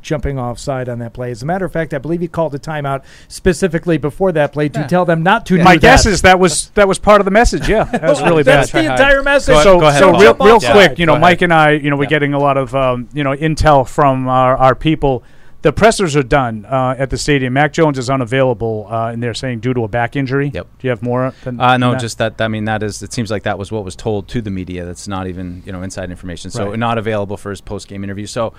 jumping 0.00 0.38
offside 0.38 0.88
on 0.88 1.00
that 1.00 1.12
play. 1.12 1.30
As 1.30 1.42
a 1.42 1.46
matter 1.46 1.66
of 1.66 1.72
fact, 1.72 1.92
I 1.92 1.98
believe 1.98 2.22
he 2.22 2.28
called 2.28 2.54
a 2.54 2.58
timeout 2.58 3.04
specifically 3.28 3.98
before 3.98 4.32
that 4.32 4.54
play 4.54 4.70
to 4.70 4.80
Yeah. 4.80 4.86
tell 4.86 5.04
them 5.04 5.22
not 5.22 5.44
to. 5.46 5.62
My 5.62 5.74
do 5.74 5.80
guess 5.80 6.04
that. 6.04 6.10
is 6.14 6.22
that 6.22 6.40
was 6.40 6.70
that 6.70 6.88
was 6.88 6.98
part 6.98 7.20
of 7.20 7.26
the 7.26 7.30
message. 7.30 7.68
Yeah, 7.68 7.84
that 7.84 8.04
was 8.04 8.22
really 8.28 8.42
That's 8.42 8.70
bad. 8.72 8.86
the 8.86 8.90
entire 8.92 9.22
message. 9.22 9.62
So, 9.62 9.78
Go 9.80 9.88
ahead, 9.88 9.98
so 9.98 10.10
Paul. 10.12 10.20
real, 10.22 10.34
real 10.36 10.56
offside. 10.56 10.72
quick, 10.72 10.98
you 10.98 11.04
know, 11.04 11.18
Mike 11.18 11.42
and 11.42 11.52
I, 11.52 11.72
you 11.72 11.90
know, 11.90 11.96
we're 11.98 12.06
getting 12.06 12.32
a 12.32 12.38
lot 12.38 12.56
of, 12.56 12.74
um, 12.74 13.10
you 13.12 13.22
know, 13.22 13.36
intel 13.36 13.86
from 13.86 14.28
our, 14.28 14.56
our 14.56 14.74
people. 14.74 15.22
The 15.64 15.72
pressers 15.72 16.14
are 16.14 16.22
done 16.22 16.66
uh, 16.66 16.94
at 16.98 17.08
the 17.08 17.16
stadium. 17.16 17.54
Mac 17.54 17.72
Jones 17.72 17.96
is 17.98 18.10
unavailable, 18.10 18.86
uh, 18.90 19.08
and 19.10 19.22
they're 19.22 19.32
saying 19.32 19.60
due 19.60 19.72
to 19.72 19.84
a 19.84 19.88
back 19.88 20.14
injury. 20.14 20.50
Yep. 20.52 20.66
Do 20.78 20.86
you 20.86 20.90
have 20.90 21.02
more? 21.02 21.32
Than, 21.42 21.58
Uh, 21.58 21.78
no, 21.78 21.92
that? 21.92 22.00
just 22.00 22.18
that. 22.18 22.38
I 22.38 22.48
mean, 22.48 22.66
that 22.66 22.82
is. 22.82 23.02
It 23.02 23.14
seems 23.14 23.30
like 23.30 23.44
that 23.44 23.58
was 23.58 23.72
what 23.72 23.82
was 23.82 23.96
told 23.96 24.28
to 24.28 24.42
the 24.42 24.50
media. 24.50 24.84
That's 24.84 25.08
not 25.08 25.26
even 25.26 25.62
you 25.64 25.72
know 25.72 25.80
inside 25.82 26.10
information. 26.10 26.50
So 26.50 26.68
Right. 26.68 26.78
not 26.78 26.98
available 26.98 27.38
for 27.38 27.48
his 27.48 27.62
post 27.62 27.88
game 27.88 28.04
interview. 28.04 28.26
So 28.26 28.52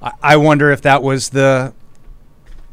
I, 0.00 0.12
I 0.22 0.36
wonder 0.36 0.70
if 0.70 0.80
that 0.82 1.02
was 1.02 1.30
the 1.30 1.72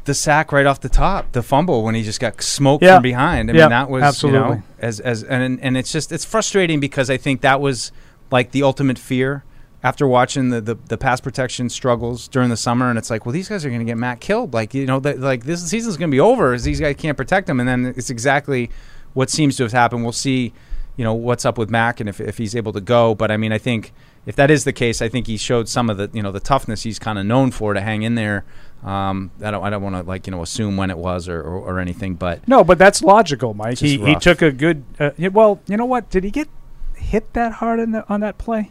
the 0.04 0.14
sack 0.14 0.52
right 0.52 0.64
off 0.66 0.78
the 0.80 0.88
top, 0.88 1.32
the 1.32 1.42
fumble 1.42 1.82
when 1.82 1.96
he 1.96 2.04
just 2.04 2.20
got 2.20 2.40
smoked 2.40 2.84
Yeah. 2.84 2.94
from 2.98 3.02
behind. 3.02 3.50
I 3.50 3.54
Yeah, 3.54 3.60
mean, 3.62 3.70
that 3.70 3.90
was 3.90 4.02
you 4.02 4.06
absolutely. 4.06 4.40
know 4.58 4.62
as 4.78 5.00
as 5.00 5.24
and 5.24 5.58
and 5.60 5.76
it's 5.76 5.90
just 5.90 6.12
it's 6.12 6.24
frustrating 6.24 6.78
because 6.78 7.10
I 7.10 7.16
think 7.16 7.40
that 7.40 7.60
was 7.60 7.90
like 8.30 8.52
the 8.52 8.62
ultimate 8.62 8.96
fear 8.96 9.42
after 9.84 10.08
watching 10.08 10.48
the, 10.48 10.62
the, 10.62 10.74
the 10.88 10.96
pass 10.96 11.20
protection 11.20 11.68
struggles 11.68 12.26
during 12.26 12.48
the 12.48 12.56
summer, 12.56 12.88
and 12.88 12.98
it's 12.98 13.10
like, 13.10 13.26
well, 13.26 13.34
these 13.34 13.50
guys 13.50 13.66
are 13.66 13.68
going 13.68 13.80
to 13.80 13.84
get 13.84 13.98
Matt 13.98 14.18
killed. 14.18 14.54
Like 14.54 14.72
you 14.72 14.86
know, 14.86 14.98
that 15.00 15.20
like 15.20 15.44
this 15.44 15.62
season's 15.68 15.98
going 15.98 16.10
to 16.10 16.14
be 16.14 16.20
over 16.20 16.54
as 16.54 16.64
these 16.64 16.80
guys 16.80 16.96
can't 16.96 17.16
protect 17.16 17.48
him, 17.48 17.60
and 17.60 17.68
then 17.68 17.86
it's 17.94 18.08
exactly 18.08 18.70
what 19.12 19.28
seems 19.28 19.58
to 19.58 19.62
have 19.62 19.72
happened. 19.72 20.02
We'll 20.02 20.12
see, 20.12 20.54
you 20.96 21.04
know, 21.04 21.12
what's 21.12 21.44
up 21.44 21.58
with 21.58 21.68
Mac 21.68 22.00
and 22.00 22.08
if 22.08 22.18
if 22.18 22.38
he's 22.38 22.56
able 22.56 22.72
to 22.72 22.80
go. 22.80 23.14
But 23.14 23.30
I 23.30 23.36
mean, 23.36 23.52
I 23.52 23.58
think 23.58 23.92
if 24.24 24.34
that 24.36 24.50
is 24.50 24.64
the 24.64 24.72
case, 24.72 25.02
I 25.02 25.10
think 25.10 25.26
he 25.26 25.36
showed 25.36 25.68
some 25.68 25.90
of 25.90 25.98
the 25.98 26.08
you 26.14 26.22
know 26.22 26.32
the 26.32 26.40
toughness 26.40 26.82
he's 26.82 26.98
kind 26.98 27.18
of 27.18 27.26
known 27.26 27.50
for 27.50 27.74
to 27.74 27.80
hang 27.82 28.02
in 28.02 28.14
there. 28.14 28.46
Um, 28.82 29.32
I 29.42 29.50
don't 29.50 29.62
I 29.62 29.68
don't 29.68 29.82
want 29.82 29.96
to 29.96 30.02
like 30.02 30.26
you 30.26 30.30
know 30.30 30.40
assume 30.40 30.78
when 30.78 30.90
it 30.90 30.96
was 30.96 31.28
or, 31.28 31.42
or, 31.42 31.58
or 31.58 31.78
anything, 31.78 32.14
but 32.14 32.48
No, 32.48 32.64
but 32.64 32.78
that's 32.78 33.02
logical, 33.02 33.52
Mike. 33.52 33.78
He 33.78 33.98
just 33.98 34.08
he 34.08 34.14
took 34.16 34.40
a 34.40 34.50
good. 34.50 34.82
Uh, 34.98 35.10
well, 35.30 35.60
you 35.66 35.76
know 35.76 35.84
what? 35.84 36.08
Did 36.08 36.24
he 36.24 36.30
get 36.30 36.48
hit 36.94 37.34
that 37.34 37.52
hard 37.52 37.80
in 37.80 37.90
the, 37.90 38.08
on 38.08 38.20
that 38.20 38.38
play? 38.38 38.70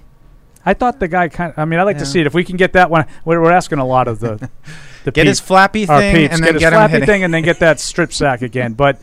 I 0.66 0.74
thought 0.74 1.00
the 1.00 1.08
guy 1.08 1.28
kind. 1.30 1.52
of... 1.52 1.60
I 1.60 1.66
mean, 1.66 1.80
I 1.80 1.84
like 1.84 1.98
to 1.98 2.06
see 2.06 2.22
it. 2.22 2.28
If 2.28 2.34
we 2.34 2.44
can 2.44 2.58
get 2.58 2.74
that 2.74 2.90
one, 2.90 3.06
we're, 3.26 3.42
we're 3.42 3.52
asking 3.52 3.80
a 3.80 3.86
lot 3.86 4.08
of 4.08 4.20
the. 4.20 4.50
the 5.04 5.12
Get 5.12 5.28
his 5.28 5.40
flappy 5.40 5.86
thing 5.86 6.16
peeps. 6.16 6.34
and 6.34 6.42
get 6.42 6.46
then 6.46 6.54
his 6.54 6.60
get 6.62 6.74
flappy 6.74 6.94
hitting. 6.94 7.06
thing 7.08 7.24
and 7.24 7.34
then 7.34 7.44
get 7.44 7.60
that 7.60 7.80
strip 7.82 8.14
sack 8.14 8.42
again. 8.42 8.74
But 8.74 9.02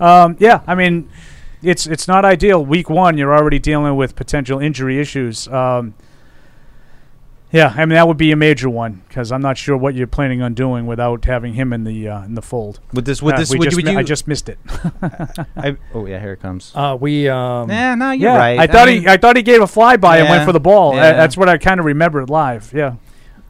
um, 0.00 0.36
yeah, 0.40 0.62
I 0.66 0.74
mean, 0.74 1.10
it's 1.62 1.86
it's 1.86 2.08
not 2.08 2.24
ideal. 2.24 2.64
Week 2.64 2.88
one, 2.88 3.18
you're 3.18 3.34
already 3.36 3.58
dealing 3.58 3.96
with 3.96 4.16
potential 4.16 4.58
injury 4.58 4.98
issues. 4.98 5.46
Um, 5.48 5.94
yeah, 7.54 7.72
I 7.74 7.80
mean 7.86 7.90
that 7.94 8.06
would 8.06 8.16
be 8.18 8.30
a 8.32 8.36
major 8.36 8.68
one 8.68 9.02
because 9.08 9.32
I'm 9.32 9.40
not 9.40 9.56
sure 9.56 9.76
what 9.76 9.94
you're 9.94 10.06
planning 10.06 10.42
on 10.42 10.52
doing 10.54 10.86
without 10.86 11.24
having 11.24 11.54
him 11.54 11.72
in 11.72 11.84
the 11.84 12.08
uh, 12.08 12.22
in 12.24 12.34
the 12.34 12.42
fold. 12.42 12.80
Would 12.92 13.04
this- 13.06 13.22
would 13.22 13.34
Uh, 13.34 13.38
this- 13.38 13.50
would 13.50 13.62
just 13.62 13.78
you- 13.78 13.84
would 13.84 13.94
mi- 13.94 13.98
I 14.00 14.02
just 14.02 14.28
missed 14.28 14.48
it. 14.48 14.58
I, 15.56 15.76
oh 15.94 16.04
yeah, 16.06 16.20
here 16.20 16.32
it 16.32 16.40
comes. 16.42 16.72
Uh, 16.74 16.96
we 17.00 17.28
um, 17.28 17.70
Yeah, 17.70 17.94
no, 17.94 18.10
you're 18.10 18.30
yeah, 18.32 18.36
right. 18.36 18.58
I 18.58 18.66
thought 18.66 18.88
mean- 18.88 19.02
he 19.02 19.08
I 19.08 19.16
thought 19.16 19.36
he 19.36 19.42
gave 19.42 19.62
a 19.62 19.66
flyby 19.66 20.20
and 20.20 20.28
went 20.28 20.44
for 20.44 20.52
the 20.52 20.60
ball. 20.60 20.94
Yeah. 20.94 21.12
that's 21.14 21.36
what 21.36 21.48
I 21.48 21.56
kind 21.58 21.80
of 21.80 21.86
remembered 21.86 22.28
live. 22.28 22.72
Yeah. 22.74 22.94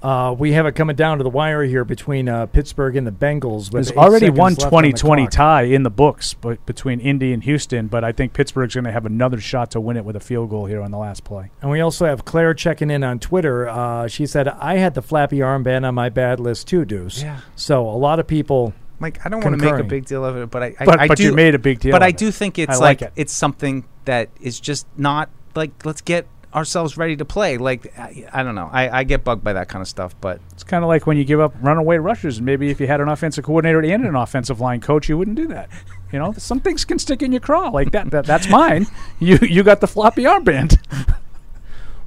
Uh, 0.05 0.33
we 0.39 0.53
have 0.53 0.67
it 0.67 0.73
coming 0.73 0.95
down 0.95 1.17
to 1.17 1.25
the 1.25 1.31
wire 1.31 1.63
here 1.65 1.83
between 1.83 2.29
uh, 2.29 2.45
Pittsburgh 2.45 2.95
and 2.95 3.07
the 3.07 3.11
Bengals. 3.11 3.71
There's 3.71 3.91
already 3.93 4.27
seconds 4.27 4.39
one 4.39 4.53
left 4.53 4.65
on 4.65 4.71
2020 4.83 5.27
tie 5.29 5.63
in 5.63 5.83
the 5.83 5.91
books 5.91 6.35
but 6.35 6.65
between 6.67 7.01
Indy 7.01 7.33
and 7.33 7.43
Houston, 7.43 7.87
but 7.87 8.05
I 8.05 8.13
think 8.13 8.35
Pittsburgh's 8.35 8.75
going 8.75 8.85
to 8.85 8.93
have 8.93 9.07
another 9.07 9.41
shot 9.41 9.71
to 9.71 9.81
win 9.81 9.97
it 9.97 10.05
with 10.05 10.15
a 10.15 10.21
field 10.21 10.51
goal 10.51 10.67
here 10.67 10.83
on 10.83 10.91
the 10.91 10.99
last 10.99 11.25
play. 11.25 11.51
And 11.63 11.71
we 11.71 11.81
also 11.81 12.05
have 12.05 12.27
Claire 12.27 12.53
checking 12.53 12.91
in 12.91 13.03
on 13.03 13.19
Twitter. 13.19 13.67
Uh, 13.67 14.07
she 14.07 14.27
said, 14.27 14.47
"I 14.47 14.77
had 14.77 14.93
the 14.93 15.01
flappy 15.03 15.39
armband 15.39 15.89
on 15.89 15.95
my 15.95 16.11
bad 16.11 16.39
list 16.39 16.69
too, 16.69 16.85
Deuce." 16.85 17.23
Yeah. 17.23 17.41
So 17.57 17.89
a 17.89 17.97
lot 17.97 18.19
of 18.21 18.27
people. 18.27 18.75
Like 19.01 19.25
I 19.25 19.29
don't 19.31 19.43
want 19.43 19.59
to 19.59 19.65
make 19.65 19.81
a 19.81 19.85
big 19.85 20.05
deal 20.05 20.25
of 20.25 20.37
it, 20.37 20.51
but 20.51 20.63
I, 20.63 20.75
I, 20.79 20.85
But- 20.85 21.01
I 21.01 21.09
but 21.09 21.17
do, 21.19 21.25
you 21.25 21.33
made 21.33 21.55
a 21.55 21.59
big 21.59 21.81
deal 21.81 21.93
But 21.93 22.03
of 22.03 22.07
I 22.07 22.09
it. 22.11 22.17
do 22.17 22.31
think 22.31 22.59
it's 22.59 22.77
I 22.77 22.77
like 22.77 23.01
like, 23.01 23.11
it. 23.11 23.13
it's 23.17 23.33
something 23.33 23.85
that 24.05 24.29
is 24.41 24.61
just 24.61 24.87
not 24.97 25.31
like 25.55 25.85
let's 25.85 26.01
get 26.01 26.27
ourselves 26.55 26.97
ready 26.97 27.17
to 27.17 27.25
play. 27.25 27.59
Like 27.59 27.99
I, 27.99 28.27
I 28.33 28.43
don't 28.43 28.55
know, 28.55 28.71
I, 28.73 29.01
I 29.01 29.05
get 29.05 29.25
bugged 29.25 29.43
by 29.43 29.55
that 29.55 29.69
kind 29.69 29.83
of 29.83 29.89
stuff, 29.89 30.15
but 30.21 30.41
It's 30.53 30.65
kind 30.65 30.85
of 30.85 30.89
like 30.89 31.07
when 31.07 31.17
you 31.17 31.25
give 31.25 31.41
up 31.41 31.55
runaway 31.61 31.97
rushes. 31.99 32.41
Maybe 32.41 32.71
if 32.71 32.81
you 32.81 32.87
had 32.87 33.01
an 33.01 33.09
offensive 33.09 33.45
coordinator 33.45 33.81
and 33.81 34.07
an 34.07 34.15
offensive 34.15 34.61
line 34.61 34.81
coach, 34.81 35.09
you 35.09 35.19
wouldn't 35.19 35.37
do 35.37 35.49
that. 35.49 35.69
You 36.13 36.19
know, 36.19 36.33
some 36.33 36.61
things 36.61 36.85
can 36.85 36.99
stick 36.99 37.23
in 37.23 37.33
your 37.33 37.41
craw 37.41 37.71
like 37.71 37.91
that. 37.93 38.11
that 38.13 38.25
that's 38.25 38.49
mine. 38.49 38.87
You 39.19 39.39
you 39.43 39.63
got 39.63 39.81
the 39.81 39.87
floppy 39.87 40.25
armband. 40.25 40.79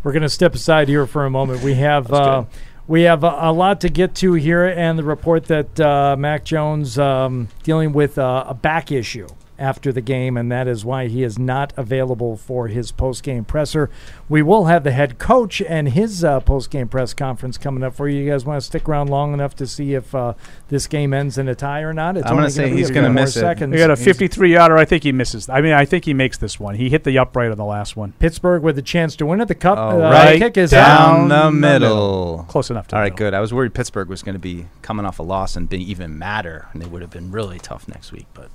We're 0.04 0.12
going 0.12 0.24
to 0.24 0.30
step 0.30 0.54
aside 0.56 0.88
here 0.88 1.06
for 1.08 1.26
a 1.26 1.30
moment. 1.30 1.64
We 1.64 1.74
have 1.76 2.12
uh, 2.14 2.46
we 2.88 3.02
have 3.04 3.24
a, 3.24 3.38
a 3.40 3.52
lot 3.52 3.82
to 3.82 3.90
get 3.90 4.16
to 4.16 4.34
here, 4.34 4.66
and 4.66 4.98
the 4.98 5.04
report 5.04 5.46
that 5.46 5.80
uh, 5.80 6.16
Mac 6.18 6.46
Jones 6.46 6.98
um, 6.98 7.50
dealing 7.64 7.92
with 7.92 8.18
uh, 8.18 8.46
a 8.48 8.54
back 8.54 8.92
issue 8.92 9.28
after 9.60 9.92
the 9.92 10.02
game, 10.02 10.38
and 10.38 10.52
that 10.52 10.68
is 10.68 10.86
why 10.86 11.08
he 11.08 11.24
is 11.24 11.38
not 11.40 11.74
available 11.78 12.38
for 12.38 12.68
his 12.68 12.92
post 12.92 13.24
game 13.24 13.46
presser. 13.46 13.90
We 14.30 14.42
will 14.42 14.66
have 14.66 14.84
the 14.84 14.92
head 14.92 15.18
coach 15.18 15.62
and 15.62 15.90
his 15.90 16.24
uh, 16.24 16.40
post 16.42 16.70
game 16.70 16.88
press 16.88 17.14
conference 17.14 17.58
coming 17.58 17.84
up 17.84 17.96
for 17.96 18.08
you. 18.08 18.24
You 18.24 18.32
guys 18.32 18.46
want 18.46 18.62
to 18.62 18.66
stick 18.66 18.88
around 18.88 19.10
long 19.10 19.34
enough 19.34 19.56
to 19.58 19.68
see 19.68 19.94
if 19.94 20.14
uh, 20.14 20.34
this 20.70 20.88
game 20.88 21.14
ends 21.14 21.38
in 21.38 21.48
a 21.48 21.56
tie 21.56 21.82
or 21.82 21.94
not? 21.94 22.18
It's 22.18 22.28
I'm 22.28 22.36
gonna 22.36 22.50
say 22.50 22.70
he's 22.70 22.92
gonna 22.92 23.10
miss 23.10 23.36
it. 23.36 23.42
Seconds. 23.42 23.74
He 23.74 23.80
got 23.80 23.92
a 23.92 23.96
53 23.96 24.54
yarder. 24.54 24.78
I 24.78 24.86
think 24.86 25.04
he 25.04 25.12
misses. 25.12 25.50
I 25.50 25.62
mean, 25.62 25.74
I 25.74 25.86
think 25.86 26.06
he 26.06 26.14
makes 26.14 26.38
this 26.38 26.60
one. 26.60 26.76
He 26.76 26.90
hit 26.90 27.04
the 27.04 27.18
upright 27.18 27.52
on 27.52 27.58
the 27.58 27.66
last 27.66 27.96
one. 27.96 28.14
Pittsburgh 28.14 28.64
with 28.64 28.78
a 28.78 28.82
chance 28.82 29.16
to 29.18 29.26
win 29.26 29.42
it. 29.42 29.48
The 29.48 29.56
cup 29.56 29.78
All 29.78 30.02
uh, 30.02 30.12
right, 30.12 30.40
kick 30.40 30.58
is 30.58 30.72
down 30.72 31.32
out. 31.32 31.46
the 31.46 31.52
middle. 31.52 32.46
Close 32.48 32.70
enough. 32.70 32.88
To 32.90 32.98
All 32.98 33.04
the 33.04 33.10
good. 33.10 33.34
I 33.34 33.40
was 33.40 33.54
worried 33.54 33.74
Pittsburgh 33.74 34.08
was 34.10 34.24
going 34.24 34.34
to 34.34 34.40
be 34.40 34.68
coming 34.82 35.06
off 35.06 35.20
a 35.20 35.24
loss 35.24 35.56
and 35.56 35.68
be 35.68 35.80
even 35.92 36.18
madder, 36.18 36.68
and 36.72 36.82
they 36.82 36.88
would 36.88 37.02
have 37.02 37.12
been 37.12 37.32
really 37.32 37.60
tough 37.60 37.88
next 37.88 38.12
week. 38.12 38.28
But 38.34 38.50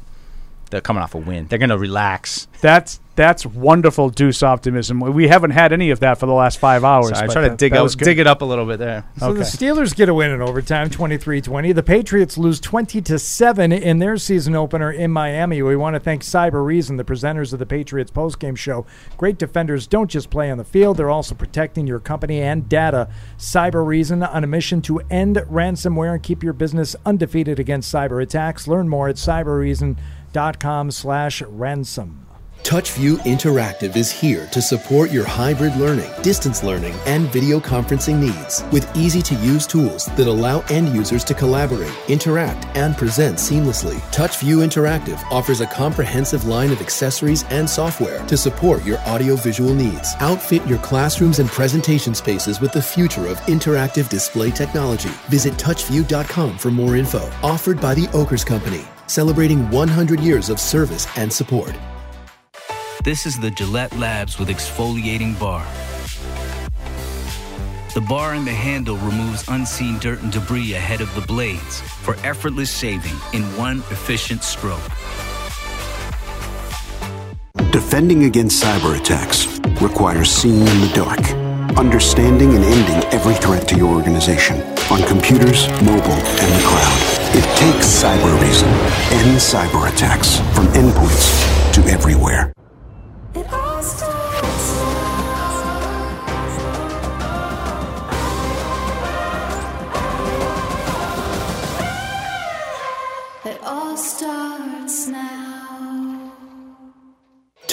they're 0.73 0.81
coming 0.81 1.03
off 1.03 1.15
a 1.15 1.19
win. 1.19 1.47
They're 1.47 1.59
going 1.59 1.69
to 1.69 1.79
relax. 1.79 2.49
That's 2.61 2.99
that's 3.15 3.45
wonderful 3.45 4.09
deuce 4.09 4.43
optimism. 4.43 4.99
We 5.01 5.29
haven't 5.29 5.51
had 5.51 5.75
any 5.75 5.91
of 5.91 6.01
that 6.01 6.17
for 6.17 6.25
the 6.25 6.33
last 6.33 6.59
five 6.59 6.83
hours. 6.83 7.11
So 7.11 7.17
I 7.17 7.27
but 7.27 7.33
try 7.35 7.43
to 7.43 7.49
that- 7.51 7.59
dig 7.59 7.73
that 7.73 7.83
out, 7.83 7.95
dig 7.99 8.19
it 8.19 8.27
up 8.27 8.41
a 8.41 8.47
little 8.47 8.65
bit 8.65 8.79
there. 8.79 9.05
So 9.19 9.35
the 9.35 9.43
Steelers 9.43 9.95
get 9.95 10.09
a 10.09 10.15
win 10.15 10.31
in 10.31 10.41
overtime, 10.41 10.89
23-20. 10.89 11.75
The 11.75 11.83
Patriots 11.83 12.39
lose 12.39 12.59
20 12.59 13.03
to 13.03 13.19
7 13.19 13.71
in 13.71 13.99
their 13.99 14.17
season 14.17 14.57
opener 14.57 14.91
in 14.91 15.11
Miami. 15.11 15.61
We 15.61 15.77
want 15.77 15.93
to 15.93 16.01
thank 16.01 16.23
Cybereason, 16.23 16.97
the 16.97 17.05
presenters 17.05 17.53
of 17.53 17.59
the 17.59 17.67
Patriots 17.67 18.11
postgame 18.11 18.57
show. 18.57 18.87
Great 19.19 19.37
defenders 19.37 19.87
don't 19.87 20.11
just 20.11 20.31
play 20.31 20.51
on 20.51 20.57
the 20.57 20.65
field, 20.65 20.97
they're 20.97 21.11
also 21.11 21.35
protecting 21.35 21.87
your 21.87 22.01
company 22.01 22.41
and 22.41 22.67
data. 22.67 23.11
Cybereason 23.37 24.27
on 24.27 24.43
a 24.43 24.47
mission 24.47 24.81
to 24.83 25.01
end 25.11 25.37
ransomware 25.37 26.15
and 26.15 26.23
keep 26.23 26.43
your 26.43 26.55
business 26.55 26.97
undefeated 27.05 27.61
against 27.61 27.93
cyber 27.93 28.23
attacks. 28.23 28.67
Learn 28.67 28.89
more 28.89 29.09
at 29.11 29.17
cybereason.com 29.17 29.97
slash 30.91 31.43
ransom. 31.43 32.23
TouchView 32.63 33.17
Interactive 33.25 33.97
is 33.97 34.13
here 34.13 34.47
to 34.47 34.63
support 34.63 35.11
your 35.11 35.25
hybrid 35.25 35.75
learning, 35.77 36.11
distance 36.23 36.63
learning, 36.63 36.95
and 37.07 37.31
video 37.33 37.59
conferencing 37.59 38.21
needs 38.21 38.63
with 38.73 38.89
easy 38.97 39.21
to 39.21 39.35
use 39.35 39.67
tools 39.67 40.07
that 40.17 40.29
allow 40.29 40.61
end 40.71 40.95
users 40.95 41.25
to 41.25 41.35
collaborate, 41.35 41.93
interact, 42.09 42.65
and 42.77 42.97
present 42.97 43.37
seamlessly. 43.37 43.99
TouchView 44.13 44.65
Interactive 44.65 45.21
offers 45.31 45.61
a 45.61 45.67
comprehensive 45.67 46.45
line 46.45 46.71
of 46.71 46.81
accessories 46.81 47.45
and 47.51 47.69
software 47.69 48.25
to 48.27 48.37
support 48.37 48.85
your 48.85 48.99
audiovisual 49.01 49.75
needs. 49.75 50.15
Outfit 50.21 50.65
your 50.67 50.79
classrooms 50.79 51.41
and 51.41 51.51
presentation 51.51 52.15
spaces 52.15 52.61
with 52.61 52.73
the 52.73 52.83
future 52.83 53.27
of 53.27 53.39
interactive 53.43 54.09
display 54.09 54.53
technology. 54.53 55.11
Visit 55.29 55.55
touchview.com 55.55 56.59
for 56.59 56.71
more 56.71 56.97
info. 56.97 57.29
Offered 57.43 57.81
by 57.81 57.95
the 57.95 58.07
Okers 58.09 58.47
Company, 58.47 58.85
celebrating 59.07 59.69
100 59.71 60.21
years 60.21 60.49
of 60.49 60.61
service 60.61 61.07
and 61.17 61.33
support. 61.33 61.75
This 63.05 63.27
is 63.27 63.39
the 63.39 63.51
Gillette 63.51 63.97
Labs 63.99 64.39
with 64.39 64.49
exfoliating 64.49 65.39
bar. 65.39 65.67
The 67.95 68.01
bar 68.01 68.35
and 68.35 68.47
the 68.47 68.53
handle 68.53 68.97
removes 68.97 69.45
unseen 69.49 69.99
dirt 69.99 70.23
and 70.23 70.33
debris 70.33 70.75
ahead 70.75 71.01
of 71.01 71.15
the 71.15 71.21
blades 71.21 71.81
for 71.81 72.15
effortless 72.25 72.75
shaving 72.75 73.17
in 73.35 73.43
one 73.59 73.79
efficient 73.91 74.43
stroke. 74.43 74.81
Defending 77.71 78.25
against 78.25 78.63
cyber 78.63 78.99
attacks 78.99 79.47
requires 79.83 80.31
seeing 80.31 80.61
in 80.61 80.81
the 80.81 80.93
dark, 80.95 81.21
understanding 81.77 82.55
and 82.55 82.65
ending 82.65 83.13
every 83.13 83.35
threat 83.35 83.69
to 83.69 83.77
your 83.77 83.95
organization 83.95 84.72
on 84.93 85.03
computers, 85.05 85.69
mobile, 85.81 86.21
and 86.43 86.53
the 86.53 86.63
cloud. 86.67 87.01
It 87.35 87.45
takes 87.57 87.87
Cybereason. 88.03 88.69
and 89.13 89.39
cyber 89.39 89.91
attacks 89.91 90.37
from 90.55 90.67
endpoints 90.75 91.73
to 91.73 91.81
everywhere. 91.91 92.53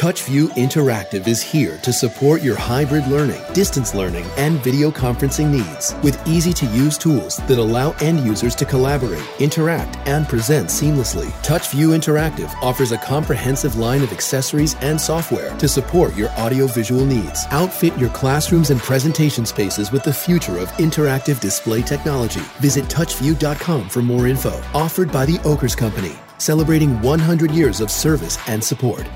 TouchView 0.10 0.47
Interactive 0.55 1.28
is 1.28 1.39
here 1.39 1.78
to 1.84 1.93
support 1.93 2.41
your 2.41 2.55
hybrid 2.55 3.05
learning, 3.05 3.39
distance 3.53 3.93
learning, 3.93 4.26
and 4.38 4.57
video 4.64 4.89
conferencing 4.89 5.51
needs 5.51 5.93
with 6.01 6.20
easy 6.28 6.51
to 6.51 6.66
use 6.66 6.97
tools 6.97 7.38
that 7.45 7.60
allow 7.60 7.91
end 8.01 8.26
users 8.26 8.55
to 8.55 8.66
collaborate, 8.66 9.24
interact, 9.39 9.97
and 10.07 10.28
present 10.28 10.70
seamlessly. 10.70 11.28
TouchView 11.43 11.95
Interactive 11.95 12.51
offers 12.64 12.91
a 12.91 12.97
comprehensive 12.97 13.76
line 13.76 14.01
of 14.01 14.12
accessories 14.12 14.74
and 14.82 14.99
software 14.99 15.55
to 15.57 15.68
support 15.68 16.16
your 16.16 16.30
audiovisual 16.30 17.05
needs. 17.05 17.45
Outfit 17.51 17.95
your 17.99 18.10
classrooms 18.10 18.72
and 18.72 18.80
presentation 18.80 19.45
spaces 19.45 19.91
with 19.91 20.01
the 20.01 20.12
future 20.12 20.57
of 20.57 20.72
interactive 20.80 21.39
display 21.39 21.84
technology. 21.84 22.41
Visit 22.57 22.86
touchview.com 22.86 23.88
for 23.88 24.01
more 24.01 24.26
info. 24.26 24.60
Offered 24.74 25.12
by 25.12 25.28
the 25.28 25.38
Okers 25.45 25.78
Company, 25.78 26.16
celebrating 26.39 26.99
100 27.03 27.51
years 27.51 27.80
of 27.80 27.91
service 27.91 28.39
and 28.47 28.64
support. 28.64 29.07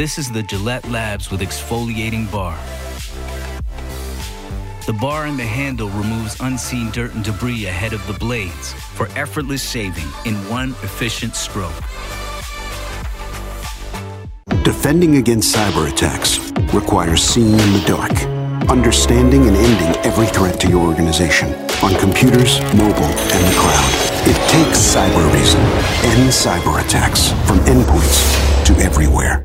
This 0.00 0.16
is 0.16 0.32
the 0.32 0.42
Gillette 0.42 0.88
Labs 0.88 1.30
with 1.30 1.42
exfoliating 1.42 2.32
bar. 2.32 2.58
The 4.86 4.94
bar 4.94 5.26
and 5.26 5.38
the 5.38 5.44
handle 5.44 5.90
removes 5.90 6.40
unseen 6.40 6.90
dirt 6.90 7.12
and 7.12 7.22
debris 7.22 7.66
ahead 7.66 7.92
of 7.92 8.06
the 8.06 8.14
blades 8.14 8.72
for 8.72 9.08
effortless 9.08 9.62
shaving 9.70 10.08
in 10.24 10.36
one 10.48 10.70
efficient 10.82 11.34
stroke. 11.36 11.76
Defending 14.64 15.16
against 15.16 15.54
cyber 15.54 15.92
attacks 15.92 16.50
requires 16.72 17.22
seeing 17.22 17.52
in 17.52 17.72
the 17.74 17.84
dark, 17.86 18.12
understanding 18.70 19.48
and 19.48 19.54
ending 19.54 20.02
every 20.02 20.28
threat 20.28 20.58
to 20.60 20.68
your 20.70 20.80
organization 20.88 21.52
on 21.82 21.94
computers, 21.96 22.58
mobile, 22.72 23.12
and 23.36 23.44
the 23.44 23.56
cloud. 23.60 23.92
It 24.24 24.48
takes 24.48 24.78
Cybereason. 24.94 25.60
and 26.08 26.30
cyber 26.30 26.82
attacks 26.82 27.32
from 27.46 27.58
endpoints 27.66 28.64
to 28.64 28.72
everywhere. 28.82 29.44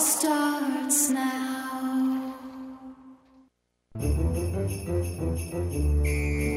Starts 0.00 1.10
now. 1.10 2.34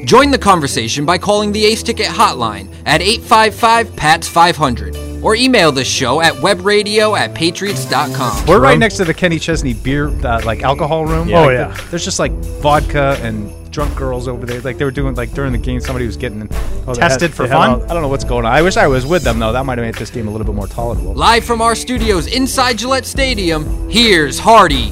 Join 0.04 0.30
the 0.30 0.38
conversation 0.40 1.04
by 1.06 1.18
calling 1.18 1.50
the 1.52 1.64
Ace 1.64 1.82
Ticket 1.82 2.06
hotline 2.06 2.72
at 2.86 3.00
855 3.02 3.96
PATS 3.96 4.28
500 4.28 4.96
or 5.22 5.34
email 5.34 5.72
the 5.72 5.84
show 5.84 6.20
at 6.20 6.34
webradio 6.34 7.18
at 7.18 7.34
patriots.com. 7.34 8.46
We're 8.46 8.60
right 8.60 8.78
next 8.78 8.98
to 8.98 9.04
the 9.04 9.14
Kenny 9.14 9.38
Chesney 9.38 9.72
beer, 9.72 10.08
uh, 10.26 10.42
like 10.44 10.62
alcohol 10.62 11.06
room. 11.06 11.28
Yeah. 11.28 11.40
Oh, 11.40 11.44
Like, 11.46 11.52
yeah. 11.54 11.68
the- 11.74 11.82
there's 11.90 12.04
just 12.04 12.18
like 12.18 12.32
vodka 12.60 13.18
and 13.22 13.50
drunk 13.74 13.94
girls 13.96 14.28
over 14.28 14.46
there. 14.46 14.60
Like 14.60 14.78
they 14.78 14.84
were 14.84 14.90
doing 14.92 15.14
like 15.16 15.32
during 15.34 15.50
the 15.52 15.58
game, 15.58 15.80
somebody 15.80 16.06
was 16.06 16.16
getting 16.16 16.48
Oh, 16.86 16.94
tested 16.94 17.30
had- 17.30 17.34
for 17.34 17.46
fun. 17.48 17.70
all- 17.70 17.82
I 17.84 17.88
don't 17.92 18.02
know 18.02 18.08
what's 18.08 18.24
going 18.24 18.46
on. 18.46 18.52
I 18.52 18.62
wish 18.62 18.76
I 18.76 18.86
was 18.86 19.04
with 19.04 19.24
them 19.24 19.40
though. 19.40 19.52
That 19.52 19.66
might 19.66 19.78
have 19.78 19.84
made 19.86 19.96
this 19.96 20.10
game 20.10 20.28
a 20.28 20.30
little 20.30 20.46
bit 20.46 20.54
more 20.54 20.68
tolerable. 20.68 21.12
Live 21.14 21.44
from 21.44 21.60
our 21.60 21.74
studios 21.74 22.26
inside 22.28 22.78
Gillette 22.78 23.04
Stadium, 23.04 23.90
here's 23.90 24.38
Hardy. 24.38 24.90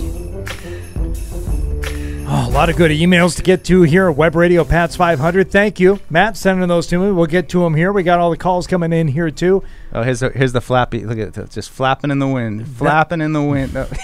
Oh, 2.35 2.49
a 2.49 2.51
lot 2.51 2.71
of 2.71 2.77
good 2.77 2.91
emails 2.91 3.37
to 3.37 3.43
get 3.43 3.63
to 3.65 3.83
here 3.83 4.09
at 4.09 4.17
Web 4.17 4.35
Radio 4.35 4.65
Pats 4.65 4.97
500. 4.97 5.51
Thank 5.51 5.79
you, 5.79 6.01
Matt, 6.09 6.37
sending 6.37 6.67
those 6.67 6.87
to 6.87 6.99
me. 6.99 7.13
We'll 7.13 7.27
get 7.27 7.51
to 7.51 7.61
them 7.61 7.75
here. 7.75 7.93
We 7.93 8.03
got 8.03 8.19
all 8.21 8.31
the 8.31 8.39
calls 8.39 8.67
coming 8.67 8.91
in 8.93 9.07
here 9.09 9.31
too. 9.31 9.63
Oh, 9.93 10.03
here's 10.03 10.21
the, 10.21 10.31
here's 10.31 10.53
the 10.53 10.63
flappy. 10.63 11.05
Look 11.05 11.19
at 11.19 11.37
it, 11.37 11.51
just 11.51 11.71
flapping 11.71 12.11
in 12.11 12.19
the 12.21 12.27
wind, 12.29 12.67
flapping 12.69 13.21
in 13.21 13.33
the 13.33 13.43
wind. 13.43 13.75
No. 13.75 13.87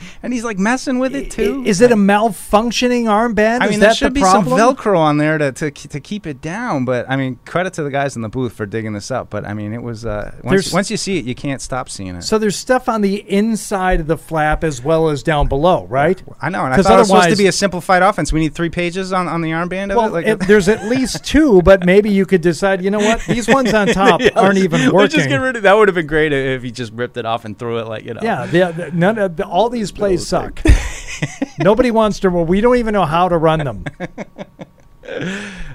and 0.22 0.32
he's 0.32 0.44
like 0.44 0.58
messing 0.58 0.98
with 0.98 1.14
it 1.14 1.30
too. 1.30 1.62
Is 1.66 1.80
it 1.80 1.92
a 1.92 1.96
malfunctioning 1.96 3.04
armband? 3.04 3.60
I 3.60 3.64
Is 3.66 3.70
mean, 3.70 3.80
that 3.80 3.86
there 3.86 3.94
should 3.94 4.10
the 4.10 4.20
be 4.20 4.20
some? 4.22 4.44
Velcro 4.44 4.98
on 4.98 5.18
there 5.18 5.38
to, 5.38 5.52
to 5.52 5.70
to 5.70 6.00
keep 6.00 6.26
it 6.26 6.40
down. 6.40 6.84
But 6.84 7.08
I 7.08 7.16
mean, 7.16 7.38
credit 7.46 7.72
to 7.74 7.82
the 7.82 7.90
guys 7.90 8.16
in 8.16 8.22
the 8.22 8.28
booth 8.28 8.52
for 8.52 8.66
digging 8.66 8.92
this 8.92 9.10
up. 9.10 9.30
But 9.30 9.44
I 9.44 9.54
mean, 9.54 9.72
it 9.72 9.82
was 9.82 10.04
uh, 10.06 10.34
once, 10.42 10.72
once 10.72 10.90
you 10.90 10.96
see 10.96 11.18
it, 11.18 11.24
you 11.24 11.34
can't 11.34 11.60
stop 11.60 11.88
seeing 11.88 12.16
it. 12.16 12.22
So 12.22 12.38
there's 12.38 12.56
stuff 12.56 12.88
on 12.88 13.00
the 13.00 13.16
inside 13.30 14.00
of 14.00 14.06
the 14.06 14.18
flap 14.18 14.64
as 14.64 14.82
well 14.82 15.08
as 15.08 15.22
down 15.22 15.48
below, 15.48 15.86
right? 15.86 16.22
I 16.40 16.48
know, 16.50 16.64
and 16.64 16.74
I 16.74 16.82
thought 16.82 16.92
it 16.94 16.98
was 16.98 17.08
supposed 17.08 17.30
to 17.30 17.36
be 17.36 17.46
a 17.46 17.52
simplified 17.52 18.02
offense. 18.02 18.32
We 18.32 18.40
need 18.40 18.54
three 18.54 18.70
pages 18.70 19.12
on, 19.12 19.28
on 19.28 19.40
the 19.40 19.50
armband 19.50 19.90
of 19.90 19.96
Well, 19.96 20.06
it. 20.06 20.12
Like 20.12 20.26
it- 20.26 20.40
there's 20.46 20.68
at 20.68 20.84
least 20.88 21.24
two, 21.24 21.62
but 21.62 21.84
maybe 21.84 22.10
you 22.10 22.26
could 22.26 22.40
decide. 22.40 22.82
You 22.82 22.90
know 22.90 22.98
what? 22.98 23.20
These 23.26 23.48
ones 23.48 23.72
on 23.74 23.86
top 23.94 24.20
Yeah, 24.20 24.30
aren't 24.36 24.54
let's- 24.54 24.64
even 24.64 24.80
let's 24.82 24.92
working. 24.92 25.16
just 25.16 25.28
get 25.28 25.36
rid 25.40 25.56
of 25.56 25.62
that. 25.62 25.76
Would 25.76 25.88
have 25.88 25.94
been 25.94 26.06
great 26.06 26.32
if 26.32 26.62
he 26.62 26.70
just 26.70 26.92
ripped 26.92 27.16
it 27.16 27.24
off 27.26 27.44
and 27.44 27.58
threw 27.58 27.78
it 27.78 27.86
like 27.86 28.04
you 28.04 28.14
know. 28.14 28.20
Yeah, 28.22 28.46
the, 28.46 28.72
the, 28.72 28.90
none 28.92 29.18
of 29.18 29.36
the, 29.36 29.46
all 29.46 29.68
these 29.70 29.90
plays 30.10 30.26
suck. 30.28 30.62
Nobody 31.58 31.90
wants 31.90 32.20
to. 32.20 32.30
Well, 32.30 32.44
we 32.44 32.60
don't 32.60 32.76
even 32.76 32.92
know 32.92 33.06
how 33.06 33.28
to 33.28 33.36
run 33.36 33.60
them. 33.60 33.84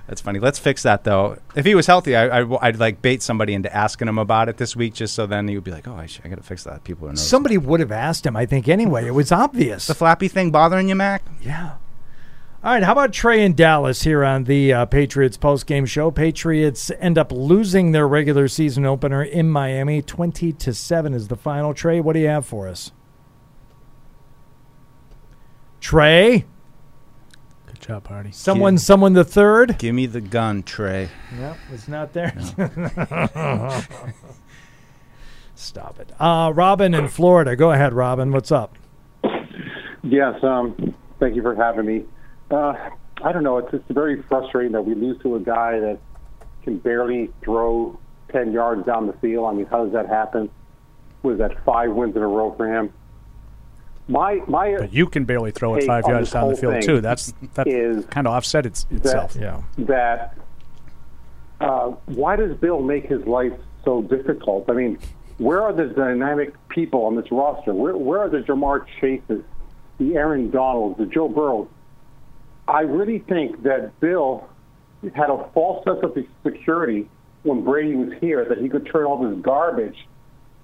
That's 0.07 0.21
funny. 0.21 0.39
Let's 0.39 0.59
fix 0.59 0.83
that 0.83 1.03
though. 1.03 1.37
If 1.55 1.65
he 1.65 1.75
was 1.75 1.87
healthy, 1.87 2.15
I, 2.15 2.43
would 2.43 2.79
like 2.79 3.01
bait 3.01 3.21
somebody 3.21 3.53
into 3.53 3.73
asking 3.75 4.07
him 4.07 4.17
about 4.17 4.49
it 4.49 4.57
this 4.57 4.75
week, 4.75 4.93
just 4.93 5.13
so 5.13 5.25
then 5.25 5.47
he 5.47 5.55
would 5.55 5.63
be 5.63 5.71
like, 5.71 5.87
"Oh, 5.87 5.95
I, 5.95 6.05
should, 6.05 6.25
I 6.25 6.29
got 6.29 6.37
to 6.37 6.43
fix 6.43 6.63
that." 6.63 6.83
People 6.83 7.09
are. 7.09 7.15
Somebody 7.15 7.57
would 7.57 7.79
have 7.79 7.91
asked 7.91 8.25
him. 8.25 8.35
I 8.35 8.45
think 8.45 8.67
anyway. 8.67 9.07
It 9.07 9.11
was 9.11 9.31
obvious. 9.31 9.87
the 9.87 9.95
flappy 9.95 10.27
thing 10.27 10.51
bothering 10.51 10.89
you, 10.89 10.95
Mac? 10.95 11.23
Yeah. 11.41 11.75
All 12.63 12.71
right, 12.71 12.81
how 12.81 12.93
about 12.93 13.13
Trey 13.13 13.45
and 13.45 13.55
Dallas 13.55 14.01
here 14.01 14.23
on 14.23 14.45
the 14.45 14.73
uh, 14.73 14.85
Patriots 14.87 15.37
post-game 15.37 15.85
show? 15.85 16.09
Patriots 16.09 16.89
end 16.99 17.15
up 17.15 17.31
losing 17.31 17.91
their 17.91 18.07
regular 18.07 18.47
season 18.47 18.87
opener 18.87 19.21
in 19.21 19.51
Miami, 19.51 20.01
twenty 20.01 20.51
to 20.53 20.73
seven 20.73 21.13
is 21.13 21.27
the 21.27 21.35
final. 21.35 21.73
Trey, 21.73 21.99
what 21.99 22.13
do 22.13 22.19
you 22.19 22.27
have 22.27 22.45
for 22.45 22.67
us? 22.67 22.91
Trey, 25.85 26.45
Good 27.67 27.79
job, 27.79 28.07
Hardy. 28.07 28.31
someone, 28.31 28.79
someone 28.79 29.13
the 29.13 29.23
third. 29.23 29.77
Give 29.77 29.93
me 29.93 30.07
the 30.07 30.19
gun, 30.19 30.63
Trey. 30.63 31.09
Yep, 31.37 31.57
it's 31.73 31.87
not 31.87 32.11
there. 32.11 32.33
Stop 35.53 35.99
it. 35.99 36.11
Uh, 36.19 36.51
Robin 36.55 36.95
in 36.95 37.07
Florida. 37.07 37.55
Go 37.55 37.71
ahead, 37.71 37.93
Robin. 37.93 38.31
What's 38.31 38.51
up? 38.51 38.79
Yes, 40.01 40.43
um, 40.43 40.95
thank 41.19 41.35
you 41.35 41.43
for 41.43 41.53
having 41.53 41.85
me. 41.85 42.05
Uh, 42.49 42.73
I 43.23 43.31
don't 43.31 43.43
know. 43.43 43.59
It's 43.59 43.69
just 43.69 43.83
very 43.89 44.23
frustrating 44.23 44.71
that 44.71 44.81
we 44.81 44.95
lose 44.95 45.21
to 45.21 45.35
a 45.35 45.39
guy 45.39 45.79
that 45.79 45.99
can 46.63 46.79
barely 46.79 47.29
throw 47.43 47.99
10 48.31 48.51
yards 48.53 48.87
down 48.87 49.05
the 49.05 49.13
field. 49.13 49.45
I 49.45 49.53
mean, 49.53 49.67
how 49.67 49.83
does 49.83 49.93
that 49.93 50.07
happen? 50.09 50.49
Was 51.21 51.37
that 51.37 51.63
five 51.63 51.91
wins 51.91 52.15
in 52.15 52.23
a 52.23 52.27
row 52.27 52.55
for 52.57 52.65
him? 52.65 52.91
My 54.07 54.41
my 54.47 54.77
But 54.77 54.93
you 54.93 55.07
can 55.07 55.25
barely 55.25 55.51
throw 55.51 55.75
it 55.75 55.85
five 55.85 56.05
yards 56.07 56.31
down 56.31 56.49
the 56.49 56.55
field 56.55 56.81
too. 56.83 57.01
That's 57.01 57.33
that 57.55 57.67
is 57.67 58.05
kind 58.05 58.27
of 58.27 58.33
offset 58.33 58.65
its, 58.65 58.85
itself. 58.91 59.33
that, 59.33 59.63
that 59.87 60.37
uh, 61.59 61.87
why 62.05 62.35
does 62.35 62.55
Bill 62.57 62.81
make 62.81 63.05
his 63.05 63.25
life 63.25 63.53
so 63.83 64.01
difficult? 64.03 64.69
I 64.69 64.73
mean, 64.73 64.99
where 65.37 65.61
are 65.61 65.73
the 65.73 65.85
dynamic 65.85 66.53
people 66.69 67.05
on 67.05 67.15
this 67.15 67.31
roster? 67.31 67.73
Where, 67.73 67.95
where 67.95 68.19
are 68.19 68.29
the 68.29 68.39
Ja'Marr 68.39 68.85
Chases, 68.99 69.43
the 69.97 70.15
Aaron 70.15 70.51
Donalds, 70.51 70.97
the 70.97 71.05
Joe 71.05 71.27
Burrows? 71.27 71.67
I 72.67 72.81
really 72.81 73.19
think 73.19 73.63
that 73.63 73.99
Bill 73.99 74.47
had 75.13 75.29
a 75.29 75.49
false 75.53 75.83
sense 75.85 75.99
of 76.03 76.17
security 76.43 77.09
when 77.43 77.63
Brady 77.63 77.95
was 77.95 78.13
here 78.19 78.45
that 78.45 78.57
he 78.57 78.69
could 78.69 78.87
turn 78.91 79.05
all 79.05 79.17
this 79.17 79.39
garbage 79.41 80.07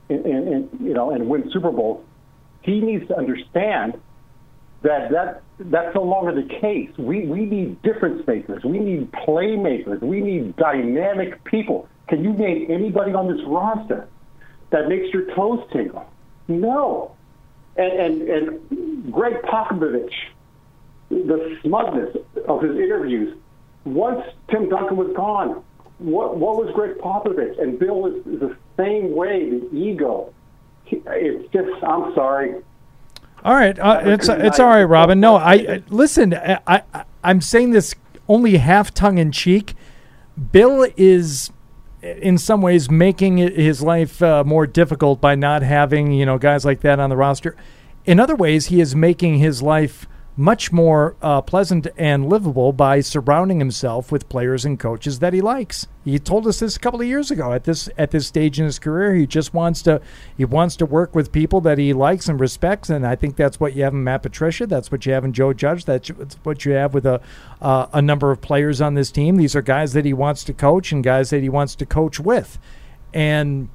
and, 0.10 0.26
and, 0.26 0.48
and 0.48 0.70
you 0.82 0.94
know 0.94 1.12
and 1.12 1.28
win 1.28 1.50
Super 1.52 1.72
Bowls. 1.72 2.04
He 2.62 2.80
needs 2.80 3.08
to 3.08 3.18
understand 3.18 4.00
that 4.84 5.12
that 5.12 5.44
that's 5.60 5.94
no 5.94 6.04
longer 6.04 6.34
the 6.34 6.48
case. 6.48 6.90
We 6.98 7.26
we 7.26 7.46
need 7.46 7.82
difference 7.82 8.26
makers. 8.28 8.64
We 8.64 8.80
need 8.80 9.12
playmakers. 9.12 10.02
We 10.02 10.22
need 10.22 10.56
dynamic 10.56 11.44
people. 11.44 11.88
Can 12.08 12.24
you 12.24 12.34
name 12.34 12.68
anybody 12.70 13.14
on 13.14 13.28
this 13.28 13.46
roster 13.46 14.08
that 14.72 14.88
makes 14.88 15.14
your 15.14 15.34
toes 15.36 15.66
tingle? 15.72 16.06
No. 16.48 17.16
And 17.78 17.94
and 17.94 18.22
and 18.30 19.14
Gregg 19.14 19.42
Popovich, 19.44 20.14
the 21.10 21.58
smugness 21.64 22.18
of 22.48 22.62
his 22.62 22.76
interviews. 22.78 23.38
Once 23.86 24.24
Tim 24.50 24.70
Duncan 24.70 24.98
was 24.98 25.12
gone, 25.16 25.64
what 26.00 26.38
what 26.38 26.58
was 26.58 26.72
Gregg 26.74 26.98
Popovich? 26.98 27.62
And 27.62 27.78
Bill 27.80 28.08
is, 28.08 28.24
the 28.26 28.56
same 28.78 29.16
way. 29.16 29.50
The 29.50 29.76
ego. 29.76 30.34
It's 30.92 31.52
just. 31.52 31.84
I'm 31.84 32.14
sorry. 32.14 32.62
All 33.44 33.56
right, 33.56 33.78
uh, 33.80 34.02
it's 34.04 34.30
it's 34.30 34.60
all 34.60 34.68
right, 34.68 34.84
Robin. 34.84 35.20
No, 35.20 35.36
I, 35.36 35.54
I 35.54 35.84
listen. 35.90 36.34
I, 36.34 36.60
I 36.68 36.84
I'm 37.24 37.42
saying 37.42 37.72
this 37.72 37.96
only 38.28 38.58
half 38.58 38.94
tongue 38.94 39.18
in 39.18 39.32
cheek. 39.32 39.74
Bill 40.52 40.88
is, 40.96 41.52
in 42.02 42.38
some 42.38 42.62
ways, 42.62 42.90
making 42.90 43.38
his 43.38 43.82
life 43.82 44.22
uh, 44.22 44.44
more 44.44 44.68
difficult 44.68 45.20
by 45.22 45.36
not 45.36 45.64
having 45.64 46.12
you 46.12 46.26
know 46.26 46.38
guys 46.38 46.66
like 46.66 46.82
that 46.82 47.00
on 47.00 47.10
the 47.10 47.18
roster. 47.18 47.56
In 48.06 48.20
other 48.20 48.36
ways, 48.36 48.68
he 48.68 48.80
is 48.80 48.96
making 48.96 49.38
his 49.40 49.62
life 49.62 50.08
much 50.38 50.72
more 50.72 51.16
uh, 51.22 51.42
pleasant 51.42 51.88
and 51.98 52.30
livable 52.30 52.72
by 52.72 53.02
surrounding 53.02 53.60
himself 53.60 54.12
with 54.12 54.30
players 54.30 54.64
and 54.64 54.80
coaches 54.80 55.20
that 55.20 55.34
he 55.34 55.42
likes. 55.42 55.88
He 56.06 56.18
told 56.20 56.48
us 56.48 56.60
this 56.60 56.78
a 56.78 56.80
couple 56.80 57.02
of 57.02 57.08
years 57.08 57.32
ago. 57.32 57.52
At 57.52 57.66
this 57.66 57.90
at 57.98 58.12
this 58.12 58.28
stage 58.28 58.60
in 58.60 58.66
his 58.66 58.80
career, 58.80 59.14
he 59.14 59.28
just 59.28 59.54
wants 59.54 59.82
to 59.84 60.02
he 60.36 60.46
wants 60.46 60.76
to 60.78 60.86
work 60.86 61.14
with 61.14 61.32
people 61.32 61.60
that 61.62 61.78
he 61.78 61.94
likes 61.94 62.30
and 62.30 62.40
respects, 62.40 62.90
and 62.90 63.06
I 63.06 63.16
think 63.16 63.36
that's 63.36 63.60
what 63.60 63.76
you 63.76 63.84
have 63.84 63.94
in 63.94 64.04
Matt 64.04 64.24
Patricia. 64.24 64.66
That's 64.66 64.92
what 64.92 65.06
you 65.06 65.12
have 65.14 65.26
in 65.26 65.34
Joe 65.34 65.54
Judge. 65.54 65.86
That's 65.86 66.10
what 66.44 66.66
you 66.66 66.72
have 66.74 66.94
with 66.94 67.06
a 67.06 67.22
uh, 67.62 67.88
a 67.94 68.02
number 68.02 68.32
of 68.32 68.42
players 68.42 68.80
on 68.80 68.94
this 68.94 69.12
team. 69.12 69.36
These 69.36 69.56
are 69.56 69.62
guys 69.62 69.94
that 69.94 70.06
he 70.06 70.14
wants 70.14 70.44
to 70.46 70.54
coach 70.54 70.92
and 70.92 71.04
guys 71.04 71.30
that 71.32 71.44
he 71.44 71.50
wants 71.50 71.76
to 71.76 71.86
coach 71.86 72.20
with, 72.20 72.58
and 73.14 73.70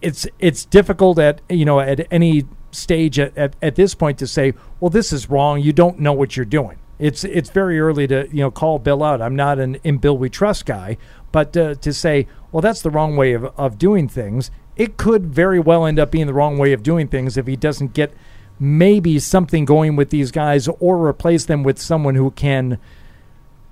it's 0.00 0.26
it's 0.38 0.64
difficult 0.64 1.18
at 1.18 1.40
you 1.48 1.64
know 1.64 1.80
at 1.80 2.06
any 2.12 2.44
stage 2.70 3.18
at, 3.18 3.36
at, 3.36 3.56
at 3.62 3.74
this 3.74 3.94
point 3.94 4.18
to 4.18 4.26
say 4.26 4.54
well 4.80 4.90
this 4.90 5.12
is 5.12 5.30
wrong. 5.30 5.60
You 5.60 5.72
don't 5.72 5.98
know 5.98 6.12
what 6.12 6.36
you're 6.36 6.46
doing. 6.46 6.78
It's 6.98 7.24
it's 7.24 7.50
very 7.50 7.78
early 7.78 8.06
to 8.08 8.28
you 8.28 8.40
know 8.40 8.50
call 8.50 8.78
bill 8.78 9.02
out. 9.02 9.22
I'm 9.22 9.36
not 9.36 9.58
an 9.58 9.76
in 9.84 9.98
bill 9.98 10.18
we 10.18 10.28
trust 10.28 10.66
guy 10.66 10.96
but 11.32 11.56
uh, 11.56 11.74
to 11.74 11.92
say 11.92 12.26
well 12.52 12.60
that's 12.60 12.82
the 12.82 12.90
wrong 12.90 13.16
way 13.16 13.32
of, 13.32 13.44
of 13.56 13.78
doing 13.78 14.08
things. 14.08 14.50
It 14.76 14.96
could 14.96 15.26
very 15.26 15.58
well 15.58 15.86
end 15.86 15.98
up 15.98 16.10
being 16.10 16.26
the 16.26 16.34
wrong 16.34 16.56
way 16.58 16.72
of 16.72 16.82
doing 16.82 17.08
things 17.08 17.36
if 17.36 17.46
he 17.46 17.56
doesn't 17.56 17.94
get 17.94 18.14
maybe 18.60 19.18
something 19.18 19.64
going 19.64 19.96
with 19.96 20.10
these 20.10 20.30
guys 20.30 20.68
or 20.80 21.06
replace 21.06 21.44
them 21.44 21.62
with 21.62 21.78
someone 21.78 22.14
who 22.14 22.30
can 22.32 22.78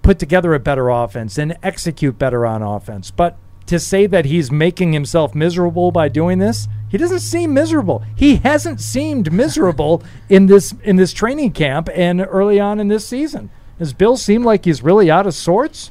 put 0.03 0.19
together 0.19 0.55
a 0.55 0.61
better 0.61 0.89
offense 0.89 1.39
and 1.39 1.57
execute 1.63 2.19
better 2.19 2.47
on 2.47 2.63
offense. 2.63 3.11
But 3.11 3.37
to 3.67 3.79
say 3.79 4.07
that 4.07 4.25
he's 4.25 4.51
making 4.51 4.93
himself 4.93 5.35
miserable 5.35 5.91
by 5.91 6.09
doing 6.09 6.39
this, 6.39 6.69
he 6.89 6.99
doesn't 6.99 7.21
seem 7.21 7.53
miserable. 7.53 8.05
He 8.15 8.37
hasn't 8.37 8.81
seemed 8.81 9.33
miserable 9.33 10.03
in 10.29 10.47
this 10.47 10.75
in 10.85 10.97
this 10.97 11.13
training 11.13 11.53
camp 11.53 11.89
and 11.95 12.21
early 12.21 12.61
on 12.61 12.81
in 12.81 12.89
this 12.89 13.07
season. 13.07 13.51
Does 13.79 13.93
Bill 13.93 14.17
seem 14.17 14.45
like 14.45 14.65
he's 14.65 14.83
really 14.83 15.11
out 15.11 15.27
of 15.27 15.35
sorts? 15.35 15.91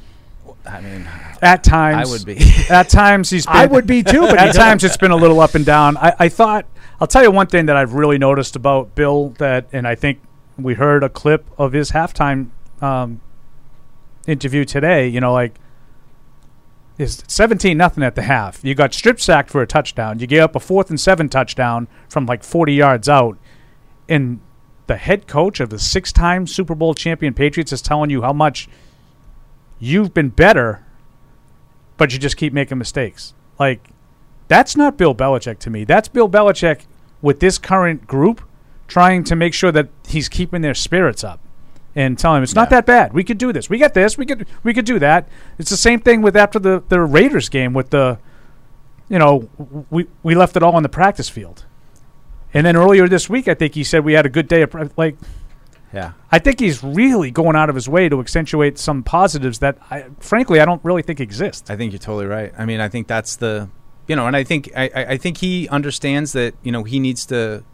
I 0.64 0.80
mean, 0.80 1.06
At 1.42 1.62
times, 1.62 2.08
I 2.08 2.10
would 2.10 2.24
be. 2.24 2.38
at 2.70 2.88
times, 2.88 3.30
he's. 3.30 3.46
Been, 3.46 3.56
I 3.56 3.66
would 3.66 3.86
be 3.86 4.02
too, 4.02 4.22
but 4.22 4.38
at 4.38 4.54
times, 4.54 4.84
it's 4.84 4.96
been 4.96 5.10
a 5.10 5.16
little 5.16 5.40
up 5.40 5.54
and 5.54 5.66
down. 5.66 5.96
I, 5.96 6.14
I 6.18 6.28
thought. 6.28 6.66
I'll 6.98 7.06
tell 7.06 7.22
you 7.22 7.30
one 7.30 7.46
thing 7.46 7.66
that 7.66 7.76
I've 7.76 7.92
really 7.92 8.16
noticed 8.16 8.56
about 8.56 8.94
Bill 8.94 9.30
that, 9.38 9.66
and 9.70 9.86
I 9.86 9.94
think 9.94 10.18
we 10.56 10.72
heard 10.72 11.04
a 11.04 11.10
clip 11.10 11.44
of 11.58 11.74
his 11.74 11.90
halftime 11.90 12.48
um, 12.80 13.20
interview 14.26 14.64
today. 14.64 15.08
You 15.08 15.20
know, 15.20 15.34
like 15.34 15.54
is 16.98 17.22
seventeen 17.28 17.76
nothing 17.76 18.02
at 18.02 18.14
the 18.14 18.22
half. 18.22 18.60
You 18.62 18.74
got 18.74 18.94
strip 18.94 19.20
sacked 19.20 19.50
for 19.50 19.62
a 19.62 19.66
touchdown. 19.66 20.18
You 20.18 20.26
gave 20.26 20.42
up 20.42 20.56
a 20.56 20.60
fourth 20.60 20.90
and 20.90 21.00
seven 21.00 21.28
touchdown 21.28 21.88
from 22.08 22.26
like 22.26 22.42
forty 22.42 22.74
yards 22.74 23.08
out, 23.08 23.38
and 24.08 24.40
the 24.86 24.96
head 24.96 25.26
coach 25.26 25.58
of 25.60 25.70
the 25.70 25.78
six-time 25.78 26.46
Super 26.46 26.74
Bowl 26.74 26.94
champion 26.94 27.34
Patriots 27.34 27.72
is 27.72 27.82
telling 27.82 28.08
you 28.08 28.22
how 28.22 28.32
much 28.32 28.68
you've 29.78 30.14
been 30.14 30.28
better, 30.28 30.84
but 31.96 32.12
you 32.12 32.18
just 32.18 32.36
keep 32.36 32.52
making 32.52 32.78
mistakes. 32.78 33.34
Like 33.58 33.88
that's 34.48 34.76
not 34.76 34.96
Bill 34.96 35.14
Belichick 35.14 35.58
to 35.60 35.70
me. 35.70 35.84
That's 35.84 36.08
Bill 36.08 36.28
Belichick 36.28 36.86
with 37.20 37.40
this 37.40 37.58
current 37.58 38.06
group 38.06 38.42
trying 38.86 39.24
to 39.24 39.34
make 39.34 39.52
sure 39.52 39.72
that 39.72 39.88
he's 40.06 40.28
keeping 40.28 40.62
their 40.62 40.74
spirits 40.74 41.24
up 41.24 41.40
and 41.96 42.16
telling 42.18 42.36
them 42.36 42.42
it's 42.44 42.54
not 42.54 42.70
that 42.70 42.86
bad. 42.86 43.12
We 43.14 43.24
could 43.24 43.38
do 43.38 43.52
this. 43.52 43.68
We 43.68 43.78
got 43.78 43.94
this. 43.94 44.16
We 44.16 44.26
could 44.26 44.46
we 44.62 44.72
could 44.74 44.84
do 44.84 44.98
that. 45.00 45.28
It's 45.58 45.70
the 45.70 45.76
same 45.76 45.98
thing 45.98 46.22
with 46.22 46.36
after 46.36 46.58
the 46.60 46.82
the 46.88 47.00
Raiders 47.00 47.48
game 47.48 47.72
with 47.72 47.90
the 47.90 48.18
you 49.08 49.18
know, 49.18 49.48
we 49.90 50.06
we 50.22 50.34
left 50.34 50.56
it 50.56 50.62
all 50.62 50.74
on 50.76 50.82
the 50.82 50.88
practice 50.88 51.28
field. 51.28 51.64
And 52.54 52.66
then 52.66 52.76
earlier 52.76 53.08
this 53.08 53.28
week 53.28 53.48
I 53.48 53.54
think 53.54 53.74
he 53.74 53.82
said 53.82 54.04
we 54.04 54.12
had 54.12 54.26
a 54.26 54.28
good 54.28 54.46
day 54.46 54.62
of 54.62 54.70
pra- 54.70 54.90
like 54.96 55.16
Yeah. 55.92 56.12
I 56.30 56.38
think 56.38 56.60
he's 56.60 56.84
really 56.84 57.30
going 57.30 57.56
out 57.56 57.70
of 57.70 57.74
his 57.74 57.88
way 57.88 58.08
to 58.10 58.20
accentuate 58.20 58.78
some 58.78 59.02
positives 59.02 59.58
that 59.60 59.78
I 59.90 60.06
frankly 60.20 60.60
I 60.60 60.64
don't 60.66 60.84
really 60.84 61.02
think 61.02 61.18
exist. 61.20 61.70
I 61.70 61.76
think 61.76 61.92
you're 61.92 61.98
totally 61.98 62.26
right. 62.26 62.52
I 62.58 62.66
mean, 62.66 62.80
I 62.80 62.88
think 62.88 63.06
that's 63.06 63.36
the, 63.36 63.70
you 64.06 64.16
know, 64.16 64.26
and 64.26 64.36
I 64.36 64.44
think 64.44 64.70
I 64.76 64.90
I 65.14 65.16
think 65.16 65.38
he 65.38 65.66
understands 65.68 66.32
that 66.32 66.54
you 66.62 66.72
know 66.72 66.84
he 66.84 67.00
needs 67.00 67.24
to 67.26 67.64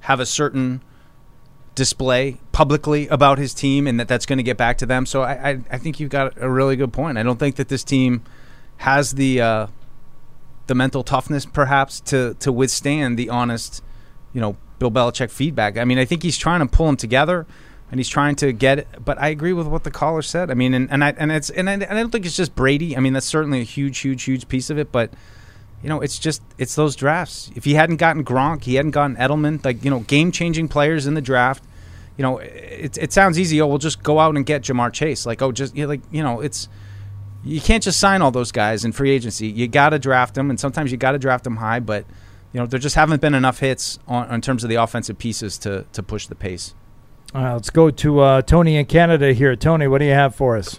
have 0.00 0.20
a 0.20 0.26
certain 0.26 0.82
display 1.80 2.36
publicly 2.52 3.08
about 3.08 3.38
his 3.38 3.54
team, 3.54 3.86
and 3.86 3.98
that 3.98 4.06
that's 4.06 4.26
going 4.26 4.36
to 4.36 4.42
get 4.42 4.58
back 4.58 4.76
to 4.76 4.84
them. 4.84 5.06
So 5.06 5.22
I, 5.22 5.32
I 5.32 5.60
I 5.70 5.78
think 5.78 5.98
you've 5.98 6.10
got 6.10 6.34
a 6.36 6.50
really 6.50 6.76
good 6.76 6.92
point. 6.92 7.16
I 7.16 7.22
don't 7.22 7.38
think 7.38 7.56
that 7.56 7.68
this 7.68 7.82
team 7.82 8.22
has 8.76 9.12
the 9.12 9.40
uh, 9.40 9.66
the 10.66 10.74
mental 10.74 11.02
toughness, 11.02 11.46
perhaps, 11.46 11.98
to 12.00 12.36
to 12.40 12.52
withstand 12.52 13.18
the 13.18 13.30
honest, 13.30 13.82
you 14.34 14.42
know, 14.42 14.58
Bill 14.78 14.90
Belichick 14.90 15.30
feedback. 15.30 15.78
I 15.78 15.86
mean, 15.86 15.98
I 15.98 16.04
think 16.04 16.22
he's 16.22 16.36
trying 16.36 16.60
to 16.60 16.66
pull 16.66 16.84
them 16.84 16.98
together. 16.98 17.46
And 17.92 17.98
he's 17.98 18.08
trying 18.08 18.36
to 18.36 18.52
get 18.52 18.78
it, 18.78 18.86
but 19.04 19.18
I 19.18 19.30
agree 19.30 19.52
with 19.52 19.66
what 19.66 19.82
the 19.82 19.90
caller 19.90 20.22
said. 20.22 20.48
I 20.48 20.54
mean, 20.54 20.74
and, 20.74 20.88
and 20.92 21.02
I 21.02 21.10
and 21.18 21.32
it's 21.32 21.50
and 21.50 21.68
I, 21.68 21.72
and 21.72 21.82
I 21.82 21.94
don't 21.94 22.12
think 22.12 22.24
it's 22.24 22.36
just 22.36 22.54
Brady. 22.54 22.96
I 22.96 23.00
mean, 23.00 23.14
that's 23.14 23.26
certainly 23.26 23.62
a 23.62 23.64
huge, 23.64 23.98
huge, 23.98 24.22
huge 24.22 24.46
piece 24.46 24.70
of 24.70 24.78
it. 24.78 24.92
But 24.92 25.10
you 25.82 25.88
know, 25.88 26.00
it's 26.00 26.18
just 26.20 26.40
it's 26.56 26.76
those 26.76 26.94
drafts. 26.94 27.50
If 27.56 27.64
he 27.64 27.74
hadn't 27.74 27.96
gotten 27.96 28.24
Gronk, 28.24 28.62
he 28.62 28.76
hadn't 28.76 28.92
gotten 28.92 29.16
Edelman, 29.16 29.64
like 29.64 29.82
you 29.84 29.90
know, 29.90 30.00
game 30.00 30.30
changing 30.30 30.68
players 30.68 31.08
in 31.08 31.14
the 31.14 31.20
draft. 31.20 31.64
You 32.20 32.22
know, 32.22 32.36
it 32.36 32.98
it 32.98 33.14
sounds 33.14 33.38
easy. 33.38 33.62
Oh, 33.62 33.66
we'll 33.66 33.78
just 33.78 34.02
go 34.02 34.18
out 34.20 34.36
and 34.36 34.44
get 34.44 34.60
Ja'Marr 34.60 34.92
Chase. 34.92 35.24
Like, 35.24 35.40
oh, 35.40 35.52
just 35.52 35.74
you 35.74 35.84
know, 35.84 35.88
like 35.88 36.02
you 36.10 36.22
know, 36.22 36.42
it's 36.42 36.68
you 37.42 37.62
can't 37.62 37.82
just 37.82 37.98
sign 37.98 38.20
all 38.20 38.30
those 38.30 38.52
guys 38.52 38.84
in 38.84 38.92
free 38.92 39.10
agency. 39.10 39.46
You 39.46 39.66
got 39.68 39.88
to 39.88 39.98
draft 39.98 40.34
them, 40.34 40.50
and 40.50 40.60
sometimes 40.60 40.92
you 40.92 40.98
got 40.98 41.12
to 41.12 41.18
draft 41.18 41.44
them 41.44 41.56
high. 41.56 41.80
But 41.80 42.04
you 42.52 42.60
know, 42.60 42.66
there 42.66 42.78
just 42.78 42.94
haven't 42.94 43.22
been 43.22 43.32
enough 43.32 43.60
hits 43.60 43.98
on 44.06 44.30
in 44.34 44.42
terms 44.42 44.62
of 44.64 44.68
the 44.68 44.74
offensive 44.74 45.16
pieces 45.16 45.56
to 45.60 45.86
to 45.94 46.02
push 46.02 46.26
the 46.26 46.34
pace. 46.34 46.74
All 47.34 47.42
right, 47.42 47.54
let's 47.54 47.70
go 47.70 47.90
to 47.90 48.20
uh, 48.20 48.42
Tony 48.42 48.76
in 48.76 48.84
Canada 48.84 49.32
here. 49.32 49.56
Tony, 49.56 49.88
what 49.88 50.00
do 50.00 50.04
you 50.04 50.12
have 50.12 50.34
for 50.34 50.58
us? 50.58 50.78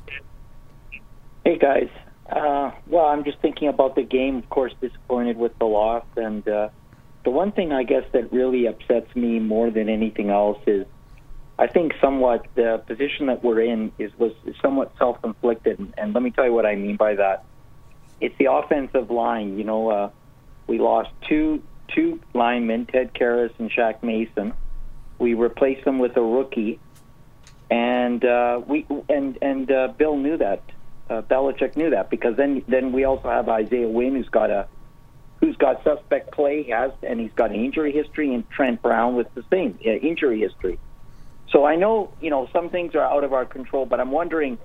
Hey 1.44 1.58
guys. 1.58 1.90
Uh, 2.30 2.70
well, 2.86 3.08
I'm 3.08 3.24
just 3.24 3.40
thinking 3.40 3.68
about 3.68 3.96
the 3.96 4.04
game. 4.04 4.38
Of 4.38 4.50
course, 4.52 4.76
disappointed 4.80 5.38
with 5.38 5.58
the 5.58 5.66
loss, 5.66 6.06
and 6.16 6.48
uh, 6.48 6.70
the 7.24 7.32
one 7.32 7.52
thing 7.52 7.74
I 7.74 7.82
guess 7.82 8.04
that 8.12 8.32
really 8.32 8.68
upsets 8.68 9.16
me 9.16 9.40
more 9.40 9.72
than 9.72 9.90
anything 9.90 10.30
else 10.30 10.60
is, 10.68 10.86
I 11.62 11.68
think 11.68 11.94
somewhat 12.02 12.48
the 12.56 12.84
position 12.88 13.28
that 13.28 13.44
we're 13.44 13.62
in 13.62 13.92
is 14.00 14.12
was 14.18 14.32
somewhat 14.64 14.94
self-inflicted, 14.98 15.78
and, 15.78 15.94
and 15.96 16.12
let 16.12 16.24
me 16.24 16.32
tell 16.32 16.46
you 16.46 16.54
what 16.54 16.66
I 16.66 16.74
mean 16.74 16.96
by 16.96 17.14
that. 17.14 17.46
It's 18.20 18.36
the 18.40 18.52
offensive 18.52 19.12
line. 19.12 19.60
You 19.60 19.64
know, 19.64 19.90
uh, 19.90 20.10
we 20.66 20.80
lost 20.80 21.10
two 21.30 21.62
two 21.94 22.20
linemen, 22.34 22.88
Ted 22.88 23.14
Karras 23.14 23.52
and 23.60 23.70
Shaq 23.72 24.02
Mason. 24.02 24.54
We 25.20 25.36
replaced 25.36 25.86
them 25.86 26.00
with 26.00 26.18
a 26.18 26.22
rookie, 26.24 26.80
and 27.70 28.26
uh, 28.26 28.62
we 28.68 28.88
and 29.08 29.38
and 29.40 29.72
uh, 29.72 29.90
Bill 30.00 30.18
knew 30.18 30.38
that. 30.38 30.64
Uh, 31.12 31.22
Belichick 31.22 31.78
knew 31.78 31.92
that 31.92 32.10
because 32.10 32.38
then 32.38 32.64
then 32.68 32.92
we 32.92 33.04
also 33.04 33.30
have 33.30 33.48
Isaiah 33.48 33.88
Wynn 33.88 34.16
who's 34.16 34.30
got 34.30 34.50
a 34.50 34.68
who's 35.42 35.58
got 35.58 35.84
suspect 35.84 36.32
play 36.34 36.64
has 36.72 36.90
and 37.04 37.20
he's 37.20 37.34
got 37.36 37.52
an 37.52 37.58
injury 37.64 37.92
history 37.92 38.34
and 38.34 38.50
Trent 38.50 38.82
Brown 38.82 39.16
with 39.16 39.28
the 39.36 39.44
same 39.54 39.78
uh, 39.86 39.92
injury 39.92 40.40
history. 40.40 40.80
So 41.52 41.66
I 41.66 41.76
know 41.76 42.14
you 42.22 42.30
know 42.30 42.48
some 42.54 42.70
things 42.70 42.96
are 42.96 43.02
out 43.02 43.24
of 43.24 43.34
our 43.34 43.46
control, 43.46 43.86
but 43.86 44.00
I'm 44.00 44.12
wondering. 44.12 44.58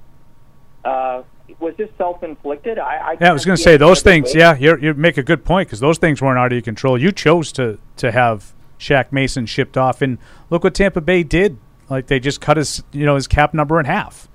Uh, 0.85 1.23
was 1.61 1.77
this 1.77 1.89
self-inflicted? 1.97 2.79
I, 2.79 2.97
I 2.97 3.17
Yeah, 3.21 3.31
I 3.31 3.33
was 3.33 3.45
going 3.45 3.57
to 3.57 3.63
say 3.63 3.77
those 3.77 4.03
things. 4.03 4.35
Yeah, 4.35 4.57
you 4.57 4.77
you 4.79 4.95
make 4.95 5.17
a 5.17 5.23
good 5.23 5.45
point 5.45 5.69
because 5.69 5.81
those 5.81 5.99
things 5.99 6.21
weren't 6.21 6.39
out 6.39 6.47
of 6.47 6.53
your 6.53 6.63
control. 6.63 7.01
You 7.01 7.13
chose 7.13 7.53
to 7.53 7.79
to 7.97 8.13
have 8.13 8.53
Shaq 8.79 9.13
Mason 9.13 9.47
shipped 9.47 9.77
off, 9.77 10.03
and 10.03 10.19
look 10.51 10.65
what 10.65 10.75
Tampa 10.75 11.01
Bay 11.01 11.23
did. 11.23 11.59
Like 11.89 12.09
they 12.09 12.19
just 12.21 12.41
cut 12.41 12.57
his 12.57 12.83
you 12.93 13.07
know 13.07 13.15
his 13.15 13.27
cap 13.27 13.55
number 13.55 13.79
in 13.79 13.87
half, 13.87 14.29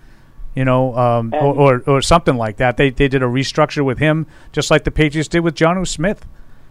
you 0.55 0.65
know, 0.65 0.95
um, 0.95 1.33
or, 1.33 1.53
or 1.53 1.83
or 1.85 2.01
something 2.01 2.37
like 2.37 2.57
that. 2.57 2.77
They 2.77 2.89
they 2.89 3.07
did 3.07 3.21
a 3.21 3.27
restructure 3.27 3.83
with 3.83 3.99
him, 3.99 4.25
just 4.51 4.71
like 4.71 4.83
the 4.83 4.91
Patriots 4.91 5.27
did 5.27 5.41
with 5.41 5.55
Jonnu 5.55 5.87
Smith. 5.87 6.25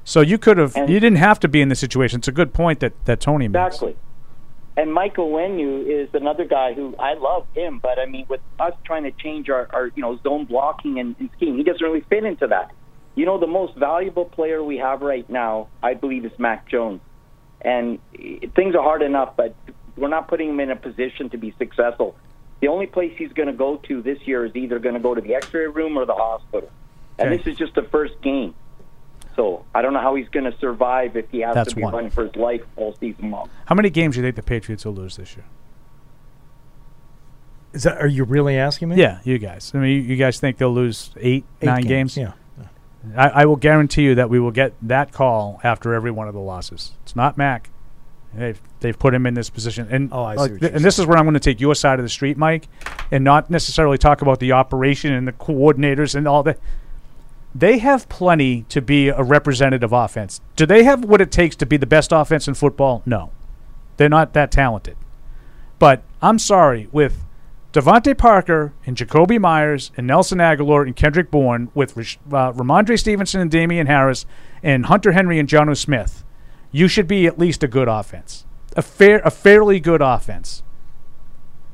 So 0.05 0.21
you 0.21 0.39
could 0.39 0.57
have 0.57 0.75
you 0.77 1.01
didn't 1.01 1.19
have 1.19 1.39
to 1.41 1.49
be 1.49 1.61
in 1.61 1.69
this 1.69 1.81
situation. 1.81 2.21
It's 2.21 2.29
a 2.29 2.33
good 2.33 2.55
point 2.55 2.81
that 2.81 2.93
that 3.05 3.21
Tony 3.21 3.49
makes. 3.49 3.77
Exactly. 3.77 3.97
And 4.77 4.93
Michael 4.95 5.31
Onwenu 5.31 5.85
is 5.87 6.09
another 6.15 6.45
guy 6.45 6.75
who 6.75 6.95
I 6.99 7.15
love 7.15 7.47
him, 7.55 7.81
but 7.83 7.99
I 7.99 8.07
mean, 8.07 8.27
with 8.29 8.41
us 8.59 8.73
trying 8.85 9.03
to 9.03 9.11
change 9.11 9.51
our, 9.51 9.69
our 9.73 9.87
you 9.95 10.03
know 10.03 10.19
zone 10.23 10.45
blocking 10.47 10.99
and, 11.01 11.17
and 11.19 11.29
scheme, 11.37 11.57
he 11.57 11.65
doesn't 11.65 11.83
really 11.83 12.05
fit 12.09 12.25
into 12.25 12.47
that. 12.47 12.71
You 13.17 13.27
know, 13.27 13.39
the 13.39 13.49
most 13.49 13.77
valuable 13.77 14.25
player 14.25 14.63
we 14.63 14.79
have 14.79 15.03
right 15.03 15.29
now, 15.29 15.69
I 15.83 15.95
believe, 15.95 16.25
is 16.25 16.33
Mac 16.39 16.69
Jones. 16.69 17.01
And 17.61 17.99
things 18.55 18.75
are 18.75 18.83
hard 18.83 19.03
enough, 19.03 19.37
but 19.37 19.55
we're 19.97 20.09
not 20.09 20.29
putting 20.29 20.49
him 20.51 20.61
in 20.61 20.71
a 20.71 20.77
position 20.77 21.29
to 21.31 21.37
be 21.37 21.53
successful. 21.59 22.17
The 22.61 22.69
only 22.69 22.87
place 22.87 23.13
he's 23.19 23.33
going 23.33 23.49
to 23.49 23.53
go 23.55 23.77
to 23.89 24.01
this 24.03 24.19
year 24.27 24.47
is 24.47 24.55
either 24.55 24.79
going 24.79 24.95
to 24.95 25.01
go 25.01 25.15
to 25.15 25.21
the 25.21 25.35
X-ray 25.35 25.67
room 25.67 25.99
or 25.99 26.07
the 26.07 26.15
hospital. 26.15 26.71
And 27.19 27.29
Okay. 27.29 27.37
this 27.37 27.53
is 27.53 27.59
just 27.59 27.75
the 27.75 27.83
first 27.83 28.15
game. 28.23 28.55
So 29.41 29.65
I 29.75 29.81
don't 29.81 29.95
know 29.95 30.01
how 30.01 30.17
he's 30.17 30.29
going 30.29 30.45
to 30.45 30.55
survive 30.59 31.17
if 31.17 31.31
he 31.31 31.41
has 31.41 31.55
That's 31.55 31.71
to 31.71 31.77
be 31.77 31.83
one. 31.83 31.95
running 31.95 32.11
for 32.11 32.27
his 32.27 32.37
life 32.37 32.61
all 32.77 32.95
season 33.01 33.31
long. 33.31 33.49
How 33.65 33.75
many 33.75 33.89
games 33.89 34.15
do 34.15 34.21
you 34.21 34.27
think 34.27 34.37
the 34.37 34.43
Patriots 34.43 34.85
will 34.85 34.93
lose 34.93 35.17
this 35.17 35.35
year? 35.35 35.47
Is 37.73 37.85
that? 37.85 37.99
Are 38.03 38.07
you 38.07 38.25
really 38.25 38.59
asking 38.59 38.91
me? 38.91 38.97
Yeah, 38.97 39.21
you 39.25 39.39
guys. 39.39 39.73
I 39.75 39.79
mean, 39.79 39.91
you, 39.97 40.03
you 40.03 40.17
guys 40.17 40.39
think 40.41 40.59
they'll 40.59 40.75
lose 40.75 41.13
eight, 41.17 41.45
Eight 41.63 41.67
nine 41.67 41.83
games, 41.85 42.17
games? 42.17 42.33
yeah. 42.59 42.67
I, 43.17 43.29
I 43.29 43.45
will 43.47 43.57
guarantee 43.57 44.03
you 44.03 44.15
that 44.17 44.29
we 44.29 44.39
will 44.39 44.51
get 44.51 44.75
that 44.83 45.11
call 45.11 45.59
after 45.65 45.95
every 45.95 46.11
one 46.11 46.29
of 46.29 46.35
the 46.35 46.41
losses. 46.41 46.93
It's 47.03 47.17
not 47.17 47.39
Mac. 47.39 47.71
They've 48.35 48.61
they've 48.81 48.99
put 48.99 49.15
him 49.15 49.25
in 49.27 49.33
this 49.35 49.49
position, 49.49 49.89
and 49.91 50.11
Oh, 50.13 50.23
I 50.23 50.35
see 50.35 50.41
like, 50.43 50.51
what 50.53 50.61
th- 50.61 50.73
and 50.75 50.85
this 50.85 50.99
is 50.99 51.07
where 51.07 51.17
I'm 51.17 51.25
going 51.25 51.33
to 51.35 51.41
take 51.41 51.61
your 51.61 51.75
side 51.75 51.99
of 51.99 52.05
the 52.05 52.11
street, 52.11 52.37
Mike, 52.37 52.69
and 53.11 53.25
not 53.25 53.49
necessarily 53.51 53.97
talk 53.97 54.21
about 54.21 54.39
the 54.39 54.53
operation 54.53 55.13
and 55.15 55.27
the 55.27 55.33
coordinators 55.33 56.15
and 56.15 56.29
all 56.29 56.43
that. 56.43 56.59
They 57.55 57.79
have 57.79 58.09
plenty 58.09 58.63
to 58.69 58.81
be 58.81 59.09
a 59.09 59.23
representative 59.23 59.93
offense. 59.93 60.41
Do 60.55 60.67
they 60.67 60.85
have 60.85 61.05
what 61.05 61.21
it 61.21 61.33
takes 61.33 61.57
to 61.57 61.67
be 61.67 61.77
the 61.77 61.87
best 61.87 62.13
offense 62.13 62.47
in 62.47 62.55
football? 62.55 63.03
No, 63.05 63.33
they're 63.97 64.09
not 64.09 64.35
that 64.35 64.53
talented. 64.53 64.97
But 65.79 66.03
I'm 66.23 66.39
sorry, 66.39 66.89
with 66.93 67.25
DeVante 67.73 68.17
Parker 68.17 68.73
and 68.87 68.97
Jakobi 68.97 69.41
Meyers 69.41 69.91
and 69.97 70.07
Nelson 70.07 70.39
Agholor 70.39 70.87
and 70.87 70.95
Kendrick 70.95 71.31
Bourne, 71.31 71.71
with 71.75 71.97
uh, 71.97 72.53
Rhamondre 72.53 72.99
Stevenson 72.99 73.41
and 73.41 73.51
Damien 73.51 73.87
Harris 73.87 74.27
and 74.63 74.87
Hunter 74.87 75.13
Henry 75.13 75.39
and 75.39 75.49
Jonnu 75.49 75.77
Smith, 75.77 76.25
you 76.71 76.87
should 76.87 77.09
be 77.09 77.27
at 77.27 77.39
least 77.39 77.63
a 77.65 77.69
good 77.69 77.89
offense, 77.89 78.45
a 78.77 78.83
fair, 78.83 79.21
a 79.25 79.31
fairly 79.31 79.81
good 79.81 80.03
offense. 80.03 80.63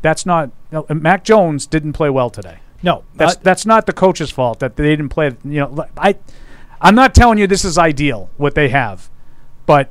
That's 0.00 0.24
not. 0.24 0.50
no, 0.70 0.86
Mac 0.88 1.24
Jones 1.24 1.66
didn't 1.66 1.94
play 1.94 2.08
well 2.08 2.30
today. 2.30 2.60
No, 2.86 3.02
that's 3.16 3.34
uh, 3.34 3.40
that's 3.42 3.66
not 3.66 3.84
the 3.86 3.92
coach's 3.92 4.30
fault 4.30 4.60
that 4.60 4.76
they 4.76 4.84
didn't 4.84 5.08
play. 5.10 5.32
You 5.44 5.60
know, 5.60 5.86
I, 5.98 6.16
I'm 6.80 6.94
not 6.94 7.14
telling 7.14 7.36
you 7.36 7.46
this 7.46 7.64
is 7.64 7.76
ideal 7.76 8.30
what 8.36 8.54
they 8.54 8.68
have, 8.68 9.10
but 9.66 9.90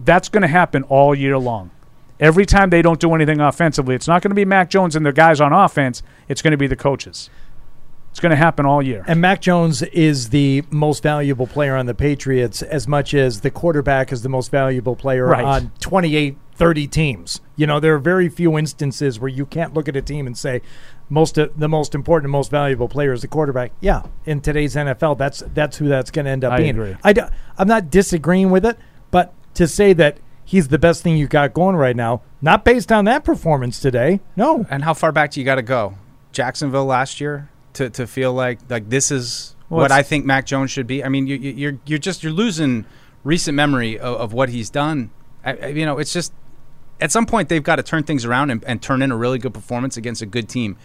that's 0.00 0.28
going 0.28 0.42
to 0.42 0.48
happen 0.48 0.82
all 0.84 1.14
year 1.14 1.38
long. 1.38 1.70
Every 2.18 2.44
time 2.44 2.70
they 2.70 2.82
don't 2.82 3.00
do 3.00 3.14
anything 3.14 3.40
offensively, 3.40 3.94
it's 3.94 4.08
not 4.08 4.20
going 4.20 4.30
to 4.30 4.34
be 4.34 4.44
Mac 4.44 4.68
Jones 4.68 4.96
and 4.96 5.06
the 5.06 5.12
guys 5.12 5.40
on 5.40 5.52
offense. 5.52 6.02
It's 6.28 6.42
going 6.42 6.50
to 6.50 6.56
be 6.56 6.66
the 6.66 6.76
coaches. 6.76 7.30
It's 8.10 8.20
going 8.20 8.30
to 8.30 8.36
happen 8.36 8.66
all 8.66 8.82
year. 8.82 9.04
And 9.08 9.20
Mac 9.20 9.40
Jones 9.40 9.80
is 9.82 10.28
the 10.30 10.64
most 10.70 11.02
valuable 11.02 11.46
player 11.46 11.76
on 11.76 11.86
the 11.86 11.94
Patriots 11.94 12.60
as 12.62 12.86
much 12.86 13.14
as 13.14 13.40
the 13.40 13.50
quarterback 13.50 14.12
is 14.12 14.22
the 14.22 14.28
most 14.28 14.50
valuable 14.50 14.94
player 14.94 15.26
Right. 15.26 15.42
on 15.44 15.72
28, 15.80 16.36
30 16.54 16.86
teams. 16.88 17.40
You 17.56 17.66
know, 17.66 17.80
there 17.80 17.94
are 17.94 17.98
very 17.98 18.28
few 18.28 18.58
instances 18.58 19.18
where 19.18 19.30
you 19.30 19.46
can't 19.46 19.72
look 19.72 19.88
at 19.88 19.96
a 19.96 20.02
team 20.02 20.26
and 20.26 20.36
say 20.36 20.60
most 21.08 21.38
of, 21.38 21.58
the 21.58 21.68
most 21.68 21.94
important 21.94 22.26
and 22.26 22.32
most 22.32 22.50
valuable 22.50 22.88
player 22.88 23.12
is 23.12 23.20
the 23.22 23.28
quarterback. 23.28 23.72
Yeah, 23.80 24.02
in 24.24 24.40
today's 24.40 24.74
NFL, 24.74 25.18
that's 25.18 25.42
that's 25.54 25.76
who 25.78 25.88
that's 25.88 26.10
going 26.10 26.24
to 26.24 26.30
end 26.30 26.44
up 26.44 26.52
I 26.52 26.56
being. 26.58 26.70
agree. 26.70 26.96
I 27.04 27.12
do, 27.12 27.22
I'm 27.58 27.68
not 27.68 27.90
disagreeing 27.90 28.50
with 28.50 28.64
it, 28.64 28.78
but 29.10 29.32
to 29.54 29.68
say 29.68 29.92
that 29.94 30.18
he's 30.44 30.68
the 30.68 30.78
best 30.78 31.02
thing 31.02 31.16
you 31.16 31.26
got 31.28 31.52
going 31.54 31.76
right 31.76 31.94
now, 31.96 32.22
not 32.40 32.64
based 32.64 32.90
on 32.90 33.04
that 33.04 33.24
performance 33.24 33.78
today. 33.80 34.20
No. 34.36 34.66
And 34.70 34.82
how 34.84 34.94
far 34.94 35.12
back 35.12 35.30
do 35.32 35.40
you 35.40 35.44
got 35.46 35.56
to 35.56 35.62
go? 35.62 35.94
Jacksonville 36.32 36.86
last 36.86 37.20
year 37.20 37.50
to, 37.74 37.90
to 37.90 38.06
feel 38.06 38.32
like 38.32 38.58
like 38.70 38.88
this 38.88 39.10
is 39.10 39.54
Well, 39.68 39.80
what 39.82 39.92
I 39.92 40.02
think 40.02 40.24
Mac 40.24 40.46
Jones 40.46 40.70
should 40.70 40.86
be. 40.86 41.04
I 41.04 41.08
mean, 41.08 41.26
you, 41.26 41.36
you- 41.36 41.52
you're 41.52 41.78
you're 41.84 41.98
just 41.98 42.22
you're 42.22 42.32
losing 42.32 42.86
recent 43.24 43.54
memory 43.54 43.98
of, 43.98 44.16
of 44.16 44.32
what 44.32 44.48
he's 44.48 44.70
done. 44.70 45.10
I, 45.44 45.52
I- 45.54 45.66
you 45.68 45.84
know, 45.84 45.98
it's 45.98 46.12
just 46.12 46.32
at 47.02 47.12
some 47.12 47.26
point 47.26 47.48
they've 47.48 47.62
got 47.62 47.76
to 47.76 47.82
turn 47.82 48.04
things 48.04 48.24
around 48.24 48.50
and, 48.50 48.64
and 48.64 48.80
turn 48.80 49.02
in 49.02 49.10
a 49.12 49.16
really 49.16 49.38
good 49.38 49.52
performance 49.52 49.96
against 49.96 50.22
a 50.22 50.26
good 50.26 50.48
team. 50.48 50.76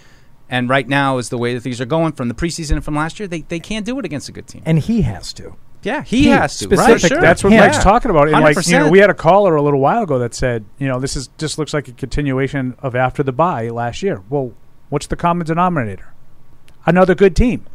And 0.49 0.70
right 0.70 0.88
now 0.88 1.18
is 1.18 1.30
the 1.30 1.38
way 1.38 1.53
that 1.53 1.61
things 1.61 1.80
are 1.82 1.86
going 1.86 2.13
from 2.13 2.28
the 2.30 2.34
preseason 2.34 2.72
and 2.74 2.84
from 2.86 2.95
last 2.95 3.20
year. 3.20 3.28
They 3.28 3.41
they 3.41 3.59
can't 3.59 3.86
do 3.86 3.97
it 3.99 4.05
against 4.05 4.30
a 4.30 4.32
good 4.32 4.47
team. 4.47 4.63
And 4.65 4.80
he 4.80 5.01
has 5.03 5.32
to. 5.34 5.55
Yeah, 5.84 6.01
he, 6.03 6.26
has 6.28 6.57
to. 6.59 6.68
Right, 6.70 6.80
specific- 6.99 7.09
sure. 7.09 7.22
That's 7.22 7.43
what 7.43 7.53
Yeah. 7.53 7.68
Mike's 7.68 7.84
talking 7.84 8.09
about. 8.11 8.30
And 8.30 8.41
like 8.41 8.57
you 8.68 8.80
know, 8.80 8.89
we 8.89 8.99
had 8.99 9.09
a 9.09 9.13
caller 9.13 9.55
a 9.55 9.61
little 9.61 9.80
while 9.80 10.03
ago 10.03 10.20
that 10.20 10.34
said, 10.34 10.65
you 10.80 10.88
know, 10.88 10.99
this 10.99 11.15
is 11.15 11.30
just 11.38 11.57
looks 11.59 11.74
like 11.74 11.88
a 11.88 11.91
continuation 11.91 12.76
of 12.80 12.95
after 12.95 13.24
the 13.24 13.32
bye 13.32 13.70
last 13.70 14.01
year. 14.01 14.22
Well, 14.30 14.53
what's 14.89 15.07
the 15.07 15.15
common 15.15 15.45
denominator? 15.45 16.13
Another 16.86 17.13
good 17.13 17.36
team. 17.36 17.65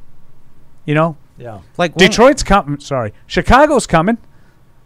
You 0.85 0.95
know, 0.95 1.17
Yeah. 1.39 1.61
like 1.79 1.95
Detroit's 1.95 2.43
coming. 2.43 2.81
Sorry, 2.81 3.13
Chicago's 3.27 3.87
coming. 3.87 4.19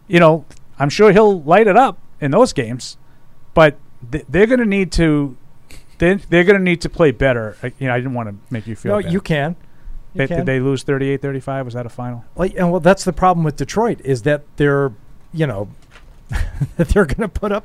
You 0.09 0.20
know, 0.20 0.44
I'm 0.78 0.90
sure 0.90 1.11
he'll 1.12 1.40
light 1.42 1.66
it 1.68 1.76
up 1.76 1.98
in 2.20 2.32
those 2.32 2.52
games, 2.52 2.96
but 3.57 3.78
th- 4.12 4.26
they're 4.28 4.46
going 4.46 4.61
to 4.61 4.66
need 4.66 4.92
to. 4.92 5.36
They're, 5.98 6.16
they're 6.16 6.44
going 6.44 6.59
to 6.59 6.62
need 6.62 6.82
to 6.82 6.90
play 6.90 7.11
better. 7.11 7.57
I, 7.62 7.72
you 7.78 7.86
know, 7.88 7.94
I 7.94 7.96
didn't 7.96 8.12
want 8.12 8.28
to 8.28 8.34
make 8.50 8.66
you 8.66 8.76
feel. 8.76 8.92
No, 8.96 9.02
bad. 9.02 9.11
you 9.12 9.20
can. 9.20 9.57
You 10.14 10.18
They- 10.18 10.26
can. 10.28 10.36
Did 10.38 10.46
they 10.46 10.61
lose 10.61 10.84
38-35? 10.84 11.64
Was 11.64 11.74
that 11.74 11.86
a 11.86 11.88
final? 11.88 12.22
Well, 12.34 12.50
and 12.54 12.70
well, 12.70 12.80
that's 12.80 13.02
the 13.04 13.14
problem 13.14 13.44
with 13.44 13.57
Detroit 13.57 14.00
is 14.04 14.22
that 14.22 14.42
they're, 14.57 14.92
you 15.32 15.46
know, 15.46 15.68
that 16.76 16.88
they're 16.90 17.07
going 17.07 17.22
to 17.22 17.28
put 17.28 17.50
up. 17.50 17.64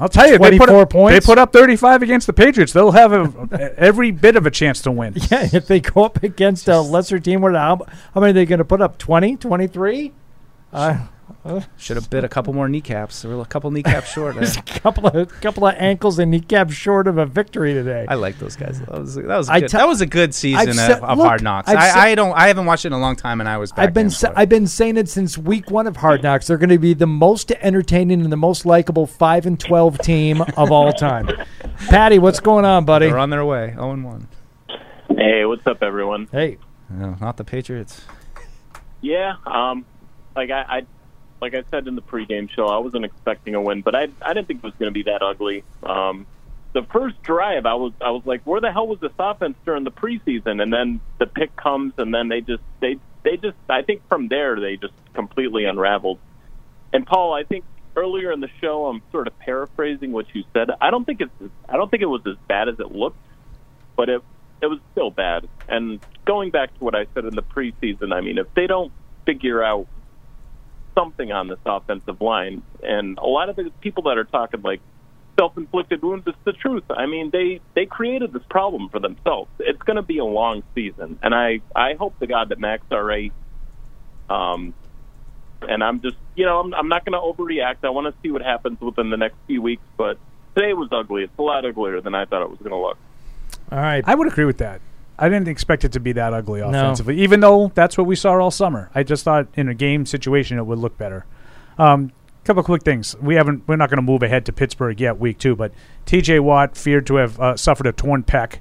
I'll 0.00 0.08
tell 0.08 0.26
you, 0.26 0.38
they 0.38 0.56
put, 0.56 0.68
24 0.68 0.82
up, 0.82 0.90
points. 0.90 1.26
they 1.26 1.30
put 1.32 1.36
up 1.38 1.52
35 1.52 2.02
against 2.02 2.26
the 2.28 2.32
Patriots. 2.32 2.72
They'll 2.72 2.92
have 2.92 3.12
a, 3.12 3.74
every 3.78 4.12
bit 4.12 4.36
of 4.36 4.46
a 4.46 4.50
chance 4.50 4.80
to 4.82 4.92
win. 4.92 5.14
Yeah, 5.30 5.48
if 5.52 5.66
they 5.66 5.80
go 5.80 6.04
up 6.04 6.22
against 6.22 6.68
a 6.68 6.80
lesser 6.80 7.18
team, 7.18 7.40
what 7.42 7.54
how, 7.54 7.80
how 8.14 8.20
many 8.20 8.30
are 8.30 8.32
they 8.34 8.46
going 8.46 8.60
to 8.60 8.64
put 8.64 8.80
up? 8.80 8.96
20, 8.98 9.36
23? 9.36 10.12
Uh, 10.72 10.76
uh, 10.76 11.06
Should 11.76 11.96
have 11.96 12.10
bit 12.10 12.24
a 12.24 12.28
couple 12.28 12.52
more 12.52 12.68
kneecaps. 12.68 13.22
There 13.22 13.34
were 13.34 13.42
a 13.42 13.46
couple 13.46 13.70
kneecaps 13.70 14.08
short. 14.12 14.34
There's 14.36 14.56
a 14.56 14.62
couple 14.62 15.06
of 15.06 15.28
couple 15.40 15.66
of 15.66 15.74
ankles 15.78 16.18
and 16.18 16.30
kneecaps 16.30 16.74
short 16.74 17.06
of 17.06 17.18
a 17.18 17.26
victory 17.26 17.72
today. 17.74 18.06
I 18.08 18.14
like 18.14 18.38
those 18.38 18.56
guys. 18.56 18.80
That 18.80 18.90
was 18.90 19.14
that 19.14 19.26
was 19.26 19.48
a 19.48 19.52
I 19.52 19.60
good, 19.60 19.68
tell- 19.70 19.80
that 19.80 19.88
was 19.88 20.00
a 20.00 20.06
good 20.06 20.34
season 20.34 20.78
I've 20.78 20.98
of, 20.98 21.04
of 21.04 21.18
look, 21.18 21.26
Hard 21.26 21.42
Knocks. 21.42 21.68
I've 21.68 21.76
I, 21.78 21.88
said- 21.88 21.98
I 21.98 22.14
don't 22.14 22.32
I 22.32 22.46
haven't 22.48 22.66
watched 22.66 22.84
it 22.84 22.88
in 22.88 22.92
a 22.94 22.98
long 23.00 23.16
time, 23.16 23.40
and 23.40 23.48
I 23.48 23.58
was 23.58 23.72
back 23.72 23.88
I've 23.88 23.94
been 23.94 24.06
in 24.06 24.10
sa- 24.10 24.32
I've 24.36 24.48
been 24.48 24.66
saying 24.66 24.96
it 24.96 25.08
since 25.08 25.36
week 25.38 25.70
one 25.70 25.86
of 25.86 25.96
Hard 25.96 26.22
Knocks. 26.22 26.46
They're 26.46 26.58
going 26.58 26.70
to 26.70 26.78
be 26.78 26.94
the 26.94 27.06
most 27.06 27.52
entertaining 27.52 28.20
and 28.22 28.32
the 28.32 28.36
most 28.36 28.66
likable 28.66 29.06
five 29.06 29.46
and 29.46 29.58
twelve 29.58 29.98
team 29.98 30.40
of 30.56 30.70
all 30.70 30.92
time. 30.92 31.28
Patty, 31.88 32.18
what's 32.18 32.40
going 32.40 32.64
on, 32.64 32.84
buddy? 32.84 33.06
They're 33.08 33.18
on 33.18 33.30
their 33.30 33.44
way. 33.44 33.70
Zero 33.72 33.92
and 33.92 34.04
one. 34.04 34.28
Hey, 35.08 35.44
what's 35.44 35.66
up, 35.66 35.82
everyone? 35.82 36.28
Hey, 36.30 36.58
no, 36.88 37.16
not 37.20 37.36
the 37.36 37.44
Patriots. 37.44 38.02
Yeah, 39.00 39.34
um, 39.46 39.84
like 40.36 40.50
I, 40.50 40.60
I, 40.62 40.82
like 41.40 41.54
I 41.54 41.64
said 41.70 41.88
in 41.88 41.94
the 41.94 42.02
pregame 42.02 42.50
show, 42.50 42.66
I 42.66 42.78
wasn't 42.78 43.04
expecting 43.04 43.54
a 43.54 43.62
win, 43.62 43.82
but 43.82 43.94
I, 43.94 44.08
I 44.22 44.34
didn't 44.34 44.46
think 44.48 44.58
it 44.58 44.64
was 44.64 44.74
going 44.78 44.92
to 44.92 44.94
be 44.94 45.04
that 45.04 45.22
ugly. 45.22 45.64
Um, 45.82 46.26
the 46.72 46.82
first 46.84 47.22
drive, 47.22 47.66
I 47.66 47.74
was, 47.74 47.92
I 48.00 48.10
was 48.10 48.22
like, 48.24 48.42
where 48.44 48.60
the 48.60 48.70
hell 48.70 48.86
was 48.86 49.00
this 49.00 49.12
offense 49.18 49.56
during 49.64 49.84
the 49.84 49.90
preseason? 49.90 50.62
And 50.62 50.72
then 50.72 51.00
the 51.18 51.26
pick 51.26 51.56
comes, 51.56 51.94
and 51.98 52.14
then 52.14 52.28
they 52.28 52.40
just, 52.40 52.62
they, 52.80 52.98
they 53.22 53.36
just, 53.36 53.56
I 53.68 53.82
think 53.82 54.06
from 54.08 54.28
there 54.28 54.60
they 54.60 54.76
just 54.76 54.94
completely 55.14 55.64
unraveled. 55.64 56.18
And 56.92 57.06
Paul, 57.06 57.32
I 57.32 57.44
think 57.44 57.64
earlier 57.96 58.30
in 58.32 58.40
the 58.40 58.50
show, 58.60 58.86
I'm 58.86 59.02
sort 59.10 59.26
of 59.26 59.38
paraphrasing 59.38 60.12
what 60.12 60.26
you 60.34 60.44
said. 60.52 60.70
I 60.80 60.90
don't 60.90 61.04
think 61.04 61.20
it's, 61.20 61.52
I 61.68 61.76
don't 61.76 61.90
think 61.90 62.02
it 62.02 62.06
was 62.06 62.22
as 62.26 62.36
bad 62.46 62.68
as 62.68 62.78
it 62.78 62.92
looked, 62.92 63.18
but 63.96 64.08
it, 64.08 64.22
it 64.62 64.66
was 64.66 64.78
still 64.92 65.10
bad. 65.10 65.48
And 65.68 66.00
going 66.24 66.50
back 66.50 66.76
to 66.78 66.84
what 66.84 66.94
I 66.94 67.06
said 67.14 67.24
in 67.24 67.34
the 67.34 67.42
preseason, 67.42 68.12
I 68.12 68.20
mean, 68.20 68.38
if 68.38 68.52
they 68.54 68.66
don't 68.66 68.92
figure 69.26 69.62
out 69.62 69.86
something 71.00 71.32
on 71.32 71.48
this 71.48 71.58
offensive 71.64 72.20
line, 72.20 72.62
and 72.82 73.18
a 73.18 73.26
lot 73.26 73.48
of 73.48 73.56
the 73.56 73.70
people 73.80 74.04
that 74.04 74.18
are 74.18 74.24
talking 74.24 74.60
like 74.62 74.80
self-inflicted 75.38 76.02
wounds, 76.02 76.26
it's 76.26 76.36
the 76.44 76.52
truth. 76.52 76.84
I 76.90 77.06
mean, 77.06 77.30
they 77.30 77.60
they 77.74 77.86
created 77.86 78.32
this 78.32 78.42
problem 78.50 78.88
for 78.90 79.00
themselves. 79.00 79.50
It's 79.58 79.82
going 79.82 79.96
to 79.96 80.02
be 80.02 80.18
a 80.18 80.24
long 80.24 80.62
season, 80.74 81.18
and 81.22 81.34
I 81.34 81.60
I 81.74 81.94
hope 81.94 82.18
to 82.20 82.26
God 82.26 82.50
that 82.50 82.58
Max 82.58 82.84
all 82.90 83.02
right. 83.02 83.32
Um, 84.28 84.74
and 85.62 85.82
I'm 85.82 86.00
just, 86.00 86.16
you 86.36 86.46
know, 86.46 86.60
I'm, 86.60 86.72
I'm 86.72 86.88
not 86.88 87.04
going 87.04 87.12
to 87.12 87.18
overreact. 87.18 87.78
I 87.82 87.90
want 87.90 88.06
to 88.06 88.14
see 88.22 88.30
what 88.30 88.42
happens 88.42 88.80
within 88.80 89.10
the 89.10 89.16
next 89.16 89.36
few 89.46 89.60
weeks, 89.60 89.82
but 89.96 90.18
today 90.54 90.72
was 90.72 90.88
ugly. 90.92 91.24
It's 91.24 91.38
a 91.38 91.42
lot 91.42 91.64
uglier 91.64 92.00
than 92.00 92.14
I 92.14 92.24
thought 92.24 92.42
it 92.42 92.48
was 92.48 92.58
going 92.58 92.70
to 92.70 92.78
look. 92.78 92.96
All 93.72 93.78
right. 93.78 94.04
I 94.06 94.14
would 94.14 94.28
agree 94.28 94.44
with 94.44 94.58
that. 94.58 94.80
I 95.20 95.28
didn't 95.28 95.48
expect 95.48 95.84
it 95.84 95.92
to 95.92 96.00
be 96.00 96.12
that 96.12 96.32
ugly 96.32 96.60
offensively, 96.60 97.20
even 97.20 97.40
though 97.40 97.70
that's 97.74 97.98
what 97.98 98.06
we 98.06 98.16
saw 98.16 98.38
all 98.38 98.50
summer. 98.50 98.90
I 98.94 99.02
just 99.02 99.22
thought 99.22 99.46
in 99.54 99.68
a 99.68 99.74
game 99.74 100.06
situation 100.06 100.58
it 100.58 100.64
would 100.64 100.78
look 100.78 100.96
better. 100.96 101.26
Um, 101.78 102.12
couple 102.44 102.62
quick 102.62 102.82
things. 102.82 103.14
We 103.20 103.34
haven't. 103.34 103.68
We're 103.68 103.76
not 103.76 103.90
going 103.90 103.98
to 103.98 104.02
move 104.02 104.22
ahead 104.22 104.46
to 104.46 104.52
Pittsburgh 104.52 104.98
yet, 105.00 105.18
week 105.20 105.38
two. 105.38 105.54
But 105.54 105.72
T.J. 106.06 106.40
Watt 106.40 106.76
feared 106.76 107.06
to 107.08 107.16
have 107.16 107.38
uh, 107.38 107.56
suffered 107.56 107.86
a 107.86 107.92
torn 107.92 108.22
pec, 108.22 108.58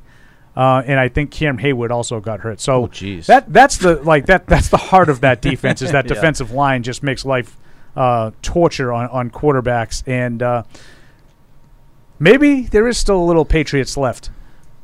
uh, 0.55 0.83
and 0.85 0.99
I 0.99 1.07
think 1.07 1.31
Cam 1.31 1.57
Heyward 1.57 1.89
also 1.91 2.19
got 2.19 2.41
hurt. 2.41 2.59
So 2.59 2.87
jeez. 2.87 3.25
that 3.27 3.51
that's 3.51 3.77
the 3.77 3.95
like 4.03 4.25
that 4.27 4.47
that's 4.47 4.69
the 4.69 4.77
heart 4.77 5.09
of 5.09 5.21
that 5.21 5.41
defense 5.49 5.81
is 5.81 5.91
that 5.93 6.05
Yeah. 6.05 6.13
defensive 6.13 6.51
line 6.51 6.83
just 6.83 7.03
makes 7.03 7.25
life 7.25 7.57
uh, 7.95 8.31
torture 8.41 8.91
on 8.91 9.07
on 9.09 9.31
quarterbacks 9.31 10.03
and. 10.05 10.43
Uh, 10.43 10.63
Maybe 12.21 12.63
there 12.63 12.85
is 12.87 12.97
still 12.97 13.15
a 13.15 13.23
little 13.23 13.45
Patriots 13.45 13.95
left. 13.95 14.29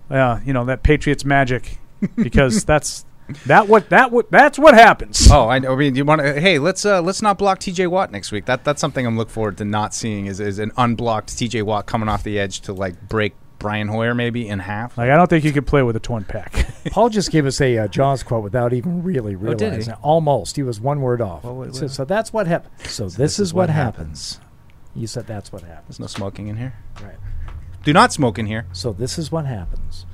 Uh, 0.09 0.39
you 0.45 0.53
know 0.53 0.65
that 0.65 0.83
Patriots 0.83 1.25
magic, 1.25 1.77
because 2.15 2.63
that's 2.65 3.05
that 3.47 3.67
what 3.67 3.89
that 3.89 4.11
what 4.11 4.29
that's 4.31 4.59
what 4.59 4.73
happens. 4.75 5.29
Oh, 5.31 5.49
I, 5.49 5.59
know. 5.59 5.73
I 5.73 5.75
mean, 5.75 5.95
you 5.95 6.05
want 6.05 6.21
to? 6.21 6.39
Hey, 6.39 6.59
let's 6.59 6.85
uh, 6.85 7.01
let's 7.01 7.21
not 7.21 7.37
block 7.37 7.59
T.J. 7.59 7.87
Watt 7.87 8.11
next 8.11 8.31
week. 8.31 8.45
That 8.45 8.63
that's 8.63 8.79
something 8.81 9.05
I'm 9.05 9.17
looking 9.17 9.33
forward 9.33 9.57
to 9.57 9.65
not 9.65 9.93
seeing 9.93 10.27
is, 10.27 10.39
is 10.39 10.59
an 10.59 10.71
unblocked 10.77 11.35
T.J. 11.37 11.63
Watt 11.63 11.85
coming 11.87 12.07
off 12.09 12.23
the 12.23 12.37
edge 12.39 12.61
to 12.61 12.73
like 12.73 13.07
break 13.09 13.33
Brian 13.57 13.87
Hoyer 13.87 14.13
maybe 14.13 14.47
in 14.47 14.59
half. 14.59 14.95
Like 14.97 15.09
I 15.09 15.15
don't 15.15 15.27
think 15.29 15.43
you 15.43 15.51
could 15.53 15.65
play 15.65 15.81
with 15.81 15.95
a 15.95 15.99
torn 15.99 16.23
pec. 16.23 16.91
Paul 16.91 17.09
just 17.09 17.31
gave 17.31 17.47
us 17.47 17.59
a 17.61 17.77
uh, 17.79 17.87
Jaws 17.87 18.21
quote 18.21 18.43
without 18.43 18.73
even 18.73 19.01
really 19.01 19.33
Oh, 19.33 19.39
he? 19.39 19.45
realizing. 19.45 19.93
it. 19.93 19.99
Almost, 20.03 20.55
he 20.55 20.61
was 20.63 20.79
one 20.79 21.01
word 21.01 21.21
off. 21.21 21.43
what- 21.45 21.73
so, 21.73 21.83
what- 21.83 21.91
so 21.91 22.05
that's 22.05 22.31
what 22.31 22.45
happened. 22.45 22.73
So, 22.85 23.09
this, 23.09 23.39
is, 23.39 23.53
what 23.55 23.69
happens. 23.71 24.39
You 24.93 25.07
said 25.07 25.25
that's 25.25 25.51
what 25.51 25.63
happens. 25.63 25.97
There's 25.97 25.99
no 25.99 26.07
smoking 26.07 26.47
in 26.47 26.57
here. 26.57 26.73
Right. 27.01 27.15
Do 27.85 27.93
not 27.93 28.11
smoke 28.11 28.37
in 28.37 28.45
here. 28.47 28.65
So 28.73 28.91
this 28.91 29.17
is 29.17 29.31
what 29.31 29.45
happens. 29.45 30.05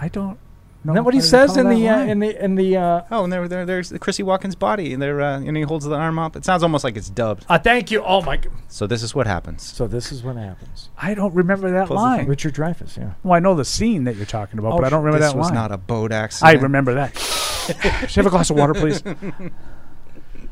I 0.00 0.08
don't. 0.08 0.38
Isn't 0.84 0.94
that 0.94 1.02
what 1.04 1.14
he 1.14 1.20
says 1.20 1.56
in 1.56 1.68
the 1.68 1.88
uh, 1.88 1.98
in 2.04 2.20
the 2.20 2.44
in 2.44 2.54
the? 2.54 2.76
Uh, 2.76 3.02
Oh, 3.10 3.24
and 3.24 3.32
there, 3.32 3.48
there 3.48 3.66
there's 3.66 3.92
Chrissie 3.98 4.22
Watkins' 4.22 4.54
body, 4.54 4.92
and 4.92 5.02
there, 5.02 5.20
uh, 5.20 5.40
and 5.40 5.56
he 5.56 5.64
holds 5.64 5.84
the 5.84 5.96
arm 5.96 6.16
up. 6.16 6.36
It 6.36 6.44
sounds 6.44 6.62
almost 6.62 6.84
like 6.84 6.96
it's 6.96 7.10
dubbed. 7.10 7.44
uh, 7.48 7.58
thank 7.58 7.90
you. 7.90 8.04
Oh 8.04 8.22
my. 8.22 8.36
g- 8.36 8.48
So 8.68 8.86
this 8.86 9.02
is 9.02 9.12
what 9.12 9.26
happens. 9.26 9.64
So 9.64 9.88
this 9.88 10.12
is 10.12 10.22
what 10.22 10.36
happens. 10.36 10.88
I 10.96 11.14
don't 11.14 11.34
remember 11.34 11.72
that 11.72 11.88
Close 11.88 11.98
the 11.98 12.02
line. 12.02 12.18
thing. 12.20 12.28
Richard 12.28 12.54
Dreyfuss. 12.54 12.96
Yeah. 12.96 13.14
Well, 13.24 13.32
I 13.34 13.40
know 13.40 13.56
the 13.56 13.64
scene 13.64 14.04
that 14.04 14.14
you're 14.14 14.26
talking 14.26 14.60
about, 14.60 14.74
Oh, 14.74 14.76
but 14.76 14.84
I 14.84 14.88
don't 14.90 15.02
remember 15.02 15.18
this 15.24 15.32
that 15.32 15.38
was 15.38 15.46
line. 15.46 15.54
not 15.54 15.72
a 15.72 15.76
boat 15.76 16.12
accident. 16.12 16.56
I 16.56 16.62
remember 16.62 16.94
that. 16.94 17.18
Should 17.18 17.76
I 17.84 18.06
have 18.22 18.26
a 18.26 18.30
glass 18.30 18.50
of 18.50 18.56
water, 18.56 18.74
please? 18.74 19.02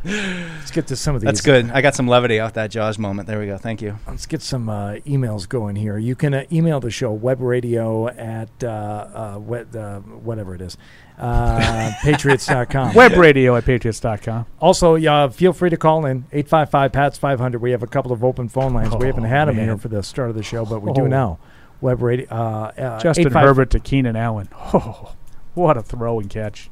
Let's 0.05 0.71
get 0.71 0.87
to 0.89 0.97
some 0.97 1.15
of 1.15 1.23
these. 1.23 1.27
That's 1.27 1.41
good. 1.41 1.71
I 1.71 1.81
got 1.81 1.95
some 1.95 2.07
levity 2.07 2.39
off 2.39 2.53
that 2.55 2.71
Jaws 2.71 2.99
moment. 2.99 3.27
There 3.27 3.39
we 3.41 3.47
go. 3.47 3.57
Thank 3.57 3.81
you. 3.81 3.99
Let's 4.07 4.27
get 4.27 4.43
some 4.43 4.69
uh, 4.69 4.95
emails 5.07 5.49
going 5.49 5.77
here. 5.77 5.97
You 5.97 6.15
can 6.15 6.35
uh, 6.35 6.45
email 6.53 6.79
the 6.81 6.91
show 6.91 7.17
webradio 7.17 8.15
at 8.19 8.63
uh, 8.63 8.69
uh, 8.69 9.39
web, 9.39 9.75
uh, 9.75 10.01
whatever 10.01 10.55
it 10.55 10.61
is, 10.61 10.77
uh, 11.19 11.91
patriots.com. 12.03 12.95
Web 12.95 13.13
radio 13.13 13.57
at 13.57 13.65
patriots.com. 13.65 14.47
Also, 14.61 14.97
uh, 15.03 15.29
feel 15.31 15.53
free 15.55 15.71
to 15.71 15.77
call 15.77 16.05
in 16.05 16.27
855 16.33 16.93
PATS 16.93 17.19
500. 17.19 17.63
We 17.63 17.71
have 17.71 17.83
a 17.83 17.87
couple 17.87 18.13
of 18.13 18.23
open 18.23 18.49
phone 18.49 18.75
lines. 18.75 18.95
we 18.95 19.07
haven't 19.07 19.25
Oh, 19.25 19.29
had 19.29 19.49
them 19.49 19.57
here 19.57 19.79
for 19.79 19.89
the 19.89 20.03
start 20.03 20.29
of 20.29 20.37
the 20.37 20.43
show, 20.43 20.67
but 20.67 20.83
we 20.83 20.91
Oh. 20.91 20.95
do 20.95 21.09
now. 21.09 21.39
Web 21.81 22.03
radio. 22.03 22.27
Uh, 22.31 22.73
uh, 22.79 23.01
Justin 23.01 23.33
Herbert 23.33 23.71
to 23.71 23.81
Keenan 23.81 24.17
Allen. 24.17 24.49
Oh, 24.75 25.13
what 25.55 25.77
a 25.77 25.83
throw 25.83 26.19
and 26.19 26.29
catch. 26.29 26.69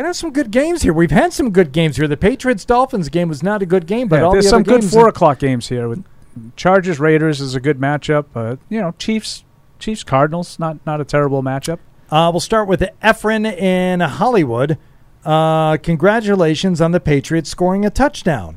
Gonna 0.00 0.08
have 0.08 0.16
some 0.16 0.32
good 0.32 0.50
games 0.50 0.80
here. 0.80 0.94
We've 0.94 1.10
had 1.10 1.30
some 1.34 1.50
good 1.50 1.72
games 1.72 1.98
here. 1.98 2.08
The 2.08 2.16
Patriots 2.16 2.64
Dolphins 2.64 3.10
game 3.10 3.28
was 3.28 3.42
not 3.42 3.60
a 3.60 3.66
good 3.66 3.86
game, 3.86 4.08
but 4.08 4.22
Yeah, 4.22 4.30
there's 4.32 4.44
the 4.44 4.48
some 4.48 4.62
good 4.62 4.82
four 4.82 5.08
o'clock 5.08 5.38
games 5.38 5.68
here. 5.68 5.88
With 5.88 6.06
Chargers 6.56 6.98
Raiders 6.98 7.38
is 7.38 7.54
a 7.54 7.60
good 7.60 7.78
matchup. 7.78 8.24
Uh, 8.34 8.56
you 8.70 8.80
know, 8.80 8.94
Chiefs 8.98 9.44
Chiefs 9.78 10.02
Cardinals 10.02 10.58
not 10.58 10.78
not 10.86 11.02
a 11.02 11.04
terrible 11.04 11.42
matchup. 11.42 11.80
Uh, 12.10 12.30
we'll 12.32 12.40
start 12.40 12.66
with 12.66 12.80
Efren 13.02 13.44
in 13.44 14.00
Hollywood. 14.00 14.78
Uh, 15.22 15.76
congratulations 15.76 16.80
on 16.80 16.92
the 16.92 17.00
Patriots 17.00 17.50
scoring 17.50 17.84
a 17.84 17.90
touchdown. 17.90 18.56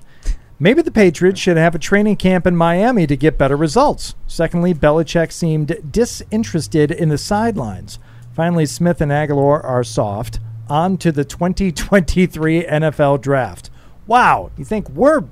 Maybe 0.59 0.81
the 0.81 0.91
Patriots 0.91 1.41
should 1.41 1.57
have 1.57 1.75
a 1.75 1.79
training 1.79 2.15
camp 2.15 2.47
in 2.47 2.55
Miami 2.55 3.05
to 3.05 3.17
get 3.17 3.37
better 3.37 3.57
results. 3.57 4.15
Secondly, 4.27 4.73
Belichick 4.73 5.33
seemed 5.33 5.91
disinterested 5.91 6.89
in 6.89 7.09
the 7.09 7.17
sidelines. 7.17 7.99
Finally, 8.33 8.65
Smith 8.67 9.01
and 9.01 9.11
Agholor 9.11 9.61
are 9.61 9.83
soft. 9.83 10.39
On 10.69 10.97
to 10.97 11.11
the 11.11 11.25
2023 11.25 12.63
NFL 12.63 13.21
draft. 13.21 13.69
Wow, 14.07 14.51
you 14.57 14.65
think 14.65 14.89
we're 14.89 15.23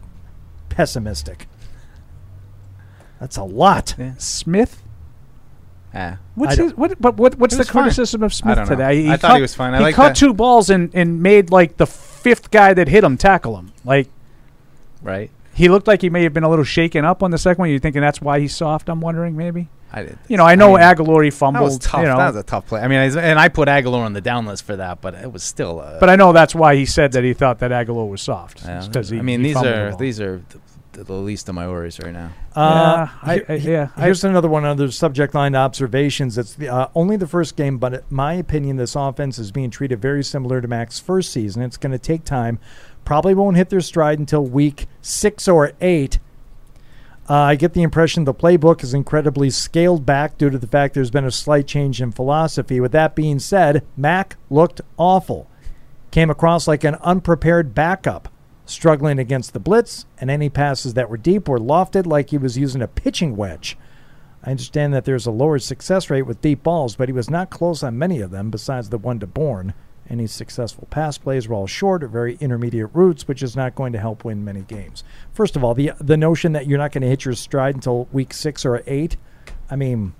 pessimistic? 0.69 1.47
That's 3.19 3.37
a 3.37 3.43
lot. 3.43 3.95
Smith? 4.17 4.81
Yeah. 5.93 6.17
What's 6.35 6.55
his, 6.55 6.73
what, 6.75 6.99
but 7.01 7.17
what, 7.17 7.35
what's 7.35 7.53
the 7.53 7.59
was 7.59 7.69
fine. 7.69 7.83
criticism 7.83 8.23
of 8.23 8.33
Smith 8.33 8.55
don't 8.55 8.69
know. 8.69 8.75
today? 8.75 9.09
I 9.09 9.17
thought 9.17 9.35
he 9.35 9.41
was 9.41 9.53
fine. 9.53 9.73
I 9.73 9.77
he 9.77 9.83
like 9.83 9.95
caught 9.95 10.09
that. 10.09 10.15
two 10.15 10.33
balls 10.33 10.69
and, 10.69 10.89
and 10.95 11.21
made 11.21 11.51
like 11.51 11.77
the 11.77 11.85
fifth 11.85 12.49
guy 12.49 12.73
that 12.73 12.87
hit 12.87 13.03
him 13.03 13.17
tackle 13.17 13.57
him. 13.57 13.73
Like 13.83 14.07
Right. 15.01 15.31
He 15.61 15.69
looked 15.69 15.85
like 15.87 16.01
he 16.01 16.09
may 16.09 16.23
have 16.23 16.33
been 16.33 16.43
a 16.43 16.49
little 16.49 16.65
shaken 16.65 17.05
up 17.05 17.21
on 17.21 17.29
the 17.29 17.37
second 17.37 17.61
one. 17.61 17.69
You're 17.69 17.77
thinking 17.79 18.01
that's 18.01 18.19
why 18.19 18.39
he's 18.39 18.55
soft. 18.55 18.89
I'm 18.89 18.99
wondering 18.99 19.37
maybe. 19.37 19.69
I 19.93 20.01
did. 20.03 20.17
You 20.27 20.37
know, 20.37 20.43
I 20.45 20.55
know 20.55 20.75
I 20.75 20.93
mean, 20.93 21.05
Agholor 21.05 21.23
he 21.23 21.29
fumbled. 21.29 21.61
That 21.61 21.65
was 21.65 21.77
tough. 21.79 22.01
You 22.01 22.07
know, 22.07 22.17
that 22.17 22.27
was 22.27 22.35
a 22.37 22.43
tough 22.43 22.65
play. 22.65 22.81
I 22.81 22.87
mean, 22.87 22.97
I- 22.97 23.21
and 23.21 23.37
I 23.37 23.47
put 23.49 23.67
Agholor 23.67 23.99
on 24.03 24.13
the 24.13 24.21
down 24.21 24.47
list 24.47 24.63
for 24.63 24.75
that, 24.77 25.01
but 25.01 25.13
it 25.13 25.31
was 25.31 25.43
still. 25.43 25.79
Uh, 25.81 25.99
but 25.99 26.09
I 26.09 26.15
know 26.15 26.33
that's 26.33 26.55
why 26.55 26.75
he 26.75 26.85
said 26.85 27.11
that 27.11 27.23
he 27.23 27.33
thought 27.33 27.59
that 27.59 27.69
Agholor 27.71 28.09
was 28.09 28.21
soft. 28.23 28.63
yeah, 28.65 28.83
because 28.87 29.09
he, 29.09 29.19
I 29.19 29.21
mean, 29.21 29.41
he 29.41 29.47
these 29.47 29.53
fumbled 29.55 29.73
the 29.75 29.85
are 29.87 29.95
these 29.97 30.19
are 30.19 30.41
the, 30.93 31.03
the 31.03 31.13
least 31.13 31.47
of 31.47 31.55
my 31.55 31.67
worries 31.67 31.99
right 31.99 32.11
now. 32.13 32.31
Uh, 32.55 33.07
Yeah, 33.07 33.09
I- 33.21 33.45
I- 33.49 33.55
yeah, 33.57 33.87
Here's 33.97 34.23
another 34.23 34.47
one 34.49 34.65
under 34.65 34.89
subject 34.91 35.33
line 35.35 35.55
observations. 35.55 36.37
It's 36.37 36.53
the, 36.55 36.69
uh, 36.69 36.87
only 36.95 37.17
the 37.17 37.27
first 37.27 37.55
game, 37.55 37.77
but 37.77 37.93
in 37.93 38.01
my 38.09 38.33
opinion, 38.33 38.77
this 38.77 38.95
offense 38.95 39.37
is 39.39 39.51
being 39.51 39.69
treated 39.69 40.01
very 40.01 40.23
similar 40.23 40.59
to 40.61 40.67
Mac's 40.67 40.99
first 40.99 41.31
season. 41.31 41.61
It's 41.61 41.77
going 41.77 41.91
to 41.93 41.99
take 41.99 42.23
time. 42.25 42.59
Probably 43.11 43.33
won't 43.33 43.57
hit 43.57 43.69
their 43.69 43.81
stride 43.81 44.19
until 44.19 44.45
week 44.45 44.87
six 45.01 45.45
or 45.45 45.73
eight. 45.81 46.17
Uh, 47.29 47.33
I 47.33 47.55
get 47.55 47.73
the 47.73 47.81
impression 47.81 48.23
the 48.23 48.33
playbook 48.33 48.85
is 48.85 48.93
incredibly 48.93 49.49
scaled 49.49 50.05
back 50.05 50.37
due 50.37 50.49
to 50.49 50.57
the 50.57 50.65
fact 50.65 50.93
there's 50.93 51.11
been 51.11 51.25
a 51.25 51.29
slight 51.29 51.67
change 51.67 52.01
in 52.01 52.13
philosophy. 52.13 52.79
With 52.79 52.93
that 52.93 53.13
being 53.13 53.39
said, 53.39 53.85
Mac 53.97 54.37
looked 54.49 54.79
awful. 54.95 55.49
Came 56.11 56.29
across 56.29 56.69
like 56.69 56.85
an 56.85 56.95
unprepared 57.01 57.75
backup, 57.75 58.29
struggling 58.65 59.19
against 59.19 59.51
the 59.51 59.59
blitz, 59.59 60.05
and 60.17 60.31
any 60.31 60.47
passes 60.47 60.93
that 60.93 61.09
were 61.09 61.17
deep 61.17 61.49
were 61.49 61.59
lofted 61.59 62.05
like 62.05 62.29
he 62.29 62.37
was 62.37 62.57
using 62.57 62.81
a 62.81 62.87
pitching 62.87 63.35
wedge. 63.35 63.77
I 64.41 64.51
understand 64.51 64.93
that 64.93 65.03
there's 65.03 65.27
a 65.27 65.31
lower 65.31 65.59
success 65.59 66.09
rate 66.09 66.21
with 66.21 66.39
deep 66.39 66.63
balls, 66.63 66.95
but 66.95 67.09
he 67.09 67.13
was 67.13 67.29
not 67.29 67.49
close 67.49 67.83
on 67.83 67.99
many 67.99 68.21
of 68.21 68.31
them 68.31 68.49
besides 68.49 68.87
the 68.87 68.97
one 68.97 69.19
to 69.19 69.27
Bourne. 69.27 69.73
Any 70.11 70.27
successful 70.27 70.89
pass 70.89 71.17
plays 71.17 71.47
were 71.47 71.55
all 71.55 71.67
short 71.67 72.03
or 72.03 72.09
very 72.09 72.37
intermediate 72.41 72.89
routes, 72.91 73.29
which 73.29 73.41
is 73.41 73.55
not 73.55 73.75
going 73.75 73.93
to 73.93 73.99
help 73.99 74.25
win 74.25 74.43
many 74.43 74.59
games. 74.59 75.05
First 75.31 75.55
of 75.55 75.63
all, 75.63 75.73
the 75.73 75.93
the 76.01 76.17
notion 76.17 76.51
that 76.51 76.67
you're 76.67 76.79
not 76.79 76.91
going 76.91 77.03
to 77.03 77.07
hit 77.07 77.23
your 77.23 77.33
stride 77.33 77.75
until 77.75 78.09
week 78.11 78.33
six 78.33 78.65
or 78.65 78.83
eight, 78.87 79.15
I 79.69 79.77
mean, 79.77 80.13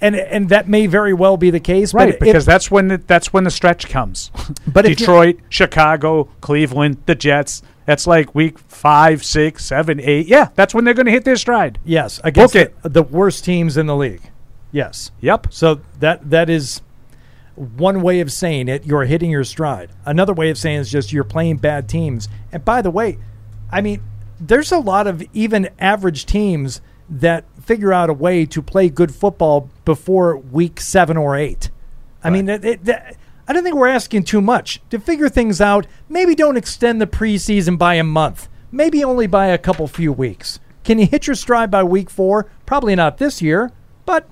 and 0.00 0.16
and 0.16 0.48
that 0.48 0.70
may 0.70 0.86
very 0.86 1.12
well 1.12 1.36
be 1.36 1.50
the 1.50 1.60
case, 1.60 1.92
right 1.92 2.12
but 2.12 2.20
because 2.20 2.44
if, 2.44 2.46
that's 2.46 2.70
when 2.70 2.88
the, 2.88 2.96
that's 2.96 3.34
when 3.34 3.44
the 3.44 3.50
stretch 3.50 3.90
comes. 3.90 4.30
But 4.66 4.86
Detroit, 4.86 5.40
Chicago, 5.50 6.24
Cleveland, 6.40 7.02
the 7.04 7.14
Jets. 7.14 7.60
That's 7.84 8.06
like 8.06 8.34
week 8.34 8.58
five, 8.58 9.22
six, 9.22 9.66
seven, 9.66 10.00
eight. 10.00 10.26
Yeah, 10.28 10.48
that's 10.54 10.74
when 10.74 10.84
they're 10.84 10.94
going 10.94 11.04
to 11.04 11.12
hit 11.12 11.26
their 11.26 11.36
stride. 11.36 11.78
Yes, 11.84 12.22
against. 12.24 12.54
The, 12.54 12.72
the 12.84 13.02
worst 13.02 13.44
teams 13.44 13.76
in 13.76 13.84
the 13.84 13.94
league. 13.94 14.30
Yes. 14.72 15.10
Yep. 15.20 15.48
So 15.50 15.82
that 16.00 16.30
that 16.30 16.48
is 16.48 16.80
one 17.56 18.02
way 18.02 18.20
of 18.20 18.32
saying 18.32 18.68
it. 18.68 18.84
You're 18.86 19.04
hitting 19.04 19.30
your 19.30 19.44
stride. 19.44 19.90
Another 20.04 20.32
way 20.32 20.50
of 20.50 20.58
saying 20.58 20.78
it 20.78 20.80
is 20.82 20.90
just 20.90 21.12
you're 21.12 21.24
playing 21.24 21.56
bad 21.58 21.88
teams. 21.88 22.28
And 22.52 22.64
by 22.64 22.82
the 22.82 22.90
way, 22.90 23.18
I 23.70 23.80
mean 23.80 24.02
there's 24.40 24.72
a 24.72 24.78
lot 24.78 25.06
of 25.06 25.22
even 25.32 25.68
average 25.78 26.26
teams 26.26 26.80
that 27.08 27.44
figure 27.62 27.92
out 27.92 28.10
a 28.10 28.14
way 28.14 28.44
to 28.46 28.60
play 28.62 28.88
good 28.88 29.14
football 29.14 29.70
before 29.84 30.36
week 30.36 30.80
seven 30.80 31.16
or 31.16 31.36
eight. 31.36 31.70
I 32.22 32.30
mean, 32.30 32.48
it, 32.48 32.64
it, 32.64 32.84
that- 32.86 33.16
I 33.46 33.52
don't 33.52 33.62
think 33.62 33.76
we're 33.76 33.88
asking 33.88 34.24
too 34.24 34.40
much 34.40 34.80
to 34.88 34.98
figure 34.98 35.28
things 35.28 35.60
out. 35.60 35.86
Maybe 36.08 36.34
don't 36.34 36.56
extend 36.56 36.98
the 36.98 37.06
preseason 37.06 37.76
by 37.76 37.94
a 37.96 38.02
month. 38.04 38.48
Maybe 38.72 39.04
only 39.04 39.26
by 39.26 39.48
a 39.48 39.58
couple 39.58 39.86
few 39.86 40.12
weeks. 40.14 40.58
Can 40.82 40.98
you 40.98 41.06
hit 41.06 41.26
your 41.26 41.36
stride 41.36 41.70
by 41.70 41.84
week 41.84 42.08
four? 42.08 42.50
Probably 42.64 42.94
not 42.94 43.18
this 43.18 43.42
year, 43.42 43.70
but 44.06 44.26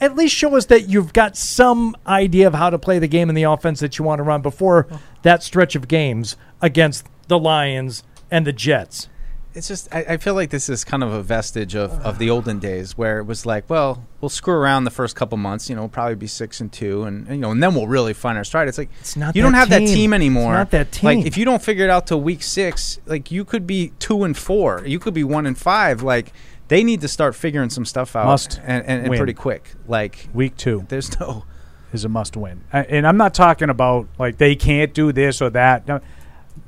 at 0.00 0.14
least 0.16 0.34
show 0.34 0.56
us 0.56 0.66
that 0.66 0.88
you've 0.88 1.12
got 1.12 1.36
some 1.36 1.96
idea 2.06 2.46
of 2.46 2.54
how 2.54 2.70
to 2.70 2.78
play 2.78 2.98
the 2.98 3.08
game 3.08 3.28
and 3.28 3.36
the 3.36 3.42
offense 3.44 3.80
that 3.80 3.98
you 3.98 4.04
want 4.04 4.18
to 4.18 4.22
run 4.22 4.42
before 4.42 4.86
that 5.22 5.42
stretch 5.42 5.74
of 5.74 5.88
games 5.88 6.36
against 6.60 7.06
the 7.28 7.38
Lions 7.38 8.02
and 8.30 8.46
the 8.46 8.52
Jets. 8.52 9.08
It's 9.54 9.66
just 9.66 9.92
I, 9.92 10.04
I 10.10 10.16
feel 10.18 10.34
like 10.34 10.50
this 10.50 10.68
is 10.68 10.84
kind 10.84 11.02
of 11.02 11.10
a 11.12 11.22
vestige 11.22 11.74
of, 11.74 11.90
of 12.04 12.18
the 12.18 12.30
olden 12.30 12.60
days 12.60 12.96
where 12.96 13.18
it 13.18 13.24
was 13.24 13.44
like, 13.44 13.68
well, 13.68 14.04
we'll 14.20 14.28
screw 14.28 14.54
around 14.54 14.84
the 14.84 14.90
first 14.90 15.16
couple 15.16 15.36
months, 15.36 15.68
you 15.68 15.74
know, 15.74 15.82
we'll 15.82 15.88
probably 15.88 16.14
be 16.14 16.28
six 16.28 16.60
and 16.60 16.70
two, 16.72 17.02
and 17.04 17.26
you 17.28 17.38
know, 17.38 17.50
and 17.50 17.60
then 17.60 17.74
we'll 17.74 17.88
really 17.88 18.12
find 18.12 18.38
our 18.38 18.44
stride. 18.44 18.68
It's 18.68 18.78
like 18.78 18.90
It's 19.00 19.16
not 19.16 19.34
you 19.34 19.42
don't 19.42 19.54
have 19.54 19.70
that 19.70 19.78
team. 19.80 19.88
team 19.88 20.12
It's 20.12 20.18
anymore. 20.20 20.52
not 20.52 20.70
that 20.70 20.92
team. 20.92 21.06
Like 21.18 21.26
if 21.26 21.36
you 21.36 21.44
don't 21.44 21.62
figure 21.62 21.82
it 21.84 21.90
out 21.90 22.06
till 22.06 22.20
week 22.20 22.42
six, 22.44 23.00
like 23.06 23.32
you 23.32 23.44
could 23.44 23.66
be 23.66 23.92
two 23.98 24.22
and 24.22 24.36
four, 24.36 24.84
you 24.86 25.00
could 25.00 25.14
be 25.14 25.24
one 25.24 25.44
and 25.44 25.58
five. 25.58 26.02
Like 26.02 26.32
they 26.68 26.84
need 26.84 27.00
to 27.00 27.08
start 27.08 27.34
figuring 27.34 27.70
some 27.70 27.84
stuff 27.84 28.14
out, 28.14 28.26
Must 28.26 28.60
and, 28.64 28.84
and, 28.86 29.06
and 29.06 29.16
pretty 29.16 29.34
quick. 29.34 29.74
Like 29.86 30.28
Week 30.34 30.56
two 30.56 30.84
there's 30.88 31.18
no 31.20 31.44
is 31.92 32.04
a 32.04 32.08
must 32.08 32.36
win. 32.36 32.62
A- 32.72 32.90
And 32.90 33.06
I'm 33.06 33.16
not 33.16 33.32
talking 33.34 33.70
about 33.70 34.06
like 34.18 34.36
they 34.38 34.54
can't 34.54 34.92
do 34.94 35.10
this 35.12 35.40
or 35.40 35.50
that. 35.50 35.88
No, 35.88 36.00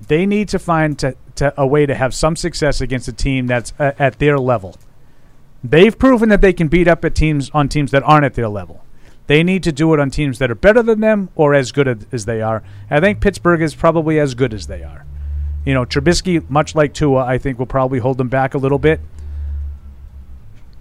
they 0.09 0.25
need 0.27 0.49
to 0.49 0.59
find 0.59 0.99
to, 1.01 1.15
to 1.37 1.53
a 1.61 1.67
way 1.67 1.85
to 1.87 1.95
have 1.95 2.15
some 2.15 2.37
success 2.37 2.81
against 2.81 3.07
a 3.09 3.13
team 3.13 3.47
that's 3.47 3.73
uh, 3.79 3.93
at 3.99 4.19
their 4.19 4.39
level. 4.39 4.77
They've 5.63 5.97
proven 5.99 6.31
that 6.31 6.41
they 6.41 6.53
can 6.55 6.69
beat 6.69 6.89
up 6.89 7.05
at 7.05 7.15
teams 7.15 7.51
on 7.53 7.69
teams 7.69 7.91
that 7.91 8.03
aren't 8.05 8.25
at 8.25 8.35
their 8.35 8.49
level. 8.49 8.83
They 9.27 9.43
need 9.45 9.63
to 9.65 9.73
do 9.73 9.93
it 9.95 10.01
on 10.01 10.11
teams 10.11 10.39
that 10.39 10.51
are 10.51 10.55
better 10.55 10.83
than 10.83 11.01
them 11.01 11.29
or 11.37 11.55
as 11.55 11.71
good 11.71 11.87
as- 11.87 12.07
as 12.11 12.25
they 12.25 12.41
are. 12.41 12.63
I 12.91 12.99
think 13.01 13.21
Pittsburgh 13.21 13.61
is 13.61 13.75
probably 13.75 14.19
as 14.19 14.35
good 14.35 14.55
as 14.55 14.67
they 14.67 14.83
are. 14.83 15.05
You 15.67 15.75
know, 15.75 15.85
Trubisky, 15.85 16.49
much 16.49 16.75
like 16.75 16.95
Tua, 16.95 17.25
I 17.27 17.37
think 17.37 17.59
will 17.59 17.67
probably 17.67 17.99
hold 17.99 18.17
them 18.17 18.29
back 18.29 18.55
a 18.55 18.59
little 18.59 18.79
bit. 18.79 19.01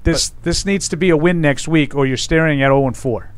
This 0.03 0.30
this 0.43 0.65
needs 0.65 0.88
to 0.89 0.97
be 0.97 1.09
a 1.09 1.17
win 1.17 1.41
next 1.41 1.67
week, 1.67 1.93
or 1.95 2.05
you're 2.05 2.17
staring 2.17 2.61
at 2.61 2.67
0 2.67 2.88
and 2.88 2.97
4. 2.97 3.31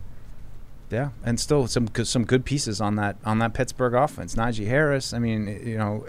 Yeah, 0.92 1.10
and 1.24 1.40
still 1.40 1.68
some 1.68 1.86
good, 1.86 2.06
some 2.06 2.26
good 2.26 2.44
pieces 2.44 2.82
on 2.82 2.96
that 2.98 3.16
on 3.24 3.40
that 3.40 3.54
Pittsburgh 3.54 3.94
offense. 3.94 4.36
Najee 4.36 4.68
Harris. 4.68 5.14
I 5.14 5.20
mean, 5.20 5.48
you 5.66 5.78
know, 5.78 6.06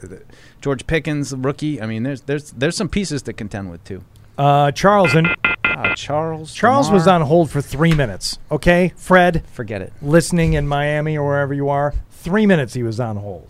George 0.60 0.86
Pickens, 0.88 1.32
rookie. 1.34 1.80
I 1.80 1.86
mean, 1.86 2.02
there's 2.02 2.22
there's 2.22 2.50
there's 2.50 2.76
some 2.76 2.88
pieces 2.88 3.22
to 3.22 3.32
contend 3.32 3.70
with 3.70 3.82
too. 3.84 4.02
Uh, 4.36 4.72
Charles 4.72 5.14
and 5.14 5.28
Ah, 5.64 5.94
Charles. 5.94 6.52
Charles 6.52 6.90
was 6.90 7.06
on 7.06 7.22
hold 7.22 7.50
for 7.50 7.60
three 7.62 7.94
minutes. 7.94 8.38
Okay, 8.50 8.92
Fred, 8.96 9.44
Forget 9.52 9.80
it. 9.82 9.92
listening 10.02 10.52
in 10.54 10.66
Miami 10.68 11.16
or 11.16 11.24
wherever 11.26 11.54
you 11.54 11.68
are, 11.68 11.94
three 12.10 12.44
minutes 12.46 12.74
he 12.74 12.82
was 12.82 12.98
on 13.00 13.16
hold. 13.16 13.48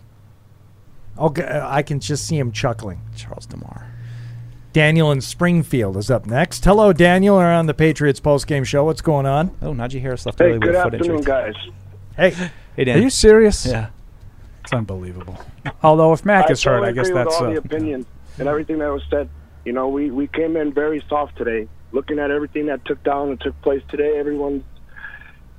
Okay, 1.18 1.60
I 1.64 1.82
can 1.82 1.98
just 2.00 2.26
see 2.26 2.38
him 2.38 2.52
chuckling. 2.52 3.00
Charles 3.16 3.46
Demar. 3.46 3.86
Daniel 4.72 5.12
in 5.12 5.20
Springfield 5.20 5.96
is 5.98 6.10
up 6.10 6.26
next. 6.26 6.64
Hello, 6.64 6.92
Daniel. 6.94 7.36
We're 7.36 7.52
on 7.52 7.66
the 7.66 7.74
Patriots 7.74 8.20
postgame 8.20 8.64
show. 8.64 8.84
What's 8.84 9.02
going 9.02 9.26
on? 9.26 9.54
Oh, 9.60 9.72
Najee 9.72 10.00
Harris 10.00 10.24
left 10.24 10.38
Hey, 10.38 10.46
early 10.46 10.54
with 10.54 10.62
good 10.62 10.74
a 10.74 10.82
foot 10.82 10.94
afternoon, 10.94 11.16
injury. 11.18 11.24
guys. 11.26 11.54
Hey, 12.16 12.50
Hey, 12.76 12.90
Are 12.92 12.98
you 12.98 13.10
serious? 13.10 13.66
Yeah. 13.66 13.90
It's 14.62 14.72
unbelievable. 14.72 15.38
Although 15.82 16.12
if 16.14 16.24
Mac 16.24 16.46
I 16.48 16.52
is 16.52 16.62
hurt, 16.62 16.76
totally 16.78 16.88
I 16.88 16.92
guess 16.92 17.08
agree 17.08 17.22
that's 17.22 17.34
with 17.34 17.42
all 17.42 17.46
uh, 17.48 17.52
the 17.52 17.58
opinions 17.58 18.06
and 18.38 18.48
everything 18.48 18.78
that 18.78 18.88
was 18.88 19.02
said. 19.10 19.28
You 19.66 19.72
know, 19.72 19.88
we 19.88 20.10
we 20.10 20.26
came 20.28 20.56
in 20.56 20.72
very 20.72 21.04
soft 21.08 21.36
today. 21.36 21.68
Looking 21.92 22.18
at 22.18 22.30
everything 22.30 22.66
that 22.66 22.84
took 22.86 23.02
down 23.04 23.28
and 23.28 23.40
took 23.40 23.60
place 23.60 23.82
today, 23.90 24.16
everyone's 24.18 24.62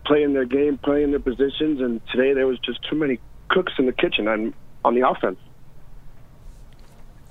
playing 0.06 0.34
their 0.34 0.46
game, 0.46 0.78
playing 0.80 1.12
their 1.12 1.20
positions, 1.20 1.82
and 1.82 2.02
today 2.08 2.34
there 2.34 2.48
was 2.48 2.58
just 2.60 2.80
too 2.90 2.96
many 2.96 3.20
cooks 3.50 3.74
in 3.78 3.86
the 3.86 3.92
kitchen 3.92 4.28
on 4.28 4.54
on 4.84 4.96
the 4.96 5.08
offense. 5.08 5.38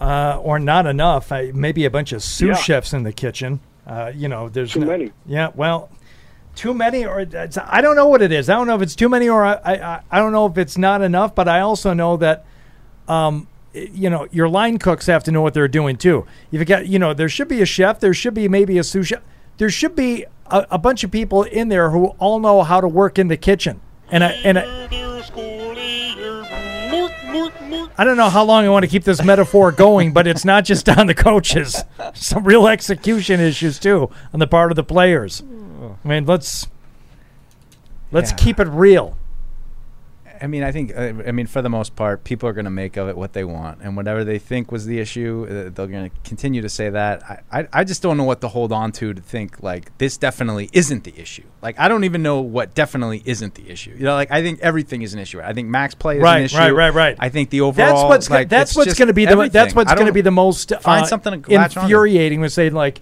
Uh, 0.03 0.39
or 0.43 0.59
not 0.59 0.87
enough. 0.87 1.31
I, 1.33 1.53
maybe 1.55 1.85
a 1.85 1.91
bunch 1.91 2.13
of 2.13 2.23
sous 2.23 2.49
Yeah. 2.49 2.55
chefs 2.55 2.93
in 2.93 3.03
the 3.05 3.13
kitchen. 3.13 3.61
Uh, 3.87 4.13
you 4.15 4.29
know, 4.29 4.49
there's 4.49 4.73
Too 4.73 4.81
no- 4.81 4.87
many. 4.87 5.13
Yeah, 5.27 5.51
well, 5.55 5.91
too 6.55 6.75
many, 6.75 7.07
or 7.07 7.21
it's, 7.21 7.57
I 7.59 7.81
don't 7.81 7.97
know 7.97 8.09
what 8.09 8.21
it 8.23 8.31
is. 8.33 8.51
I 8.51 8.55
don't 8.55 8.67
know 8.67 8.75
if 8.77 8.83
it's 8.83 8.95
too 8.97 9.09
many, 9.09 9.29
or 9.29 9.45
I, 9.45 9.55
I, 9.65 10.01
I 10.11 10.19
don't 10.19 10.33
know 10.33 10.47
if 10.47 10.59
it's 10.59 10.77
not 10.77 11.01
enough. 11.03 11.35
But 11.35 11.49
I 11.49 11.61
also 11.61 11.93
know 11.95 12.17
that, 12.19 12.45
um, 13.09 13.49
you 13.73 14.11
know, 14.11 14.29
your 14.31 14.49
line 14.49 14.79
cooks 14.79 15.07
have 15.07 15.25
to 15.25 15.31
know 15.33 15.41
what 15.41 15.55
they're 15.55 15.67
doing 15.69 15.97
too. 15.97 16.27
If 16.53 16.59
you 16.61 16.65
got, 16.67 16.87
you 16.87 16.99
know, 16.99 17.15
there 17.15 17.29
should 17.31 17.49
be 17.49 17.63
a 17.63 17.67
chef. 17.67 18.01
There 18.01 18.13
should 18.15 18.35
be 18.35 18.49
maybe 18.49 18.77
a 18.79 18.85
sous 18.85 19.07
chef. 19.09 19.21
There 19.57 19.71
should 19.71 19.97
be 19.97 20.27
a, 20.47 20.67
a 20.73 20.79
bunch 20.79 21.05
of 21.05 21.11
people 21.11 21.43
in 21.45 21.69
there 21.69 21.91
who 21.91 22.07
all 22.19 22.39
know 22.39 22.63
how 22.63 22.81
to 22.81 22.89
work 22.89 23.19
in 23.19 23.29
the 23.29 23.37
kitchen. 23.37 23.81
And 24.11 24.23
I 24.23 24.33
and 24.45 24.59
I, 24.59 24.65
I 27.35 28.05
don't 28.05 28.17
know 28.17 28.29
how 28.29 28.45
long 28.45 28.65
I 28.65 28.69
want 28.69 28.85
to 28.85 28.89
keep 28.91 29.05
this 29.05 29.23
metaphor 29.23 29.73
going, 29.73 30.13
but 30.13 30.27
it's 30.27 30.45
not 30.45 30.65
just 30.65 30.89
on 30.89 31.07
the 31.07 31.15
coaches. 31.15 31.83
Some 32.15 32.45
real 32.45 32.67
execution 32.69 33.41
issues 33.41 33.79
too 33.79 34.11
on 34.33 34.41
the 34.41 34.47
part 34.47 34.71
of 34.73 34.77
the 34.77 34.85
players. 34.85 35.43
I 36.05 36.09
mean, 36.09 36.27
let's. 36.27 36.69
Let's 38.11 38.31
Yeah. 38.33 38.37
keep 38.37 38.61
it 38.61 38.69
real. 38.69 39.17
I 40.43 40.49
mean, 40.49 40.65
I 40.65 40.73
think, 40.73 40.93
uh, 40.97 41.13
I 41.27 41.31
mean, 41.31 41.47
for 41.47 41.63
the 41.63 41.69
most 41.71 41.95
part, 41.95 42.25
people 42.25 42.49
are 42.49 42.53
going 42.53 42.65
to 42.65 42.71
make 42.71 42.97
of 42.97 43.09
it 43.09 43.17
what 43.17 43.33
they 43.33 43.45
want, 43.45 43.81
and 43.81 43.97
whatever 43.97 44.25
they 44.25 44.41
think 44.41 44.73
was 44.73 44.87
the 44.87 44.99
issue, 44.99 45.47
uh, 45.49 45.71
they're 45.71 45.87
going 45.87 46.11
to 46.11 46.17
continue 46.25 46.61
to 46.63 46.69
say 46.69 46.91
that. 46.91 47.23
I, 47.23 47.61
I, 47.61 47.69
I 47.73 47.85
just 47.85 48.03
don't 48.03 48.17
know 48.17 48.25
what 48.25 48.41
to 48.41 48.49
hold 48.49 48.73
on 48.73 48.91
to 48.93 49.15
to 49.15 49.23
think 49.23 49.63
like 49.63 49.97
this 49.99 50.17
definitely 50.17 50.69
isn't 50.73 51.05
the 51.05 51.17
issue. 51.17 51.45
Like, 51.63 51.79
I 51.79 51.87
don't 51.87 52.03
even 52.03 52.25
know 52.25 52.41
what 52.41 52.75
definitely 52.75 53.23
isn't 53.25 53.55
the 53.55 53.71
issue. 53.71 53.93
You 53.93 54.05
know, 54.05 54.15
like 54.15 54.33
I 54.33 54.43
think 54.43 54.59
everything 54.61 55.03
is 55.03 55.15
an 55.15 55.21
issue. 55.21 55.41
I 55.41 55.53
think 55.53 55.69
max 55.69 55.95
play 55.95 56.17
is 56.17 56.23
Right, 56.23 56.39
an 56.39 56.45
issue. 56.47 56.59
right, 56.59 56.75
right, 56.75 56.93
right. 56.93 57.17
I 57.21 57.29
think 57.29 57.51
the 57.51 57.61
overall. 57.61 57.87
That's 57.87 58.09
what's 58.09 58.31
like, 58.31 58.49
that's 58.49 58.75
what's 58.75 58.99
going 58.99 59.09
to 59.09 59.15
be 59.15 59.27
the 59.27 59.49
that's 59.49 59.77
what's 59.77 59.95
going 59.95 60.07
to 60.09 60.13
be 60.13 60.23
the 60.23 60.33
most 60.33 60.73
find 60.81 61.05
uh, 61.05 61.07
something 61.07 61.41
to 61.41 61.51
latch 61.53 61.77
onto. 61.77 61.87
infuriating. 61.87 62.41
Was 62.41 62.55
saying 62.55 62.73
like, 62.73 63.01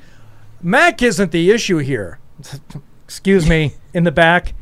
Mac 0.63 1.01
isn't 1.01 1.33
the 1.33 1.51
issue 1.51 1.79
here. 1.79 2.19
Excuse 3.05 3.49
me, 3.49 3.73
in 3.95 4.05
the 4.05 4.13
back, 4.13 4.53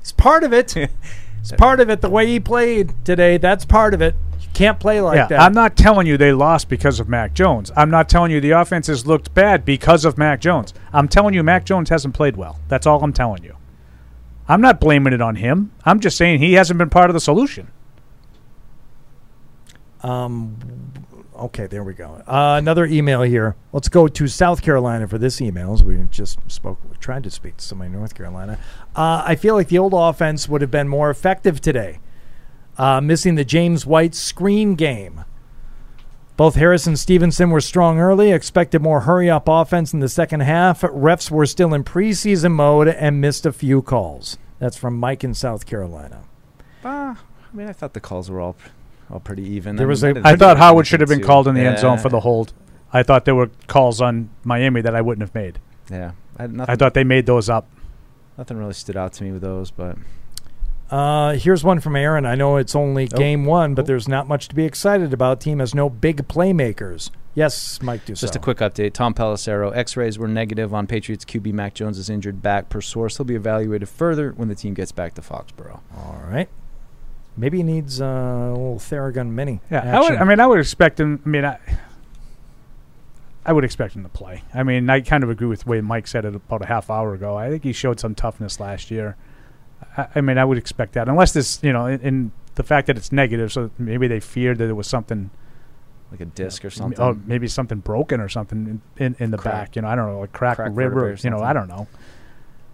it's 0.00 0.12
part 0.12 0.42
of 0.42 0.52
it. 0.52 0.74
It's 1.52 1.60
part 1.60 1.80
of 1.80 1.90
it. 1.90 2.00
The 2.00 2.10
way 2.10 2.26
he 2.26 2.40
played 2.40 2.92
today, 3.04 3.36
that's 3.36 3.64
part 3.64 3.94
of 3.94 4.02
it. 4.02 4.16
You 4.40 4.48
can't 4.52 4.80
play 4.80 5.00
like 5.00 5.16
yeah, 5.16 5.26
that. 5.28 5.40
I'm 5.40 5.52
not 5.52 5.76
telling 5.76 6.06
you 6.06 6.16
they 6.16 6.32
lost 6.32 6.68
because 6.68 6.98
of 6.98 7.08
Mac 7.08 7.34
Jones. 7.34 7.70
I'm 7.76 7.90
not 7.90 8.08
telling 8.08 8.32
you 8.32 8.40
the 8.40 8.50
offense 8.50 8.88
has 8.88 9.06
looked 9.06 9.32
bad 9.32 9.64
because 9.64 10.04
of 10.04 10.18
Mac 10.18 10.40
Jones. 10.40 10.74
I'm 10.92 11.06
telling 11.06 11.34
you 11.34 11.42
Mac 11.42 11.64
Jones 11.64 11.88
hasn't 11.88 12.14
played 12.14 12.36
well. 12.36 12.58
That's 12.68 12.86
all 12.86 13.02
I'm 13.02 13.12
telling 13.12 13.44
you. 13.44 13.56
I'm 14.48 14.60
not 14.60 14.80
blaming 14.80 15.12
it 15.12 15.20
on 15.20 15.36
him. 15.36 15.72
I'm 15.84 16.00
just 16.00 16.16
saying 16.16 16.40
he 16.40 16.54
hasn't 16.54 16.78
been 16.78 16.90
part 16.90 17.10
of 17.10 17.14
the 17.14 17.20
solution. 17.20 17.70
Um, 20.02 20.56
okay, 21.44 21.66
there 21.66 21.84
we 21.84 21.94
go. 21.94 22.22
Uh, 22.26 22.56
another 22.58 22.86
email 22.86 23.22
here. 23.22 23.56
Let's 23.72 23.88
go 23.88 24.08
to 24.08 24.28
South 24.28 24.62
Carolina 24.62 25.06
for 25.08 25.18
this 25.18 25.40
email. 25.40 25.72
As 25.72 25.82
we 25.82 26.02
just 26.10 26.38
spoke, 26.50 26.78
tried 27.00 27.24
to 27.24 27.30
speak 27.30 27.58
to 27.58 27.64
somebody 27.64 27.86
in 27.86 27.92
North 27.98 28.14
Carolina. 28.14 28.58
Uh, 28.94 29.22
I 29.24 29.34
feel 29.36 29.54
like 29.54 29.68
the 29.68 29.78
old 29.78 29.94
offense 29.94 30.48
would 30.48 30.60
have 30.60 30.70
been 30.70 30.88
more 30.88 31.10
effective 31.10 31.60
today. 31.60 32.00
Uh, 32.78 33.00
missing 33.00 33.36
the 33.36 33.44
James 33.44 33.86
White 33.86 34.14
screen 34.14 34.74
game. 34.74 35.24
Both 36.36 36.56
Harris 36.56 36.86
and 36.86 36.98
Stevenson 36.98 37.48
were 37.48 37.62
strong 37.62 37.98
early. 37.98 38.30
Expected 38.30 38.82
more 38.82 39.00
hurry 39.00 39.30
up 39.30 39.48
offense 39.48 39.94
in 39.94 40.00
the 40.00 40.08
second 40.08 40.40
half. 40.40 40.82
Refs 40.82 41.30
were 41.30 41.46
still 41.46 41.72
in 41.72 41.82
preseason 41.82 42.52
mode 42.52 42.88
and 42.88 43.20
missed 43.22 43.46
a 43.46 43.52
few 43.52 43.80
calls. 43.80 44.36
That's 44.58 44.76
from 44.76 44.98
Mike 44.98 45.24
in 45.24 45.32
South 45.32 45.64
Carolina. 45.64 46.24
Ah, 46.84 47.22
I 47.52 47.56
mean, 47.56 47.68
I 47.68 47.72
thought 47.72 47.94
the 47.94 48.00
calls 48.00 48.30
were 48.30 48.40
all, 48.40 48.56
all 49.10 49.20
pretty 49.20 49.44
even. 49.44 49.76
There 49.76 49.86
I 49.86 49.88
was 49.88 50.02
mean, 50.02 50.08
a- 50.08 50.10
I 50.10 50.14
didn't 50.14 50.26
I 50.26 50.28
think 50.30 50.38
thought 50.40 50.56
Howard 50.58 50.86
should 50.86 51.00
have 51.00 51.08
been 51.08 51.22
called 51.22 51.46
in 51.48 51.54
the 51.54 51.62
to- 51.62 51.66
end 51.68 51.78
zone 51.78 51.98
for 51.98 52.08
the 52.08 52.20
hold. 52.20 52.52
I 52.92 53.02
thought 53.02 53.24
there 53.24 53.34
were 53.34 53.50
calls 53.66 54.00
on 54.00 54.30
Miami 54.44 54.80
that 54.80 54.94
I 54.94 55.00
wouldn't 55.00 55.22
have 55.22 55.34
made. 55.34 55.58
Yeah, 55.90 56.12
I, 56.38 56.42
had 56.42 56.60
I 56.68 56.76
thought 56.76 56.94
they 56.94 57.04
made 57.04 57.26
those 57.26 57.48
up. 57.48 57.66
nothing 58.38 58.56
really 58.56 58.72
stood 58.74 58.96
out 58.96 59.12
to 59.14 59.24
me 59.24 59.32
with 59.32 59.42
those, 59.42 59.70
but 59.70 59.96
Uh, 60.90 61.32
here's 61.34 61.64
one 61.64 61.80
from 61.80 61.96
Aaron. 61.96 62.24
I 62.24 62.36
know 62.36 62.56
it's 62.58 62.76
only 62.76 63.08
Oh. 63.12 63.16
game 63.16 63.44
one, 63.44 63.74
but 63.74 63.86
there's 63.86 64.06
not 64.06 64.28
much 64.28 64.46
to 64.48 64.54
be 64.54 64.64
excited 64.64 65.12
about. 65.12 65.40
Team 65.40 65.58
has 65.58 65.74
no 65.74 65.90
big 65.90 66.28
playmakers. 66.28 67.10
Yes, 67.34 67.82
Mike 67.82 68.06
Dussault. 68.06 68.20
Just 68.20 68.36
a 68.36 68.38
quick 68.38 68.58
update. 68.58 68.92
Tom 68.94 69.12
Pelissero, 69.12 69.76
X-rays 69.76 70.16
were 70.18 70.28
negative 70.28 70.72
on 70.72 70.86
Patriots 70.86 71.24
QB 71.24 71.52
Mac 71.52 71.74
Jones 71.74 72.08
injured 72.08 72.40
back 72.40 72.68
per 72.70 72.80
source. 72.80 73.16
He'll 73.18 73.26
be 73.26 73.34
evaluated 73.34 73.88
further 73.88 74.32
when 74.36 74.48
the 74.48 74.54
team 74.54 74.74
gets 74.74 74.92
back 74.92 75.14
to 75.14 75.20
Foxborough. 75.22 75.80
All 75.96 76.22
right. 76.30 76.48
Maybe 77.36 77.58
he 77.58 77.62
needs 77.62 78.00
uh, 78.00 78.04
a 78.04 78.50
little 78.50 78.76
Theragun 78.78 79.30
Mini. 79.30 79.60
Yeah, 79.70 79.98
I, 79.98 80.00
would. 80.00 80.18
I 80.18 80.24
mean, 80.24 80.40
I 80.40 80.46
would 80.46 80.58
expect 80.58 80.98
him. 80.98 81.20
I 81.24 81.28
mean, 81.28 81.44
I, 81.44 81.58
I 83.44 83.52
would 83.52 83.64
expect 83.64 83.94
him 83.94 84.02
to 84.02 84.08
play. 84.08 84.42
I 84.54 84.62
mean, 84.62 84.88
I 84.90 85.00
kind 85.02 85.22
of 85.22 85.30
agree 85.30 85.46
with 85.46 85.64
the 85.64 85.70
way 85.70 85.80
Mike 85.80 86.06
said 86.06 86.24
it 86.24 86.34
about 86.34 86.62
a 86.62 86.66
half 86.66 86.90
hour 86.90 87.14
ago. 87.14 87.36
I 87.36 87.48
think 87.50 87.62
he 87.62 87.72
showed 87.72 88.00
some 88.00 88.14
toughness 88.14 88.58
last 88.58 88.90
year. 88.90 89.16
I, 89.96 90.08
I 90.16 90.20
mean, 90.20 90.38
I 90.38 90.44
would 90.44 90.58
expect 90.58 90.94
that, 90.94 91.08
unless 91.08 91.32
this, 91.32 91.60
you 91.62 91.72
know, 91.72 91.86
in, 91.86 92.00
in 92.00 92.32
the 92.54 92.62
fact 92.62 92.86
that 92.86 92.96
it's 92.96 93.12
negative, 93.12 93.52
so 93.52 93.70
maybe 93.78 94.08
they 94.08 94.18
feared 94.20 94.58
that 94.58 94.68
it 94.68 94.72
was 94.72 94.86
something 94.86 95.30
Like 96.10 96.20
a 96.20 96.24
disc 96.24 96.64
or 96.64 96.70
something. 96.70 96.98
Oh, 96.98 97.18
maybe 97.26 97.46
something 97.48 97.78
broken 97.80 98.20
or 98.20 98.28
something 98.30 98.80
in, 98.96 99.04
in, 99.04 99.16
in 99.18 99.30
the 99.30 99.36
Crack- 99.38 99.54
back. 99.54 99.76
You 99.76 99.82
know, 99.82 99.88
I 99.88 99.94
don't 99.94 100.10
know, 100.10 100.20
like 100.20 100.32
crack, 100.32 100.56
crack 100.56 100.70
rib 100.72 100.96
or 100.96 101.10
or 101.10 101.14
you 101.14 101.30
know, 101.30 101.40
I 101.40 101.52
don't 101.52 101.68
know. 101.68 101.86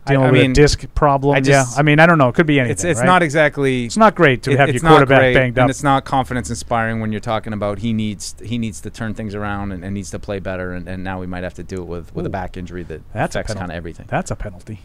I- 0.05 0.13
Dealing 0.15 0.27
I 0.27 0.31
with 0.33 0.41
mean, 0.41 0.51
a 0.51 0.55
disc 0.55 0.85
problem. 0.97 1.37
I 1.37 1.41
just- 1.41 1.75
yeah, 1.77 1.79
I 1.79 1.83
mean, 1.83 2.01
I 2.01 2.07
don't 2.07 2.19
know. 2.19 2.29
It 2.29 2.35
could 2.35 2.47
be 2.47 2.59
anything. 2.59 2.73
It's 2.73 2.83
it's 2.83 2.99
right? 3.01 3.07
not 3.07 3.23
exactly. 3.23 3.85
It's 3.85 3.97
not 3.97 4.17
great 4.17 4.43
to 4.43 4.51
it- 4.51 4.59
have 4.59 4.69
it's 4.69 4.83
your 4.83 4.91
not 4.91 4.97
quarterback 4.97 5.21
great, 5.21 5.35
banged 5.35 5.59
up. 5.59 5.63
and 5.63 5.71
it's 5.71 5.85
not 5.85 6.05
confidence 6.05 6.51
inspiring 6.51 7.01
when 7.01 7.13
you're 7.13 7.21
talking 7.21 7.53
about 7.53 7.79
he 7.79 7.93
needs 7.93 8.35
he 8.45 8.59
needs 8.59 8.81
to 8.81 8.91
turn 8.91 9.15
things 9.15 9.35
around 9.35 9.71
and, 9.71 9.85
and 9.85 9.95
needs 9.95 10.11
to 10.11 10.19
play 10.19 10.41
better, 10.41 10.73
and, 10.73 10.89
and 10.89 11.05
now 11.05 11.21
we 11.21 11.29
might 11.29 11.45
have 11.45 11.55
to 11.55 11.63
do 11.63 11.77
it 11.77 11.87
with, 11.87 12.13
with 12.17 12.27
a 12.27 12.31
back 12.31 12.57
injury 12.57 12.83
that 12.83 13.01
That's 13.13 13.37
a 13.37 13.39
affects 13.41 13.55
kind 13.55 13.71
of 13.71 13.77
everything. 13.77 14.07
That's 14.09 14.33
a 14.33 14.37
penalty. 14.37 14.81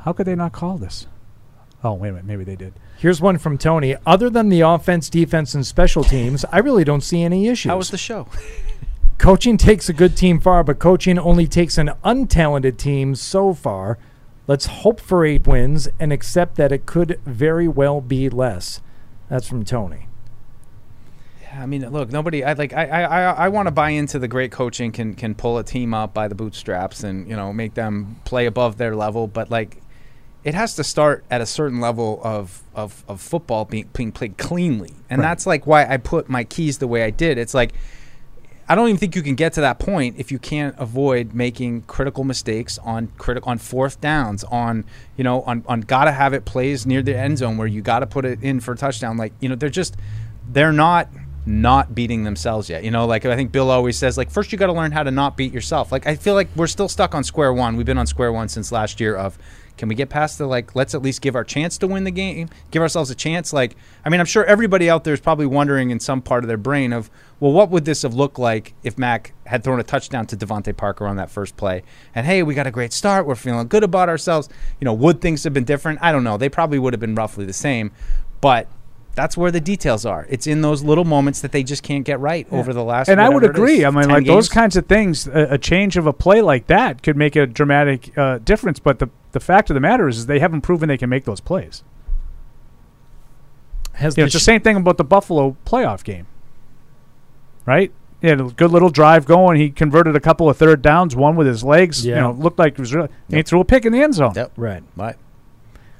How 0.00 0.12
could 0.12 0.26
they 0.26 0.34
not 0.34 0.52
call 0.52 0.76
this? 0.76 1.06
Oh, 1.82 1.94
wait 1.94 2.10
a 2.10 2.12
minute. 2.12 2.26
Maybe 2.26 2.44
they 2.44 2.56
did. 2.56 2.74
Here's 2.98 3.20
one 3.20 3.38
from 3.38 3.56
Tony. 3.58 3.96
Other 4.06 4.28
than 4.30 4.48
the 4.50 4.60
offense, 4.60 5.08
defense, 5.10 5.54
and 5.54 5.66
special 5.66 6.04
teams, 6.04 6.44
I 6.52 6.58
really 6.58 6.84
don't 6.84 7.00
see 7.02 7.22
any 7.22 7.48
issues. 7.48 7.70
How 7.70 7.76
was 7.78 7.90
the 7.90 7.98
show? 7.98 8.28
Coaching 9.18 9.56
takes 9.56 9.88
a 9.88 9.92
good 9.92 10.16
team 10.16 10.40
far, 10.40 10.62
but 10.64 10.78
coaching 10.78 11.18
only 11.18 11.46
takes 11.46 11.78
an 11.78 11.92
untalented 12.04 12.76
team 12.76 13.14
so 13.14 13.54
far. 13.54 13.98
Let's 14.46 14.66
hope 14.66 15.00
for 15.00 15.24
eight 15.24 15.46
wins 15.46 15.88
and 15.98 16.12
accept 16.12 16.56
that 16.56 16.72
it 16.72 16.84
could 16.84 17.18
very 17.24 17.66
well 17.68 18.00
be 18.00 18.28
less. 18.28 18.82
That's 19.30 19.48
from 19.48 19.64
Tony. 19.64 20.08
Yeah, 21.42 21.62
I 21.62 21.66
mean, 21.66 21.88
look, 21.90 22.10
nobody. 22.12 22.44
I 22.44 22.52
like. 22.52 22.74
I 22.74 22.84
I, 22.86 23.02
I, 23.02 23.20
I 23.44 23.48
want 23.48 23.68
to 23.68 23.70
buy 23.70 23.90
into 23.90 24.18
the 24.18 24.28
great 24.28 24.52
coaching 24.52 24.92
can 24.92 25.14
can 25.14 25.34
pull 25.34 25.56
a 25.56 25.64
team 25.64 25.94
up 25.94 26.12
by 26.12 26.28
the 26.28 26.34
bootstraps 26.34 27.02
and 27.02 27.26
you 27.26 27.36
know 27.36 27.52
make 27.52 27.74
them 27.74 28.20
play 28.24 28.44
above 28.44 28.76
their 28.76 28.94
level. 28.94 29.26
But 29.26 29.50
like, 29.50 29.80
it 30.42 30.52
has 30.54 30.74
to 30.76 30.84
start 30.84 31.24
at 31.30 31.40
a 31.40 31.46
certain 31.46 31.80
level 31.80 32.20
of 32.22 32.62
of, 32.74 33.02
of 33.08 33.22
football 33.22 33.64
being 33.64 33.88
being 33.94 34.12
played 34.12 34.36
cleanly, 34.36 34.92
and 35.08 35.22
Right. 35.22 35.28
that's 35.28 35.46
like 35.46 35.66
why 35.66 35.86
I 35.86 35.96
put 35.96 36.28
my 36.28 36.44
keys 36.44 36.76
the 36.78 36.88
way 36.88 37.04
I 37.04 37.10
did. 37.10 37.38
It's 37.38 37.54
like. 37.54 37.72
I 38.68 38.74
don't 38.74 38.88
even 38.88 38.98
think 38.98 39.14
you 39.14 39.22
can 39.22 39.34
get 39.34 39.52
to 39.54 39.60
that 39.60 39.78
point 39.78 40.16
if 40.18 40.32
you 40.32 40.38
can't 40.38 40.74
avoid 40.78 41.34
making 41.34 41.82
critical 41.82 42.24
mistakes 42.24 42.78
on 42.78 43.08
critical 43.18 43.50
on 43.50 43.58
fourth 43.58 44.00
downs 44.00 44.42
on 44.44 44.84
you 45.16 45.24
know 45.24 45.42
on 45.42 45.64
on 45.66 45.82
gotta 45.82 46.12
have 46.12 46.32
it 46.32 46.46
plays 46.46 46.86
near 46.86 47.02
the 47.02 47.16
end 47.16 47.38
zone 47.38 47.58
where 47.58 47.66
you 47.66 47.82
got 47.82 47.98
to 48.00 48.06
put 48.06 48.24
it 48.24 48.42
in 48.42 48.60
for 48.60 48.72
a 48.72 48.76
touchdown. 48.76 49.16
Like 49.16 49.34
you 49.40 49.48
know 49.48 49.54
they're 49.54 49.68
just 49.68 49.96
they're 50.50 50.72
not 50.72 51.08
not 51.46 51.94
beating 51.94 52.24
themselves 52.24 52.70
yet 52.70 52.84
you 52.84 52.90
know? 52.90 53.06
Like 53.06 53.26
I 53.26 53.36
think 53.36 53.52
Bill 53.52 53.70
always 53.70 53.98
says 53.98 54.16
like 54.16 54.30
first 54.30 54.50
you 54.50 54.56
got 54.56 54.68
to 54.68 54.72
learn 54.72 54.92
how 54.92 55.02
to 55.02 55.10
not 55.10 55.36
beat 55.36 55.52
yourself. 55.52 55.92
Like 55.92 56.06
I 56.06 56.16
feel 56.16 56.34
like 56.34 56.48
we're 56.56 56.66
still 56.66 56.88
stuck 56.88 57.14
on 57.14 57.22
square 57.22 57.52
one. 57.52 57.76
We've 57.76 57.84
been 57.84 57.98
on 57.98 58.06
square 58.06 58.32
one 58.32 58.48
since 58.48 58.72
last 58.72 58.98
year 58.98 59.14
of 59.14 59.36
can 59.76 59.88
we 59.88 59.94
get 59.94 60.08
past 60.08 60.38
the 60.38 60.46
like 60.46 60.74
let's 60.74 60.94
at 60.94 61.02
least 61.02 61.20
give 61.20 61.34
our 61.34 61.44
chance 61.44 61.76
to 61.78 61.86
win 61.86 62.04
the 62.04 62.10
game 62.10 62.48
give 62.70 62.80
ourselves 62.80 63.10
a 63.10 63.14
chance. 63.14 63.52
Like 63.52 63.76
i 64.06 64.08
mean 64.08 64.20
i'm 64.20 64.26
sure 64.26 64.44
everybody 64.46 64.88
out 64.88 65.04
there 65.04 65.12
is 65.12 65.20
probably 65.20 65.46
wondering 65.46 65.90
in 65.90 66.00
some 66.00 66.22
part 66.22 66.44
of 66.44 66.48
their 66.48 66.56
brain 66.56 66.94
of 66.94 67.10
well 67.40 67.52
what 67.52 67.70
would 67.70 67.84
this 67.84 68.02
have 68.02 68.14
looked 68.14 68.38
like 68.38 68.74
if 68.82 68.96
mac 68.98 69.32
had 69.46 69.62
thrown 69.62 69.80
a 69.80 69.82
touchdown 69.82 70.26
to 70.26 70.36
devante 70.36 70.76
parker 70.76 71.06
on 71.06 71.16
that 71.16 71.30
first 71.30 71.56
play 71.56 71.82
and 72.14 72.26
hey 72.26 72.42
we 72.42 72.54
got 72.54 72.66
a 72.66 72.70
great 72.70 72.92
start 72.92 73.26
we're 73.26 73.34
feeling 73.34 73.66
good 73.66 73.84
about 73.84 74.08
ourselves 74.08 74.48
you 74.80 74.84
know 74.84 74.94
would 74.94 75.20
things 75.20 75.44
have 75.44 75.52
been 75.52 75.64
different 75.64 75.98
i 76.02 76.12
don't 76.12 76.24
know 76.24 76.36
they 76.36 76.48
probably 76.48 76.78
would 76.78 76.92
have 76.92 77.00
been 77.00 77.14
roughly 77.14 77.44
the 77.44 77.52
same 77.52 77.90
but 78.40 78.68
that's 79.14 79.36
where 79.36 79.50
the 79.50 79.60
details 79.60 80.04
are. 80.04 80.26
It's 80.28 80.46
in 80.46 80.60
those 80.62 80.82
little 80.82 81.04
moments 81.04 81.40
that 81.42 81.52
they 81.52 81.62
just 81.62 81.82
can't 81.82 82.04
get 82.04 82.18
right 82.18 82.46
over 82.50 82.72
the 82.72 82.82
last. 82.82 83.08
and 83.08 83.20
I 83.20 83.28
would 83.28 83.44
agree. 83.44 83.78
is, 83.78 83.84
I 83.84 83.90
mean, 83.90 84.02
10 84.02 84.10
like 84.10 84.26
those 84.26 84.48
kinds 84.48 84.76
of 84.76 84.86
things, 84.86 85.26
a, 85.26 85.54
a 85.54 85.58
change 85.58 85.96
of 85.96 86.06
a 86.06 86.12
play 86.12 86.40
like 86.40 86.66
that 86.66 87.02
could 87.02 87.16
make 87.16 87.36
a 87.36 87.46
dramatic 87.46 88.16
uh, 88.18 88.38
difference. 88.38 88.80
But 88.80 88.98
the 88.98 89.10
the 89.32 89.40
fact 89.40 89.70
of 89.70 89.74
the 89.74 89.80
matter 89.80 90.08
is, 90.08 90.18
is 90.18 90.26
they 90.26 90.40
haven't 90.40 90.62
proven 90.62 90.88
they 90.88 90.98
can 90.98 91.08
make 91.08 91.24
those 91.24 91.40
plays. 91.40 91.84
Has 93.94 94.16
You 94.16 94.22
know, 94.22 94.24
the 94.24 94.26
it's 94.26 94.34
the 94.34 94.40
same 94.40 94.60
thing 94.60 94.76
about 94.76 94.98
the 94.98 95.04
Buffalo 95.04 95.56
playoff 95.64 96.02
game, 96.02 96.26
right? 97.66 97.92
He 98.20 98.28
had 98.28 98.40
a 98.40 98.44
good 98.44 98.70
little 98.70 98.88
drive 98.88 99.26
going. 99.26 99.58
He 99.60 99.70
converted 99.70 100.16
a 100.16 100.20
couple 100.20 100.48
of 100.48 100.56
third 100.56 100.80
downs, 100.80 101.14
one 101.14 101.36
with 101.36 101.46
his 101.46 101.62
legs. 101.62 102.06
Yeah. 102.06 102.14
You 102.14 102.20
know, 102.22 102.30
looked 102.32 102.58
like 102.58 102.72
it 102.72 102.78
was 102.78 102.94
really. 102.94 103.10
and 103.28 103.36
He 103.36 103.42
threw 103.42 103.60
a 103.60 103.64
pick 103.64 103.84
in 103.84 103.92
the 103.92 104.02
end 104.02 104.14
zone. 104.14 104.32
Yep. 104.34 104.52
Right. 104.56 104.82
Right. 104.96 105.16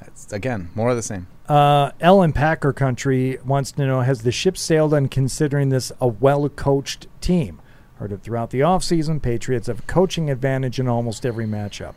That's 0.00 0.32
again 0.32 0.70
more 0.74 0.90
of 0.90 0.96
the 0.96 1.02
same. 1.02 1.26
Uh, 1.48 1.90
Ellen 2.00 2.32
Packer 2.32 2.72
Country 2.72 3.38
wants 3.44 3.72
to 3.72 3.84
know 3.86 4.00
Has 4.00 4.22
the 4.22 4.32
ship 4.32 4.56
sailed 4.56 4.94
on 4.94 5.08
considering 5.08 5.68
this 5.68 5.92
a 6.00 6.08
well 6.08 6.48
coached 6.48 7.06
team? 7.20 7.60
Heard 7.96 8.12
it 8.12 8.22
throughout 8.22 8.50
the 8.50 8.60
offseason. 8.60 9.20
Patriots 9.20 9.66
have 9.66 9.80
a 9.80 9.82
coaching 9.82 10.30
advantage 10.30 10.80
in 10.80 10.88
almost 10.88 11.26
every 11.26 11.46
matchup. 11.46 11.96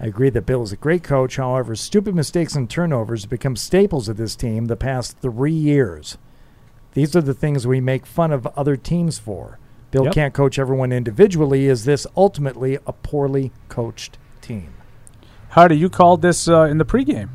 I 0.00 0.06
agree 0.06 0.30
that 0.30 0.46
Bill 0.46 0.62
is 0.62 0.72
a 0.72 0.76
great 0.76 1.02
coach. 1.02 1.36
However, 1.36 1.74
stupid 1.74 2.14
mistakes 2.14 2.54
and 2.54 2.68
turnovers 2.68 3.22
have 3.22 3.30
become 3.30 3.56
staples 3.56 4.08
of 4.08 4.16
this 4.16 4.36
team 4.36 4.66
the 4.66 4.76
past 4.76 5.18
three 5.20 5.52
years. 5.52 6.18
These 6.94 7.14
are 7.14 7.20
the 7.20 7.34
things 7.34 7.66
we 7.66 7.80
make 7.80 8.06
fun 8.06 8.32
of 8.32 8.46
other 8.56 8.76
teams 8.76 9.18
for. 9.18 9.58
Bill 9.90 10.04
Yep. 10.04 10.14
can't 10.14 10.34
coach 10.34 10.58
everyone 10.58 10.92
individually. 10.92 11.66
Is 11.66 11.84
this 11.84 12.06
ultimately 12.16 12.78
a 12.86 12.92
poorly 12.92 13.52
coached 13.68 14.18
team? 14.42 14.72
Hardy, 15.50 15.76
you 15.78 15.88
called 15.88 16.20
this 16.22 16.46
uh, 16.48 16.62
in 16.62 16.78
the 16.78 16.84
pregame, 16.84 17.28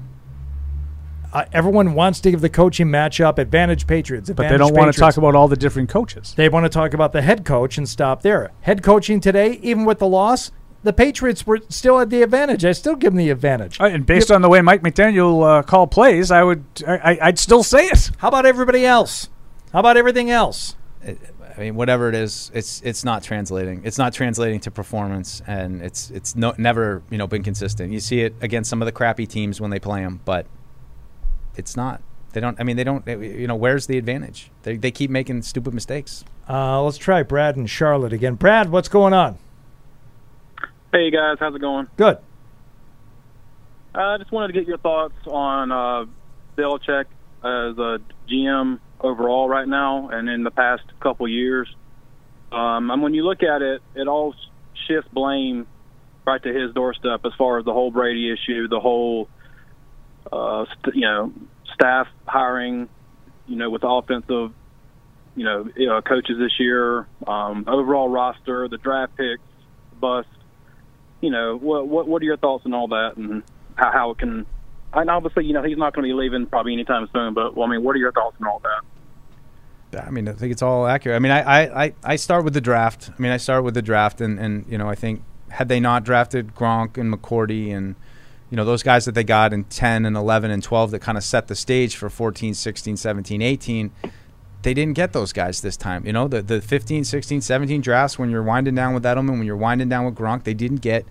Uh, 1.34 1.46
everyone 1.52 1.96
wants 1.96 2.20
to 2.20 2.30
give 2.30 2.42
the 2.42 2.50
coaching 2.50 2.88
matchup 2.88 3.40
advantage 3.40 3.88
Patriots. 3.88 4.30
but 4.30 4.48
they 4.50 4.58
don't 4.58 4.76
want 4.76 4.94
to 4.94 5.00
talk 5.00 5.18
about 5.18 5.34
all 5.34 5.48
the 5.48 5.56
different 5.56 5.90
coaches. 5.90 6.34
They 6.36 6.48
want 6.48 6.66
to 6.66 6.70
talk 6.70 6.94
about 6.94 7.12
the 7.12 7.24
head 7.24 7.44
coach 7.44 7.76
and 7.80 7.90
stop 7.90 8.22
there. 8.22 8.52
Head 8.62 8.84
coaching 8.84 9.20
today, 9.20 9.54
even 9.64 9.84
with 9.86 9.98
the 9.98 10.08
loss, 10.08 10.52
the 10.84 10.94
Patriots 10.94 11.48
were 11.48 11.60
still 11.70 12.00
at 12.00 12.12
the 12.12 12.22
advantage. 12.22 12.64
I 12.64 12.74
still 12.74 12.96
give 12.96 13.14
them 13.14 13.18
the 13.18 13.32
advantage. 13.32 13.82
Uh, 13.82 13.86
and 13.86 14.06
based 14.06 14.30
on 14.30 14.44
the 14.44 14.50
way 14.50 14.62
Mike 14.62 14.84
McDaniel 14.84 15.44
uh, 15.60 15.64
called 15.64 15.90
plays, 15.90 16.30
I 16.30 16.44
would 16.44 16.66
I, 16.88 17.18
I'd 17.20 17.40
still 17.40 17.64
say 17.64 17.88
it. 17.88 18.12
How 18.20 18.28
about 18.28 18.46
everybody 18.46 18.86
else? 18.86 19.30
How 19.74 19.80
about 19.80 19.98
everything 19.98 20.30
else? 20.30 20.76
I 21.04 21.60
mean, 21.60 21.76
whatever 21.76 22.08
it 22.08 22.16
is, 22.16 22.52
it's 22.54 22.82
it's 22.84 23.04
not 23.04 23.24
translating. 23.24 23.82
It's 23.84 23.98
not 23.98 24.14
translating 24.14 24.60
to 24.62 24.72
performance, 24.72 25.42
and 25.48 25.82
it's 25.82 26.12
it's 26.12 26.36
no, 26.36 26.54
never 26.58 27.02
you 27.10 27.18
know 27.18 27.26
been 27.26 27.44
consistent. 27.44 27.92
You 27.92 28.00
see 28.00 28.22
it 28.22 28.36
against 28.40 28.70
some 28.70 28.82
of 28.82 28.86
the 28.86 28.92
crappy 28.92 29.26
teams 29.26 29.60
when 29.60 29.72
they 29.72 29.80
play 29.80 30.02
them, 30.02 30.22
but 30.26 30.46
it's 31.56 31.76
not. 31.76 32.02
They 32.34 32.40
don't. 32.40 32.60
I 32.60 32.64
mean, 32.64 32.78
they 32.78 32.84
don't. 32.84 33.06
You 33.08 33.48
know, 33.48 33.56
where's 33.56 33.88
the 33.88 33.98
advantage? 33.98 34.52
They 34.62 34.78
they 34.78 34.92
keep 34.92 35.10
making 35.10 35.42
stupid 35.42 35.74
mistakes. 35.74 36.24
Uh, 36.48 36.82
let's 36.84 36.98
try 36.98 37.24
Brad 37.24 37.56
and 37.56 37.70
Charlotte 37.70 38.14
again. 38.14 38.36
Brad, 38.36 38.70
what's 38.70 38.90
going 38.90 39.14
on? 39.14 39.40
Hey 40.94 41.10
guys, 41.10 41.38
how's 41.40 41.56
it 41.56 41.60
going? 41.60 41.88
Good. 41.98 42.20
I 43.96 44.18
just 44.18 44.32
wanted 44.32 44.48
to 44.48 44.54
get 44.54 44.68
your 44.68 44.78
thoughts 44.78 45.16
on 45.28 45.72
uh, 45.72 46.06
Belichick 46.56 47.06
as 47.44 47.78
a 47.78 48.00
GM 48.30 48.80
overall 49.04 49.48
right 49.50 49.68
now, 49.68 50.10
and 50.10 50.30
in 50.30 50.44
the 50.44 50.52
past 50.52 50.84
couple 51.02 51.28
years. 51.28 51.68
Um, 52.52 52.90
and 52.92 53.02
when 53.02 53.14
you 53.14 53.26
look 53.26 53.44
at 53.44 53.62
it, 53.62 53.82
it 53.96 54.08
all 54.08 54.34
shifts 54.88 55.10
blame 55.12 55.68
right 56.26 56.42
to 56.42 56.54
his 56.54 56.74
doorstep 56.74 57.22
as 57.26 57.34
far 57.38 57.60
as 57.60 57.66
the 57.66 57.74
whole 57.74 57.92
Brady 57.92 58.32
issue, 58.32 58.68
the 58.68 58.80
whole 58.80 59.28
uh, 60.32 60.66
st- 60.66 60.96
you 60.96 61.02
know 61.02 61.34
staff 61.74 62.08
hiring, 62.26 62.88
you 63.48 63.56
know, 63.56 63.70
with 63.70 63.84
offensive, 63.84 64.52
you 65.36 65.44
know, 65.44 65.68
know 65.76 66.02
coaches 66.02 66.38
this 66.40 66.60
year, 66.60 67.08
um, 67.28 67.66
overall 67.68 68.08
roster, 68.08 68.68
the 68.70 68.78
draft 68.78 69.16
picks, 69.18 69.44
bust. 70.00 70.28
You 71.22 71.32
know, 71.32 71.58
what 71.58 71.88
what 71.88 72.08
what 72.08 72.22
are 72.22 72.26
your 72.26 72.38
thoughts 72.38 72.66
on 72.66 72.74
all 72.74 72.90
that, 72.90 73.16
and 73.18 73.44
how, 73.76 73.92
how 73.92 74.12
it 74.12 74.20
can? 74.20 74.46
And 74.94 75.10
obviously, 75.10 75.46
you 75.46 75.54
know, 75.54 75.64
he's 75.64 75.78
not 75.78 75.94
going 75.96 76.08
to 76.08 76.14
be 76.14 76.20
leaving 76.20 76.46
probably 76.46 76.74
anytime 76.74 77.08
soon. 77.14 77.34
But 77.34 77.56
well, 77.56 77.68
I 77.68 77.72
mean, 77.72 77.84
what 77.84 77.96
are 77.96 78.00
your 78.00 78.12
thoughts 78.12 78.36
on 78.40 78.48
all 78.48 78.60
that? 78.60 78.93
I 79.96 80.10
mean, 80.10 80.28
I 80.28 80.34
think 80.34 80.52
it's 80.52 80.62
all 80.62 80.88
accurate. 80.88 81.16
I 81.16 81.20
mean, 81.20 81.32
I, 81.32 81.86
I, 81.86 81.94
I, 82.04 82.16
start 82.16 82.44
with 82.44 82.54
the 82.54 82.62
draft. 82.62 83.10
I 83.10 83.22
mean, 83.22 83.32
I 83.32 83.38
start 83.38 83.64
with 83.64 83.74
the 83.74 83.82
draft, 83.82 84.22
and, 84.22 84.40
and 84.40 84.66
you 84.68 84.78
know, 84.78 84.90
I 84.90 84.96
think 84.96 85.24
had 85.54 85.70
they 85.70 85.80
not 85.80 86.04
drafted 86.04 86.56
Gronk 86.56 86.98
and 86.98 87.14
McCourty 87.14 87.76
and 87.76 87.96
you 88.50 88.58
know 88.58 88.66
those 88.66 88.84
guys 88.84 89.06
that 89.06 89.14
they 89.14 89.24
got 89.24 89.54
in 89.54 89.64
10 89.64 90.06
and 90.06 90.16
11 90.16 90.52
and 90.52 90.62
12 90.62 90.92
that 90.92 91.00
kind 91.00 91.18
of 91.18 91.24
set 91.24 91.48
the 91.48 91.56
stage 91.56 91.96
for 91.96 92.08
14 92.08 92.54
16 92.54 92.98
17 92.98 93.42
18 93.42 93.92
they 94.62 94.74
didn't 94.76 94.94
get 94.94 95.12
those 95.12 95.34
guys 95.34 95.62
this 95.62 95.76
time 95.76 96.06
you 96.06 96.14
know 96.14 96.28
the, 96.28 96.42
the 96.42 96.62
15 96.62 97.04
16 97.04 97.42
17 97.42 97.82
drafts 97.82 98.20
when 98.20 98.30
you're 98.30 98.44
winding 98.44 98.76
down 98.76 98.94
with 98.94 99.04
edelman 99.04 99.32
when 99.32 99.44
you're 99.44 99.58
winding 99.58 99.90
down 99.90 100.06
with 100.06 100.14
gronk 100.14 100.44
they 100.44 100.54
didn't 100.54 100.82
get 100.82 101.04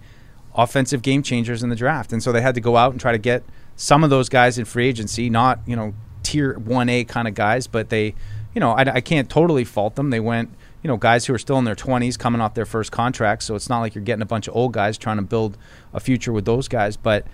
offensive 0.54 1.02
game 1.02 1.20
changers 1.20 1.64
in 1.64 1.68
the 1.68 1.74
draft 1.74 2.12
and 2.12 2.22
so 2.22 2.30
they 2.30 2.42
had 2.42 2.54
to 2.54 2.60
go 2.60 2.76
out 2.76 2.92
and 2.92 3.00
try 3.00 3.10
to 3.10 3.18
get 3.18 3.42
some 3.74 4.04
of 4.04 4.10
those 4.10 4.28
guys 4.28 4.56
in 4.56 4.64
free 4.64 4.86
agency 4.86 5.28
not 5.28 5.58
you 5.66 5.74
know 5.74 5.94
tier 6.22 6.54
1a 6.54 7.08
kind 7.08 7.26
of 7.26 7.34
guys 7.34 7.66
but 7.66 7.88
they 7.88 8.14
you 8.54 8.60
know 8.60 8.72
I, 8.72 8.96
I 8.96 9.00
can't 9.00 9.28
totally 9.28 9.64
fault 9.64 9.96
them 9.96 10.10
they 10.10 10.20
went 10.20 10.50
you 10.82 10.88
know, 10.88 10.96
guys 10.96 11.26
who 11.26 11.34
are 11.34 11.38
still 11.38 11.58
in 11.58 11.64
their 11.64 11.76
20s 11.76 12.18
coming 12.18 12.40
off 12.40 12.54
their 12.54 12.66
first 12.66 12.90
contract. 12.90 13.44
So 13.44 13.54
it's 13.54 13.68
not 13.68 13.80
like 13.80 13.94
you're 13.94 14.04
getting 14.04 14.22
a 14.22 14.26
bunch 14.26 14.48
of 14.48 14.56
old 14.56 14.72
guys 14.72 14.98
trying 14.98 15.16
to 15.16 15.22
build 15.22 15.56
a 15.92 16.00
future 16.00 16.32
with 16.32 16.44
those 16.44 16.66
guys. 16.66 16.96
But, 16.96 17.24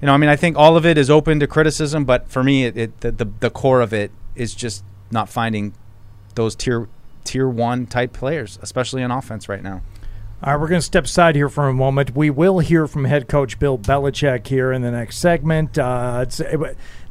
you 0.00 0.06
know, 0.06 0.14
I 0.14 0.16
mean, 0.16 0.30
I 0.30 0.36
think 0.36 0.56
all 0.56 0.76
of 0.76 0.86
it 0.86 0.96
is 0.96 1.10
open 1.10 1.40
to 1.40 1.46
criticism. 1.46 2.04
But 2.04 2.28
for 2.28 2.44
me, 2.44 2.64
it, 2.64 2.76
it 2.76 3.00
the, 3.00 3.10
the, 3.10 3.24
the 3.40 3.50
core 3.50 3.80
of 3.80 3.92
it 3.92 4.12
is 4.36 4.54
just 4.54 4.84
not 5.10 5.28
finding 5.28 5.74
those 6.34 6.54
tier 6.54 6.88
tier 7.24 7.48
one 7.48 7.86
type 7.86 8.12
players, 8.12 8.58
especially 8.62 9.02
in 9.02 9.10
offense 9.10 9.48
right 9.48 9.62
now. 9.62 9.82
All 10.42 10.52
right, 10.52 10.60
we're 10.60 10.68
going 10.68 10.80
to 10.80 10.84
step 10.84 11.04
aside 11.04 11.36
here 11.36 11.48
for 11.48 11.68
a 11.68 11.72
moment. 11.72 12.14
We 12.14 12.28
will 12.28 12.58
hear 12.58 12.86
from 12.86 13.06
head 13.06 13.28
coach 13.28 13.58
Bill 13.58 13.78
Belichick 13.78 14.46
here 14.46 14.72
in 14.72 14.82
the 14.82 14.90
next 14.90 15.16
segment. 15.16 15.78
Uh, 15.78 16.26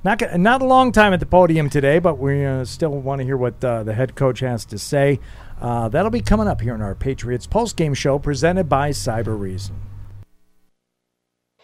not 0.04 0.22
not 0.40 0.62
a 0.62 0.66
long 0.66 0.92
time 0.92 1.14
at 1.14 1.20
the 1.20 1.26
podium 1.26 1.70
today, 1.70 2.00
but 2.00 2.18
we 2.18 2.46
uh, 2.46 2.66
still 2.66 2.92
want 2.92 3.20
to 3.20 3.26
hear 3.26 3.38
what 3.38 3.64
uh, 3.64 3.84
the 3.84 3.94
head 3.94 4.16
coach 4.16 4.40
has 4.42 4.66
to 4.66 4.78
say. 4.78 5.20
Uh, 5.62 5.88
that'll 5.88 6.12
be 6.12 6.22
coming 6.22 6.48
up 6.48 6.62
here 6.62 6.76
in 6.76 6.82
our 6.82 6.96
Patriots 6.96 7.48
post 7.48 7.78
game 7.78 7.94
show 7.94 8.20
presented 8.20 8.68
by 8.68 8.90
Cybereason. 8.90 9.72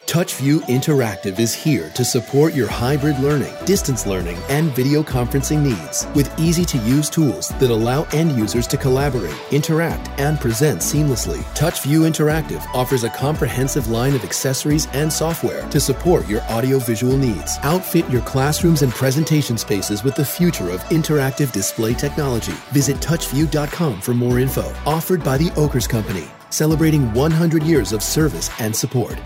TouchView 0.10 0.62
Interactive 0.62 1.38
is 1.38 1.54
here 1.54 1.92
to 1.92 2.04
support 2.04 2.56
your 2.56 2.68
hybrid 2.68 3.20
learning, 3.20 3.54
distance 3.64 4.08
learning, 4.08 4.40
and 4.50 4.76
video 4.76 5.04
conferencing 5.04 5.62
needs 5.62 6.08
with 6.16 6.34
easy 6.40 6.66
to 6.66 6.80
use 6.80 7.12
tools 7.12 7.50
that 7.60 7.70
allow 7.70 8.06
end 8.06 8.32
users 8.32 8.66
to 8.66 8.76
collaborate, 8.76 9.38
interact, 9.52 10.10
and 10.20 10.40
present 10.40 10.80
seamlessly. 10.80 11.38
TouchView 11.54 12.10
Interactive 12.10 12.66
offers 12.74 13.04
a 13.04 13.10
comprehensive 13.12 13.90
line 13.90 14.16
of 14.16 14.24
accessories 14.24 14.88
and 14.94 15.14
software 15.14 15.70
to 15.70 15.80
support 15.80 16.28
your 16.28 16.42
audiovisual 16.46 17.16
needs. 17.16 17.60
Outfit 17.62 18.10
your 18.10 18.22
classrooms 18.22 18.82
and 18.82 18.92
presentation 18.92 19.60
spaces 19.60 20.04
with 20.04 20.16
the 20.16 20.26
future 20.26 20.72
of 20.72 20.82
interactive 20.86 21.52
display 21.52 21.94
technology. 21.94 22.56
Visit 22.72 22.98
touchview.com 22.98 24.02
for 24.02 24.16
more 24.16 24.40
info. 24.40 24.74
Offered 24.88 25.24
by 25.24 25.38
the 25.38 25.52
Ockers 25.56 25.86
Company, 25.86 26.28
celebrating 26.50 27.14
100 27.14 27.62
years 27.62 27.94
of 27.94 28.02
service 28.02 28.50
and 28.60 28.76
support. 28.76 29.20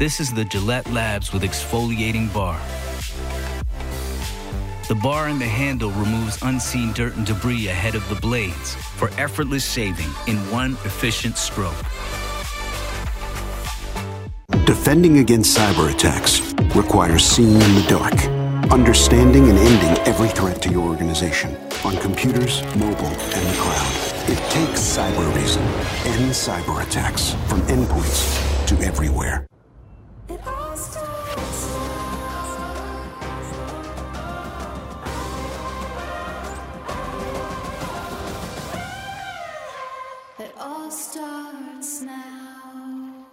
This 0.00 0.18
is 0.18 0.32
the 0.32 0.46
Gillette 0.46 0.90
Labs 0.90 1.30
with 1.30 1.42
exfoliating 1.42 2.32
bar. 2.32 2.58
The 4.88 4.94
bar 4.94 5.28
and 5.28 5.38
the 5.38 5.44
handle 5.44 5.90
removes 5.90 6.38
unseen 6.40 6.94
dirt 6.94 7.16
and 7.16 7.26
debris 7.26 7.68
ahead 7.68 7.94
of 7.94 8.08
the 8.08 8.14
blades 8.14 8.76
for 8.96 9.10
effortless 9.18 9.70
shaving 9.70 10.08
in 10.26 10.38
one 10.50 10.72
efficient 10.86 11.36
stroke. 11.36 11.76
Defending 14.64 15.18
against 15.18 15.54
cyber 15.54 15.92
attacks 15.92 16.40
requires 16.74 17.22
seeing 17.22 17.60
in 17.60 17.74
the 17.74 17.84
dark, 17.86 18.14
understanding 18.72 19.50
and 19.50 19.58
ending 19.58 20.02
every 20.06 20.30
threat 20.30 20.62
to 20.62 20.70
your 20.70 20.88
organization 20.88 21.54
on 21.84 21.98
computers, 21.98 22.62
mobile, 22.76 23.04
and 23.04 23.46
the 23.46 23.56
cloud. 23.60 24.30
It 24.30 24.38
takes 24.50 24.80
Cybereason. 24.80 25.60
and 26.06 26.30
cyber 26.30 26.82
attacks 26.82 27.34
from 27.50 27.60
endpoints 27.68 28.66
to 28.66 28.82
everywhere. 28.82 29.46
Starts 42.00 42.02
now. 42.02 43.26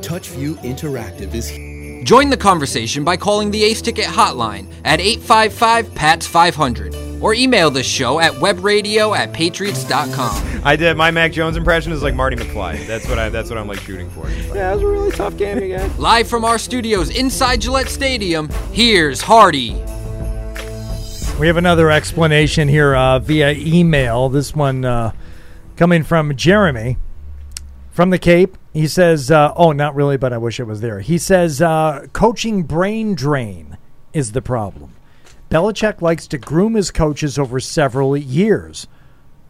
TouchView 0.00 0.56
Interactive 0.62 1.34
is 1.34 1.50
Join 2.04 2.30
the 2.30 2.36
conversation 2.36 3.04
by 3.04 3.18
calling 3.18 3.50
the 3.50 3.62
Ace 3.62 3.82
Ticket 3.82 4.06
hotline 4.06 4.72
at 4.86 5.00
855 5.00 5.94
PATS 5.94 6.26
500 6.26 6.94
or 7.20 7.34
email 7.34 7.70
the 7.70 7.82
show 7.82 8.20
at 8.20 8.32
webradio 8.32 9.14
at 9.14 9.34
patriots.com. 9.34 10.62
I 10.64 10.76
did 10.76 10.96
my 10.96 11.10
Mac 11.10 11.32
Jones 11.32 11.58
impression 11.58 11.92
is 11.92 12.02
like 12.02 12.14
Marty 12.14 12.36
McFly. 12.36 12.86
That's 12.86 13.06
what 13.06 13.18
I. 13.18 13.28
That's 13.28 13.50
what 13.50 13.58
I'm 13.58 13.68
like 13.68 13.80
shooting 13.80 14.08
for. 14.10 14.30
Yeah, 14.30 14.72
it 14.72 14.76
was 14.76 14.82
a 14.82 14.86
really 14.86 15.10
tough 15.10 15.36
game 15.36 15.58
again. 15.58 15.94
Live 15.98 16.26
from 16.26 16.42
our 16.42 16.58
studios 16.58 17.10
inside 17.10 17.60
Gillette 17.60 17.90
Stadium, 17.90 18.48
here's 18.72 19.20
Hardy. 19.20 19.72
We 21.38 21.46
have 21.46 21.58
another 21.58 21.90
explanation 21.90 22.66
here 22.68 22.94
uh, 22.94 23.18
via 23.18 23.52
email. 23.52 24.30
This 24.30 24.54
one 24.54 24.86
uh, 24.86 25.12
coming 25.76 26.02
from 26.02 26.34
Jeremy 26.34 26.96
from 28.00 28.08
the 28.08 28.18
Cape. 28.18 28.56
He 28.72 28.86
says, 28.86 29.30
uh, 29.30 29.52
"Oh, 29.56 29.72
not 29.72 29.94
really, 29.94 30.16
but 30.16 30.32
I 30.32 30.38
wish 30.38 30.58
it 30.58 30.66
was 30.66 30.80
there." 30.80 31.00
He 31.00 31.18
says, 31.18 31.60
uh, 31.60 32.06
"Coaching 32.14 32.62
brain 32.62 33.14
drain 33.14 33.76
is 34.14 34.32
the 34.32 34.40
problem. 34.40 34.92
Belichick 35.50 36.00
likes 36.00 36.26
to 36.28 36.38
groom 36.38 36.76
his 36.76 36.90
coaches 36.90 37.38
over 37.38 37.60
several 37.60 38.16
years. 38.16 38.86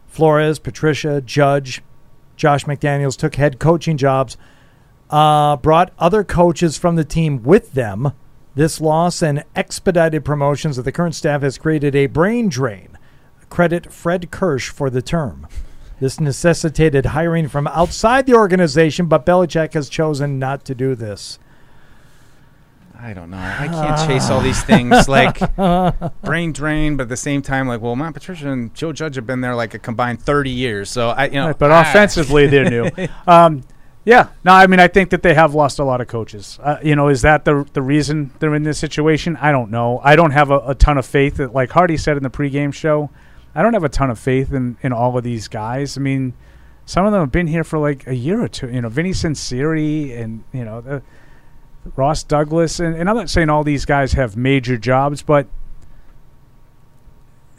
Flores, 0.05 0.59
Patricia, 0.59 1.21
Judge, 1.21 1.81
Josh 2.35 2.65
McDaniels 2.65 3.15
took 3.15 3.35
head 3.35 3.57
coaching 3.57 3.95
jobs, 3.95 4.35
uh, 5.09 5.55
brought 5.55 5.93
other 5.97 6.25
coaches 6.25 6.77
from 6.77 6.97
the 6.97 7.05
team 7.05 7.43
with 7.43 7.71
them." 7.71 8.11
This 8.55 8.81
loss 8.81 9.21
and 9.21 9.45
expedited 9.55 10.25
promotions 10.25 10.77
of 10.77 10.83
the 10.83 10.91
current 10.91 11.15
staff 11.15 11.41
has 11.41 11.57
created 11.57 11.95
a 11.95 12.07
brain 12.07 12.49
drain. 12.49 12.97
Credit 13.49 13.93
Fred 13.93 14.29
Kirsch 14.29 14.67
for 14.67 14.89
the 14.89 15.01
term. 15.01 15.47
This 16.01 16.19
necessitated 16.19 17.05
hiring 17.05 17.47
from 17.47 17.67
outside 17.67 18.25
the 18.25 18.33
organization, 18.33 19.05
but 19.05 19.23
Belichick 19.23 19.75
has 19.75 19.87
chosen 19.87 20.39
not 20.39 20.65
to 20.65 20.73
do 20.73 20.95
this. 20.95 21.37
I 22.99 23.13
don't 23.13 23.29
know. 23.29 23.37
I 23.37 23.67
can't 23.67 24.09
chase 24.09 24.31
all 24.31 24.41
these 24.41 24.63
things 24.63 25.07
like 25.07 25.39
brain 26.23 26.53
drain, 26.53 26.97
but 26.97 27.03
at 27.03 27.09
the 27.09 27.17
same 27.17 27.43
time, 27.43 27.67
like, 27.67 27.81
well, 27.81 27.95
Matt 27.95 28.15
Patricia 28.15 28.49
and 28.49 28.73
Joe 28.73 28.91
Judge 28.91 29.13
have 29.15 29.27
been 29.27 29.41
there 29.41 29.53
like 29.53 29.75
a 29.75 29.79
combined 29.79 30.19
thirty 30.19 30.49
years. 30.49 30.89
So 30.89 31.09
I, 31.09 31.25
you 31.25 31.33
know, 31.33 31.47
Right, 31.47 31.59
but 31.59 31.69
ah. 31.69 31.81
offensively, 31.81 32.47
they're 32.47 32.69
new. 32.69 32.89
Um, 33.27 33.63
yeah, 34.03 34.29
no, 34.43 34.53
I 34.53 34.65
mean, 34.65 34.79
I 34.79 34.87
think 34.87 35.11
that 35.11 35.21
they 35.21 35.35
have 35.35 35.53
lost 35.53 35.77
a 35.77 35.83
lot 35.83 36.01
of 36.01 36.07
coaches. 36.07 36.57
Uh, 36.63 36.77
you 36.81 36.95
know, 36.95 37.09
is 37.09 37.21
that 37.21 37.45
the 37.45 37.63
the 37.73 37.83
reason 37.83 38.31
they're 38.39 38.55
in 38.55 38.63
this 38.63 38.79
situation? 38.79 39.37
I 39.37 39.51
don't 39.51 39.69
know. 39.69 40.01
I 40.03 40.15
don't 40.15 40.31
have 40.31 40.49
a, 40.49 40.57
a 40.69 40.73
ton 40.73 40.97
of 40.97 41.05
faith 41.05 41.37
that, 41.37 41.53
like 41.53 41.69
Hardy 41.69 41.97
said 41.97 42.17
in 42.17 42.23
the 42.23 42.31
pregame 42.31 42.73
show, 42.73 43.11
I 43.53 43.61
don't 43.61 43.73
have 43.73 43.83
a 43.83 43.89
ton 43.89 44.09
of 44.09 44.19
faith 44.19 44.53
in 44.53 44.77
in 44.81 44.93
all 44.93 45.17
of 45.17 45.23
these 45.23 45.47
guys. 45.47 45.97
I 45.97 46.01
mean, 46.01 46.33
some 46.85 47.05
of 47.05 47.11
them 47.11 47.21
have 47.21 47.31
been 47.31 47.47
here 47.47 47.63
for 47.63 47.79
like 47.79 48.07
a 48.07 48.15
year 48.15 48.41
or 48.41 48.47
two. 48.47 48.69
You 48.69 48.81
know, 48.81 48.89
Vinnie 48.89 49.11
Sunseri 49.11 50.17
and 50.17 50.43
you 50.53 50.63
know 50.65 50.81
the, 50.81 51.01
Ross 51.95 52.21
Douglas, 52.23 52.79
and, 52.79 52.95
and 52.95 53.09
I'm 53.09 53.15
not 53.15 53.29
saying 53.29 53.49
all 53.49 53.63
these 53.63 53.85
guys 53.85 54.13
have 54.13 54.37
major 54.37 54.77
jobs, 54.77 55.21
but 55.23 55.47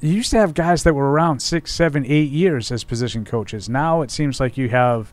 you 0.01 0.11
used 0.11 0.31
to 0.31 0.39
have 0.39 0.55
guys 0.55 0.83
that 0.85 0.95
were 0.95 1.11
around 1.11 1.41
six, 1.41 1.73
seven, 1.73 2.05
eight 2.07 2.31
years 2.31 2.73
as 2.73 2.85
position 2.85 3.25
coaches. 3.25 3.69
Now 3.69 4.03
it 4.03 4.11
seems 4.11 4.41
like 4.41 4.57
you 4.57 4.69
have 4.69 5.13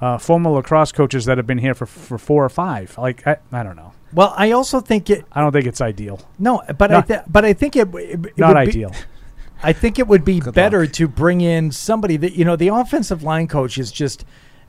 uh, 0.00 0.16
former 0.18 0.50
lacrosse 0.50 0.92
coaches 0.92 1.26
that 1.26 1.36
have 1.38 1.46
been 1.46 1.58
here 1.58 1.74
for 1.74 1.86
for 1.86 2.18
four 2.18 2.44
or 2.44 2.48
five. 2.48 2.96
Like 2.96 3.26
I, 3.26 3.36
I 3.52 3.62
don't 3.62 3.76
know. 3.76 3.92
Well, 4.12 4.34
I 4.36 4.50
also 4.52 4.80
think 4.80 5.08
it. 5.10 5.24
I 5.30 5.40
don't 5.40 5.52
think 5.52 5.66
it's 5.66 5.80
ideal. 5.80 6.20
No, 6.38 6.62
but 6.78 6.92
I 6.92 7.00
th- 7.02 7.20
but 7.28 7.44
I 7.44 7.52
think 7.52 7.76
it, 7.76 7.94
it, 7.94 8.26
it 8.26 8.38
Not 8.38 8.56
would 8.56 8.64
be- 8.64 8.70
ideal. 8.70 8.92
I 9.62 9.72
think 9.72 9.98
it 9.98 10.08
would 10.08 10.24
be 10.24 10.40
better 10.40 10.86
to 10.86 11.08
bring 11.08 11.40
in 11.40 11.70
somebody 11.70 12.16
that 12.18 12.32
you 12.34 12.44
know 12.44 12.56
the 12.56 12.68
offensive 12.68 13.22
line 13.22 13.46
coach 13.46 13.78
is 13.78 13.92
just 13.92 14.24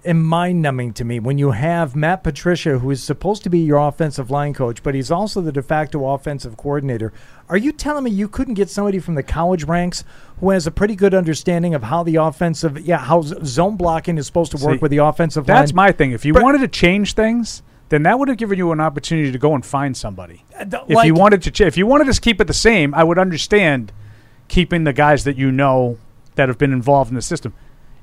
mind 0.06 0.62
numbing 0.62 0.92
to 0.94 1.06
me 1.06 1.20
when 1.20 1.38
you 1.38 1.52
have 1.52 1.96
Matt 1.96 2.24
Patricia 2.24 2.80
who 2.80 2.90
is 2.90 3.04
supposed 3.04 3.44
to 3.44 3.50
be 3.50 3.60
your 3.60 3.78
offensive 3.78 4.32
line 4.32 4.54
coach 4.54 4.82
but 4.82 4.96
he's 4.96 5.12
also 5.12 5.42
the 5.42 5.52
de 5.52 5.62
facto 5.62 6.10
offensive 6.10 6.58
coordinator. 6.58 7.14
Are 7.48 7.58
you 7.58 7.72
telling 7.72 8.04
me 8.04 8.12
you 8.12 8.28
couldn't 8.28 8.56
get 8.56 8.70
somebody 8.70 9.00
from 9.00 9.16
the 9.16 9.24
college 9.24 9.64
ranks 9.64 10.04
who 10.40 10.50
has 10.50 10.66
a 10.68 10.72
pretty 10.72 10.96
good 10.96 11.14
understanding 11.14 11.74
of 11.74 11.84
how 11.84 12.04
the 12.04 12.16
offensive 12.18 12.80
yeah 12.80 12.98
how 12.98 13.22
zone 13.22 13.78
blocking 13.78 14.18
is 14.18 14.26
supposed 14.26 14.52
to 14.52 14.66
work 14.66 14.76
See, 14.76 14.82
with 14.82 14.92
the 14.92 14.98
offensive 14.98 15.46
That's 15.46 15.72
line? 15.72 15.88
my 15.88 15.92
thing. 15.92 16.12
If 16.12 16.26
you 16.26 16.34
wanted 16.34 16.60
to 16.60 16.68
change 16.68 17.14
things, 17.14 17.62
then 17.90 18.04
that 18.04 18.18
would 18.20 18.28
have 18.28 18.38
given 18.38 18.58
you 18.58 18.72
an 18.72 18.80
opportunity 18.80 19.32
to 19.32 19.38
go 19.38 19.54
and 19.54 19.66
find 19.66 19.96
somebody. 19.96 20.44
Uh, 20.58 20.66
if 20.88 20.96
like- 20.96 21.08
you 21.08 21.14
wanted 21.14 21.42
to, 21.44 21.52
ch- 21.52 21.62
if 21.62 21.78
you 21.78 21.86
wanted 21.86 22.12
to 22.12 22.20
keep 22.20 22.42
it 22.42 22.48
the 22.48 22.54
same, 22.54 22.94
I 22.96 23.04
would 23.04 23.20
understand 23.20 23.92
keeping 24.52 24.84
the 24.84 24.94
guys 24.94 25.24
that 25.24 25.38
you 25.38 25.50
know 25.52 25.98
that 26.36 26.50
have 26.50 26.58
been 26.58 26.74
involved 26.74 27.10
in 27.10 27.16
the 27.16 27.22
system. 27.22 27.54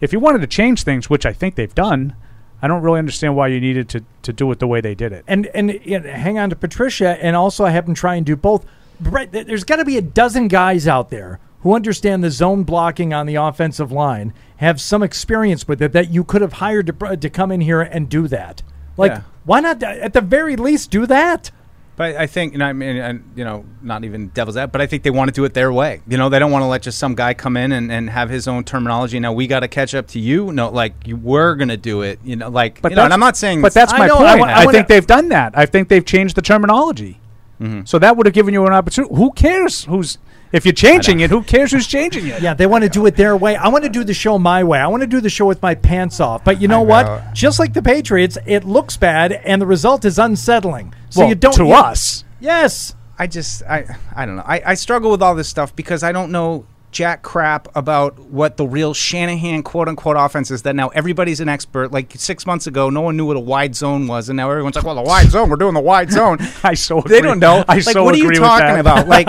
If 0.00 0.12
you 0.12 0.18
wanted 0.18 0.40
to 0.40 0.46
change 0.46 0.82
things, 0.82 1.10
which 1.10 1.26
I 1.26 1.32
think 1.32 1.54
they've 1.54 1.74
done, 1.74 2.14
I 2.62 2.68
don't 2.68 2.82
really 2.82 2.98
understand 2.98 3.36
why 3.36 3.48
you 3.48 3.60
needed 3.60 3.88
to, 3.90 4.04
to 4.22 4.32
do 4.32 4.50
it 4.50 4.58
the 4.58 4.66
way 4.66 4.80
they 4.80 4.94
did 4.94 5.12
it. 5.12 5.24
and 5.28 5.46
and 5.48 5.78
you 5.84 6.00
know, 6.00 6.10
hang 6.10 6.38
on 6.38 6.50
to 6.50 6.56
Patricia, 6.56 7.22
and 7.22 7.36
also 7.36 7.64
I 7.64 7.70
have 7.70 7.86
him 7.86 7.94
try 7.94 8.16
and 8.16 8.24
do 8.26 8.34
both. 8.34 8.64
Right, 9.00 9.30
there's 9.30 9.62
got 9.64 9.76
to 9.76 9.84
be 9.84 9.96
a 9.96 10.02
dozen 10.02 10.48
guys 10.48 10.88
out 10.88 11.10
there 11.10 11.38
who 11.62 11.74
understand 11.74 12.24
the 12.24 12.30
zone 12.30 12.62
blocking 12.64 13.12
on 13.12 13.26
the 13.26 13.34
offensive 13.36 13.92
line, 13.92 14.32
have 14.56 14.80
some 14.80 15.02
experience 15.02 15.68
with 15.68 15.82
it 15.82 15.92
that 15.92 16.10
you 16.10 16.24
could 16.24 16.40
have 16.40 16.54
hired 16.54 16.86
to, 16.86 17.16
to 17.16 17.30
come 17.30 17.52
in 17.52 17.60
here 17.60 17.80
and 17.80 18.08
do 18.08 18.26
that. 18.28 18.62
Like, 18.96 19.12
Yeah. 19.12 19.20
why 19.44 19.60
not 19.60 19.82
at 19.82 20.12
the 20.14 20.20
very 20.20 20.56
least 20.56 20.90
do 20.90 21.04
that? 21.06 21.50
But 21.98 22.14
I 22.16 22.26
think, 22.28 22.54
and 22.54 22.62
I 22.62 22.72
mean, 22.72 22.96
and, 22.96 23.24
you 23.34 23.44
know, 23.44 23.64
not 23.82 24.04
even 24.04 24.28
devil's 24.28 24.54
that, 24.54 24.70
but 24.72 24.80
I 24.80 24.86
think 24.86 25.02
they 25.02 25.10
want 25.10 25.28
to 25.28 25.32
do 25.34 25.44
it 25.44 25.52
their 25.52 25.72
way. 25.72 26.00
You 26.08 26.16
know, 26.16 26.28
they 26.28 26.38
don't 26.38 26.52
want 26.52 26.62
to 26.62 26.66
let 26.66 26.80
just 26.82 26.96
some 26.98 27.16
guy 27.16 27.34
come 27.34 27.56
in 27.56 27.72
and, 27.72 27.90
and 27.90 28.08
have 28.08 28.30
his 28.30 28.46
own 28.46 28.62
terminology. 28.62 29.18
Now 29.18 29.32
we 29.32 29.48
got 29.48 29.60
to 29.60 29.68
catch 29.68 29.96
up 29.96 30.06
to 30.08 30.20
you. 30.20 30.52
No, 30.52 30.70
like 30.70 30.94
you 31.06 31.16
were 31.16 31.56
gonna 31.56 31.76
do 31.76 32.02
it. 32.02 32.20
You 32.24 32.36
know, 32.36 32.48
like 32.50 32.80
But 32.80 32.92
you 32.92 32.96
know, 32.96 33.02
and 33.04 33.12
I'm 33.12 33.18
not 33.20 33.36
saying, 33.36 33.62
But 33.62 33.74
that's 33.74 33.92
I 33.92 33.98
my 33.98 34.06
know, 34.06 34.14
point. 34.16 34.28
I 34.28 34.32
I, 34.32 34.40
wa- 34.40 34.46
I 34.46 34.64
wanna- 34.64 34.72
think 34.78 34.86
they've 34.88 35.06
done 35.06 35.28
that. 35.30 35.58
I 35.58 35.66
think 35.66 35.88
they've 35.88 36.04
changed 36.06 36.36
the 36.36 36.42
terminology. 36.42 37.18
Mm-hmm. 37.60 37.80
So 37.86 37.98
that 37.98 38.16
would 38.16 38.26
have 38.26 38.34
given 38.34 38.54
you 38.54 38.64
an 38.64 38.72
opportunity. 38.72 39.12
Who 39.16 39.32
cares 39.32 39.84
who's 39.86 40.18
if 40.52 40.64
you're 40.64 40.72
changing 40.72 41.20
it? 41.20 41.30
Who 41.30 41.42
cares 41.42 41.72
who's 41.72 41.86
changing 41.86 42.26
it? 42.26 42.42
Yeah, 42.48 42.54
they 42.54 42.66
want 42.66 42.84
to 42.84 42.90
do 42.90 43.04
it 43.06 43.16
their 43.16 43.36
way. 43.36 43.56
I 43.56 43.68
want 43.68 43.84
to 43.84 43.90
do 43.90 44.04
the 44.04 44.14
show 44.14 44.38
my 44.38 44.62
way. 44.64 44.78
I 44.78 44.86
want 44.86 45.02
to 45.02 45.06
do 45.06 45.20
the 45.20 45.28
show 45.30 45.46
with 45.46 45.60
my 45.60 45.74
pants 45.74 46.20
off. 46.20 46.44
But 46.44 46.60
you 46.60 46.68
know, 46.68 46.78
know. 46.78 46.82
what? 46.84 47.34
Just 47.34 47.58
like 47.58 47.74
the 47.74 47.82
Patriots, 47.82 48.38
it 48.46 48.64
looks 48.64 48.96
bad, 48.96 49.32
and 49.32 49.60
the 49.60 49.66
result 49.66 50.04
is 50.04 50.18
unsettling. 50.18 50.94
So 51.10 51.20
Well, 51.20 51.28
you 51.30 51.34
don't 51.34 51.54
to 51.54 51.64
you- 51.66 51.72
us. 51.72 52.24
Yes. 52.40 52.94
I 53.18 53.26
just 53.26 53.62
I 53.64 53.84
I 54.14 54.26
don't 54.26 54.36
know. 54.36 54.44
I, 54.46 54.62
I 54.64 54.74
struggle 54.74 55.10
with 55.10 55.20
all 55.22 55.34
this 55.34 55.48
stuff 55.48 55.74
because 55.74 56.04
I 56.04 56.12
don't 56.12 56.30
know 56.30 56.64
jack 56.90 57.22
crap 57.22 57.68
about 57.76 58.18
what 58.18 58.56
the 58.56 58.66
real 58.66 58.94
Shanahan 58.94 59.62
quote 59.62 59.88
unquote 59.88 60.16
offense 60.16 60.50
is 60.50 60.62
that 60.62 60.74
now 60.74 60.88
everybody's 60.88 61.40
an 61.40 61.48
expert. 61.48 61.92
Like 61.92 62.12
six 62.16 62.46
months 62.46 62.66
ago, 62.66 62.90
no 62.90 63.00
one 63.02 63.16
knew 63.16 63.26
what 63.26 63.36
a 63.36 63.40
wide 63.40 63.74
zone 63.74 64.06
was, 64.06 64.28
and 64.28 64.36
now 64.36 64.50
everyone's 64.50 64.76
like, 64.76 64.84
"Well, 64.84 64.94
the 64.94 65.02
wide 65.02 65.30
zone, 65.30 65.50
we're 65.50 65.56
doing 65.56 65.74
the 65.74 65.80
wide 65.80 66.10
zone." 66.10 66.38
I 66.64 66.74
so 66.74 67.00
they 67.00 67.20
don't 67.20 67.38
know. 67.38 67.64
I 67.68 67.74
like, 67.74 67.84
so 67.84 68.04
what 68.04 68.14
are 68.14 68.18
you 68.18 68.32
talking 68.32 68.78
about? 68.78 69.08
Like, 69.08 69.26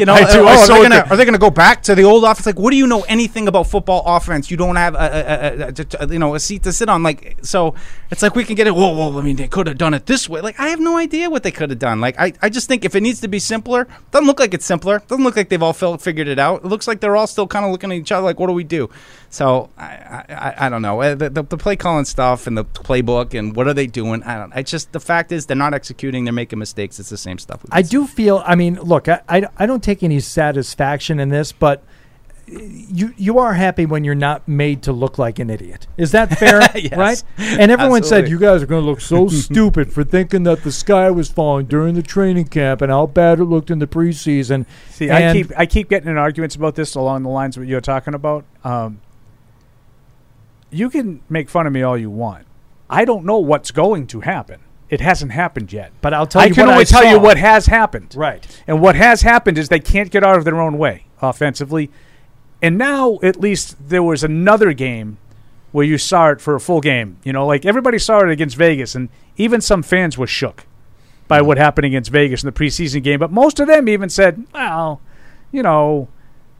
you 0.00 0.06
know, 0.06 0.16
do. 0.16 0.40
oh, 0.40 0.48
are, 0.48 0.66
so 0.66 0.74
they 0.74 0.82
gonna, 0.82 1.06
are 1.10 1.16
they 1.16 1.24
going 1.24 1.34
to 1.34 1.38
go 1.38 1.50
back 1.50 1.82
to 1.84 1.94
the 1.94 2.04
old 2.04 2.24
offense? 2.24 2.46
Like, 2.46 2.58
what 2.58 2.70
do 2.70 2.76
you 2.76 2.86
know 2.86 3.02
anything 3.02 3.48
about 3.48 3.66
football 3.66 4.02
offense? 4.06 4.50
You 4.50 4.56
don't 4.56 4.76
have 4.76 4.94
a, 4.94 4.98
a, 4.98 6.02
a, 6.02 6.04
a, 6.04 6.12
you 6.12 6.18
know 6.18 6.34
a 6.34 6.40
seat 6.40 6.62
to 6.64 6.72
sit 6.72 6.88
on. 6.88 7.02
Like, 7.02 7.38
so 7.42 7.74
it's 8.10 8.22
like 8.22 8.34
we 8.34 8.44
can 8.44 8.54
get 8.54 8.66
it. 8.66 8.74
Whoa, 8.74 8.94
whoa. 8.94 9.18
I 9.18 9.22
mean, 9.22 9.36
they 9.36 9.48
could 9.48 9.66
have 9.66 9.78
done 9.78 9.94
it 9.94 10.06
this 10.06 10.28
way. 10.28 10.40
Like, 10.40 10.58
I 10.60 10.68
have 10.68 10.80
no 10.80 10.96
idea 10.96 11.30
what 11.30 11.42
they 11.42 11.50
could 11.50 11.70
have 11.70 11.78
done. 11.78 12.00
Like, 12.00 12.18
I, 12.18 12.32
I 12.42 12.48
just 12.48 12.68
think 12.68 12.84
if 12.84 12.94
it 12.94 13.00
needs 13.00 13.20
to 13.20 13.28
be 13.28 13.38
simpler, 13.38 13.86
doesn't 14.10 14.26
look 14.26 14.40
like 14.40 14.54
it's 14.54 14.66
simpler. 14.66 15.00
Doesn't 15.08 15.24
look 15.24 15.36
like 15.36 15.48
they've 15.48 15.62
all 15.62 15.72
figured 15.72 16.28
it 16.28 16.38
out. 16.38 16.64
It 16.64 16.68
looks 16.68 16.86
like 16.86 16.97
they're 17.00 17.16
all 17.16 17.26
still 17.26 17.46
kind 17.46 17.64
of 17.64 17.70
looking 17.72 17.90
at 17.92 17.96
each 17.98 18.12
other 18.12 18.24
like, 18.24 18.38
what 18.40 18.46
do 18.48 18.52
we 18.52 18.64
do? 18.64 18.88
So 19.30 19.68
I, 19.76 19.84
I, 19.84 20.24
I- 20.34 20.54
I 20.66 20.68
don't 20.68 20.82
know. 20.82 21.00
Uh, 21.02 21.14
The, 21.14 21.30
the, 21.30 21.42
the 21.42 21.56
play 21.56 21.76
calling 21.76 22.04
stuff 22.04 22.46
and 22.46 22.56
the 22.56 22.64
playbook 22.64 23.38
and 23.38 23.54
what 23.56 23.66
are 23.68 23.74
they 23.74 23.86
doing? 23.86 24.22
I 24.22 24.38
don't. 24.38 24.52
I 24.54 24.62
just 24.62 24.92
the 24.92 25.00
fact 25.00 25.32
is 25.32 25.46
they're 25.46 25.56
not 25.56 25.74
executing. 25.74 26.24
They're 26.24 26.32
making 26.32 26.58
mistakes. 26.58 26.98
It's 26.98 27.10
the 27.10 27.16
same 27.16 27.38
stuff. 27.38 27.64
I 27.70 27.82
do 27.82 28.06
feel. 28.06 28.42
I 28.46 28.54
mean, 28.54 28.74
look, 28.76 29.08
I, 29.08 29.20
I, 29.28 29.46
I 29.56 29.66
don't 29.66 29.82
take 29.82 30.02
any 30.02 30.20
satisfaction 30.20 31.20
in 31.20 31.28
this, 31.28 31.52
but 31.52 31.82
you 32.50 33.12
you 33.16 33.38
are 33.38 33.54
happy 33.54 33.86
when 33.86 34.04
you're 34.04 34.14
not 34.14 34.48
made 34.48 34.82
to 34.84 34.92
look 34.92 35.18
like 35.18 35.38
an 35.38 35.50
idiot. 35.50 35.86
Is 35.96 36.12
that 36.12 36.30
fair? 36.38 36.60
Yes. 36.74 36.96
Right? 36.96 37.22
And 37.38 37.70
everyone 37.70 38.02
said 38.02 38.28
you 38.28 38.38
guys 38.38 38.62
are 38.62 38.66
going 38.66 38.82
to 38.82 38.86
look 38.86 39.00
so 39.00 39.28
stupid 39.28 39.92
for 39.92 40.04
thinking 40.04 40.44
that 40.44 40.62
the 40.62 40.72
sky 40.72 41.10
was 41.10 41.28
falling 41.28 41.66
during 41.66 41.94
the 41.94 42.02
training 42.02 42.46
camp 42.46 42.82
and 42.82 42.90
how 42.90 43.06
bad 43.06 43.40
it 43.40 43.44
looked 43.44 43.70
in 43.70 43.78
the 43.78 43.86
preseason. 43.86 44.66
See, 44.90 45.10
I 45.10 45.32
keep 45.32 45.52
I 45.56 45.66
keep 45.66 45.88
getting 45.88 46.08
in 46.08 46.16
arguments 46.16 46.56
about 46.56 46.74
this 46.74 46.94
along 46.94 47.22
the 47.22 47.30
lines 47.30 47.56
of 47.56 47.62
what 47.62 47.68
you're 47.68 47.80
talking 47.80 48.14
about. 48.14 48.44
Um, 48.64 49.00
you 50.70 50.90
can 50.90 51.22
make 51.28 51.48
fun 51.48 51.66
of 51.66 51.72
me 51.72 51.82
all 51.82 51.96
you 51.96 52.10
want. 52.10 52.46
I 52.90 53.04
don't 53.04 53.24
know 53.24 53.38
what's 53.38 53.70
going 53.70 54.06
to 54.08 54.20
happen. 54.20 54.60
It 54.88 55.00
hasn't 55.02 55.32
happened 55.32 55.72
yet. 55.72 55.92
But 56.00 56.14
I'll 56.14 56.26
tell 56.26 56.42
I 56.42 56.46
you 56.46 56.54
can 56.54 56.66
what 56.66 56.72
only 56.72 56.82
I 56.82 56.84
tell 56.84 57.04
you 57.04 57.18
what 57.18 57.36
has 57.36 57.66
happened. 57.66 58.14
Right. 58.16 58.46
And 58.66 58.80
what 58.80 58.96
has 58.96 59.22
happened 59.22 59.58
is 59.58 59.68
they 59.68 59.80
can't 59.80 60.10
get 60.10 60.24
out 60.24 60.38
of 60.38 60.44
their 60.44 60.60
own 60.60 60.78
way 60.78 61.04
offensively. 61.20 61.90
And 62.60 62.76
now 62.76 63.18
at 63.22 63.40
least 63.40 63.76
there 63.88 64.02
was 64.02 64.24
another 64.24 64.72
game 64.72 65.18
where 65.70 65.84
you 65.84 65.98
saw 65.98 66.30
it 66.30 66.40
for 66.40 66.54
a 66.54 66.60
full 66.60 66.80
game. 66.80 67.18
You 67.24 67.32
know, 67.32 67.46
like 67.46 67.64
everybody 67.64 67.98
saw 67.98 68.20
it 68.20 68.30
against 68.30 68.56
Vegas, 68.56 68.94
and 68.94 69.08
even 69.36 69.60
some 69.60 69.82
fans 69.82 70.18
were 70.18 70.26
shook 70.26 70.66
by 71.28 71.42
what 71.42 71.58
happened 71.58 71.84
against 71.84 72.10
Vegas 72.10 72.42
in 72.42 72.46
the 72.46 72.52
preseason 72.52 73.02
game. 73.02 73.20
But 73.20 73.30
most 73.30 73.60
of 73.60 73.68
them 73.68 73.88
even 73.88 74.08
said, 74.08 74.46
well, 74.52 75.00
you 75.52 75.62
know, 75.62 76.08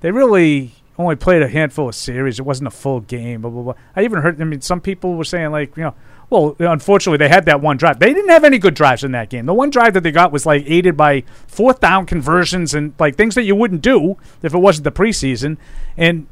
they 0.01 0.11
really 0.11 0.73
only 0.99 1.16
played 1.16 1.43
a 1.43 1.49
handful 1.49 1.89
of 1.89 1.95
series. 1.95 2.39
It 2.39 2.45
wasn't 2.45 2.69
a 2.69 2.73
full 2.73 3.01
game, 3.01 3.41
blah, 3.43 3.51
blah, 3.51 3.62
blah. 3.62 3.75
I 3.97 4.05
even 4.05 4.20
heard, 4.20 4.41
I 4.41 4.45
mean, 4.45 4.61
some 4.61 4.81
people 4.81 5.15
were 5.15 5.25
saying, 5.25 5.51
like, 5.51 5.77
you 5.77 5.85
know, 5.85 5.95
well, 6.30 6.56
unfortunately, 6.59 7.16
they 7.16 7.28
had 7.28 7.46
that 7.46 7.60
one 7.60 7.78
drive. 7.78 7.98
They 7.98 8.12
didn't 8.12 8.28
have 8.28 8.44
any 8.44 8.59
good 8.59 8.74
drives 8.74 9.02
in 9.02 9.12
that 9.12 9.30
game. 9.30 9.46
The 9.46 9.55
one 9.55 9.70
drive 9.70 9.94
that 9.94 10.02
they 10.02 10.10
got 10.10 10.30
was, 10.30 10.44
like, 10.44 10.64
aided 10.66 10.96
by 10.96 11.24
fourth 11.46 11.80
down 11.80 12.05
conversions 12.05 12.74
and, 12.74 12.92
like, 12.98 13.16
things 13.16 13.34
that 13.34 13.44
you 13.44 13.56
wouldn't 13.56 13.80
do 13.80 14.18
if 14.42 14.52
it 14.52 14.59
wasn't 14.59 14.84
the 14.84 14.92
preseason. 14.92 15.56
And, 15.96 16.26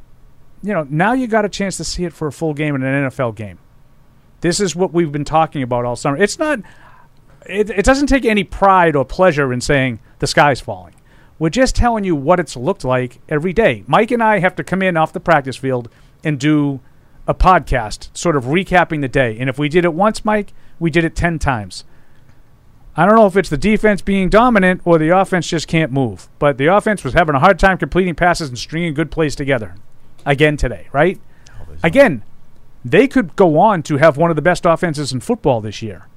you 0.62 0.74
know, 0.74 0.86
now 0.90 1.14
you 1.14 1.26
got 1.26 1.46
a 1.46 1.48
chance 1.48 1.78
to 1.78 1.84
see 1.84 2.04
it 2.04 2.12
for 2.12 2.28
a 2.28 2.32
full 2.32 2.52
game 2.52 2.74
in 2.74 2.82
an 2.82 3.10
NFL 3.10 3.36
game. 3.36 3.58
This 4.42 4.60
is 4.60 4.76
what 4.76 4.92
we've 4.92 5.12
been 5.12 5.24
talking 5.24 5.62
about 5.62 5.86
all 5.86 5.96
summer. 5.96 6.18
It's 6.18 6.38
not, 6.38 6.60
it, 7.46 7.70
it 7.70 7.84
doesn't 7.84 8.08
take 8.08 8.26
any 8.26 8.44
pride 8.44 8.96
or 8.96 9.04
pleasure 9.04 9.50
in 9.50 9.62
saying 9.62 10.00
the 10.18 10.26
sky's 10.26 10.60
falling. 10.60 10.94
We're 11.38 11.50
just 11.50 11.74
telling 11.74 12.04
you 12.04 12.14
what 12.14 12.38
it's 12.38 12.56
looked 12.56 12.84
like 12.84 13.20
every 13.28 13.52
day. 13.52 13.82
Mike 13.86 14.10
and 14.10 14.22
I 14.22 14.40
have 14.40 14.56
to 14.56 14.64
come 14.64 14.82
in 14.82 14.96
off 14.96 15.12
the 15.12 15.20
practice 15.20 15.56
field 15.56 15.88
and 16.22 16.38
do 16.38 16.80
a 17.26 17.34
podcast, 17.34 18.08
sort 18.16 18.36
of 18.36 18.44
recapping 18.44 19.00
the 19.00 19.08
day. 19.08 19.36
And 19.38 19.48
if 19.48 19.58
we 19.58 19.68
did 19.68 19.84
it 19.84 19.94
once, 19.94 20.24
Mike, 20.24 20.52
we 20.78 20.90
did 20.90 21.04
it 21.04 21.16
10 21.16 21.38
times. 21.38 21.84
I 22.96 23.04
don't 23.04 23.16
know 23.16 23.26
if 23.26 23.36
it's 23.36 23.50
the 23.50 23.58
defense 23.58 24.00
being 24.00 24.30
dominant 24.30 24.80
or 24.84 24.98
the 24.98 25.10
offense 25.10 25.48
just 25.48 25.68
can't 25.68 25.92
move, 25.92 26.28
but 26.38 26.56
the 26.56 26.66
offense 26.66 27.04
was 27.04 27.12
having 27.12 27.34
a 27.34 27.40
hard 27.40 27.58
time 27.58 27.76
completing 27.76 28.14
passes 28.14 28.48
and 28.48 28.58
stringing 28.58 28.94
good 28.94 29.10
plays 29.10 29.36
together 29.36 29.74
again 30.24 30.56
today, 30.56 30.88
right? 30.92 31.20
Oh, 31.50 31.74
again, 31.82 32.22
they 32.84 33.06
could 33.06 33.36
go 33.36 33.58
on 33.58 33.82
to 33.84 33.98
have 33.98 34.16
one 34.16 34.30
of 34.30 34.36
the 34.36 34.42
best 34.42 34.64
offenses 34.64 35.12
in 35.12 35.20
football 35.20 35.60
this 35.60 35.82
year. 35.82 36.08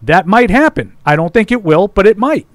That 0.00 0.28
might 0.28 0.50
happen. 0.50 0.96
I 1.04 1.16
don't 1.16 1.34
think 1.34 1.50
it 1.50 1.64
will, 1.64 1.88
but 1.88 2.06
it 2.06 2.18
might. 2.18 2.46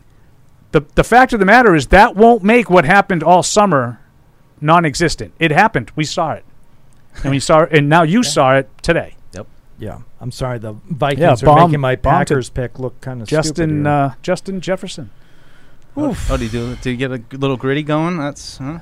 The 0.72 0.85
the 0.95 1.03
fact 1.03 1.34
of 1.34 1.39
the 1.39 1.45
matter 1.45 1.76
is 1.76 1.88
that 1.88 2.15
won't 2.15 2.41
make 2.41 2.69
what 2.69 2.85
happened 2.85 3.22
all 3.22 3.43
summer 3.43 3.99
non-existent. 4.61 5.34
It 5.39 5.51
happened. 5.51 5.91
We 5.95 6.05
saw 6.05 6.31
it. 6.31 6.45
And 7.23 7.31
we 7.31 7.40
saw 7.40 7.61
it, 7.61 7.69
and 7.72 7.90
now 7.90 8.03
you 8.03 8.23
saw 8.23 8.56
it 8.56 8.69
today. 8.81 9.15
Yep. 9.34 9.48
Yeah, 9.80 9.99
I'm 10.19 10.31
sorry. 10.31 10.60
The 10.60 10.73
Vikings 10.73 11.41
Yeah, 11.41 11.49
are 11.49 11.65
making 11.65 11.80
my 11.80 11.95
bomb 11.95 12.14
Packers 12.14 12.49
pick 12.49 12.80
look 12.80 12.99
kind 13.02 13.22
of 13.22 13.27
Justin 13.27 13.85
uh, 13.85 14.15
Justin 14.22 14.61
Jefferson. 14.61 15.10
Oh, 15.95 16.18
oh, 16.30 16.38
do 16.38 16.44
you 16.44 16.49
do? 16.49 16.76
Do 16.77 16.90
you 16.90 16.98
get 16.98 17.11
a 17.11 17.19
g- 17.19 17.38
little 17.38 17.57
gritty 17.57 17.84
going? 17.84 18.18
That's 18.18 18.57
huh? 18.57 18.80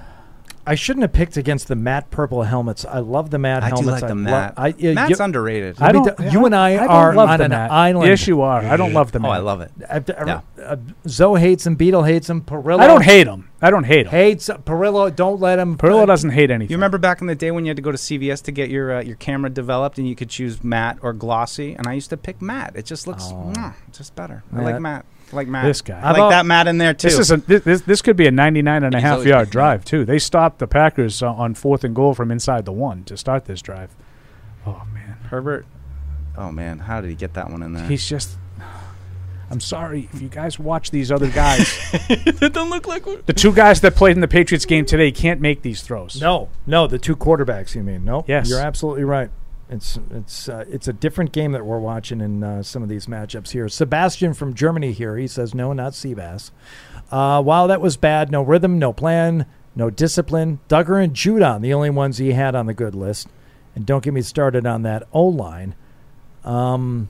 I 0.66 0.76
shouldn't 0.76 1.02
have 1.02 1.12
picked 1.14 1.38
against 1.38 1.68
the 1.68 1.76
matte 1.76 2.12
purple 2.12 2.44
helmets. 2.44 2.86
I 2.86 3.00
love 3.00 3.32
the 3.32 3.40
matte 3.40 3.64
I 3.64 3.70
do 3.70 3.76
helmets. 3.78 4.02
like 4.02 4.10
the 4.10 4.16
lo- 4.16 4.22
matte. 4.22 4.54
I, 4.58 4.74
yeah, 4.78 4.94
Matt's 4.94 5.10
you- 5.18 5.24
underrated. 5.26 5.82
I 5.82 5.92
don't- 5.92 6.16
tell- 6.16 6.32
you 6.32 6.46
and 6.46 6.56
I, 6.56 6.70
I 6.74 6.78
don't 6.78 6.90
are 6.90 7.14
love 7.16 7.30
on 7.30 7.40
the 7.40 7.46
an 7.46 7.52
matte. 7.52 7.72
island. 7.72 8.08
Yes, 8.08 8.28
you 8.28 8.42
are. 8.42 8.62
I 8.62 8.78
don't 8.78 8.94
love 8.94 9.12
the 9.12 9.20
Oh, 9.24 9.30
I 9.30 9.40
love 9.40 9.62
it. 9.62 9.72
Uh, 9.90 10.00
uh, 10.08 10.24
Yeah. 10.26 10.42
uh, 10.64 10.76
Zoe 11.08 11.40
hates 11.40 11.66
him. 11.66 11.76
Beetle 11.76 12.04
hates 12.04 12.30
him. 12.30 12.42
Perillo. 12.42 12.80
I 12.80 12.88
don't 12.88 13.04
hate 13.04 13.28
him. 13.28 13.50
I 13.62 13.70
don't 13.72 13.84
hate 13.86 14.06
him. 14.06 14.12
Hates 14.12 14.50
Perillo. 14.50 15.16
Don't 15.16 15.40
let 15.40 15.58
him. 15.60 15.78
Perillo 15.78 16.06
doesn't 16.06 16.32
hate 16.32 16.52
anything. 16.52 16.72
You 16.72 16.78
remember 16.78 16.98
back 16.98 17.22
in 17.22 17.28
the 17.28 17.36
day 17.36 17.52
when 17.52 17.66
you 17.66 17.70
had 17.70 17.76
to 17.78 17.82
go 17.84 17.92
to 17.92 17.98
CVS 17.98 18.42
to 18.44 18.52
get 18.52 18.70
your 18.70 18.98
uh, 18.98 19.02
your 19.02 19.16
camera 19.16 19.50
developed, 19.50 19.98
and 19.98 20.08
you 20.08 20.16
could 20.16 20.30
choose 20.30 20.64
matte 20.64 20.98
or 21.02 21.14
glossy, 21.14 21.74
and 21.76 21.88
I 21.88 21.94
used 21.94 22.10
to 22.12 22.18
pick 22.18 22.42
matte. 22.42 22.76
It 22.76 22.86
just 22.86 23.08
looks 23.08 23.26
mwah, 23.26 23.74
just 23.92 24.16
better. 24.16 24.44
I 24.56 24.62
like 24.62 24.80
matte. 24.80 25.06
I 25.32 25.36
like 25.36 25.48
matte. 25.48 25.66
This 25.66 25.82
guy. 25.82 25.99
I 25.99 26.12
like 26.12 26.30
that 26.32 26.45
Matt 26.45 26.68
in 26.68 26.78
there 26.78 26.94
too. 26.94 27.08
This 27.08 27.20
is 27.20 27.32
a, 27.32 27.38
this, 27.38 27.64
this 27.64 27.82
this 27.82 28.02
could 28.02 28.18
be 28.18 28.28
a 28.28 28.32
99 28.32 28.84
and 28.84 28.94
a 28.94 28.98
He's 28.98 29.03
half 29.03 29.14
always 29.14 29.28
yard 29.28 29.49
drive 29.49 29.86
too. 29.86 30.06
They 30.06 30.20
stopped 30.20 30.60
the 30.60 30.68
Packers 30.68 31.24
uh, 31.24 31.32
on 31.32 31.53
fourth 31.53 31.84
and 31.84 31.95
goal 31.95 32.14
from 32.14 32.32
inside 32.32 32.66
the 32.66 32.72
one 32.72 33.03
to 33.06 33.18
start 33.18 33.45
this 33.45 33.62
drive. 33.62 33.95
Oh 34.66 34.84
man, 34.94 35.18
Herbert. 35.30 35.66
Oh 36.38 36.52
man, 36.52 36.80
how 36.80 37.02
did 37.02 37.10
he 37.10 37.16
get 37.16 37.34
that 37.34 37.49
one 37.49 37.64
in 37.64 37.74
there? 37.74 37.88
he's 37.88 38.08
just. 38.08 38.38
I'm 39.49 39.60
sorry 39.60 40.08
if 40.14 40.22
you 40.22 40.30
guys 40.30 40.58
watch 40.58 40.91
these 40.91 41.12
other 41.12 41.28
guys. 41.30 41.78
it 42.10 42.53
don't 42.53 42.70
look 42.70 42.88
like 42.88 43.03
the 43.26 43.34
two 43.34 43.52
guys 43.52 43.82
that 43.82 43.95
played 43.95 44.16
in 44.16 44.22
the 44.22 44.28
Patriots 44.30 44.64
game 44.66 44.86
today 44.86 45.12
can't 45.12 45.41
make 45.41 45.62
these 45.62 45.82
throws. 45.82 46.22
No, 46.22 46.48
no, 46.66 46.88
the 46.88 46.98
two 46.98 47.18
quarterbacks. 47.18 47.76
You 47.76 47.84
mean 47.84 48.06
no? 48.06 48.24
Yes. 48.30 48.49
you're 48.49 48.62
absolutely 48.62 49.03
right. 49.03 49.30
It's 49.72 49.98
it's 50.11 50.49
uh, 50.49 50.65
it's 50.68 50.89
a 50.89 50.93
different 50.93 51.31
game 51.31 51.53
that 51.53 51.65
we're 51.65 51.80
watching 51.80 52.19
in 52.19 52.43
uh, 52.43 52.61
some 52.61 52.84
of 52.84 52.89
these 52.89 53.06
matchups 53.06 53.52
here. 53.52 53.69
Sebastian 53.69 54.34
from 54.34 54.53
Germany 54.53 54.91
here. 54.91 55.15
He 55.15 55.27
says 55.27 55.56
no, 55.56 55.72
not 55.72 55.93
Seabass. 55.93 56.52
Uh, 57.10 57.41
wow, 57.43 57.68
that 57.68 57.80
was 57.80 57.95
bad. 57.95 58.31
No 58.31 58.41
rhythm, 58.41 58.77
no 58.77 58.91
plan, 58.91 59.45
no 59.73 59.89
discipline. 59.89 60.60
Dugger 60.68 61.02
and 61.02 61.14
Judon, 61.14 61.61
the 61.61 61.73
only 61.73 61.89
ones 61.89 62.18
he 62.18 62.34
had 62.34 62.53
on 62.53 62.65
the 62.65 62.73
good 62.73 62.93
list. 62.93 63.30
And 63.73 63.85
don't 63.85 64.03
get 64.03 64.14
me 64.14 64.22
started 64.22 64.65
on 64.65 64.81
that 64.81 65.07
O 65.14 65.23
line. 65.23 65.76
Um, 66.43 67.07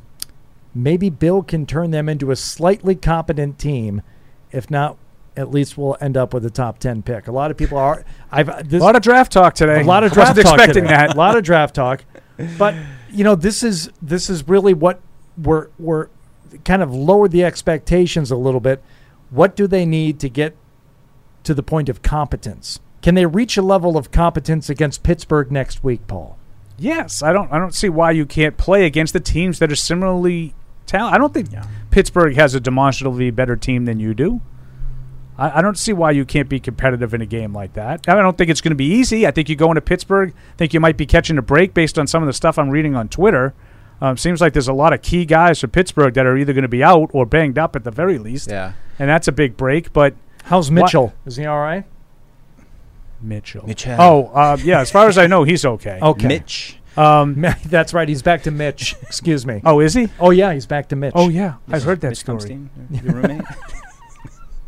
maybe 0.76 1.10
Bill 1.10 1.42
can 1.42 1.66
turn 1.66 1.90
them 1.90 2.08
into 2.08 2.30
a 2.30 2.36
slightly 2.36 2.94
competent 2.94 3.58
team. 3.58 4.04
If 4.52 4.70
not, 4.70 4.98
at 5.36 5.50
least 5.50 5.78
we'll 5.80 5.98
end 6.00 6.16
up 6.16 6.32
with 6.32 6.46
a 6.46 6.52
top 6.52 6.78
ten 6.78 7.02
pick. 7.02 7.28
A 7.28 7.32
lot 7.32 7.50
of 7.50 7.58
people 7.58 7.80
are. 7.80 8.06
I've 8.32 8.70
this, 8.70 8.82
a 8.82 8.86
lot 8.86 8.96
of 8.96 9.02
draft 9.02 9.32
talk 9.32 9.56
today. 9.56 9.82
a 9.82 9.84
lot 9.84 10.04
of 10.04 10.12
I 10.12 10.14
draft 10.14 10.30
wasn't 10.38 10.46
talk 10.46 10.56
expecting 10.60 10.84
today. 10.84 10.96
that. 10.96 11.16
A 11.16 11.18
lot 11.18 11.36
of 11.36 11.44
draft 11.44 11.74
talk. 11.74 12.04
But 12.58 12.76
you 13.12 13.24
know, 13.24 13.36
this 13.36 13.64
is 13.64 13.90
this 14.02 14.30
is 14.30 14.48
really 14.48 14.74
what 14.74 15.02
we're 15.38 15.68
we're 15.80 16.08
kind 16.66 16.82
of 16.82 16.94
lowered 16.94 17.32
the 17.32 17.44
expectations 17.44 18.32
a 18.32 18.36
little 18.36 18.60
bit. 18.60 18.84
What 19.30 19.56
do 19.56 19.68
they 19.68 19.86
need 19.86 20.20
to 20.20 20.30
get 20.30 20.56
to 21.44 21.54
the 21.54 21.64
point 21.64 21.90
of 21.90 22.02
competence? 22.02 22.80
Can 23.02 23.16
they 23.16 23.26
reach 23.26 23.58
a 23.58 23.62
level 23.62 23.98
of 23.98 24.12
competence 24.12 24.70
against 24.70 25.04
Pittsburgh 25.04 25.52
next 25.52 25.84
week, 25.84 26.06
Paul? 26.08 26.38
Yes, 26.78 27.24
I 27.24 27.34
don't. 27.34 27.52
I 27.52 27.58
don't 27.58 27.76
see 27.76 27.90
why 27.90 28.12
you 28.12 28.26
can't 28.26 28.58
play 28.58 28.86
against 28.86 29.14
the 29.14 29.20
teams 29.20 29.60
that 29.60 29.72
are 29.72 29.76
similarly 29.76 30.54
talented. 30.86 31.16
I 31.16 31.18
don't 31.18 31.34
think 31.34 31.50
Pittsburgh 31.90 32.36
has 32.36 32.56
a 32.56 32.60
demonstrably 32.60 33.32
better 33.32 33.56
team 33.56 33.86
than 33.86 34.00
you 34.00 34.14
do. 34.14 34.42
I, 35.42 35.58
I 35.58 35.62
don't 35.62 35.78
see 35.78 35.92
why 35.92 36.12
you 36.12 36.24
can't 36.24 36.48
be 36.48 36.60
competitive 36.60 37.14
in 37.14 37.22
a 37.22 37.26
game 37.26 37.52
like 37.52 37.74
that. 37.74 38.08
I 38.08 38.16
don't 38.16 38.38
think 38.38 38.52
it's 38.52 38.62
going 38.62 38.72
to 38.72 38.76
be 38.76 38.86
easy. 38.86 39.26
I 39.26 39.32
think 39.32 39.50
you 39.50 39.56
go 39.56 39.72
into 39.72 39.82
Pittsburgh, 39.82 40.34
I 40.36 40.56
think 40.58 40.74
you 40.74 40.80
might 40.80 40.98
be 40.98 41.06
catching 41.08 41.38
a 41.38 41.42
break 41.42 41.74
based 41.74 41.98
on 41.98 42.06
some 42.06 42.22
of 42.22 42.28
the 42.28 42.34
stuff 42.34 42.60
I'm 42.60 42.70
reading 42.70 42.96
on 42.96 43.10
Twitter. 43.10 43.54
Um, 44.02 44.18
seems 44.18 44.40
like 44.42 44.54
there's 44.54 44.68
a 44.68 44.74
lot 44.74 44.94
of 44.94 45.02
key 45.02 45.26
guys 45.26 45.60
for 45.60 45.68
Pittsburgh 45.68 46.14
that 46.14 46.26
are 46.26 46.38
either 46.38 46.54
going 46.54 46.64
to 46.64 46.68
be 46.68 46.84
out 46.84 47.10
or 47.14 47.26
banged 47.26 47.58
up 47.58 47.76
at 47.76 47.84
the 47.84 47.92
very 47.92 48.18
least. 48.18 48.50
Yeah. 48.50 48.74
and 49.00 49.10
that's 49.10 49.28
a 49.28 49.32
big 49.32 49.58
break. 49.58 49.92
But 49.94 50.16
How's 50.46 50.70
What- 50.72 50.84
Mitchell? 50.86 51.14
Is 51.26 51.38
he 51.38 51.46
all 51.46 51.60
right? 51.60 51.86
Mitchell. 53.22 53.66
Mitchell. 53.68 53.96
Oh, 54.00 54.26
uh, 54.34 54.58
yeah. 54.64 54.82
As 54.82 54.92
far 54.92 55.08
as 55.08 55.18
I 55.18 55.28
know, 55.28 55.44
he's 55.44 55.66
okay. 55.66 56.00
Okay. 56.04 56.28
Mitch. 56.28 56.78
Um, 56.98 57.46
That's 57.66 57.94
right. 57.94 58.10
He's 58.10 58.22
back 58.22 58.44
to 58.44 58.52
Mitch. 58.52 58.96
Excuse 59.04 59.46
me. 59.46 59.62
oh, 59.64 59.80
is 59.80 59.94
he? 59.94 60.10
Oh 60.20 60.32
yeah, 60.32 60.54
he's 60.54 60.66
back 60.66 60.90
to 60.90 60.96
Mitch. 60.96 61.14
Oh, 61.16 61.30
yeah. 61.30 61.56
I've 61.70 61.84
heard 61.84 62.02
that 62.02 62.10
Mitch 62.10 62.20
story. 62.20 62.40
Bumstein, 62.40 63.04
your 63.04 63.14
roommate. 63.16 63.46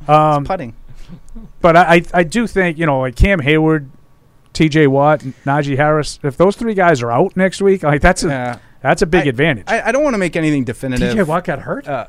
Um, 0.07 0.45
putting. 0.45 0.75
But 1.61 1.77
I, 1.77 1.95
I, 1.95 2.01
I 2.13 2.23
do 2.23 2.47
think 2.47 2.77
you 2.77 2.85
know 2.85 2.99
like 3.01 3.15
Cam 3.15 3.39
Heyward, 3.39 3.89
T.J. 4.53 4.88
Watt, 4.88 5.19
Najee 5.45 5.75
Harris. 5.77 6.19
If 6.23 6.38
those 6.38 6.55
three 6.55 6.73
guys 6.73 7.01
are 7.01 7.11
out 7.11 7.35
next 7.38 7.61
week, 7.61 7.84
like 7.84 8.01
that's 8.01 8.23
a 8.23 8.27
Yeah. 8.27 8.59
that's 8.81 9.01
a 9.01 9.05
big 9.05 9.25
I- 9.25 9.30
advantage. 9.30 9.65
I, 9.67 9.89
I 9.89 9.91
don't 9.91 10.03
want 10.03 10.13
to 10.13 10.17
make 10.19 10.35
anything 10.35 10.63
definitive. 10.63 11.15
TJ 11.15 11.27
Watt 11.27 11.43
got 11.45 11.59
hurt. 11.59 11.88
Uh, 11.88 12.07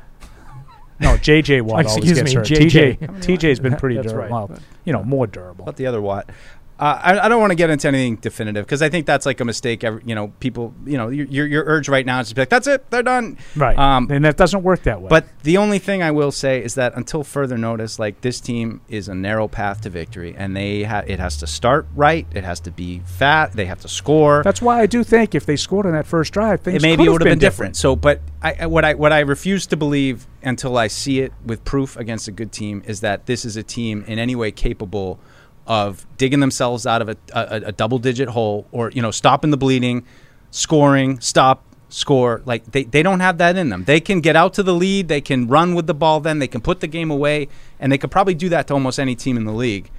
no, 0.99 1.17
J.J. 1.17 1.61
Watt 1.61 1.85
always 1.87 1.97
Excuse 1.97 2.17
gets 2.19 2.31
me, 2.31 2.35
hurt. 2.35 2.47
JJ. 2.47 2.99
T.J. 2.99 3.19
T.J.'s 3.21 3.59
been 3.59 3.75
pretty 3.75 3.95
durable. 4.01 4.17
right. 4.17 4.31
Well, 4.31 4.59
you 4.85 4.93
know, 4.93 5.03
more 5.03 5.27
durable. 5.27 5.63
About 5.63 5.75
the 5.77 5.87
other 5.87 6.01
Watt. 6.01 6.29
Uh, 6.77 6.99
I, 7.01 7.19
I 7.19 7.29
don't 7.29 7.39
want 7.39 7.51
to 7.51 7.55
get 7.55 7.69
into 7.69 7.87
anything 7.87 8.17
definitive 8.17 8.65
because 8.65 8.81
I 8.81 8.89
think 8.89 9.05
that's 9.05 9.25
like 9.25 9.39
a 9.39 9.45
mistake. 9.45 9.83
Every, 9.85 10.01
you 10.05 10.13
know, 10.13 10.33
people. 10.41 10.73
You 10.85 10.97
know, 10.97 11.07
your, 11.07 11.47
your 11.47 11.63
urge 11.65 11.87
right 11.87 12.05
now 12.05 12.19
is 12.19 12.27
to 12.29 12.35
be 12.35 12.41
like, 12.41 12.49
"That's 12.49 12.67
it, 12.67 12.89
they're 12.91 13.01
done." 13.01 13.37
Right. 13.55 13.77
Um, 13.77 14.09
and 14.11 14.25
that 14.25 14.35
doesn't 14.35 14.61
work 14.61 14.83
that 14.83 15.01
way. 15.01 15.07
But 15.07 15.25
the 15.43 15.55
only 15.55 15.79
thing 15.79 16.03
I 16.03 16.11
will 16.11 16.33
say 16.33 16.61
is 16.61 16.75
that 16.75 16.93
until 16.97 17.23
further 17.23 17.57
notice, 17.57 17.97
like 17.97 18.19
this 18.19 18.41
team 18.41 18.81
is 18.89 19.07
a 19.07 19.15
narrow 19.15 19.47
path 19.47 19.81
to 19.81 19.89
victory, 19.89 20.35
and 20.37 20.53
they 20.55 20.83
ha- 20.83 21.03
it 21.07 21.19
has 21.19 21.37
to 21.37 21.47
start 21.47 21.87
right. 21.95 22.27
It 22.33 22.43
has 22.43 22.59
to 22.61 22.71
be 22.71 22.99
fat. 23.05 23.53
They 23.53 23.65
have 23.67 23.79
to 23.81 23.87
score. 23.87 24.43
that's 24.43 24.61
why 24.61 24.81
I 24.81 24.85
do 24.85 25.03
think 25.05 25.33
if 25.33 25.45
they 25.45 25.55
scored 25.55 25.85
on 25.85 25.93
that 25.93 26.05
first 26.05 26.33
drive, 26.33 26.59
things 26.59 26.83
it 26.83 26.85
maybe 26.85 27.05
could 27.05 27.11
would 27.13 27.21
have 27.21 27.27
have 27.29 27.39
been 27.39 27.39
different. 27.39 27.77
So, 27.77 27.95
but 27.95 28.19
I, 28.41 28.55
I- 28.61 28.65
what 28.67 28.83
I 28.83 28.95
what 28.95 29.13
I 29.13 29.21
refuse 29.21 29.65
to 29.67 29.77
believe 29.77 30.27
until 30.43 30.77
I 30.77 30.87
see 30.87 31.21
it 31.21 31.31
with 31.45 31.63
proof 31.63 31.95
against 31.95 32.27
a 32.27 32.31
good 32.31 32.51
team 32.51 32.83
is 32.85 32.99
that 32.99 33.27
this 33.27 33.45
is 33.45 33.55
a 33.55 33.63
team 33.63 34.03
in 34.07 34.19
any 34.19 34.35
way 34.35 34.51
capable 34.51 35.19
of 35.67 36.05
digging 36.17 36.39
themselves 36.39 36.85
out 36.85 37.01
of 37.01 37.09
a, 37.09 37.17
a, 37.33 37.61
a 37.67 37.71
double 37.71 37.99
digit 37.99 38.29
hole 38.29 38.67
or 38.71 38.91
you 38.91 39.01
know 39.01 39.11
stopping 39.11 39.51
the 39.51 39.57
bleeding, 39.57 40.05
scoring, 40.51 41.19
stop, 41.19 41.63
score. 41.89 42.41
Like 42.45 42.71
they, 42.71 42.83
they 42.83 43.03
don't 43.03 43.19
have 43.19 43.37
that 43.39 43.55
in 43.55 43.69
them. 43.69 43.85
They 43.85 43.99
can 43.99 44.21
get 44.21 44.35
out 44.35 44.53
to 44.55 44.63
the 44.63 44.73
lead. 44.73 45.07
They 45.07 45.21
can 45.21 45.47
run 45.47 45.75
with 45.75 45.87
the 45.87 45.93
ball. 45.93 46.19
Then 46.19 46.39
they 46.39 46.47
can 46.47 46.61
put 46.61 46.79
the 46.79 46.87
game 46.87 47.09
away, 47.09 47.47
and 47.79 47.91
they 47.91 47.97
could 47.97 48.11
probably 48.11 48.35
do 48.35 48.49
that 48.49 48.67
to 48.67 48.73
almost 48.73 48.99
any 48.99 49.15
team 49.15 49.37
in 49.37 49.45
the 49.45 49.53
league. 49.53 49.89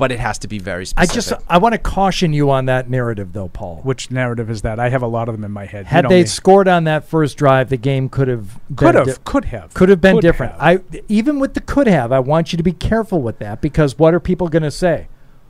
But 0.00 0.12
it 0.12 0.18
has 0.18 0.38
to 0.38 0.48
be 0.48 0.58
very 0.58 0.86
specific. 0.86 1.10
I 1.10 1.14
just 1.14 1.32
I 1.46 1.58
want 1.58 1.74
to 1.74 1.78
caution 1.78 2.32
you 2.32 2.50
on 2.50 2.64
that 2.64 2.88
narrative 2.88 3.34
though, 3.34 3.48
Paul. 3.48 3.82
Which 3.84 4.10
narrative 4.10 4.48
is 4.48 4.62
that? 4.62 4.80
I 4.80 4.88
have 4.88 5.02
a 5.02 5.06
lot 5.06 5.28
of 5.28 5.34
them 5.34 5.44
in 5.44 5.52
my 5.52 5.66
head. 5.66 5.84
You 5.84 5.90
Had 5.90 6.04
know 6.04 6.08
they 6.08 6.22
me. 6.22 6.26
scored 6.26 6.68
on 6.68 6.84
that 6.84 7.04
first 7.04 7.36
drive, 7.36 7.68
the 7.68 7.76
game 7.76 8.08
could 8.08 8.26
have 8.28 8.58
Could 8.76 8.94
been 8.94 9.06
have, 9.06 9.24
could 9.24 9.44
have, 9.44 9.74
could 9.74 9.90
have 9.90 10.00
been 10.00 10.16
could 10.16 10.22
different. 10.22 10.52
have. 10.54 10.62
I 10.62 11.00
even 11.08 11.38
with 11.38 11.52
the 11.52 11.60
could 11.60 11.86
have, 11.86 12.12
I 12.12 12.18
want 12.20 12.50
you 12.52 12.56
to 12.56 12.62
be 12.62 12.72
careful 12.72 13.20
with 13.20 13.38
that 13.40 13.60
because 13.60 13.98
what 13.98 14.14
are 14.14 14.20
people 14.20 14.48
going 14.48 14.62
to 14.62 14.70
say? 14.70 15.08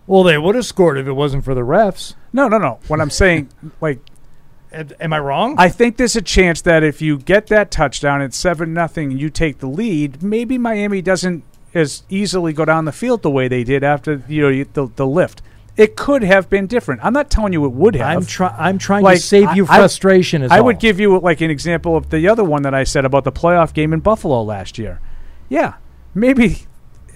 Well, 0.09 0.25
they 0.25 0.37
would 0.37 0.57
have 0.57 0.67
scored 0.67 0.99
if 0.99 1.07
it 1.07 1.13
wasn't 1.13 1.45
for 1.45 1.55
the 1.55 1.61
refs. 1.61 2.17
no, 2.33 2.49
no, 2.49 2.59
no. 2.59 2.81
What 2.89 3.01
I'm 3.01 3.11
saying, 3.11 3.51
like 3.81 4.01
Am 4.73 4.89
am 5.01 5.13
I 5.13 5.19
wrong? 5.19 5.57
I 5.59 5.69
think 5.69 5.97
there's 5.97 6.15
a 6.17 6.23
chance 6.23 6.61
that 6.63 6.83
if 6.85 7.01
you 7.03 7.19
get 7.19 7.49
that 7.49 7.71
touchdown 7.71 8.21
at 8.23 8.33
seven 8.35 8.73
nothing, 8.73 9.11
and 9.13 9.21
you 9.21 9.31
take 9.31 9.59
the 9.59 9.67
lead. 9.69 10.23
Maybe 10.23 10.59
Miami 10.59 11.03
doesn't 11.03 11.43
as 11.75 12.03
easily 12.09 12.53
go 12.53 12.65
down 12.65 12.85
the 12.85 12.93
field 12.93 13.23
the 13.23 13.31
way 13.31 13.49
they 13.49 13.65
did 13.65 13.85
after 13.85 14.23
you 14.29 14.43
know 14.43 14.49
you- 14.49 14.67
the, 14.73 14.89
the 14.97 15.07
lift. 15.07 15.43
It 15.77 15.97
could 15.97 16.23
have 16.23 16.51
been 16.51 16.67
different. 16.67 17.03
I'm 17.03 17.13
not 17.15 17.31
telling 17.31 17.53
you 17.55 17.65
it 17.65 17.73
would 17.73 17.95
have. 17.95 18.19
I'm 18.19 18.27
try- 18.27 18.55
I'm 18.59 18.77
trying 18.77 19.03
Like, 19.05 19.17
to 19.19 19.23
save 19.23 19.57
you 19.57 19.67
I- 19.67 19.75
I- 19.75 19.79
frustration. 19.79 20.43
I 20.51 20.59
all. 20.59 20.65
would 20.67 20.79
give 20.81 21.01
you 21.01 21.19
like 21.19 21.41
an 21.41 21.51
example 21.51 21.97
of 21.97 22.11
the 22.11 22.29
other 22.29 22.45
one 22.45 22.63
that 22.63 22.75
I 22.75 22.85
said 22.85 23.05
about 23.05 23.25
the 23.25 23.33
playoff 23.33 23.73
game 23.73 23.93
in 23.93 24.01
Buffalo 24.01 24.43
last 24.43 24.79
year. 24.79 25.01
Yeah, 25.49 25.75
maybe 26.15 26.67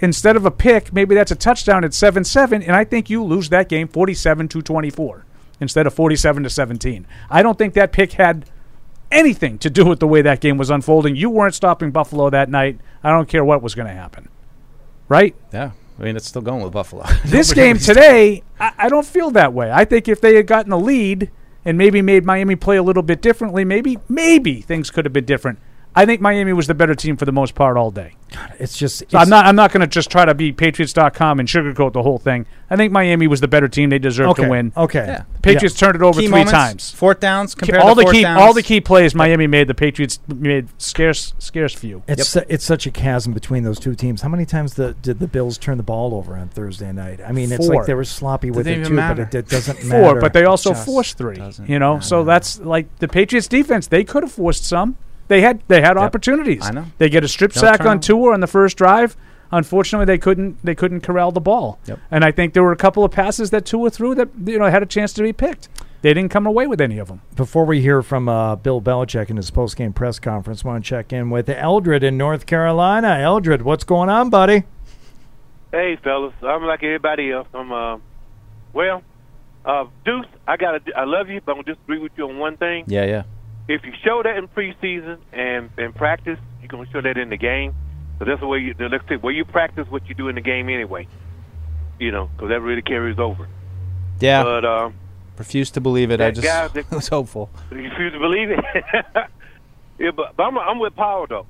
instead 0.01 0.36
of 0.36 0.47
a 0.47 0.51
pick, 0.51 0.93
maybe 0.93 1.14
that's 1.14 1.31
a 1.32 1.36
touchdown 1.36 1.85
at 1.85 1.93
seven 1.94 2.24
seven, 2.24 2.62
and 2.62 2.74
I 2.76 2.85
think 2.85 3.10
you 3.10 3.22
lose 3.24 3.48
that 3.51 3.68
game 3.68 3.89
forty 3.89 4.14
seven 4.14 4.48
to 4.48 4.62
twenty 4.62 4.89
four 4.90 5.24
instead 5.60 5.86
of 5.86 5.93
forty 5.93 6.16
seven 6.16 6.43
to 6.44 6.48
seventeen. 6.51 7.06
I 7.28 7.43
don't 7.43 7.59
think 7.59 7.74
that 7.74 7.93
pick 7.93 8.12
had 8.12 8.47
anything 9.12 9.59
to 9.59 9.68
do 9.70 9.85
with 9.85 10.01
the 10.01 10.09
way 10.09 10.22
that 10.22 10.40
game 10.40 10.56
was 10.56 10.70
unfolding. 10.70 11.16
You 11.16 11.28
weren't 11.28 11.55
stopping 11.55 11.90
Buffalo 11.90 12.31
that 12.31 12.48
night. 12.48 12.78
I 13.02 13.10
don't 13.10 13.28
care 13.28 13.44
what 13.44 13.62
was 13.62 13.74
going 13.74 13.89
to 13.89 13.94
happen. 13.94 14.28
Right? 15.09 15.35
yeah, 15.52 15.72
I 15.98 16.02
mean 16.02 16.16
it's 16.16 16.26
still 16.26 16.43
going 16.43 16.62
with 16.62 16.72
Buffalo. 16.72 17.05
This 17.24 17.52
game 17.52 17.78
today, 17.78 18.43
I, 18.59 18.72
I 18.78 18.89
don't 18.89 19.06
feel 19.06 19.31
that 19.32 19.52
way. 19.52 19.70
I 19.70 19.85
think 19.85 20.09
if 20.09 20.20
they 20.20 20.36
had 20.36 20.47
gotten 20.47 20.72
a 20.72 20.78
lead 20.78 21.31
and 21.64 21.78
maybe 21.78 22.02
made 22.02 22.24
Miami 22.24 22.56
play 22.56 22.76
a 22.76 22.82
little 22.82 23.02
bit 23.02 23.20
differently, 23.20 23.64
maybe 23.64 23.98
maybe 24.09 24.60
things 24.60 24.90
could 24.90 25.05
have 25.05 25.12
been 25.12 25.24
different. 25.24 25.59
I 25.96 26.06
think 26.06 26.20
Miami 26.20 26.52
was 26.52 26.66
the 26.66 26.74
better 26.74 26.94
team 26.94 27.16
for 27.16 27.24
the 27.24 27.32
most 27.32 27.54
part 27.54 27.76
all 27.76 27.90
day. 27.92 28.14
It's 28.58 28.76
just 28.76 28.98
So 28.98 29.04
it's- 29.04 29.22
I'm 29.22 29.28
not 29.28 29.46
I'm 29.46 29.54
not 29.54 29.70
going 29.70 29.82
to 29.82 29.86
just 29.86 30.10
try 30.10 30.24
to 30.24 30.34
be 30.34 30.50
Patriots.com 30.50 31.38
and 31.38 31.48
sugarcoat 31.48 31.92
the 31.92 32.02
whole 32.02 32.18
thing. 32.18 32.46
I 32.68 32.74
think 32.74 32.92
Miami 32.92 33.28
was 33.28 33.40
the 33.40 33.46
better 33.46 33.68
team. 33.68 33.90
They 33.90 34.00
deserved 34.00 34.30
Okay, 34.30 34.42
to 34.44 34.48
win. 34.50 34.72
okay. 34.76 35.04
Yeah. 35.06 35.22
The 35.34 35.40
Patriots 35.40 35.76
turned 35.78 35.94
it 35.94 36.02
over 36.02 36.18
Key 36.20 36.26
three 36.26 36.30
moments, 36.32 36.50
times. 36.52 36.90
fourth 36.90 37.20
downs, 37.20 37.54
compared 37.54 37.80
all 37.80 37.90
to 37.90 37.94
the 37.96 38.02
fourth 38.02 38.14
key 38.14 38.22
downs. 38.22 38.40
all 38.40 38.52
the 38.52 38.62
key 38.64 38.80
plays 38.80 39.14
Miami 39.14 39.46
made. 39.46 39.68
The 39.68 39.74
Patriots 39.74 40.18
made 40.26 40.66
scarce 40.78 41.32
scarce 41.38 41.74
few. 41.74 42.02
It's 42.08 42.26
su- 42.28 42.42
it's 42.48 42.64
such 42.64 42.86
a 42.86 42.90
chasm 42.90 43.32
between 43.32 43.62
those 43.62 43.78
two 43.78 43.94
teams. 43.94 44.22
How 44.22 44.28
many 44.28 44.46
times 44.46 44.74
the, 44.74 44.94
did 45.00 45.20
the 45.20 45.28
Bills 45.28 45.56
turn 45.56 45.76
the 45.76 45.84
ball 45.84 46.12
over 46.14 46.34
on 46.36 46.48
Thursday 46.48 46.90
night? 46.90 47.20
I 47.24 47.30
mean, 47.30 47.52
it's 47.52 47.68
like 47.68 47.86
they 47.86 47.94
were 47.94 48.02
sloppy 48.04 48.50
with 48.50 48.66
it 48.66 48.84
too, 48.84 48.94
matter. 48.94 49.26
but 49.26 49.34
it, 49.36 49.38
it 49.44 49.48
doesn't 49.48 49.76
Four, 49.90 50.00
matter. 50.14 50.20
but 50.20 50.32
they 50.32 50.44
also 50.44 50.74
forced 50.74 51.16
three. 51.18 51.40
You 51.68 51.78
know, 51.78 52.00
so 52.00 52.24
that's 52.24 52.58
like 52.58 52.98
the 52.98 53.06
Patriots 53.06 53.46
defense. 53.46 53.86
They 53.86 54.02
could 54.02 54.24
have 54.24 54.32
forced 54.32 54.64
some. 54.64 54.96
They 55.28 55.40
had 55.40 55.62
they 55.68 55.80
had 55.80 55.96
opportunities. 55.96 56.66
I 56.66 56.70
know. 56.72 56.84
They 56.98 57.09
get 57.09 57.24
a 57.24 57.28
strip 57.28 57.55
No 57.56 57.60
sack 57.60 57.80
on 57.80 58.01
turnovers. 58.01 58.06
tour 58.06 58.32
on 58.34 58.40
the 58.40 58.46
first 58.46 58.76
drive. 58.76 59.16
unfortunately 59.52 60.05
they 60.06 60.18
couldn't 60.18 60.59
they 60.64 60.74
couldn't 60.74 61.01
corral 61.02 61.32
the 61.32 61.40
ball. 61.40 61.78
Yep. 61.86 61.98
And 62.10 62.24
I 62.24 62.32
think 62.32 62.55
there 62.55 62.62
were 62.62 62.72
a 62.72 62.76
couple 62.76 63.05
of 63.05 63.12
passes 63.12 63.51
that 63.51 63.64
Tua 63.64 63.90
threw 63.90 64.14
that 64.16 64.28
you 64.46 64.59
know 64.59 64.70
had 64.70 64.82
a 64.82 64.86
chance 64.86 65.12
to 65.14 65.22
be 65.22 65.32
picked. 65.32 65.68
They 66.02 66.12
didn't 66.12 66.30
come 66.30 66.44
away 66.46 66.66
with 66.66 66.82
any 66.82 66.98
of 66.98 67.09
them. 67.09 67.22
Before 67.34 67.64
we 67.64 67.80
hear 67.80 68.02
from 68.02 68.28
uh, 68.28 68.56
Bill 68.56 68.82
Belichick 68.82 69.30
in 69.30 69.38
his 69.38 69.51
post-game 69.51 69.94
press 69.94 70.18
conference, 70.18 70.62
want 70.62 70.84
to 70.84 70.86
check 70.88 71.14
in 71.14 71.30
with 71.30 71.48
Eldred 71.48 72.02
in 72.05 72.18
North 72.18 72.44
Carolina. 72.44 73.16
Eldred, 73.22 73.62
what's 73.62 73.84
going 73.84 74.10
on, 74.10 74.28
buddy? 74.28 74.64
Hey, 75.72 75.96
fellas. 76.05 76.34
I'm 76.42 76.62
like 76.64 76.82
everybody 76.82 77.32
else. 77.32 77.48
I'm, 77.55 77.72
uh, 77.72 77.96
well, 78.74 79.02
uh, 79.64 79.86
Deuce, 80.05 80.26
I 80.46 80.59
got 80.59 80.84
to 80.84 80.92
I 80.94 81.05
love 81.05 81.30
you, 81.30 81.40
but 81.40 81.52
I'm 81.52 81.56
going 81.56 81.64
to 81.64 81.74
disagree 81.74 81.98
with 82.01 82.12
you 82.18 82.28
on 82.28 82.38
one 82.38 82.59
thing. 82.59 82.84
Yeah, 82.86 83.06
yeah. 83.06 83.22
If 83.68 83.84
you 83.84 83.92
show 84.04 84.22
that 84.22 84.36
in 84.36 84.48
preseason 84.48 85.18
and 85.32 85.70
in 85.78 85.92
practice, 85.92 86.38
you're 86.60 86.68
going 86.68 86.86
to 86.86 86.92
show 86.92 87.00
that 87.00 87.16
in 87.16 87.30
the 87.30 87.36
game. 87.36 87.74
So 88.18 88.24
that's 88.24 88.40
the 88.40 88.46
way 88.46 88.58
you, 88.58 88.74
let's 88.78 89.08
say, 89.08 89.16
where 89.16 89.32
you 89.32 89.44
practice 89.44 89.86
what 89.88 90.08
you 90.08 90.14
do 90.14 90.28
in 90.28 90.34
the 90.34 90.40
game 90.40 90.68
anyway. 90.68 91.08
You 91.98 92.10
know, 92.10 92.26
because 92.26 92.50
that 92.50 92.60
really 92.60 92.82
carries 92.82 93.18
over. 93.18 93.48
Yeah. 94.20 94.42
But, 94.42 94.64
um, 94.64 94.94
Refuse 95.38 95.70
to 95.72 95.80
believe 95.80 96.10
it. 96.10 96.20
I 96.20 96.30
just 96.30 96.46
guy 96.46 96.68
that- 96.74 96.90
was 96.90 97.08
hopeful. 97.08 97.50
Refuse 97.70 98.12
to 98.12 98.18
believe 98.18 98.50
it? 98.50 98.60
yeah, 99.98 100.10
but, 100.14 100.36
but 100.36 100.42
I'm, 100.44 100.58
I'm 100.58 100.78
with 100.78 100.94
Power 100.94 101.26
though. 101.26 101.46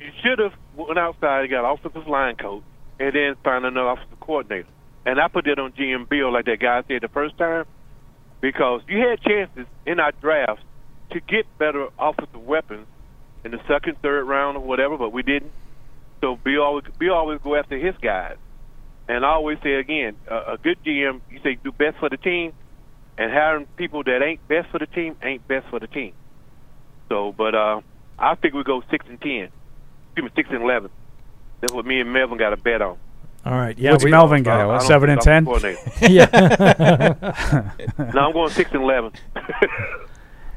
You 0.00 0.10
should 0.22 0.38
have 0.38 0.52
went 0.76 0.98
outside 0.98 1.40
and 1.42 1.50
got 1.50 1.64
an 1.64 1.72
offensive 1.78 2.06
line 2.06 2.36
coach 2.36 2.62
and 3.00 3.14
then 3.14 3.34
found 3.42 3.64
another 3.64 3.88
offensive 3.90 4.20
coordinator. 4.20 4.68
And 5.06 5.20
I 5.20 5.28
put 5.28 5.44
that 5.46 5.58
on 5.58 5.72
GM 5.72 6.08
Bill, 6.08 6.32
like 6.32 6.44
that 6.46 6.60
guy 6.60 6.82
said 6.86 7.02
the 7.02 7.08
first 7.08 7.36
time, 7.38 7.64
because 8.40 8.82
you 8.88 8.98
had 8.98 9.20
chances 9.22 9.66
in 9.86 9.98
our 9.98 10.12
drafts 10.12 10.62
to 11.10 11.20
get 11.20 11.46
better 11.58 11.88
offensive 11.98 12.42
weapons 12.44 12.86
in 13.44 13.50
the 13.52 13.60
second, 13.68 13.96
third 14.02 14.24
round, 14.24 14.56
or 14.56 14.60
whatever, 14.60 14.96
but 14.96 15.12
we 15.12 15.22
didn't. 15.22 15.52
So 16.20 16.36
Bill 16.36 16.62
always, 16.62 16.84
Bill 16.98 17.14
always 17.14 17.40
go 17.42 17.54
after 17.56 17.76
his 17.78 17.94
guys. 18.00 18.36
And 19.08 19.24
I 19.24 19.28
always 19.30 19.58
say 19.62 19.74
again, 19.74 20.16
a, 20.28 20.54
a 20.54 20.58
good 20.62 20.78
GM, 20.84 21.20
you 21.30 21.38
say 21.44 21.56
do 21.62 21.70
best 21.70 21.98
for 21.98 22.08
the 22.08 22.16
team, 22.16 22.52
and 23.16 23.32
hiring 23.32 23.66
people 23.76 24.02
that 24.04 24.22
ain't 24.22 24.46
best 24.48 24.68
for 24.70 24.78
the 24.78 24.86
team 24.86 25.14
ain't 25.22 25.46
best 25.46 25.68
for 25.68 25.78
the 25.78 25.86
team. 25.86 26.12
So, 27.08 27.32
but 27.36 27.54
uh, 27.54 27.80
I 28.18 28.34
think 28.34 28.54
we 28.54 28.64
go 28.64 28.82
six 28.90 29.06
and 29.08 29.20
ten. 29.20 29.48
Excuse 30.08 30.24
me, 30.24 30.30
six 30.34 30.48
and 30.50 30.62
eleven. 30.62 30.90
That's 31.60 31.72
what 31.72 31.86
me 31.86 32.00
and 32.00 32.12
Melvin 32.12 32.36
got 32.38 32.52
a 32.52 32.56
bet 32.56 32.82
on. 32.82 32.98
All 33.44 33.52
right. 33.54 33.78
Yeah. 33.78 33.92
What's 33.92 34.04
we- 34.04 34.10
Melvin 34.10 34.42
got? 34.42 34.58
I 34.68 34.78
don't 34.78 34.86
Seven 34.88 35.08
and 35.10 35.20
ten. 35.20 35.44
coordinator. 35.44 35.78
Yeah. 36.08 37.72
no, 38.12 38.20
I'm 38.26 38.32
going 38.32 38.50
six 38.50 38.72
and 38.72 38.82
eleven. 38.82 39.12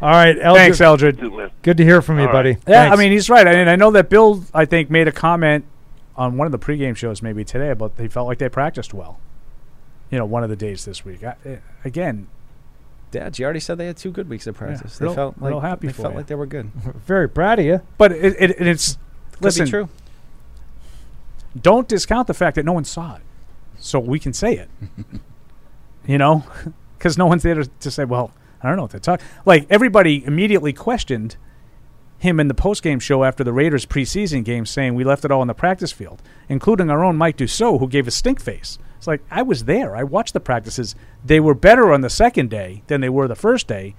All 0.01 0.09
right, 0.11 0.37
Eldred. 0.39 0.61
Thanks, 0.63 0.81
Eldred. 0.81 1.51
Good 1.61 1.77
to 1.77 1.83
hear 1.83 2.01
from 2.01 2.17
you, 2.17 2.21
All 2.21 2.27
right. 2.27 2.33
buddy. 2.33 2.49
Yeah, 2.67 2.83
Thanks. 2.89 2.97
I 2.97 2.99
mean 2.99 3.11
he's 3.11 3.29
right. 3.29 3.45
I 3.47 3.53
mean 3.53 3.67
I 3.67 3.75
know 3.75 3.91
that 3.91 4.09
Bill 4.09 4.43
I 4.53 4.65
think 4.65 4.89
made 4.89 5.07
a 5.07 5.11
comment 5.11 5.65
on 6.15 6.37
one 6.37 6.45
of 6.45 6.51
the 6.51 6.59
pregame 6.59 6.95
shows 6.95 7.21
maybe 7.21 7.43
today 7.43 7.69
about 7.69 7.97
they 7.97 8.07
felt 8.07 8.27
like 8.27 8.37
they 8.37 8.47
practiced 8.49 8.93
well. 8.93 9.19
You 10.09 10.17
know, 10.17 10.25
one 10.25 10.43
of 10.43 10.49
the 10.49 10.55
days 10.55 10.85
this 10.85 11.03
week. 11.05 11.23
I, 11.23 11.35
eh, 11.45 11.57
again, 11.83 12.27
Dad, 13.11 13.37
you 13.37 13.43
already 13.45 13.59
said 13.59 13.77
they 13.77 13.87
had 13.87 13.97
two 13.97 14.11
good 14.11 14.29
weeks 14.29 14.47
of 14.47 14.55
practice. 14.55 14.99
real- 15.01 15.11
they 15.11 15.15
felt 15.15 15.37
like 15.39 15.49
real 15.51 15.59
happy 15.59 15.87
they 15.87 15.93
for 15.93 16.03
felt 16.03 16.13
you. 16.13 16.17
like 16.19 16.27
they 16.27 16.35
were 16.35 16.45
good. 16.45 16.71
very 17.05 17.27
proud 17.27 17.59
of 17.59 17.65
you. 17.65 17.81
but 17.97 18.11
it, 18.13 18.35
it, 18.39 18.57
and 18.59 18.67
it's 18.69 18.97
Could 19.33 19.43
listen. 19.43 19.65
be 19.65 19.69
true. 19.71 19.89
Don't 21.59 21.87
discount 21.87 22.27
the 22.27 22.33
fact 22.33 22.55
that 22.55 22.65
no 22.65 22.73
one 22.73 22.85
saw 22.85 23.15
it, 23.15 23.21
so 23.79 23.99
we 23.99 24.19
can 24.19 24.33
say 24.33 24.53
it. 24.55 24.69
you 26.07 26.17
know, 26.17 26.43
because 26.97 27.17
no 27.17 27.25
one's 27.25 27.43
there 27.43 27.55
to, 27.55 27.65
to 27.65 27.91
say, 27.91 28.05
well, 28.05 28.31
I 28.61 28.67
don't 28.67 28.77
know 28.77 28.83
what 28.83 28.91
to 28.91 28.99
talk. 28.99 29.21
Like 29.45 29.67
everybody 29.69 30.23
immediately 30.25 30.73
questioned 30.73 31.37
him 32.17 32.39
in 32.39 32.49
the 32.49 32.53
postgame 32.53 33.01
show 33.01 33.23
after 33.23 33.43
the 33.43 33.53
Raiders 33.53 33.85
preseason 33.85 34.43
game, 34.43 34.65
saying 34.65 34.93
we 34.93 35.05
left 35.05 35.23
it 35.23 35.31
all 35.31 35.41
on 35.41 35.47
the 35.47 35.53
practice 35.53 35.91
field, 35.91 36.21
including 36.49 36.89
our 36.89 37.03
own 37.03 37.15
Mike 37.15 37.37
Dussault, 37.37 37.79
who 37.79 37.87
gave 37.87 38.07
a 38.07 38.11
stink 38.11 38.41
face. 38.41 38.77
It's 38.97 39.07
like 39.07 39.21
I 39.31 39.41
was 39.41 39.63
there. 39.63 39.95
I 39.95 40.03
watched 40.03 40.33
the 40.33 40.41
practices. 40.41 40.95
They 41.23 41.39
were 41.39 41.53
better 41.53 41.93
on 41.93 42.01
the 42.01 42.09
second 42.09 42.49
day 42.49 42.83
than 42.87 42.99
they 42.99 43.07
were 43.07 43.29
the 43.29 43.35
first 43.35 43.67
day, 43.67 43.95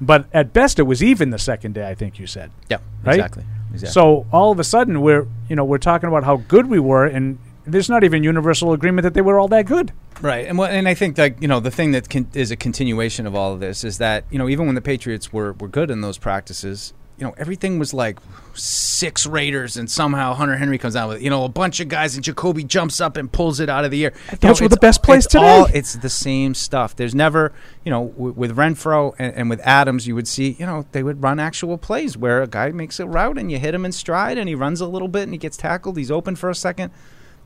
but 0.00 0.26
at 0.32 0.52
best 0.52 0.80
it 0.80 0.82
was 0.82 1.02
even 1.02 1.30
the 1.30 1.38
second 1.38 1.74
day. 1.74 1.88
I 1.88 1.94
think 1.94 2.18
you 2.18 2.26
said. 2.26 2.50
Yeah, 2.68 2.78
right. 3.04 3.14
exactly, 3.14 3.44
exactly. 3.72 3.92
So 3.92 4.26
all 4.32 4.50
of 4.50 4.58
a 4.58 4.64
sudden 4.64 5.00
we're 5.00 5.28
you 5.48 5.54
know 5.54 5.64
we're 5.64 5.78
talking 5.78 6.08
about 6.08 6.24
how 6.24 6.38
good 6.38 6.66
we 6.66 6.80
were, 6.80 7.06
and 7.06 7.38
there's 7.66 7.88
not 7.88 8.04
even 8.04 8.22
universal 8.22 8.72
agreement 8.72 9.04
that 9.04 9.14
they 9.14 9.20
were 9.22 9.38
all 9.38 9.48
that 9.48 9.66
good. 9.66 9.92
Right, 10.20 10.46
and 10.46 10.56
what, 10.58 10.70
and 10.70 10.86
I 10.88 10.94
think 10.94 11.18
like 11.18 11.40
you 11.42 11.48
know 11.48 11.60
the 11.60 11.70
thing 11.70 11.92
that 11.92 12.08
can, 12.08 12.28
is 12.34 12.50
a 12.50 12.56
continuation 12.56 13.26
of 13.26 13.34
all 13.34 13.52
of 13.52 13.60
this 13.60 13.84
is 13.84 13.98
that 13.98 14.24
you 14.30 14.38
know 14.38 14.48
even 14.48 14.66
when 14.66 14.74
the 14.74 14.80
Patriots 14.82 15.32
were 15.32 15.52
were 15.54 15.68
good 15.68 15.90
in 15.90 16.00
those 16.02 16.18
practices, 16.18 16.94
you 17.18 17.24
know 17.26 17.34
everything 17.36 17.78
was 17.78 17.92
like 17.92 18.18
six 18.54 19.26
Raiders, 19.26 19.76
and 19.76 19.90
somehow 19.90 20.34
Hunter 20.34 20.56
Henry 20.56 20.78
comes 20.78 20.94
out 20.94 21.08
with 21.08 21.20
you 21.22 21.30
know 21.30 21.44
a 21.44 21.48
bunch 21.48 21.80
of 21.80 21.88
guys, 21.88 22.14
and 22.14 22.24
Jakobi 22.24 22.64
jumps 22.66 23.00
up 23.00 23.16
and 23.16 23.30
pulls 23.30 23.58
it 23.60 23.68
out 23.68 23.84
of 23.84 23.90
the 23.90 24.04
air. 24.04 24.12
You 24.32 24.38
Those 24.38 24.60
know, 24.60 24.66
were 24.66 24.68
the 24.68 24.76
best 24.76 25.02
plays 25.02 25.24
it's 25.24 25.32
today. 25.32 25.44
all- 25.44 25.66
it's 25.74 25.94
the 25.94 26.08
same 26.08 26.54
stuff. 26.54 26.94
There's 26.94 27.14
never 27.14 27.52
you 27.84 27.90
know 27.90 28.08
w- 28.10 28.34
with 28.34 28.56
Renfrow 28.56 29.14
and, 29.18 29.34
and 29.34 29.50
with 29.50 29.60
Adams, 29.60 30.06
you 30.06 30.14
would 30.14 30.28
see 30.28 30.52
you 30.58 30.66
know 30.66 30.86
they 30.92 31.02
would 31.02 31.22
run 31.22 31.40
actual 31.40 31.76
plays 31.76 32.16
where 32.16 32.40
a 32.40 32.46
guy 32.46 32.70
makes 32.70 33.00
a 33.00 33.06
route 33.06 33.36
and 33.36 33.50
you 33.50 33.58
hit 33.58 33.74
him 33.74 33.84
in 33.84 33.90
stride, 33.92 34.38
and 34.38 34.48
he 34.48 34.54
runs 34.54 34.80
a 34.80 34.86
little 34.86 35.08
bit 35.08 35.24
and 35.24 35.32
he 35.32 35.38
gets 35.38 35.56
tackled, 35.56 35.96
he's 35.96 36.10
open 36.12 36.36
for 36.36 36.48
a 36.50 36.54
second. 36.54 36.92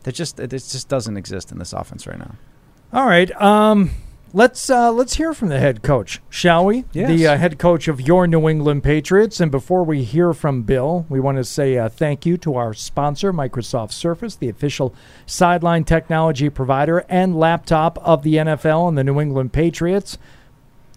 That 0.08 0.14
just 0.14 0.38
that 0.38 0.48
just 0.48 0.88
doesn't 0.88 1.18
exist 1.18 1.52
in 1.52 1.58
this 1.58 1.74
offense 1.74 2.06
right 2.06 2.18
now. 2.18 2.36
All 2.94 3.04
right. 3.04 3.30
Um, 3.38 3.90
let's 4.32 4.70
uh, 4.70 4.90
let's 4.90 5.16
hear 5.16 5.34
from 5.34 5.48
the 5.48 5.58
head 5.58 5.82
coach, 5.82 6.22
shall 6.30 6.64
we? 6.64 6.86
Yes. 6.94 7.10
The 7.10 7.26
uh, 7.26 7.36
head 7.36 7.58
coach 7.58 7.88
of 7.88 8.00
your 8.00 8.26
New 8.26 8.48
England 8.48 8.84
Patriots. 8.84 9.38
And 9.38 9.50
before 9.50 9.84
we 9.84 10.04
hear 10.04 10.32
from 10.32 10.62
Bill, 10.62 11.04
we 11.10 11.20
want 11.20 11.36
to 11.36 11.44
say 11.44 11.76
uh, 11.76 11.90
thank 11.90 12.24
you 12.24 12.38
to 12.38 12.54
our 12.54 12.72
sponsor, 12.72 13.34
Microsoft 13.34 13.92
Surface, 13.92 14.34
the 14.34 14.48
official 14.48 14.94
sideline 15.26 15.84
technology 15.84 16.48
provider 16.48 17.04
and 17.10 17.38
laptop 17.38 17.98
of 17.98 18.22
the 18.22 18.36
NFL 18.36 18.88
and 18.88 18.96
the 18.96 19.04
New 19.04 19.20
England 19.20 19.52
Patriots. 19.52 20.16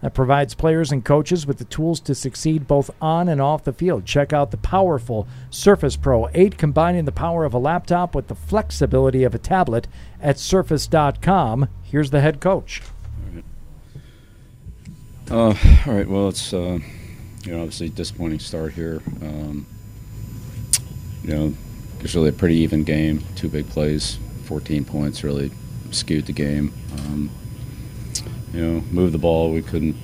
That 0.01 0.15
provides 0.15 0.55
players 0.55 0.91
and 0.91 1.05
coaches 1.05 1.45
with 1.45 1.59
the 1.59 1.65
tools 1.65 1.99
to 2.01 2.15
succeed 2.15 2.67
both 2.67 2.89
on 2.99 3.29
and 3.29 3.39
off 3.39 3.63
the 3.63 3.73
field. 3.73 4.05
Check 4.05 4.33
out 4.33 4.49
the 4.49 4.57
powerful 4.57 5.27
Surface 5.51 5.95
Pro 5.95 6.27
8, 6.33 6.57
combining 6.57 7.05
the 7.05 7.11
power 7.11 7.45
of 7.45 7.53
a 7.53 7.59
laptop 7.59 8.15
with 8.15 8.27
the 8.27 8.35
flexibility 8.35 9.23
of 9.23 9.35
a 9.35 9.39
tablet 9.39 9.87
at 10.19 10.39
surface.com. 10.39 11.67
Here's 11.83 12.09
the 12.09 12.21
head 12.21 12.39
coach. 12.39 12.81
Uh, 15.29 15.55
all 15.87 15.93
right. 15.93 16.07
Well, 16.07 16.27
it's 16.27 16.53
uh, 16.53 16.79
you 17.45 17.51
know 17.51 17.61
obviously 17.61 17.89
disappointing 17.89 18.39
start 18.39 18.73
here. 18.73 19.01
Um, 19.21 19.65
you 21.23 21.29
know, 21.29 21.53
it's 22.01 22.15
really 22.15 22.29
a 22.29 22.33
pretty 22.33 22.55
even 22.55 22.83
game. 22.83 23.23
Two 23.35 23.47
big 23.47 23.69
plays, 23.69 24.17
14 24.45 24.83
points, 24.83 25.23
really 25.23 25.51
skewed 25.91 26.25
the 26.25 26.33
game. 26.33 26.73
Um, 26.93 27.29
you 28.53 28.65
know, 28.65 28.81
moved 28.91 29.13
the 29.13 29.17
ball. 29.17 29.51
We 29.51 29.61
couldn't 29.61 29.95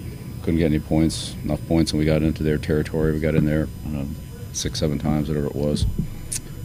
couldn't 0.42 0.60
get 0.60 0.66
any 0.68 0.80
points, 0.80 1.36
enough 1.44 1.66
points, 1.68 1.92
and 1.92 2.00
we 2.00 2.06
got 2.06 2.22
into 2.22 2.44
their 2.44 2.58
territory. 2.58 3.12
We 3.12 3.20
got 3.20 3.36
in 3.36 3.46
there 3.46 3.68
know, 3.86 4.08
six, 4.54 4.80
seven 4.80 4.98
times, 4.98 5.28
whatever 5.28 5.48
it 5.48 5.56
was. 5.56 5.86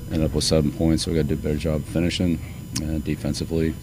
Ended 0.07 0.25
up 0.25 0.35
with 0.35 0.45
seven 0.45 0.71
points, 0.71 1.03
so 1.03 1.11
we 1.11 1.17
got 1.17 1.29
to 1.29 1.35
do 1.35 1.41
a 1.41 1.43
better 1.43 1.59
job 1.59 1.85
finishing 1.85 2.39
and 2.81 3.03
defensively. 3.03 3.75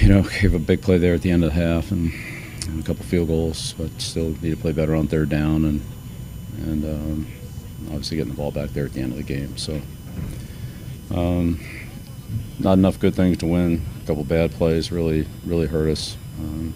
You 0.00 0.08
know, 0.08 0.22
gave 0.40 0.54
a 0.54 0.58
big 0.58 0.82
play 0.82 0.98
there 0.98 1.14
at 1.14 1.22
the 1.22 1.30
end 1.30 1.44
of 1.44 1.52
the 1.52 1.60
half, 1.60 1.90
and 1.90 2.12
and 2.66 2.80
a 2.80 2.86
couple 2.86 3.04
field 3.04 3.28
goals, 3.28 3.74
but 3.74 3.90
still 4.00 4.30
need 4.40 4.50
to 4.50 4.56
play 4.56 4.72
better 4.72 4.94
on 4.94 5.06
third 5.06 5.28
down 5.28 5.64
and 5.64 5.80
and 6.58 6.84
um, 6.84 7.26
obviously 7.86 8.16
getting 8.16 8.32
the 8.32 8.36
ball 8.36 8.50
back 8.50 8.70
there 8.70 8.84
at 8.84 8.92
the 8.92 9.00
end 9.00 9.12
of 9.12 9.18
the 9.18 9.24
game. 9.24 9.56
So 9.56 9.80
um, 11.10 11.60
not 12.58 12.74
enough 12.74 13.00
good 13.00 13.14
things 13.14 13.38
to 13.38 13.46
win. 13.46 13.82
A 14.02 14.06
couple 14.06 14.24
bad 14.24 14.52
plays 14.52 14.92
really 14.92 15.26
really 15.44 15.66
hurt 15.66 15.88
us. 15.90 16.16
Um, 16.40 16.74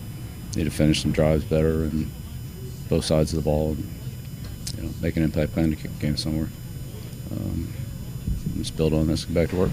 need 0.57 0.65
to 0.65 0.71
finish 0.71 1.03
some 1.03 1.13
drives 1.13 1.45
better 1.45 1.85
and 1.85 2.11
both 2.89 3.05
sides 3.05 3.33
of 3.33 3.37
the 3.37 3.43
ball. 3.43 3.73
And, 3.73 3.91
you 4.77 4.83
know, 4.83 4.91
make 5.01 5.17
an 5.17 5.23
impact 5.23 5.53
plan 5.53 5.71
to 5.71 5.77
kick 5.77 5.93
the 5.93 6.07
game 6.07 6.17
somewhere. 6.17 6.49
Um, 7.33 7.73
just 8.59 8.77
build 8.77 8.93
on 8.93 9.07
this. 9.07 9.25
Get 9.25 9.35
back 9.35 9.51
to 9.51 9.57
work. 9.57 9.71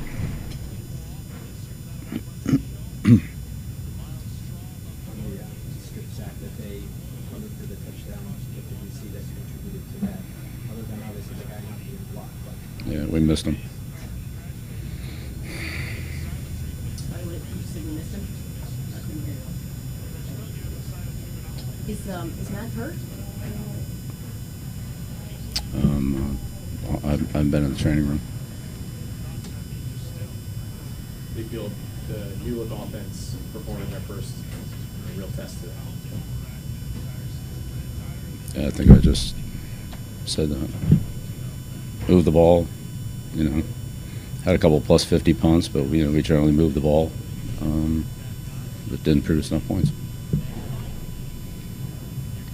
Yeah, 12.88 13.06
we 13.06 13.20
missed 13.20 13.46
him. 13.46 13.58
Is 21.92 22.10
um 22.10 22.34
is 22.40 22.50
Matt 22.52 22.70
hurt? 22.70 22.96
Um, 25.76 26.40
uh, 26.88 26.94
I've, 27.06 27.36
I've 27.36 27.52
been 27.52 27.66
in 27.66 27.74
the 27.74 27.78
training 27.78 28.08
room. 28.08 28.22
They 31.36 31.44
feel 31.44 31.70
the 32.08 32.34
new 32.46 32.64
look 32.64 32.72
offense 32.80 33.36
performing 33.52 33.90
their 33.90 34.00
first 34.02 34.34
real 35.18 35.28
test 35.36 35.60
today. 35.60 35.74
Yeah, 38.56 38.68
I 38.68 38.70
think 38.70 38.92
I 38.92 38.96
just 39.00 39.36
said 40.24 40.48
that. 40.48 40.70
Move 42.08 42.24
the 42.24 42.32
ball, 42.32 42.68
you 43.34 43.50
know. 43.50 43.64
had 44.46 44.56
a 44.56 44.58
couple 44.58 44.80
plus 44.80 45.04
50 45.04 45.34
punts, 45.34 45.68
but 45.68 45.84
we, 45.84 45.98
you 45.98 46.06
know, 46.06 46.14
we 46.14 46.22
generally 46.22 46.54
moved 46.54 46.76
the 46.76 46.80
ball, 46.80 47.12
um, 47.60 48.06
but 48.90 49.04
didn't 49.04 49.24
produce 49.24 49.52
enough 49.52 49.68
points. 49.68 49.92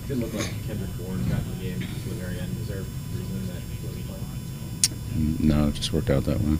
Didn't 0.08 0.24
look 0.24 0.34
like 0.36 0.48
Kendrick 0.66 0.96
Bourne 0.98 1.20
got 1.28 1.44
in 1.44 1.60
the 1.60 1.64
game 1.68 1.80
to 1.82 2.10
the 2.10 2.16
very 2.16 2.40
end. 2.40 2.56
Is 2.62 2.70
there 2.70 2.80
a 2.80 2.86
reason 3.12 3.48
that 3.48 3.60
he 3.60 3.86
wasn't 3.86 4.08
playing? 4.08 5.36
No, 5.44 5.68
it 5.68 5.74
just 5.74 5.92
worked 5.92 6.10
out 6.10 6.24
that 6.24 6.40
way. 6.40 6.56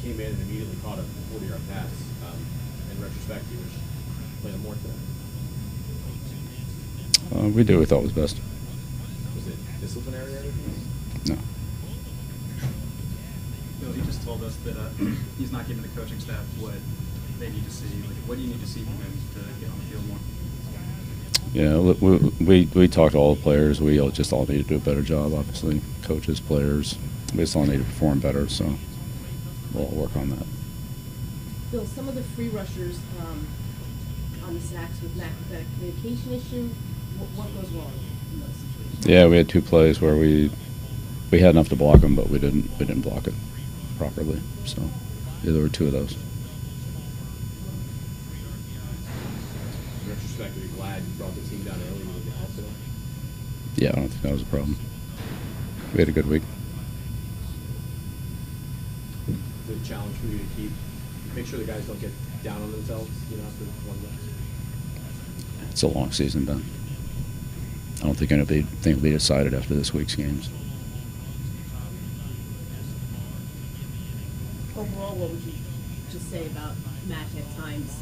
Came 0.00 0.20
in 0.20 0.26
and 0.30 0.42
immediately 0.42 0.76
caught 0.84 1.00
a 1.00 1.04
40-yard 1.34 1.60
pass. 1.68 1.90
Um, 2.22 2.38
in 2.92 3.02
retrospect, 3.02 3.42
you 3.50 3.58
wish 3.58 3.74
played 4.40 4.54
him 4.54 4.62
more 4.62 4.74
today. 4.74 4.94
Uh, 7.34 7.48
we 7.48 7.64
did 7.64 7.74
what 7.74 7.80
we 7.80 7.86
thought 7.86 8.02
was 8.04 8.12
best. 8.12 8.38
Was 9.34 9.48
it 9.48 9.58
disciplinary 9.80 10.32
or 10.32 10.38
anything? 10.38 10.88
No. 11.26 11.38
Bill, 13.80 13.92
he 13.92 14.02
just 14.02 14.22
told 14.22 14.44
us 14.44 14.54
that 14.62 14.76
uh, 14.76 14.90
he's 15.38 15.50
not 15.50 15.66
giving 15.66 15.82
the 15.82 15.88
coaching 16.00 16.20
staff 16.20 16.46
what 16.60 16.74
they 17.40 17.50
need 17.50 17.64
to 17.64 17.70
see. 17.72 17.90
Like, 18.06 18.14
what 18.30 18.36
do 18.36 18.42
you 18.42 18.50
need 18.50 18.60
to 18.60 18.68
see 18.68 18.84
from 18.84 18.94
him 18.94 19.12
to 19.34 19.40
get 19.58 19.68
on 19.72 19.78
the 19.78 19.84
field 19.90 20.06
more? 20.06 20.18
Yeah, 21.52 21.78
we, 21.78 22.16
we, 22.40 22.68
we 22.74 22.88
talked 22.88 23.12
to 23.12 23.18
all 23.18 23.34
the 23.34 23.42
players. 23.42 23.80
We 23.80 24.00
all 24.00 24.10
just 24.10 24.32
all 24.32 24.46
need 24.46 24.62
to 24.62 24.68
do 24.68 24.76
a 24.76 24.78
better 24.78 25.02
job, 25.02 25.34
obviously. 25.34 25.82
Coaches, 26.02 26.38
players. 26.38 26.96
We 27.32 27.38
just 27.38 27.56
all 27.56 27.64
need 27.64 27.78
to 27.78 27.84
perform 27.84 28.20
better, 28.20 28.48
so 28.48 28.76
we'll 29.72 29.86
all 29.86 29.90
work 29.90 30.16
on 30.16 30.30
that. 30.30 30.46
Bill, 31.72 31.86
some 31.86 32.08
of 32.08 32.14
the 32.14 32.22
free 32.22 32.48
rushers 32.48 32.98
um, 33.20 33.46
on 34.44 34.54
the 34.54 34.60
sacks 34.60 35.00
with 35.02 35.16
Mac, 35.16 35.30
with 35.38 35.50
that 35.50 35.64
communication 35.74 36.32
issue, 36.32 36.68
what, 37.18 37.46
what 37.46 37.62
goes 37.62 37.70
wrong 37.72 37.92
in 38.32 38.40
those 38.40 38.50
situations? 38.50 39.06
Yeah, 39.06 39.26
we 39.26 39.36
had 39.36 39.48
two 39.48 39.62
plays 39.62 40.00
where 40.00 40.16
we 40.16 40.50
we 41.30 41.38
had 41.38 41.50
enough 41.50 41.68
to 41.68 41.76
block 41.76 42.00
them, 42.00 42.16
but 42.16 42.28
we 42.28 42.38
didn't 42.38 42.70
we 42.78 42.86
didn't 42.86 43.02
block 43.02 43.26
it 43.26 43.34
properly. 43.98 44.40
So 44.64 44.82
yeah, 45.42 45.52
there 45.52 45.62
were 45.62 45.68
two 45.68 45.86
of 45.86 45.92
those. 45.92 46.16
In 50.56 50.62
retrospect, 50.62 50.72
are 50.72 50.76
glad 50.76 51.02
you 51.02 51.12
brought 51.18 51.34
the 51.34 51.40
team 51.42 51.62
down 51.62 51.74
early 51.74 52.02
and 52.02 52.24
you 52.24 52.30
helped 52.32 52.56
today? 52.56 52.68
Yeah, 53.76 53.90
I 53.90 53.94
don't 53.96 54.08
think 54.08 54.22
that 54.22 54.32
was 54.32 54.42
a 54.42 54.46
problem. 54.46 54.76
We 55.92 55.98
had 55.98 56.08
a 56.08 56.12
good 56.12 56.28
week. 56.28 56.42
Is 59.28 59.70
it 59.70 59.82
a 59.82 59.84
challenge 59.88 60.16
for 60.16 60.26
you 60.26 60.38
to 60.38 60.44
keep, 60.56 60.70
make 61.34 61.46
sure 61.46 61.58
the 61.58 61.64
guys 61.64 61.84
don't 61.86 62.00
get 62.00 62.12
down 62.42 62.62
on 62.62 62.72
themselves, 62.72 63.10
you 63.30 63.36
know, 63.36 63.44
after 63.44 63.64
one 63.86 63.98
loss? 64.02 65.70
It's 65.70 65.82
a 65.82 65.86
long 65.86 66.10
season, 66.12 66.44
Ben. 66.44 66.64
I 68.00 68.06
don't 68.06 68.14
think 68.14 68.32
anything 68.32 68.94
will 68.94 69.02
be 69.02 69.10
decided 69.10 69.54
after 69.54 69.74
this 69.74 69.92
week's 69.92 70.14
games. 70.14 70.48
Overall, 74.76 75.14
what 75.16 75.30
would 75.30 75.42
you 75.42 75.52
just 76.10 76.30
say 76.30 76.46
about 76.46 76.74
Matt 77.06 77.26
at 77.36 77.56
times? 77.56 77.94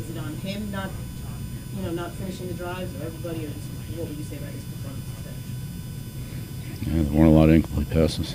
Is 0.00 0.16
it 0.16 0.18
on 0.18 0.34
him 0.36 0.70
not, 0.70 0.90
you 1.76 1.82
know, 1.82 1.90
not 1.92 2.12
finishing 2.12 2.48
the 2.48 2.54
drives, 2.54 2.94
or 2.94 3.06
everybody, 3.06 3.46
or 3.46 3.48
just, 3.48 3.68
what 3.96 4.08
would 4.08 4.16
you 4.16 4.24
say 4.24 4.36
about 4.36 4.50
his 4.50 4.64
performance 4.64 5.04
today? 5.16 6.96
Yeah, 6.96 7.02
there 7.02 7.12
weren't 7.12 7.30
a 7.32 7.34
lot 7.34 7.48
of 7.48 7.54
incomplete 7.54 7.90
passes. 7.90 8.34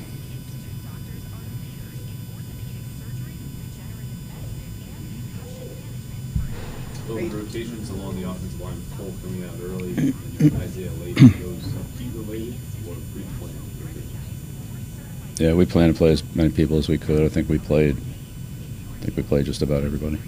Well, 7.08 7.18
rotations 7.30 7.90
along 7.90 8.22
the 8.22 8.30
offensive 8.30 8.60
line, 8.60 8.82
Cole 8.98 9.14
coming 9.24 9.44
out 9.46 9.56
early, 9.62 9.94
and 10.40 10.62
Isaiah 10.62 10.92
late, 10.94 11.16
those 11.16 11.64
heat 11.98 12.12
related 12.14 12.56
or 12.86 12.96
pre-planned? 13.14 13.56
Yeah, 15.40 15.54
we 15.54 15.66
planned 15.66 15.94
to 15.94 15.98
play 15.98 16.12
as 16.12 16.24
many 16.36 16.50
people 16.50 16.78
as 16.78 16.90
we 16.90 16.98
could. 16.98 17.22
I 17.24 17.30
think 17.30 17.48
we 17.48 17.60
played. 17.60 17.96
I 17.96 19.06
think 19.06 19.16
we 19.16 19.24
played 19.24 19.46
just 19.46 19.62
about 19.62 19.84
everybody. 19.84 20.20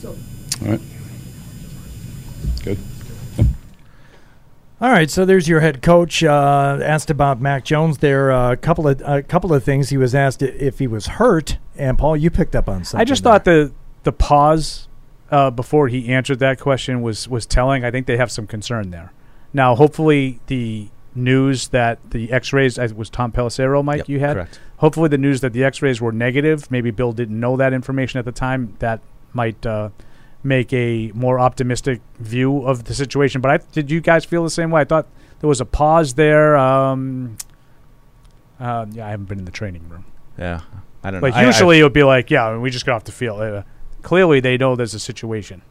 So, 0.00 0.16
All 0.62 0.68
right. 0.72 0.80
Good. 2.64 2.78
All 4.84 4.90
right, 4.90 5.08
so 5.08 5.24
there's 5.24 5.48
your 5.48 5.60
head 5.60 5.80
coach. 5.80 6.22
Uh, 6.22 6.78
asked 6.82 7.08
about 7.08 7.40
Mac 7.40 7.64
Jones. 7.64 7.96
There 7.96 8.30
uh, 8.30 8.52
a 8.52 8.56
couple 8.58 8.86
of 8.86 9.00
a 9.02 9.22
couple 9.22 9.54
of 9.54 9.64
things. 9.64 9.88
He 9.88 9.96
was 9.96 10.14
asked 10.14 10.42
if 10.42 10.78
he 10.78 10.86
was 10.86 11.06
hurt, 11.06 11.56
and 11.74 11.96
Paul, 11.96 12.18
you 12.18 12.30
picked 12.30 12.54
up 12.54 12.68
on 12.68 12.84
something. 12.84 13.00
I 13.00 13.06
just 13.06 13.22
thought 13.22 13.46
the 13.46 13.72
the 14.02 14.12
pause 14.12 14.86
uh, 15.30 15.50
before 15.50 15.88
he 15.88 16.12
answered 16.12 16.38
that 16.40 16.60
question 16.60 17.00
was 17.00 17.26
was 17.26 17.46
telling. 17.46 17.82
I 17.82 17.90
think 17.90 18.06
they 18.06 18.18
have 18.18 18.30
some 18.30 18.46
concern 18.46 18.90
there. 18.90 19.10
Now, 19.54 19.74
hopefully, 19.74 20.40
the 20.48 20.90
news 21.14 21.68
that 21.68 22.10
the 22.10 22.30
X-rays 22.30 22.78
as 22.78 22.92
was 22.92 23.08
Tom 23.08 23.32
Pelissero, 23.32 23.82
Mike, 23.82 24.00
Yep, 24.00 24.08
you 24.10 24.20
had. 24.20 24.34
correct. 24.34 24.60
Hopefully, 24.76 25.08
the 25.08 25.16
news 25.16 25.40
that 25.40 25.54
the 25.54 25.64
X-rays 25.64 26.02
were 26.02 26.12
negative. 26.12 26.70
Maybe 26.70 26.90
Bill 26.90 27.12
didn't 27.12 27.40
know 27.40 27.56
that 27.56 27.72
information 27.72 28.18
at 28.18 28.26
the 28.26 28.32
time. 28.32 28.74
That 28.80 29.00
might 29.32 29.64
uh, 29.64 29.88
make 30.44 30.72
a 30.72 31.10
more 31.14 31.40
optimistic 31.40 32.00
view 32.18 32.62
of 32.66 32.84
the 32.84 32.94
situation. 32.94 33.40
But 33.40 33.50
I, 33.50 33.56
did 33.72 33.90
you 33.90 34.00
guys 34.00 34.24
feel 34.24 34.44
the 34.44 34.50
same 34.50 34.70
way? 34.70 34.82
I 34.82 34.84
thought 34.84 35.06
there 35.40 35.48
was 35.48 35.60
a 35.60 35.64
pause 35.64 36.14
there. 36.14 36.56
Um, 36.56 37.36
uh, 38.60 38.86
yeah, 38.92 39.06
I 39.06 39.10
haven't 39.10 39.26
been 39.26 39.38
in 39.38 39.44
the 39.44 39.50
training 39.50 39.88
room. 39.88 40.04
Yeah, 40.38 40.60
I 41.02 41.10
don't 41.10 41.20
know. 41.20 41.26
Like 41.26 41.34
I- 41.34 41.42
I- 41.42 41.46
usually 41.46 41.80
it 41.80 41.82
would 41.82 41.92
be 41.92 42.02
like, 42.04 42.30
yeah, 42.30 42.56
we 42.56 42.70
just 42.70 42.86
got 42.86 42.96
off 42.96 43.04
the 43.04 43.12
field. 43.12 43.40
Uh, 43.40 43.62
clearly, 44.02 44.40
they 44.40 44.56
know 44.56 44.76
there's 44.76 44.94
a 44.94 44.98
situation. 45.00 45.62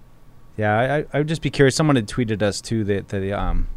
Yeah, 0.58 0.78
I, 0.78 0.98
I- 1.00 1.06
I 1.14 1.18
would 1.20 1.28
just 1.28 1.42
be 1.42 1.50
curious. 1.50 1.76
Someone 1.76 1.96
had 1.96 2.08
tweeted 2.08 2.42
us 2.42 2.62
too 2.62 2.84
that 2.86 3.10
that 3.10 3.32
um 3.32 3.68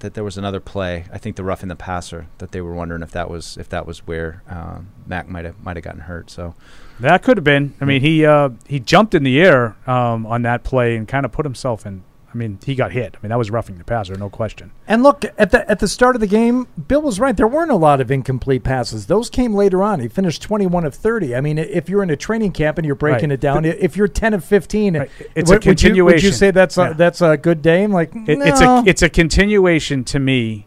that 0.00 0.14
there 0.14 0.24
was 0.24 0.38
another 0.38 0.60
play. 0.60 1.06
I 1.12 1.18
think 1.18 1.36
the 1.36 1.44
rough 1.44 1.62
in 1.62 1.68
the 1.68 1.76
passer 1.76 2.28
that 2.38 2.52
they 2.52 2.60
were 2.60 2.72
wondering 2.74 3.02
if 3.02 3.10
that 3.12 3.30
was 3.30 3.56
if 3.56 3.68
that 3.70 3.86
was 3.86 4.06
where 4.06 4.42
um, 4.48 4.88
Mac 5.06 5.28
might 5.28 5.44
have 5.44 5.58
might 5.62 5.76
have 5.76 5.84
gotten 5.84 6.02
hurt. 6.02 6.30
So 6.30 6.54
That 7.00 7.22
could 7.22 7.36
have 7.36 7.44
been. 7.44 7.74
I 7.80 7.84
mean, 7.84 8.00
he 8.00 8.24
uh, 8.26 8.50
he 8.66 8.80
jumped 8.80 9.14
in 9.14 9.22
the 9.22 9.40
air 9.40 9.76
um, 9.86 10.26
on 10.26 10.42
that 10.42 10.64
play 10.64 10.96
and 10.96 11.06
kind 11.06 11.24
of 11.24 11.32
put 11.32 11.44
himself 11.46 11.86
in. 11.86 12.02
I 12.32 12.36
mean, 12.36 12.58
he 12.64 12.74
got 12.74 12.92
hit. 12.92 13.16
I 13.16 13.18
mean, 13.22 13.30
that 13.30 13.38
was 13.38 13.50
roughing 13.50 13.78
the 13.78 13.84
passer, 13.84 14.14
no 14.14 14.28
question. 14.28 14.70
And 14.86 15.02
look 15.02 15.24
at 15.38 15.50
the 15.50 15.68
at 15.70 15.78
the 15.78 15.88
start 15.88 16.14
of 16.14 16.20
the 16.20 16.26
game, 16.26 16.66
Bill 16.86 17.00
was 17.00 17.18
right. 17.18 17.34
There 17.34 17.48
weren't 17.48 17.70
a 17.70 17.76
lot 17.76 18.02
of 18.02 18.10
incomplete 18.10 18.64
passes. 18.64 19.06
Those 19.06 19.30
came 19.30 19.54
later 19.54 19.82
on. 19.82 20.00
He 20.00 20.08
finished 20.08 20.42
twenty 20.42 20.66
one 20.66 20.84
of 20.84 20.94
thirty. 20.94 21.34
I 21.34 21.40
mean, 21.40 21.56
if 21.56 21.88
you're 21.88 22.02
in 22.02 22.10
a 22.10 22.16
training 22.16 22.52
camp 22.52 22.76
and 22.76 22.84
you're 22.84 22.94
breaking 22.96 23.30
Right. 23.30 23.34
it 23.34 23.40
down, 23.40 23.64
if 23.64 23.96
you're 23.96 24.08
ten 24.08 24.34
of 24.34 24.44
fifteen, 24.44 24.94
It's 25.34 25.50
would, 25.50 25.64
a 25.66 25.70
would 25.70 25.82
you- 25.82 26.04
Would 26.04 26.04
you, 26.04 26.04
continuation. 26.04 26.32
say 26.32 26.50
that's 26.50 26.76
a, 26.76 26.82
Yeah. 26.82 26.92
that's 26.92 27.22
a 27.22 27.36
good 27.38 27.62
day? 27.62 27.82
I'm 27.84 27.92
like, 27.92 28.10
It, 28.14 28.38
It's 28.42 28.60
a 28.60 28.82
it's 28.86 29.02
a 29.02 29.08
continuation 29.08 30.04
to 30.04 30.18
me 30.18 30.66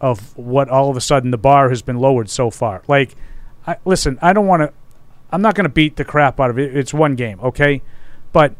of 0.00 0.36
what 0.36 0.68
all 0.68 0.90
of 0.90 0.96
a 0.96 1.00
sudden 1.00 1.30
the 1.30 1.38
bar 1.38 1.68
has 1.68 1.82
been 1.82 1.96
lowered 1.98 2.28
so 2.30 2.50
far. 2.50 2.82
Like, 2.88 3.14
I, 3.68 3.76
listen, 3.84 4.18
I 4.20 4.32
don't 4.32 4.46
want 4.46 4.62
to. 4.62 4.72
I'm 5.30 5.42
not 5.42 5.54
going 5.54 5.64
to 5.64 5.70
beat 5.70 5.96
the 5.96 6.04
crap 6.04 6.40
out 6.40 6.50
of 6.50 6.58
it. 6.58 6.76
It's 6.76 6.94
one 6.94 7.14
game, 7.14 7.38
okay? 7.40 7.82
But 8.32 8.54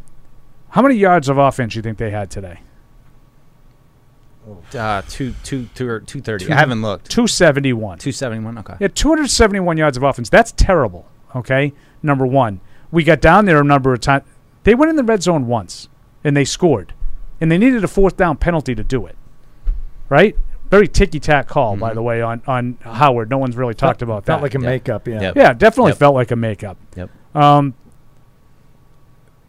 how 0.70 0.82
many 0.82 0.96
yards 0.96 1.28
of 1.28 1.38
offense 1.38 1.72
do 1.72 1.78
you 1.78 1.82
think 1.82 1.98
they 1.98 2.10
had 2.10 2.30
today? 2.30 2.60
uh, 4.74 5.02
two 5.08 5.34
two 5.42 5.68
two 5.74 5.88
or 5.88 6.00
two 6.00 6.20
thirty. 6.20 6.50
I 6.50 6.56
haven't 6.56 6.82
looked. 6.82 7.10
Two 7.10 7.26
seventy 7.26 7.72
one. 7.72 7.98
Two 7.98 8.12
seventy 8.12 8.44
one. 8.44 8.58
Okay. 8.58 8.74
Yeah, 8.80 8.88
271 8.88 9.76
yards 9.76 9.96
of 9.96 10.02
offense. 10.02 10.28
That's 10.28 10.52
terrible. 10.52 11.06
Okay, 11.34 11.72
number 12.02 12.26
one. 12.26 12.60
We 12.90 13.04
got 13.04 13.20
down 13.20 13.44
there 13.44 13.60
a 13.60 13.64
number 13.64 13.92
of 13.92 14.00
times. 14.00 14.24
They 14.64 14.74
went 14.74 14.90
in 14.90 14.96
the 14.96 15.04
red 15.04 15.22
zone 15.22 15.46
once 15.46 15.88
and 16.24 16.36
they 16.36 16.44
scored, 16.44 16.94
and 17.40 17.50
they 17.52 17.58
needed 17.58 17.84
a 17.84 17.88
fourth 17.88 18.16
down 18.16 18.36
penalty 18.36 18.74
to 18.74 18.82
do 18.82 19.06
it. 19.06 19.16
Right? 20.08 20.36
Very 20.70 20.86
ticky 20.88 21.18
tack 21.18 21.48
call, 21.48 21.76
by 21.76 21.94
the 21.94 22.02
way, 22.02 22.20
on 22.20 22.42
on 22.46 22.76
Howard. 22.82 23.30
No 23.30 23.38
one's 23.38 23.56
really 23.56 23.74
talked 23.74 24.02
about 24.02 24.24
that. 24.26 24.32
felt 24.32 24.42
like 24.42 24.54
a 24.54 24.58
makeup, 24.58 25.08
yeah. 25.08 25.20
Yep. 25.20 25.36
Yeah, 25.36 25.52
definitely 25.54 25.92
Yep. 25.92 25.98
felt 25.98 26.14
like 26.14 26.30
a 26.30 26.36
makeup. 26.36 26.76
Yep. 26.96 27.10
Um. 27.34 27.74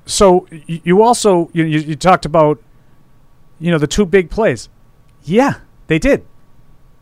So 0.06 0.48
y- 0.52 0.82
you 0.84 1.02
also 1.02 1.50
you, 1.54 1.64
you 1.66 1.80
you 1.80 1.96
talked 1.96 2.26
about, 2.26 2.62
you 3.60 3.72
know, 3.72 3.78
the 3.78 3.88
two 3.88 4.06
big 4.06 4.30
plays. 4.30 4.70
Yeah, 5.24 5.56
they 5.88 6.00
did. 6.00 6.26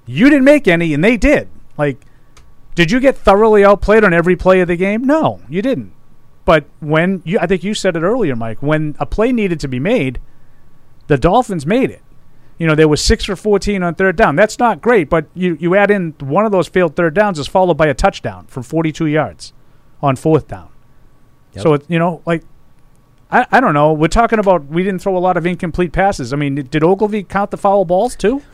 You 0.06 0.30
didn't 0.30 0.46
make 0.46 0.68
any, 0.68 0.94
and 0.94 1.04
they 1.04 1.18
did. 1.18 1.48
Like, 1.78 2.02
did 2.76 2.92
you 2.92 3.00
get 3.00 3.16
thoroughly 3.18 3.64
outplayed 3.64 4.04
on 4.04 4.14
every 4.14 4.36
play 4.36 4.62
of 4.62 4.68
the 4.68 4.76
game? 4.76 5.04
No, 5.06 5.42
you 5.50 5.62
didn't. 5.62 5.92
But 6.46 6.66
when 6.80 7.22
you, 7.26 7.38
I 7.40 7.46
think 7.46 7.64
you 7.64 7.74
said 7.74 7.96
it 7.96 8.02
earlier, 8.04 8.36
Mike, 8.36 8.62
when 8.62 8.96
a 9.00 9.06
play 9.06 9.32
needed 9.34 9.60
to 9.60 9.68
be 9.68 9.80
made, 9.80 10.20
the 11.08 11.18
Dolphins 11.18 11.66
made 11.66 11.92
it. 11.92 12.02
You 12.58 12.66
know, 12.66 12.76
they 12.76 12.86
were 12.86 12.98
six 12.98 13.26
for 13.26 13.36
14 13.36 13.84
on 13.84 13.96
third 13.96 14.16
down. 14.16 14.36
That's 14.36 14.58
not 14.58 14.82
great, 14.82 15.10
but 15.10 15.28
you, 15.36 15.58
you 15.60 15.76
add 15.76 15.92
in 15.92 16.16
one 16.20 16.46
of 16.46 16.52
those 16.52 16.68
failed 16.68 16.96
third 16.96 17.14
downs 17.14 17.38
is 17.38 17.48
followed 17.48 17.78
by 17.78 17.88
a 17.88 17.94
touchdown 17.94 18.48
from 18.48 18.64
42 18.64 19.06
yards 19.06 19.54
on 20.02 20.16
fourth 20.16 20.48
down. 20.48 20.70
Yep. 21.54 21.64
So, 21.64 21.74
it, 21.76 21.86
you 21.88 22.00
know, 22.00 22.22
like, 22.26 22.44
I, 23.30 23.46
I 23.52 23.60
don't 23.60 23.74
know. 23.74 23.94
We're 23.94 24.08
talking 24.08 24.40
about 24.40 24.66
we 24.66 24.84
didn't 24.84 25.02
throw 25.02 25.16
a 25.16 25.20
lot 25.20 25.38
of 25.38 25.46
incomplete 25.46 25.92
passes. 25.92 26.34
I 26.34 26.36
mean, 26.36 26.56
did 26.56 26.84
Ogilvy 26.84 27.24
count 27.24 27.52
the 27.52 27.58
foul 27.58 27.86
balls 27.86 28.16
too? 28.16 28.42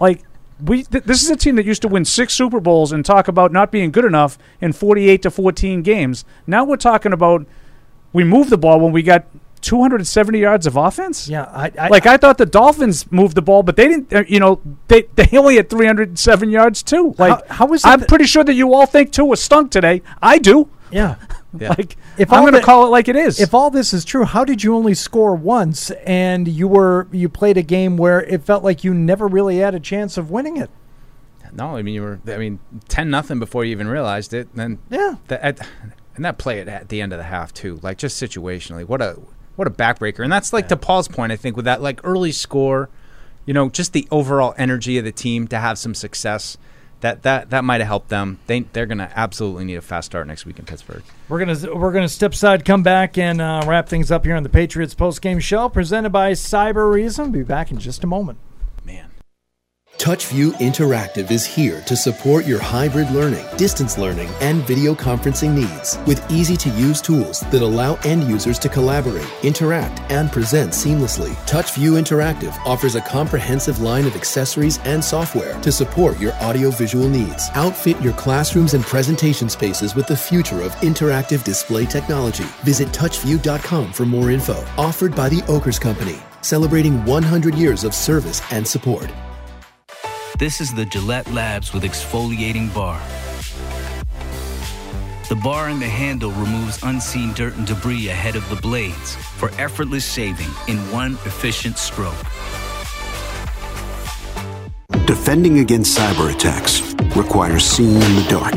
Like, 0.00 0.22
we 0.64 0.84
th- 0.84 1.04
this 1.04 1.22
is 1.22 1.28
a 1.28 1.36
team 1.36 1.56
that 1.56 1.66
used 1.66 1.82
to 1.82 1.88
win 1.88 2.06
six 2.06 2.34
Super 2.34 2.58
Bowls 2.58 2.92
and 2.92 3.04
talk 3.04 3.28
about 3.28 3.52
not 3.52 3.70
being 3.70 3.90
good 3.90 4.04
enough 4.04 4.38
in 4.60 4.72
48 4.72 5.22
to 5.22 5.30
14 5.30 5.82
games. 5.82 6.24
Now 6.46 6.64
we're 6.64 6.76
talking 6.76 7.12
about 7.12 7.46
we 8.12 8.24
moved 8.24 8.50
the 8.50 8.58
ball 8.58 8.80
when 8.80 8.92
we 8.92 9.02
got 9.02 9.26
270 9.62 10.38
yards 10.38 10.66
of 10.66 10.76
offense. 10.76 11.28
Yeah, 11.28 11.44
I, 11.44 11.70
I 11.78 11.88
like 11.88 12.06
I 12.06 12.16
thought 12.16 12.38
the 12.38 12.46
Dolphins 12.46 13.10
moved 13.12 13.34
the 13.36 13.42
ball, 13.42 13.62
but 13.62 13.76
they 13.76 13.88
didn't. 13.88 14.12
Uh, 14.12 14.24
you 14.26 14.40
know, 14.40 14.60
they 14.88 15.02
they 15.16 15.36
only 15.36 15.56
had 15.56 15.68
307 15.70 16.50
yards 16.50 16.82
too. 16.82 17.14
Like 17.18 17.46
how 17.48 17.66
was 17.66 17.84
I'm 17.84 18.00
that- 18.00 18.08
pretty 18.08 18.24
sure 18.26 18.44
that 18.44 18.54
you 18.54 18.72
all 18.74 18.86
think 18.86 19.12
Tua 19.12 19.36
stunk 19.36 19.70
today. 19.70 20.02
I 20.22 20.38
do. 20.38 20.68
Yeah. 20.90 21.16
Like 21.52 21.96
If 22.16 22.32
I'm 22.32 22.42
going 22.42 22.54
to 22.54 22.60
call 22.60 22.86
it 22.86 22.90
like 22.90 23.08
it 23.08 23.16
is. 23.16 23.40
If 23.40 23.54
all 23.54 23.70
this 23.70 23.92
is 23.92 24.04
true, 24.04 24.24
how 24.24 24.44
did 24.44 24.62
you 24.62 24.76
only 24.76 24.94
score 24.94 25.34
once 25.34 25.90
and 26.06 26.46
you 26.46 26.68
were 26.68 27.08
you 27.10 27.28
played 27.28 27.56
a 27.56 27.62
game 27.62 27.96
where 27.96 28.22
it 28.22 28.44
felt 28.44 28.62
like 28.62 28.84
you 28.84 28.94
never 28.94 29.26
really 29.26 29.56
had 29.56 29.74
a 29.74 29.80
chance 29.80 30.16
of 30.16 30.30
winning 30.30 30.56
it? 30.58 30.70
No, 31.52 31.76
I 31.76 31.82
mean 31.82 31.94
you 31.94 32.02
were. 32.02 32.20
I 32.28 32.36
mean 32.36 32.60
ten 32.86 33.10
nothing 33.10 33.40
before 33.40 33.64
you 33.64 33.72
even 33.72 33.88
realized 33.88 34.32
it. 34.32 34.54
Then 34.54 34.78
Yeah. 34.90 35.16
the, 35.26 35.44
at, 35.44 35.58
and 36.14 36.24
that 36.24 36.38
play 36.38 36.60
at, 36.60 36.68
at 36.68 36.88
the 36.88 37.00
end 37.00 37.12
of 37.12 37.18
the 37.18 37.24
half 37.24 37.52
too, 37.52 37.80
like 37.82 37.98
just 37.98 38.22
situationally, 38.22 38.84
what 38.86 39.02
a 39.02 39.18
what 39.60 39.68
a 39.68 39.70
backbreaker. 39.70 40.24
And 40.24 40.32
that's 40.32 40.54
like 40.54 40.68
to 40.68 40.76
Paul's 40.76 41.06
point, 41.06 41.32
I 41.32 41.36
think, 41.36 41.54
with 41.54 41.66
that 41.66 41.82
like 41.82 42.00
early 42.02 42.32
score, 42.32 42.88
you 43.44 43.52
know, 43.52 43.68
just 43.68 43.92
the 43.92 44.08
overall 44.10 44.54
energy 44.56 44.96
of 44.96 45.04
the 45.04 45.12
team 45.12 45.46
to 45.48 45.58
have 45.58 45.78
some 45.78 45.94
success. 45.94 46.56
That 47.02 47.24
that 47.24 47.50
that 47.50 47.62
might 47.62 47.82
have 47.82 47.88
helped 47.88 48.08
them. 48.08 48.38
They 48.46 48.60
they're 48.60 48.86
gonna 48.86 49.12
absolutely 49.14 49.66
need 49.66 49.74
a 49.74 49.82
fast 49.82 50.06
start 50.06 50.26
next 50.26 50.46
week 50.46 50.58
in 50.58 50.64
Pittsburgh. 50.64 51.02
We're 51.28 51.44
gonna 51.44 51.74
we're 51.74 51.92
gonna 51.92 52.08
step 52.08 52.32
aside, 52.32 52.64
come 52.64 52.82
back, 52.82 53.18
and 53.18 53.40
uh, 53.40 53.62
wrap 53.66 53.86
things 53.86 54.10
up 54.10 54.24
here 54.24 54.34
on 54.34 54.44
the 54.44 54.48
Patriots 54.48 54.94
post 54.94 55.20
game 55.20 55.40
show 55.40 55.68
presented 55.68 56.08
by 56.08 56.32
Cybereason. 56.32 57.30
Be 57.30 57.42
back 57.42 57.70
in 57.70 57.78
just 57.78 58.02
a 58.02 58.06
moment. 58.06 58.38
TouchView 60.00 60.52
Interactive 60.52 61.30
is 61.30 61.44
here 61.44 61.82
to 61.82 61.94
support 61.94 62.46
your 62.46 62.58
hybrid 62.58 63.10
learning, 63.10 63.44
distance 63.58 63.98
learning, 63.98 64.30
and 64.40 64.66
video 64.66 64.94
conferencing 64.94 65.52
needs 65.52 65.98
with 66.06 66.24
easy 66.30 66.56
to 66.56 66.70
use 66.70 67.02
tools 67.02 67.40
that 67.50 67.60
allow 67.60 67.96
end 67.96 68.24
users 68.24 68.58
to 68.60 68.70
collaborate, 68.70 69.28
interact, 69.42 70.00
and 70.10 70.32
present 70.32 70.72
seamlessly. 70.72 71.32
TouchView 71.46 72.00
Interactive 72.00 72.56
offers 72.64 72.94
a 72.94 73.02
comprehensive 73.02 73.82
line 73.82 74.06
of 74.06 74.16
accessories 74.16 74.78
and 74.86 75.04
software 75.04 75.60
to 75.60 75.70
support 75.70 76.18
your 76.18 76.32
audiovisual 76.36 77.06
needs. 77.06 77.50
Outfit 77.52 78.00
your 78.00 78.14
classrooms 78.14 78.72
and 78.72 78.82
presentation 78.82 79.50
spaces 79.50 79.94
with 79.94 80.06
the 80.06 80.16
future 80.16 80.62
of 80.62 80.74
interactive 80.76 81.44
display 81.44 81.84
technology. 81.84 82.46
Visit 82.64 82.88
touchview.com 82.88 83.92
for 83.92 84.06
more 84.06 84.30
info. 84.30 84.64
Offered 84.78 85.14
by 85.14 85.28
the 85.28 85.44
Ockers 85.46 85.78
Company, 85.78 86.16
celebrating 86.40 87.04
100 87.04 87.54
years 87.54 87.84
of 87.84 87.94
service 87.94 88.40
and 88.50 88.66
support. 88.66 89.12
This 90.38 90.60
is 90.60 90.72
the 90.72 90.86
Gillette 90.86 91.30
Labs 91.32 91.74
with 91.74 91.82
exfoliating 91.82 92.72
bar. 92.72 93.00
The 95.28 95.34
bar 95.34 95.68
and 95.68 95.82
the 95.82 95.86
handle 95.86 96.30
removes 96.30 96.82
unseen 96.82 97.32
dirt 97.34 97.56
and 97.56 97.66
debris 97.66 98.08
ahead 98.08 98.36
of 98.36 98.48
the 98.48 98.56
blades 98.56 99.16
for 99.16 99.50
effortless 99.58 100.10
shaving 100.10 100.48
in 100.68 100.78
one 100.90 101.14
efficient 101.26 101.76
stroke. 101.78 102.14
Defending 105.04 105.58
against 105.58 105.98
cyber 105.98 106.32
attacks 106.32 106.80
requires 107.16 107.64
seeing 107.64 107.94
in 107.94 108.16
the 108.16 108.26
dark, 108.30 108.54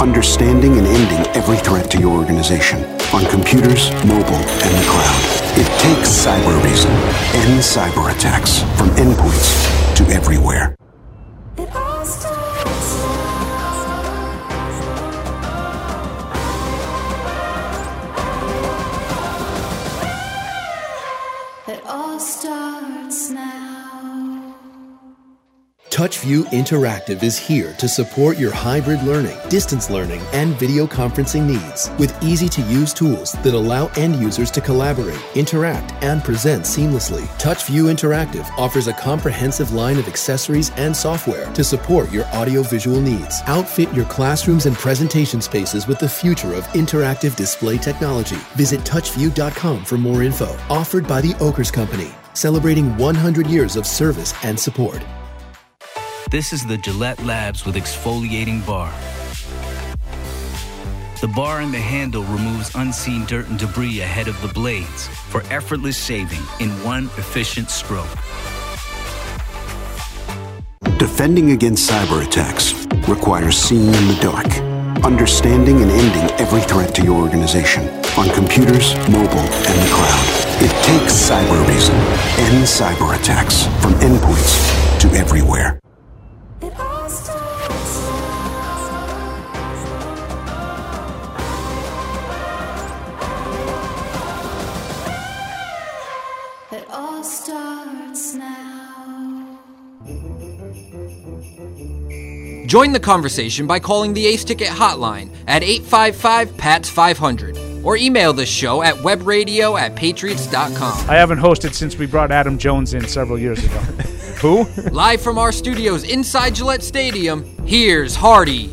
understanding 0.00 0.78
and 0.78 0.86
ending 0.86 1.26
every 1.36 1.58
threat 1.58 1.90
to 1.90 1.98
your 1.98 2.16
organization 2.16 2.82
on 3.12 3.26
computers, 3.26 3.90
mobile, 4.06 4.44
and 4.64 4.74
the 4.78 4.86
cloud. 4.88 5.38
It 5.58 5.66
takes 5.80 6.08
Cybereason 6.24 6.94
and 7.34 7.60
cyber 7.60 8.14
attacks 8.14 8.60
from 8.78 8.88
endpoints 8.90 9.96
to 9.96 10.04
everywhere. 10.14 10.74
Starts 22.18 23.30
now. 23.30 23.67
TouchView 25.90 26.44
Interactive 26.46 27.22
is 27.22 27.38
here 27.38 27.72
to 27.74 27.88
support 27.88 28.38
your 28.38 28.52
hybrid 28.52 29.02
learning, 29.02 29.36
distance 29.48 29.88
learning, 29.88 30.20
and 30.32 30.54
video 30.56 30.86
conferencing 30.86 31.46
needs 31.46 31.90
with 31.98 32.22
easy 32.22 32.48
to 32.50 32.60
use 32.62 32.92
tools 32.92 33.32
that 33.42 33.54
allow 33.54 33.86
end 33.96 34.16
users 34.16 34.50
to 34.50 34.60
collaborate, 34.60 35.20
interact, 35.34 35.92
and 36.04 36.22
present 36.22 36.64
seamlessly. 36.64 37.26
TouchView 37.40 37.90
Interactive 37.90 38.46
offers 38.58 38.86
a 38.86 38.92
comprehensive 38.92 39.72
line 39.72 39.98
of 39.98 40.06
accessories 40.08 40.70
and 40.76 40.94
software 40.94 41.50
to 41.54 41.64
support 41.64 42.12
your 42.12 42.26
audiovisual 42.26 43.00
needs. 43.00 43.40
Outfit 43.46 43.92
your 43.94 44.04
classrooms 44.06 44.66
and 44.66 44.76
presentation 44.76 45.40
spaces 45.40 45.86
with 45.86 45.98
the 45.98 46.08
future 46.08 46.52
of 46.52 46.64
interactive 46.68 47.34
display 47.34 47.78
technology. 47.78 48.36
Visit 48.56 48.80
touchview.com 48.80 49.84
for 49.86 49.96
more 49.96 50.22
info. 50.22 50.54
Offered 50.68 51.08
by 51.08 51.22
the 51.22 51.34
Ockers 51.40 51.70
Company, 51.70 52.10
celebrating 52.34 52.94
100 52.98 53.46
years 53.46 53.74
of 53.74 53.86
service 53.86 54.34
and 54.44 54.60
support. 54.60 55.02
This 56.30 56.52
is 56.52 56.66
the 56.66 56.76
Gillette 56.76 57.24
Labs 57.24 57.64
with 57.64 57.74
exfoliating 57.74 58.60
bar. 58.66 58.92
The 61.22 61.28
bar 61.28 61.60
and 61.62 61.72
the 61.72 61.78
handle 61.78 62.22
removes 62.24 62.74
unseen 62.74 63.24
dirt 63.24 63.48
and 63.48 63.58
debris 63.58 64.02
ahead 64.02 64.28
of 64.28 64.38
the 64.42 64.48
blades 64.48 65.08
for 65.30 65.42
effortless 65.44 65.96
shaving 65.96 66.42
in 66.60 66.68
one 66.84 67.04
efficient 67.16 67.70
stroke. 67.70 68.10
Defending 70.98 71.52
against 71.52 71.90
cyber 71.90 72.22
attacks 72.22 72.74
requires 73.08 73.56
seeing 73.56 73.86
in 73.86 74.08
the 74.08 74.18
dark, 74.20 74.48
understanding 75.06 75.80
and 75.80 75.90
ending 75.90 76.30
every 76.38 76.60
threat 76.60 76.94
to 76.96 77.02
your 77.02 77.22
organization 77.22 77.88
on 78.18 78.28
computers, 78.34 78.94
mobile, 79.08 79.48
and 79.64 79.80
the 79.80 79.90
cloud. 79.94 80.28
It 80.60 80.72
takes 80.84 81.14
Cybereason 81.26 81.94
and 82.38 82.64
cyber 82.66 83.18
attacks 83.18 83.64
from 83.80 83.94
endpoints 83.94 85.00
to 85.00 85.08
everywhere. 85.16 85.80
Join 102.68 102.92
the 102.92 103.00
conversation 103.00 103.66
by 103.66 103.78
calling 103.78 104.12
the 104.12 104.26
Ace 104.26 104.44
Ticket 104.44 104.68
hotline 104.68 105.34
at 105.46 105.62
855 105.62 106.54
PATS 106.58 106.90
500 106.90 107.56
or 107.82 107.96
email 107.96 108.34
the 108.34 108.44
show 108.44 108.82
at 108.82 108.94
webradio 108.96 109.80
at 109.80 109.96
patriots.com. 109.96 111.08
I 111.08 111.14
haven't 111.14 111.38
hosted 111.38 111.72
since 111.72 111.96
we 111.96 112.04
brought 112.04 112.30
Adam 112.30 112.58
Jones 112.58 112.92
in 112.92 113.08
several 113.08 113.38
years 113.38 113.64
ago. 113.64 113.78
Who? 114.42 114.64
Live 114.90 115.22
from 115.22 115.38
our 115.38 115.50
studios 115.50 116.04
inside 116.04 116.56
Gillette 116.56 116.82
Stadium, 116.82 117.42
here's 117.66 118.14
Hardy. 118.14 118.68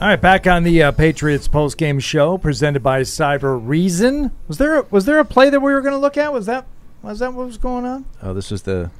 All 0.00 0.08
right, 0.08 0.20
back 0.20 0.46
on 0.46 0.62
the 0.62 0.84
uh, 0.84 0.92
Patriots 0.92 1.48
post 1.48 1.76
game 1.78 1.98
show 1.98 2.38
presented 2.38 2.84
by 2.84 3.00
Cybereason. 3.00 4.30
Was 4.46 4.58
there 4.58 4.78
a, 4.78 4.86
was 4.88 5.04
there 5.04 5.18
a 5.18 5.24
play 5.24 5.50
that 5.50 5.58
we 5.58 5.72
were 5.72 5.80
going 5.80 5.94
to 5.94 5.98
look 5.98 6.16
at? 6.16 6.32
Was 6.32 6.46
that 6.46 6.68
was 7.02 7.18
that 7.18 7.34
what 7.34 7.46
was 7.46 7.58
going 7.58 7.84
on? 7.84 8.04
Oh, 8.22 8.32
this 8.32 8.52
was 8.52 8.62
the 8.62 8.92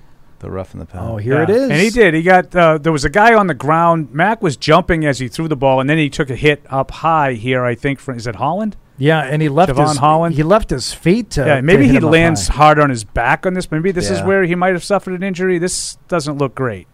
the 0.45 0.51
rough 0.51 0.75
in 0.75 0.79
the 0.81 0.87
pound. 0.87 1.11
Oh, 1.11 1.17
here 1.17 1.43
it 1.43 1.51
is. 1.51 1.71
And 1.71 1.81
he 1.81 1.91
did. 1.91 2.15
He 2.15 2.23
got 2.23 2.55
uh, 2.55 2.79
there 2.79 2.93
was 2.93 3.05
a 3.05 3.11
guy 3.11 3.35
on 3.35 3.47
the 3.49 3.55
ground. 3.55 4.13
Mac 4.13 4.43
was 4.43 4.57
jumping 4.57 5.05
as 5.05 5.19
he 5.19 5.27
threw 5.29 5.49
the 5.49 5.57
ball, 5.57 5.81
and 5.81 5.91
then 5.91 5.99
he 5.99 6.09
took 6.09 6.31
a 6.31 6.37
hit 6.37 6.65
up 6.71 6.91
high 6.91 7.33
here. 7.33 7.65
I 7.65 7.75
think 7.75 7.99
from 7.99 8.17
is 8.17 8.27
it 8.27 8.37
Holland? 8.37 8.77
Yeah, 8.97 9.23
and 9.23 9.43
he 9.43 9.49
left 9.49 9.73
Jevon 9.73 9.89
his 9.89 9.97
Holland. 9.99 10.35
He 10.37 10.45
left 10.45 10.71
his 10.71 10.93
feet 10.93 11.31
to 11.31 11.41
yeah, 11.45 11.57
to 11.57 11.63
maybe 11.63 11.85
hit 11.87 11.91
he 11.91 11.97
him 11.97 12.05
lands 12.05 12.47
high. 12.47 12.55
hard 12.57 12.79
on 12.79 12.91
his 12.91 13.03
back 13.03 13.45
on 13.45 13.55
this. 13.55 13.71
Maybe 13.71 13.91
this 13.91 14.09
is 14.11 14.23
where 14.23 14.45
he 14.45 14.55
might 14.55 14.73
have 14.75 14.85
suffered 14.85 15.15
an 15.15 15.23
injury. 15.25 15.59
This 15.59 15.97
doesn't 16.07 16.39
look 16.39 16.55
great. 16.55 16.87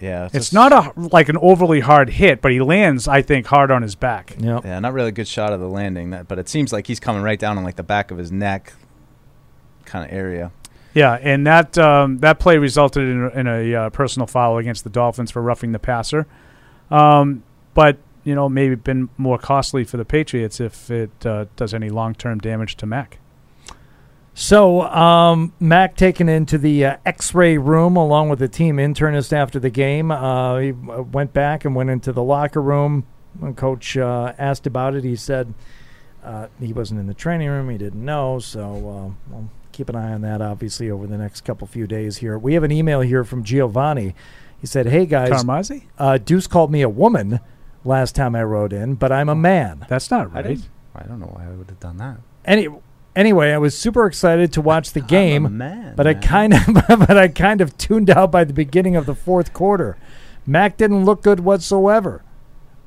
Yeah, 0.00 0.28
It's 0.32 0.52
not 0.52 0.72
a 0.72 0.92
like 0.96 1.28
an 1.28 1.36
overly 1.36 1.78
hard 1.78 2.10
hit, 2.10 2.40
but 2.40 2.50
he 2.50 2.60
lands, 2.60 3.06
I 3.06 3.22
think, 3.22 3.46
hard 3.46 3.70
on 3.70 3.82
his 3.82 3.94
back. 3.94 4.34
Yeah, 4.40 4.80
not 4.80 4.94
really 4.94 5.10
a 5.10 5.12
good 5.12 5.28
shot 5.28 5.52
of 5.52 5.60
the 5.60 5.68
landing, 5.68 6.10
that, 6.10 6.26
but 6.26 6.40
it 6.40 6.48
seems 6.48 6.72
like 6.72 6.88
he's 6.88 6.98
coming 6.98 7.22
right 7.22 7.38
down 7.38 7.56
on 7.56 7.62
like 7.62 7.76
the 7.76 7.84
back 7.84 8.10
of 8.10 8.18
his 8.18 8.32
neck, 8.32 8.72
kind 9.84 10.04
of 10.04 10.12
area. 10.12 10.50
Yeah, 10.94 11.14
and 11.20 11.46
that 11.46 11.78
um, 11.78 12.18
that 12.18 12.38
play 12.38 12.58
resulted 12.58 13.08
in, 13.08 13.24
a- 13.24 13.28
in 13.40 13.46
a 13.46 13.74
uh, 13.74 13.90
personal 13.90 14.26
foul 14.26 14.58
against 14.58 14.84
the 14.84 14.90
Dolphins 14.90 15.30
for 15.30 15.40
roughing 15.40 15.72
the 15.72 15.78
passer. 15.78 16.26
Um, 16.90 17.42
but 17.74 17.98
you 18.24 18.34
know, 18.34 18.48
maybe 18.48 18.74
been 18.74 19.08
more 19.16 19.38
costly 19.38 19.84
for 19.84 19.96
the 19.96 20.04
Patriots 20.04 20.60
if 20.60 20.90
it 20.90 21.10
uh, 21.26 21.46
does 21.56 21.72
any 21.74 21.88
long 21.88 22.14
term 22.14 22.38
damage 22.38 22.76
to 22.76 22.86
Mac. 22.86 23.18
So, 24.34 24.82
um, 24.82 25.52
Mac 25.60 25.94
taken 25.94 26.26
into 26.26 26.56
the 26.56 26.86
uh, 26.86 26.96
X-ray 27.04 27.58
room 27.58 27.96
along 27.96 28.30
with 28.30 28.38
the 28.38 28.48
team 28.48 28.76
internist 28.76 29.30
after 29.30 29.58
the 29.60 29.68
game. 29.68 30.10
Uh, 30.10 30.58
he 30.58 30.70
uh, 30.70 31.02
went 31.02 31.34
back 31.34 31.66
and 31.66 31.74
went 31.74 31.90
into 31.90 32.12
the 32.12 32.22
locker 32.22 32.62
room. 32.62 33.04
When 33.38 33.54
Coach 33.54 33.96
uh, 33.96 34.32
asked 34.38 34.66
about 34.66 34.94
it, 34.94 35.04
he 35.04 35.16
said 35.16 35.52
he 36.60 36.72
wasn't 36.72 37.00
in 37.00 37.06
the 37.08 37.14
training 37.14 37.48
room. 37.48 37.68
He 37.68 37.76
didn't 37.76 38.02
know. 38.02 38.38
So, 38.38 39.14
we'll 39.30 39.50
keep 39.72 39.88
an 39.88 39.96
eye 39.96 40.12
on 40.12 40.20
that. 40.22 40.40
Obviously, 40.40 40.90
over 40.90 41.06
the 41.06 41.18
next 41.18 41.42
couple 41.42 41.66
few 41.66 41.86
days 41.86 42.18
here. 42.18 42.38
We 42.38 42.54
have 42.54 42.62
an 42.62 42.72
email 42.72 43.00
here 43.00 43.24
from 43.24 43.42
Giovanni. 43.42 44.14
He 44.60 44.66
said, 44.66 44.86
"Hey 44.86 45.06
guys, 45.06 45.30
Carmazzi? 45.30 45.84
uh, 45.98 46.18
Deuce 46.18 46.46
called 46.46 46.70
me 46.70 46.82
a 46.82 46.88
woman 46.88 47.40
last 47.84 48.14
time 48.14 48.36
I 48.36 48.44
wrote 48.44 48.72
in, 48.72 48.94
but 48.94 49.10
I'm 49.10 49.28
a 49.28 49.34
man. 49.34 49.86
That's 49.88 50.10
not 50.10 50.30
I, 50.94 51.02
I 51.04 51.06
don't 51.06 51.20
know 51.20 51.26
why 51.26 51.46
I 51.46 51.50
would 51.50 51.68
have 51.68 51.80
done 51.80 51.96
that. 51.98 52.18
Any 52.44 52.68
Anyway, 53.14 53.52
I 53.52 53.58
was 53.58 53.76
super 53.76 54.06
excited 54.06 54.54
to 54.54 54.62
watch 54.62 54.92
the 54.92 55.00
game, 55.00 55.58
man, 55.58 55.94
but 55.96 56.06
I 56.06 56.14
kind 56.14 56.54
of 56.54 56.60
but 56.88 57.18
I 57.18 57.28
kind 57.28 57.60
of 57.60 57.76
tuned 57.76 58.08
out 58.08 58.30
by 58.30 58.44
the 58.44 58.54
beginning 58.54 58.96
of 58.96 59.04
the 59.04 59.14
fourth 59.14 59.52
quarter. 59.52 59.98
Mac 60.46 60.76
didn't 60.76 61.04
look 61.04 61.22
good 61.22 61.40
whatsoever. 61.40 62.22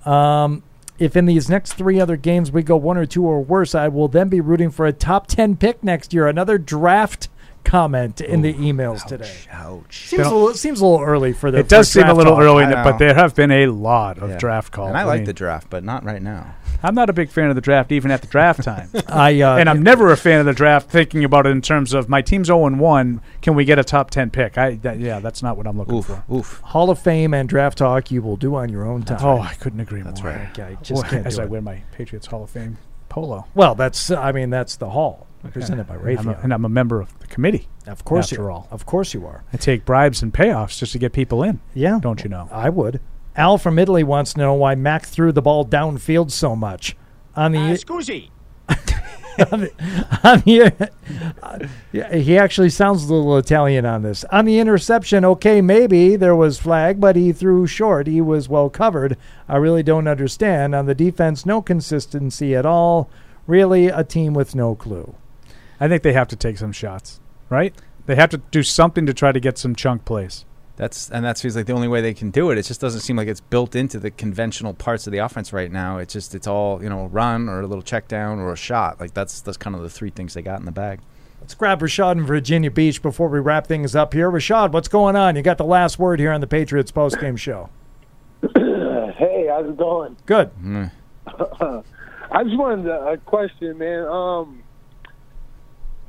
Um, 0.04 0.64
if 1.00 1.16
in 1.16 1.26
these 1.26 1.50
next 1.50 1.74
three 1.74 2.00
other 2.00 2.16
games 2.18 2.52
we 2.52 2.64
go 2.64 2.76
one 2.78 2.98
or 2.98 3.06
two 3.06 3.26
or 3.26 3.42
worse, 3.42 3.76
I 3.76 3.88
will 3.88 4.08
then 4.08 4.30
be 4.30 4.40
rooting 4.42 4.72
for 4.72 4.86
a 4.86 4.94
top 4.94 5.28
ten 5.28 5.56
pick 5.56 5.84
next 5.84 6.14
year. 6.14 6.28
Another 6.28 6.58
draft 6.58 7.30
comment 7.64 8.22
in 8.22 8.42
the 8.42 8.54
emails 8.54 9.04
today. 9.06 9.32
Ouch. 9.52 10.08
Seems 10.08 10.28
a 10.28 10.30
little, 10.30 10.54
seems 10.54 10.80
a 10.82 10.86
little 10.86 11.04
early 11.06 11.34
for 11.34 11.50
the. 11.52 11.58
It 11.60 11.68
does 11.70 11.92
for 11.92 12.00
seem 12.00 12.08
a 12.10 12.14
little 12.14 12.34
talk. 12.36 12.44
early, 12.44 12.64
I 12.64 12.70
know. 12.70 12.84
but 12.84 12.98
there 13.00 13.14
have 13.16 13.36
been 13.36 13.52
a 13.52 13.68
lot 13.68 14.20
of 14.20 14.30
Yeah. 14.32 14.38
draft 14.38 14.72
calls. 14.72 14.90
And 14.90 14.98
I 14.98 15.04
like 15.04 15.20
mean, 15.22 15.26
the 15.26 15.34
draft, 15.34 15.70
but 15.70 15.84
not 15.84 16.04
right 16.06 16.22
now. 16.22 16.54
I'm 16.84 16.96
not 16.96 17.10
a 17.10 17.14
big 17.14 17.30
fan 17.30 17.50
of 17.50 17.56
the 17.56 17.62
draft, 17.62 17.92
even 17.92 18.12
at 18.12 18.22
the 18.22 18.28
draft 18.28 18.64
time. 18.64 18.90
I 19.08 19.42
uh, 19.42 19.58
and 19.58 19.70
I'm 19.70 19.84
never 19.84 20.12
a 20.12 20.18
fan 20.18 20.40
of 20.40 20.46
the 20.46 20.54
draft, 20.54 20.90
thinking 20.90 21.24
about 21.24 21.46
it 21.46 21.50
in 21.50 21.62
terms 21.62 21.94
of 21.94 22.10
my 22.10 22.22
team's 22.22 22.48
0 22.48 22.66
and 22.66 22.80
1. 22.80 23.22
Can 23.42 23.56
we 23.56 23.66
get 23.66 23.80
a 23.80 23.84
top 23.84 24.10
10 24.12 24.30
pick? 24.32 24.58
I 24.58 24.76
that, 24.76 25.00
yeah, 25.00 25.20
that's 25.20 25.42
not 25.42 25.58
what 25.58 25.68
I'm 25.68 25.78
looking 25.78 26.02
for. 26.02 26.24
Oof. 26.32 26.60
Hall 26.62 26.90
of 26.90 27.00
Fame 27.00 27.34
and 27.34 27.48
draft 27.48 27.78
talk 27.78 28.12
you 28.12 28.22
will 28.22 28.38
do 28.38 28.56
on 28.56 28.70
your 28.70 28.86
own 28.86 29.04
time. 29.04 29.20
Oh, 29.22 29.40
I 29.40 29.54
couldn't 29.56 29.80
agree 29.80 30.02
That's 30.02 30.22
more. 30.22 30.32
right. 30.32 30.50
Okay, 30.52 30.78
just 30.82 31.04
Boy, 31.04 31.10
can't 31.10 31.28
as 31.28 31.36
do 31.36 31.42
I 31.42 31.46
it. 31.46 31.50
wear 31.50 31.62
my 31.62 31.84
Patriots 31.92 32.28
Hall 32.28 32.44
of 32.44 32.50
Fame 32.50 32.78
polo. 33.10 33.46
Well, 33.56 33.76
that's 33.76 34.12
I 34.12 34.32
mean 34.32 34.50
that's 34.50 34.76
the 34.76 34.90
Hall 34.90 35.28
presented 35.52 35.88
by 35.88 35.96
And 35.96 36.20
I'm, 36.20 36.28
a, 36.28 36.40
and 36.44 36.54
I'm 36.54 36.66
a 36.66 36.70
member 36.70 37.02
of 37.02 37.18
the 37.20 37.28
committee. 37.28 37.68
Of 37.88 38.04
course 38.04 38.32
after 38.32 38.44
you 38.44 38.50
all. 38.50 38.68
Of 38.72 38.86
course 38.86 39.14
you 39.14 39.26
are. 39.26 39.44
I 39.54 39.58
take 39.58 39.86
bribes 39.86 40.22
and 40.24 40.34
payoffs 40.34 40.80
just 40.80 40.92
to 40.94 41.00
get 41.00 41.14
people 41.14 41.44
in. 41.44 41.60
Yeah. 41.74 42.00
Don't 42.02 42.24
you 42.24 42.30
know? 42.30 42.50
I 42.52 42.70
would. 42.70 43.00
Al 43.38 43.58
from 43.58 43.78
Italy 43.78 44.04
wants 44.04 44.34
to 44.34 44.40
know 44.40 44.54
why 44.54 44.76
Mac 44.76 45.06
threw 45.06 45.32
the 45.32 45.42
ball 45.42 45.66
downfield 45.66 46.32
so 46.32 46.56
much. 46.56 46.96
On 47.36 47.52
the 47.52 47.60
scusi. 47.78 48.30
on 49.52 49.60
the, 49.62 50.20
on 50.24 50.40
the 50.46 50.90
uh, 51.44 51.60
yeah, 51.92 52.16
he 52.16 52.38
actually 52.38 52.70
sounds 52.70 53.04
a 53.04 53.14
little 53.14 53.38
Italian 53.38 53.86
on 53.86 54.02
this. 54.04 54.24
On 54.32 54.46
the 54.46 54.60
interception, 54.60 55.26
okay, 55.26 55.62
maybe 55.62 56.16
there 56.16 56.36
was 56.36 56.58
flag, 56.58 57.02
but 57.02 57.16
he 57.18 57.34
threw 57.34 57.68
short. 57.68 58.08
He 58.08 58.22
was 58.22 58.48
well 58.48 58.70
covered. 58.70 59.18
I 59.50 59.58
really 59.58 59.84
don't 59.84 60.08
understand. 60.08 60.74
On 60.74 60.86
the 60.86 60.96
defense, 60.96 61.46
no 61.46 61.62
consistency 61.62 62.56
at 62.56 62.66
all. 62.66 63.10
Really, 63.48 63.88
a 63.88 64.04
team 64.04 64.34
with 64.34 64.56
no 64.56 64.74
clue. 64.76 65.14
I 65.80 65.88
think 65.88 66.04
they 66.04 66.14
have 66.14 66.30
to 66.30 66.36
take 66.36 66.58
some 66.58 66.72
shots, 66.72 67.20
right? 67.50 67.76
They 68.06 68.16
have 68.16 68.30
to 68.30 68.38
do 68.38 68.64
something 68.64 69.06
to 69.06 69.14
try 69.14 69.32
to 69.32 69.40
get 69.40 69.58
some 69.58 69.76
chunk 69.76 70.06
plays. 70.06 70.46
That's 70.78 71.10
and 71.10 71.24
that 71.24 71.38
feels 71.38 71.56
like 71.56 71.68
the 71.68 71.74
only 71.74 71.88
way 71.88 72.02
they 72.02 72.14
can 72.14 72.32
do 72.32 72.52
it. 72.52 72.58
It 72.58 72.64
just 72.64 72.82
doesn't 72.82 73.02
seem 73.02 73.16
like 73.16 73.30
it's 73.30 73.40
built 73.40 73.76
into 73.76 73.98
the 73.98 74.12
conventional 74.12 74.74
parts 74.74 75.08
of 75.08 75.12
the 75.12 75.20
offense 75.20 75.54
right 75.54 75.72
now. 75.72 76.00
It's 76.00 76.12
just 76.12 76.36
it's 76.36 76.48
all 76.48 76.84
you 76.84 76.90
know, 76.90 77.06
run 77.08 77.48
or 77.48 77.62
a 77.62 77.68
little 77.68 77.82
check 77.82 78.08
down 78.08 78.40
or 78.40 78.52
a 78.52 78.58
shot. 78.58 79.00
Like 79.00 79.14
that's 79.14 79.40
that's 79.42 79.58
kind 79.58 79.76
of 79.76 79.82
the 79.82 79.90
three 79.90 80.10
things 80.10 80.34
they 80.34 80.42
got 80.42 80.60
in 80.60 80.66
the 80.66 80.74
bag. 80.74 81.00
Let's 81.40 81.54
grab 81.54 81.80
Rashad 81.80 82.14
in 82.14 82.26
Virginia 82.26 82.72
Beach 82.72 83.02
before 83.02 83.30
we 83.30 83.40
wrap 83.40 83.68
things 83.68 83.96
up 83.96 84.14
here. 84.14 84.30
Rashad, 84.30 84.72
what's 84.72 84.88
going 84.88 85.16
on? 85.16 85.36
You 85.36 85.44
got 85.44 85.58
the 85.58 85.66
last 85.66 86.00
word 86.00 86.20
here 86.20 86.32
on 86.32 86.42
the 86.42 86.48
Patriots 86.48 86.92
postgame 86.92 87.38
show. 87.38 87.70
hey, 88.56 89.48
how's 89.50 89.70
it 89.70 89.78
going? 89.78 90.18
Good. 90.26 90.50
I 91.28 92.44
just 92.44 92.58
wanted 92.58 92.88
a, 92.88 93.12
a 93.12 93.18
question, 93.18 93.78
man. 93.78 94.06
Um, 94.08 94.64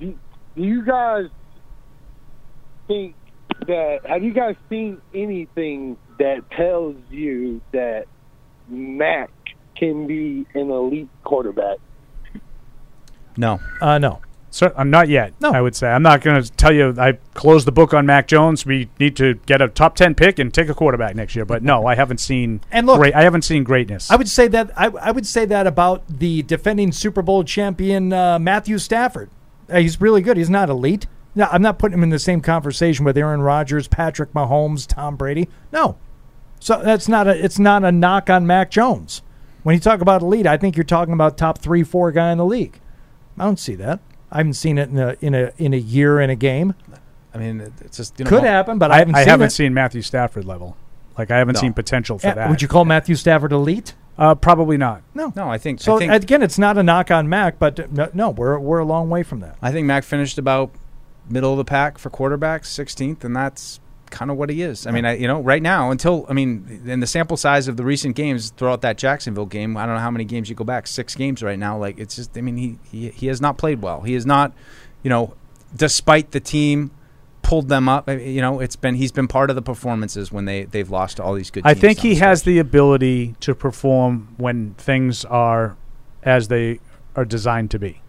do, 0.00 0.18
do 0.56 0.62
you 0.62 0.84
guys 0.84 1.26
think 2.88 3.14
that 3.66 4.06
have 4.06 4.22
you 4.24 4.32
guys 4.32 4.56
seen 4.68 5.00
anything 5.14 5.96
that 6.18 6.50
tells 6.50 6.96
you 7.10 7.60
that 7.72 8.06
Mac 8.68 9.30
can 9.76 10.06
be 10.06 10.46
an 10.54 10.70
elite 10.70 11.08
quarterback? 11.24 11.78
No. 13.36 13.60
Uh, 13.80 13.98
no. 13.98 14.20
Sir, 14.50 14.72
I'm 14.74 14.88
not 14.88 15.10
yet. 15.10 15.34
No. 15.38 15.50
I 15.52 15.60
would 15.60 15.76
say 15.76 15.88
I'm 15.88 16.02
not 16.02 16.22
going 16.22 16.42
to 16.42 16.50
tell 16.52 16.72
you. 16.72 16.94
I 16.96 17.18
closed 17.34 17.66
the 17.66 17.72
book 17.72 17.92
on 17.92 18.06
Mac 18.06 18.26
Jones. 18.26 18.64
We 18.64 18.88
need 18.98 19.14
to 19.16 19.34
get 19.44 19.60
a 19.60 19.68
top 19.68 19.96
ten 19.96 20.14
pick 20.14 20.38
and 20.38 20.54
take 20.54 20.70
a 20.70 20.74
quarterback 20.74 21.14
next 21.14 21.36
year. 21.36 21.44
But 21.44 21.62
no, 21.62 21.84
I 21.86 21.94
haven't 21.94 22.20
seen. 22.20 22.62
And 22.72 22.86
look- 22.86 22.98
great, 22.98 23.14
I 23.14 23.22
haven't 23.22 23.42
seen 23.42 23.64
greatness. 23.64 24.10
I 24.10 24.16
would 24.16 24.30
say 24.30 24.48
that 24.48 24.70
I, 24.74 24.86
I 24.86 25.10
would 25.10 25.26
say 25.26 25.44
that 25.44 25.66
about 25.66 26.04
the 26.08 26.42
defending 26.42 26.90
Super 26.92 27.20
Bowl 27.20 27.44
champion 27.44 28.14
uh, 28.14 28.38
Matthew 28.38 28.78
Stafford. 28.78 29.28
Uh, 29.68 29.78
he's 29.80 30.00
really 30.00 30.22
good. 30.22 30.38
He's 30.38 30.48
not 30.48 30.70
elite. 30.70 31.06
No, 31.36 31.46
I'm 31.52 31.62
not 31.62 31.78
putting 31.78 31.98
him 31.98 32.02
in 32.02 32.08
the 32.10 32.18
same 32.18 32.40
conversation 32.40 33.04
with 33.04 33.16
Aaron 33.16 33.42
Rodgers, 33.42 33.86
Patrick 33.86 34.32
Mahomes, 34.32 34.86
Tom 34.86 35.14
Brady. 35.16 35.48
No, 35.70 35.96
so 36.58 36.80
that's 36.82 37.08
not 37.08 37.28
a 37.28 37.44
it's 37.44 37.58
not 37.58 37.84
a 37.84 37.92
knock 37.92 38.28
on 38.30 38.46
Mac 38.46 38.70
Jones. 38.70 39.22
When 39.62 39.74
you 39.74 39.80
talk 39.80 40.00
about 40.00 40.22
elite, 40.22 40.46
I 40.46 40.56
think 40.56 40.76
you're 40.76 40.84
talking 40.84 41.12
about 41.14 41.36
top 41.36 41.58
three, 41.58 41.82
four 41.82 42.10
guy 42.10 42.32
in 42.32 42.38
the 42.38 42.44
league. 42.44 42.80
I 43.38 43.44
don't 43.44 43.58
see 43.60 43.74
that. 43.76 44.00
I 44.32 44.38
haven't 44.38 44.54
seen 44.54 44.78
it 44.78 44.88
in 44.88 44.98
a 44.98 45.16
in 45.20 45.34
a 45.34 45.52
in 45.58 45.74
a 45.74 45.78
year 45.78 46.20
in 46.20 46.30
a 46.30 46.36
game. 46.36 46.74
I 47.34 47.38
mean, 47.38 47.60
it- 47.60 47.72
it's 47.82 47.98
just 47.98 48.18
you 48.18 48.24
know, 48.24 48.30
Could 48.30 48.44
happen, 48.44 48.78
but 48.78 48.90
I, 48.90 48.94
I, 48.94 48.98
haven't 49.00 49.14
I 49.14 49.20
seen 49.22 49.28
haven't 49.28 49.46
it. 49.48 49.50
seen 49.50 49.74
Matthew 49.74 50.00
Stafford 50.02 50.46
level. 50.46 50.76
Like 51.18 51.30
I 51.30 51.36
haven't 51.38 51.54
No. 51.56 51.60
seen 51.60 51.74
potential 51.74 52.18
for 52.18 52.28
Uh, 52.28 52.34
that. 52.34 52.48
Would 52.50 52.62
you 52.62 52.68
call 52.68 52.84
Matthew 52.86 53.14
Stafford 53.14 53.52
elite? 53.52 53.94
Uh, 54.18 54.34
probably 54.34 54.78
not. 54.78 55.02
No. 55.14 55.32
No, 55.36 55.50
I 55.50 55.58
think 55.58 55.80
So 55.80 55.96
I 55.96 55.98
think, 55.98 56.12
again, 56.12 56.42
it's 56.42 56.58
not 56.58 56.78
a 56.78 56.82
knock 56.82 57.10
on 57.10 57.28
Mac, 57.28 57.58
but 57.58 57.78
uh, 57.78 57.86
no, 57.90 58.08
no, 58.14 58.30
we're 58.30 58.58
we're 58.58 58.78
a 58.78 58.84
long 58.86 59.10
way 59.10 59.22
from 59.22 59.40
that. 59.40 59.56
I 59.60 59.70
think 59.72 59.86
Mac 59.86 60.04
finished 60.04 60.38
about 60.38 60.70
middle 61.28 61.52
of 61.52 61.58
the 61.58 61.64
pack 61.64 61.98
for 61.98 62.10
quarterbacks, 62.10 62.66
16th, 62.66 63.24
and 63.24 63.34
that's 63.34 63.80
kind 64.10 64.30
of 64.30 64.36
what 64.36 64.50
he 64.50 64.62
is. 64.62 64.86
I 64.86 64.92
mean, 64.92 65.04
I, 65.04 65.16
you 65.16 65.26
know, 65.26 65.40
right 65.40 65.62
now 65.62 65.90
until 65.90 66.26
I 66.28 66.32
mean, 66.32 66.82
in 66.86 67.00
the 67.00 67.06
sample 67.06 67.36
size 67.36 67.68
of 67.68 67.76
the 67.76 67.84
recent 67.84 68.16
games 68.16 68.50
throughout 68.50 68.82
that 68.82 68.98
Jacksonville 68.98 69.46
game, 69.46 69.76
I 69.76 69.86
don't 69.86 69.96
know 69.96 70.00
how 70.00 70.10
many 70.10 70.24
games 70.24 70.48
you 70.48 70.54
go 70.54 70.64
back, 70.64 70.86
six 70.86 71.14
games 71.14 71.42
right 71.42 71.58
now. 71.58 71.78
Like 71.78 71.98
it's 71.98 72.16
just, 72.16 72.36
I 72.36 72.40
mean, 72.40 72.56
he 72.56 72.78
he, 72.90 73.08
he 73.10 73.26
has 73.26 73.40
not 73.40 73.58
played 73.58 73.82
well. 73.82 74.02
He 74.02 74.14
is 74.14 74.24
not, 74.24 74.52
you 75.02 75.10
know, 75.10 75.34
despite 75.74 76.30
the 76.30 76.40
team 76.40 76.90
pulled 77.42 77.68
them 77.68 77.88
up. 77.88 78.08
Eh, 78.08 78.18
you 78.18 78.40
know, 78.40 78.60
it's 78.60 78.76
been 78.76 78.94
he's 78.94 79.12
been 79.12 79.28
part 79.28 79.50
of 79.50 79.56
the 79.56 79.62
performances 79.62 80.32
when 80.32 80.44
they 80.44 80.64
they've 80.64 80.90
lost 80.90 81.16
to 81.18 81.22
all 81.22 81.34
these 81.34 81.50
good. 81.50 81.62
I 81.66 81.74
think 81.74 82.00
he 82.00 82.10
the 82.10 82.20
has 82.20 82.42
the 82.42 82.58
ability 82.58 83.34
to 83.40 83.54
perform 83.54 84.34
when 84.36 84.74
things 84.74 85.24
are 85.24 85.76
as 86.22 86.48
they 86.48 86.80
are 87.14 87.24
designed 87.24 87.70
to 87.72 87.78
be. 87.78 88.02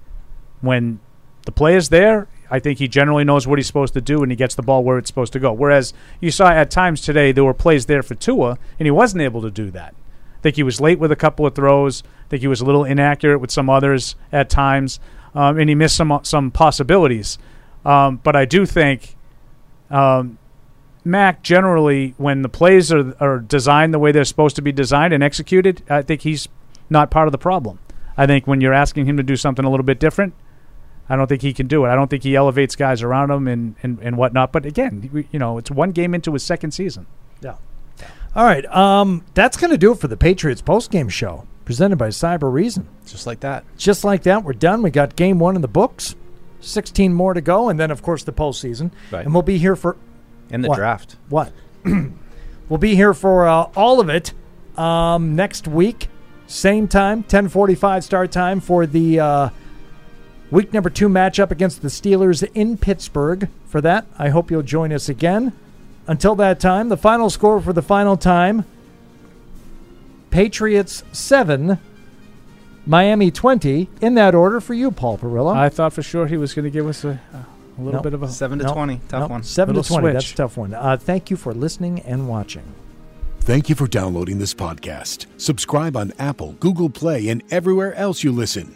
When 0.61 0.99
the 1.45 1.51
play 1.51 1.75
is 1.75 1.89
there, 1.89 2.27
I 2.49 2.59
think 2.59 2.79
he 2.79 2.87
generally 2.87 3.23
knows 3.23 3.47
what 3.47 3.59
he's 3.59 3.67
supposed 3.67 3.93
to 3.93 4.01
do 4.01 4.23
and 4.23 4.31
he 4.31 4.35
gets 4.35 4.55
the 4.55 4.61
ball 4.61 4.83
where 4.83 4.97
it's 4.97 5.09
supposed 5.09 5.33
to 5.33 5.39
go. 5.39 5.51
Whereas 5.51 5.93
you 6.19 6.31
saw 6.31 6.49
at 6.49 6.71
times 6.71 7.01
today 7.01 7.31
there 7.31 7.43
were 7.43 7.53
plays 7.53 7.85
there 7.85 8.03
for 8.03 8.15
Tua 8.15 8.57
and 8.79 8.85
he 8.85 8.91
wasn't 8.91 9.21
able 9.21 9.41
to 9.41 9.51
do 9.51 9.71
that. 9.71 9.93
I 10.37 10.39
think 10.41 10.55
he 10.55 10.63
was 10.63 10.79
late 10.79 10.99
with 10.99 11.11
a 11.11 11.15
couple 11.15 11.45
of 11.45 11.55
throws. 11.55 12.03
I 12.25 12.29
think 12.29 12.41
he 12.41 12.47
was 12.47 12.61
a 12.61 12.65
little 12.65 12.83
inaccurate 12.83 13.39
with 13.39 13.51
some 13.51 13.69
others 13.69 14.15
at 14.31 14.49
times, 14.49 14.99
um, 15.33 15.57
and 15.57 15.67
he 15.67 15.75
missed 15.75 15.95
some 15.95 16.19
some 16.23 16.51
possibilities. 16.51 17.37
Um, 17.83 18.17
but 18.23 18.35
I 18.35 18.45
do 18.45 18.65
think 18.65 19.15
um, 19.89 20.37
Mac 21.03 21.41
generally, 21.41 22.13
when 22.17 22.41
the 22.41 22.49
plays 22.49 22.91
are, 22.91 23.15
are 23.19 23.39
designed 23.39 23.93
the 23.93 23.99
way 23.99 24.11
they're 24.11 24.25
supposed 24.25 24.55
to 24.57 24.61
be 24.61 24.71
designed 24.71 25.13
and 25.13 25.23
executed, 25.23 25.81
I 25.89 26.01
think 26.01 26.21
he's 26.21 26.47
not 26.89 27.09
part 27.09 27.27
of 27.27 27.31
the 27.31 27.37
problem. 27.37 27.79
I 28.17 28.25
think 28.25 28.45
when 28.45 28.61
you're 28.61 28.73
asking 28.73 29.05
him 29.05 29.17
to 29.17 29.23
do 29.23 29.35
something 29.35 29.63
a 29.63 29.69
little 29.69 29.85
bit 29.85 29.99
different, 29.99 30.33
I 31.09 31.15
don't 31.15 31.27
think 31.27 31.41
he 31.41 31.53
can 31.53 31.67
do 31.67 31.85
it. 31.85 31.89
I 31.89 31.95
don't 31.95 32.09
think 32.09 32.23
he 32.23 32.35
elevates 32.35 32.75
guys 32.75 33.01
around 33.01 33.31
him 33.31 33.47
and, 33.47 33.75
and, 33.83 33.99
and 34.01 34.17
whatnot. 34.17 34.51
But 34.51 34.65
again, 34.65 35.09
we- 35.13 35.27
you 35.31 35.39
know, 35.39 35.57
it's 35.57 35.71
one 35.71 35.91
game 35.91 36.13
into 36.13 36.33
his 36.33 36.43
second 36.43 36.71
season. 36.71 37.05
Yeah. 37.41 37.55
All 38.35 38.43
right. 38.45 38.65
Um, 38.65 39.23
that's 39.33 39.57
going 39.57 39.71
to 39.71 39.77
do 39.77 39.91
it 39.93 39.99
for 39.99 40.07
the 40.07 40.17
Patriots 40.17 40.61
postgame 40.61 41.09
show 41.09 41.45
presented 41.65 41.95
by 41.97 42.09
Cybereason. 42.09 42.85
Just 43.05 43.25
like 43.25 43.39
that. 43.41 43.63
Just 43.77 44.03
like 44.03 44.23
that, 44.23 44.43
we're 44.43 44.53
done. 44.53 44.81
We 44.81 44.89
got 44.91 45.15
game 45.15 45.39
one 45.39 45.55
in 45.55 45.61
the 45.61 45.67
books. 45.67 46.15
16 46.59 47.13
more 47.13 47.33
to 47.33 47.41
go, 47.41 47.69
and 47.69 47.79
then, 47.79 47.91
of 47.91 48.01
course, 48.01 48.23
the 48.23 48.33
postseason. 48.33 48.91
Right. 49.11 49.23
And 49.23 49.33
we'll 49.33 49.43
be 49.43 49.57
here 49.59 49.75
for. 49.75 49.95
And 50.49 50.63
the 50.63 50.69
What? 50.69 50.75
draft. 50.77 51.15
What? 51.29 51.51
we'll 52.69 52.79
be 52.79 52.95
here 52.95 53.13
for 53.13 53.47
uh, 53.47 53.69
all 53.75 53.99
of 53.99 54.09
it 54.09 54.33
um, 54.77 55.35
next 55.35 55.67
week. 55.67 56.07
Same 56.47 56.87
time, 56.87 57.19
1045 57.19 58.03
start 58.03 58.31
time 58.31 58.59
for 58.61 58.85
the 58.87 59.19
uh, 59.19 59.49
week 60.51 60.73
number 60.73 60.89
two 60.89 61.09
matchup 61.09 61.51
against 61.51 61.81
the 61.81 61.87
Steelers 61.89 62.47
in 62.53 62.77
Pittsburgh. 62.77 63.49
For 63.67 63.81
that, 63.81 64.05
I 64.17 64.29
hope 64.29 64.49
you'll 64.51 64.61
join 64.63 64.91
us 64.93 65.09
again. 65.09 65.53
Until 66.07 66.35
that 66.35 66.59
time, 66.59 66.89
the 66.89 66.97
final 66.97 67.29
score 67.29 67.59
for 67.61 67.73
the 67.73 67.81
final 67.81 68.15
time 68.17 68.63
Patriots 70.29 71.03
7, 71.11 71.79
Miami 72.85 73.31
20. 73.31 73.89
In 74.01 74.13
that 74.15 74.35
order 74.35 74.61
for 74.61 74.73
you, 74.73 74.91
Paul 74.91 75.17
Perillo. 75.17 75.55
I 75.55 75.69
thought 75.69 75.93
for 75.93 76.03
sure 76.03 76.27
he 76.27 76.37
was 76.37 76.53
going 76.53 76.65
to 76.65 76.69
give 76.71 76.87
us 76.87 77.03
a, 77.03 77.19
a 77.33 77.45
little 77.77 77.93
Nope. 77.93 78.03
bit 78.03 78.13
of 78.13 78.23
a 78.23 78.29
Seven 78.29 78.59
to 78.59 78.65
Nope. 78.65 78.73
20. 78.75 79.01
Tough 79.07 79.19
Nope. 79.21 79.29
one. 79.31 79.43
7 79.43 79.73
to 79.73 79.81
Little 79.81 79.97
20. 79.99 80.13
That's 80.13 80.31
a 80.31 80.35
tough 80.35 80.57
one. 80.57 80.73
Uh, 80.73 80.97
thank 80.97 81.29
you 81.31 81.37
for 81.37 81.53
listening 81.53 81.99
and 82.01 82.27
watching. 82.29 82.63
Thank 83.41 83.69
you 83.69 83.75
for 83.75 83.87
downloading 83.87 84.39
this 84.39 84.53
podcast. 84.53 85.25
Subscribe 85.37 85.95
on 85.95 86.11
Apple, 86.19 86.53
Google 86.59 86.89
Play, 86.89 87.29
and 87.29 87.41
everywhere 87.49 87.93
else 87.95 88.23
you 88.23 88.31
listen. 88.33 88.75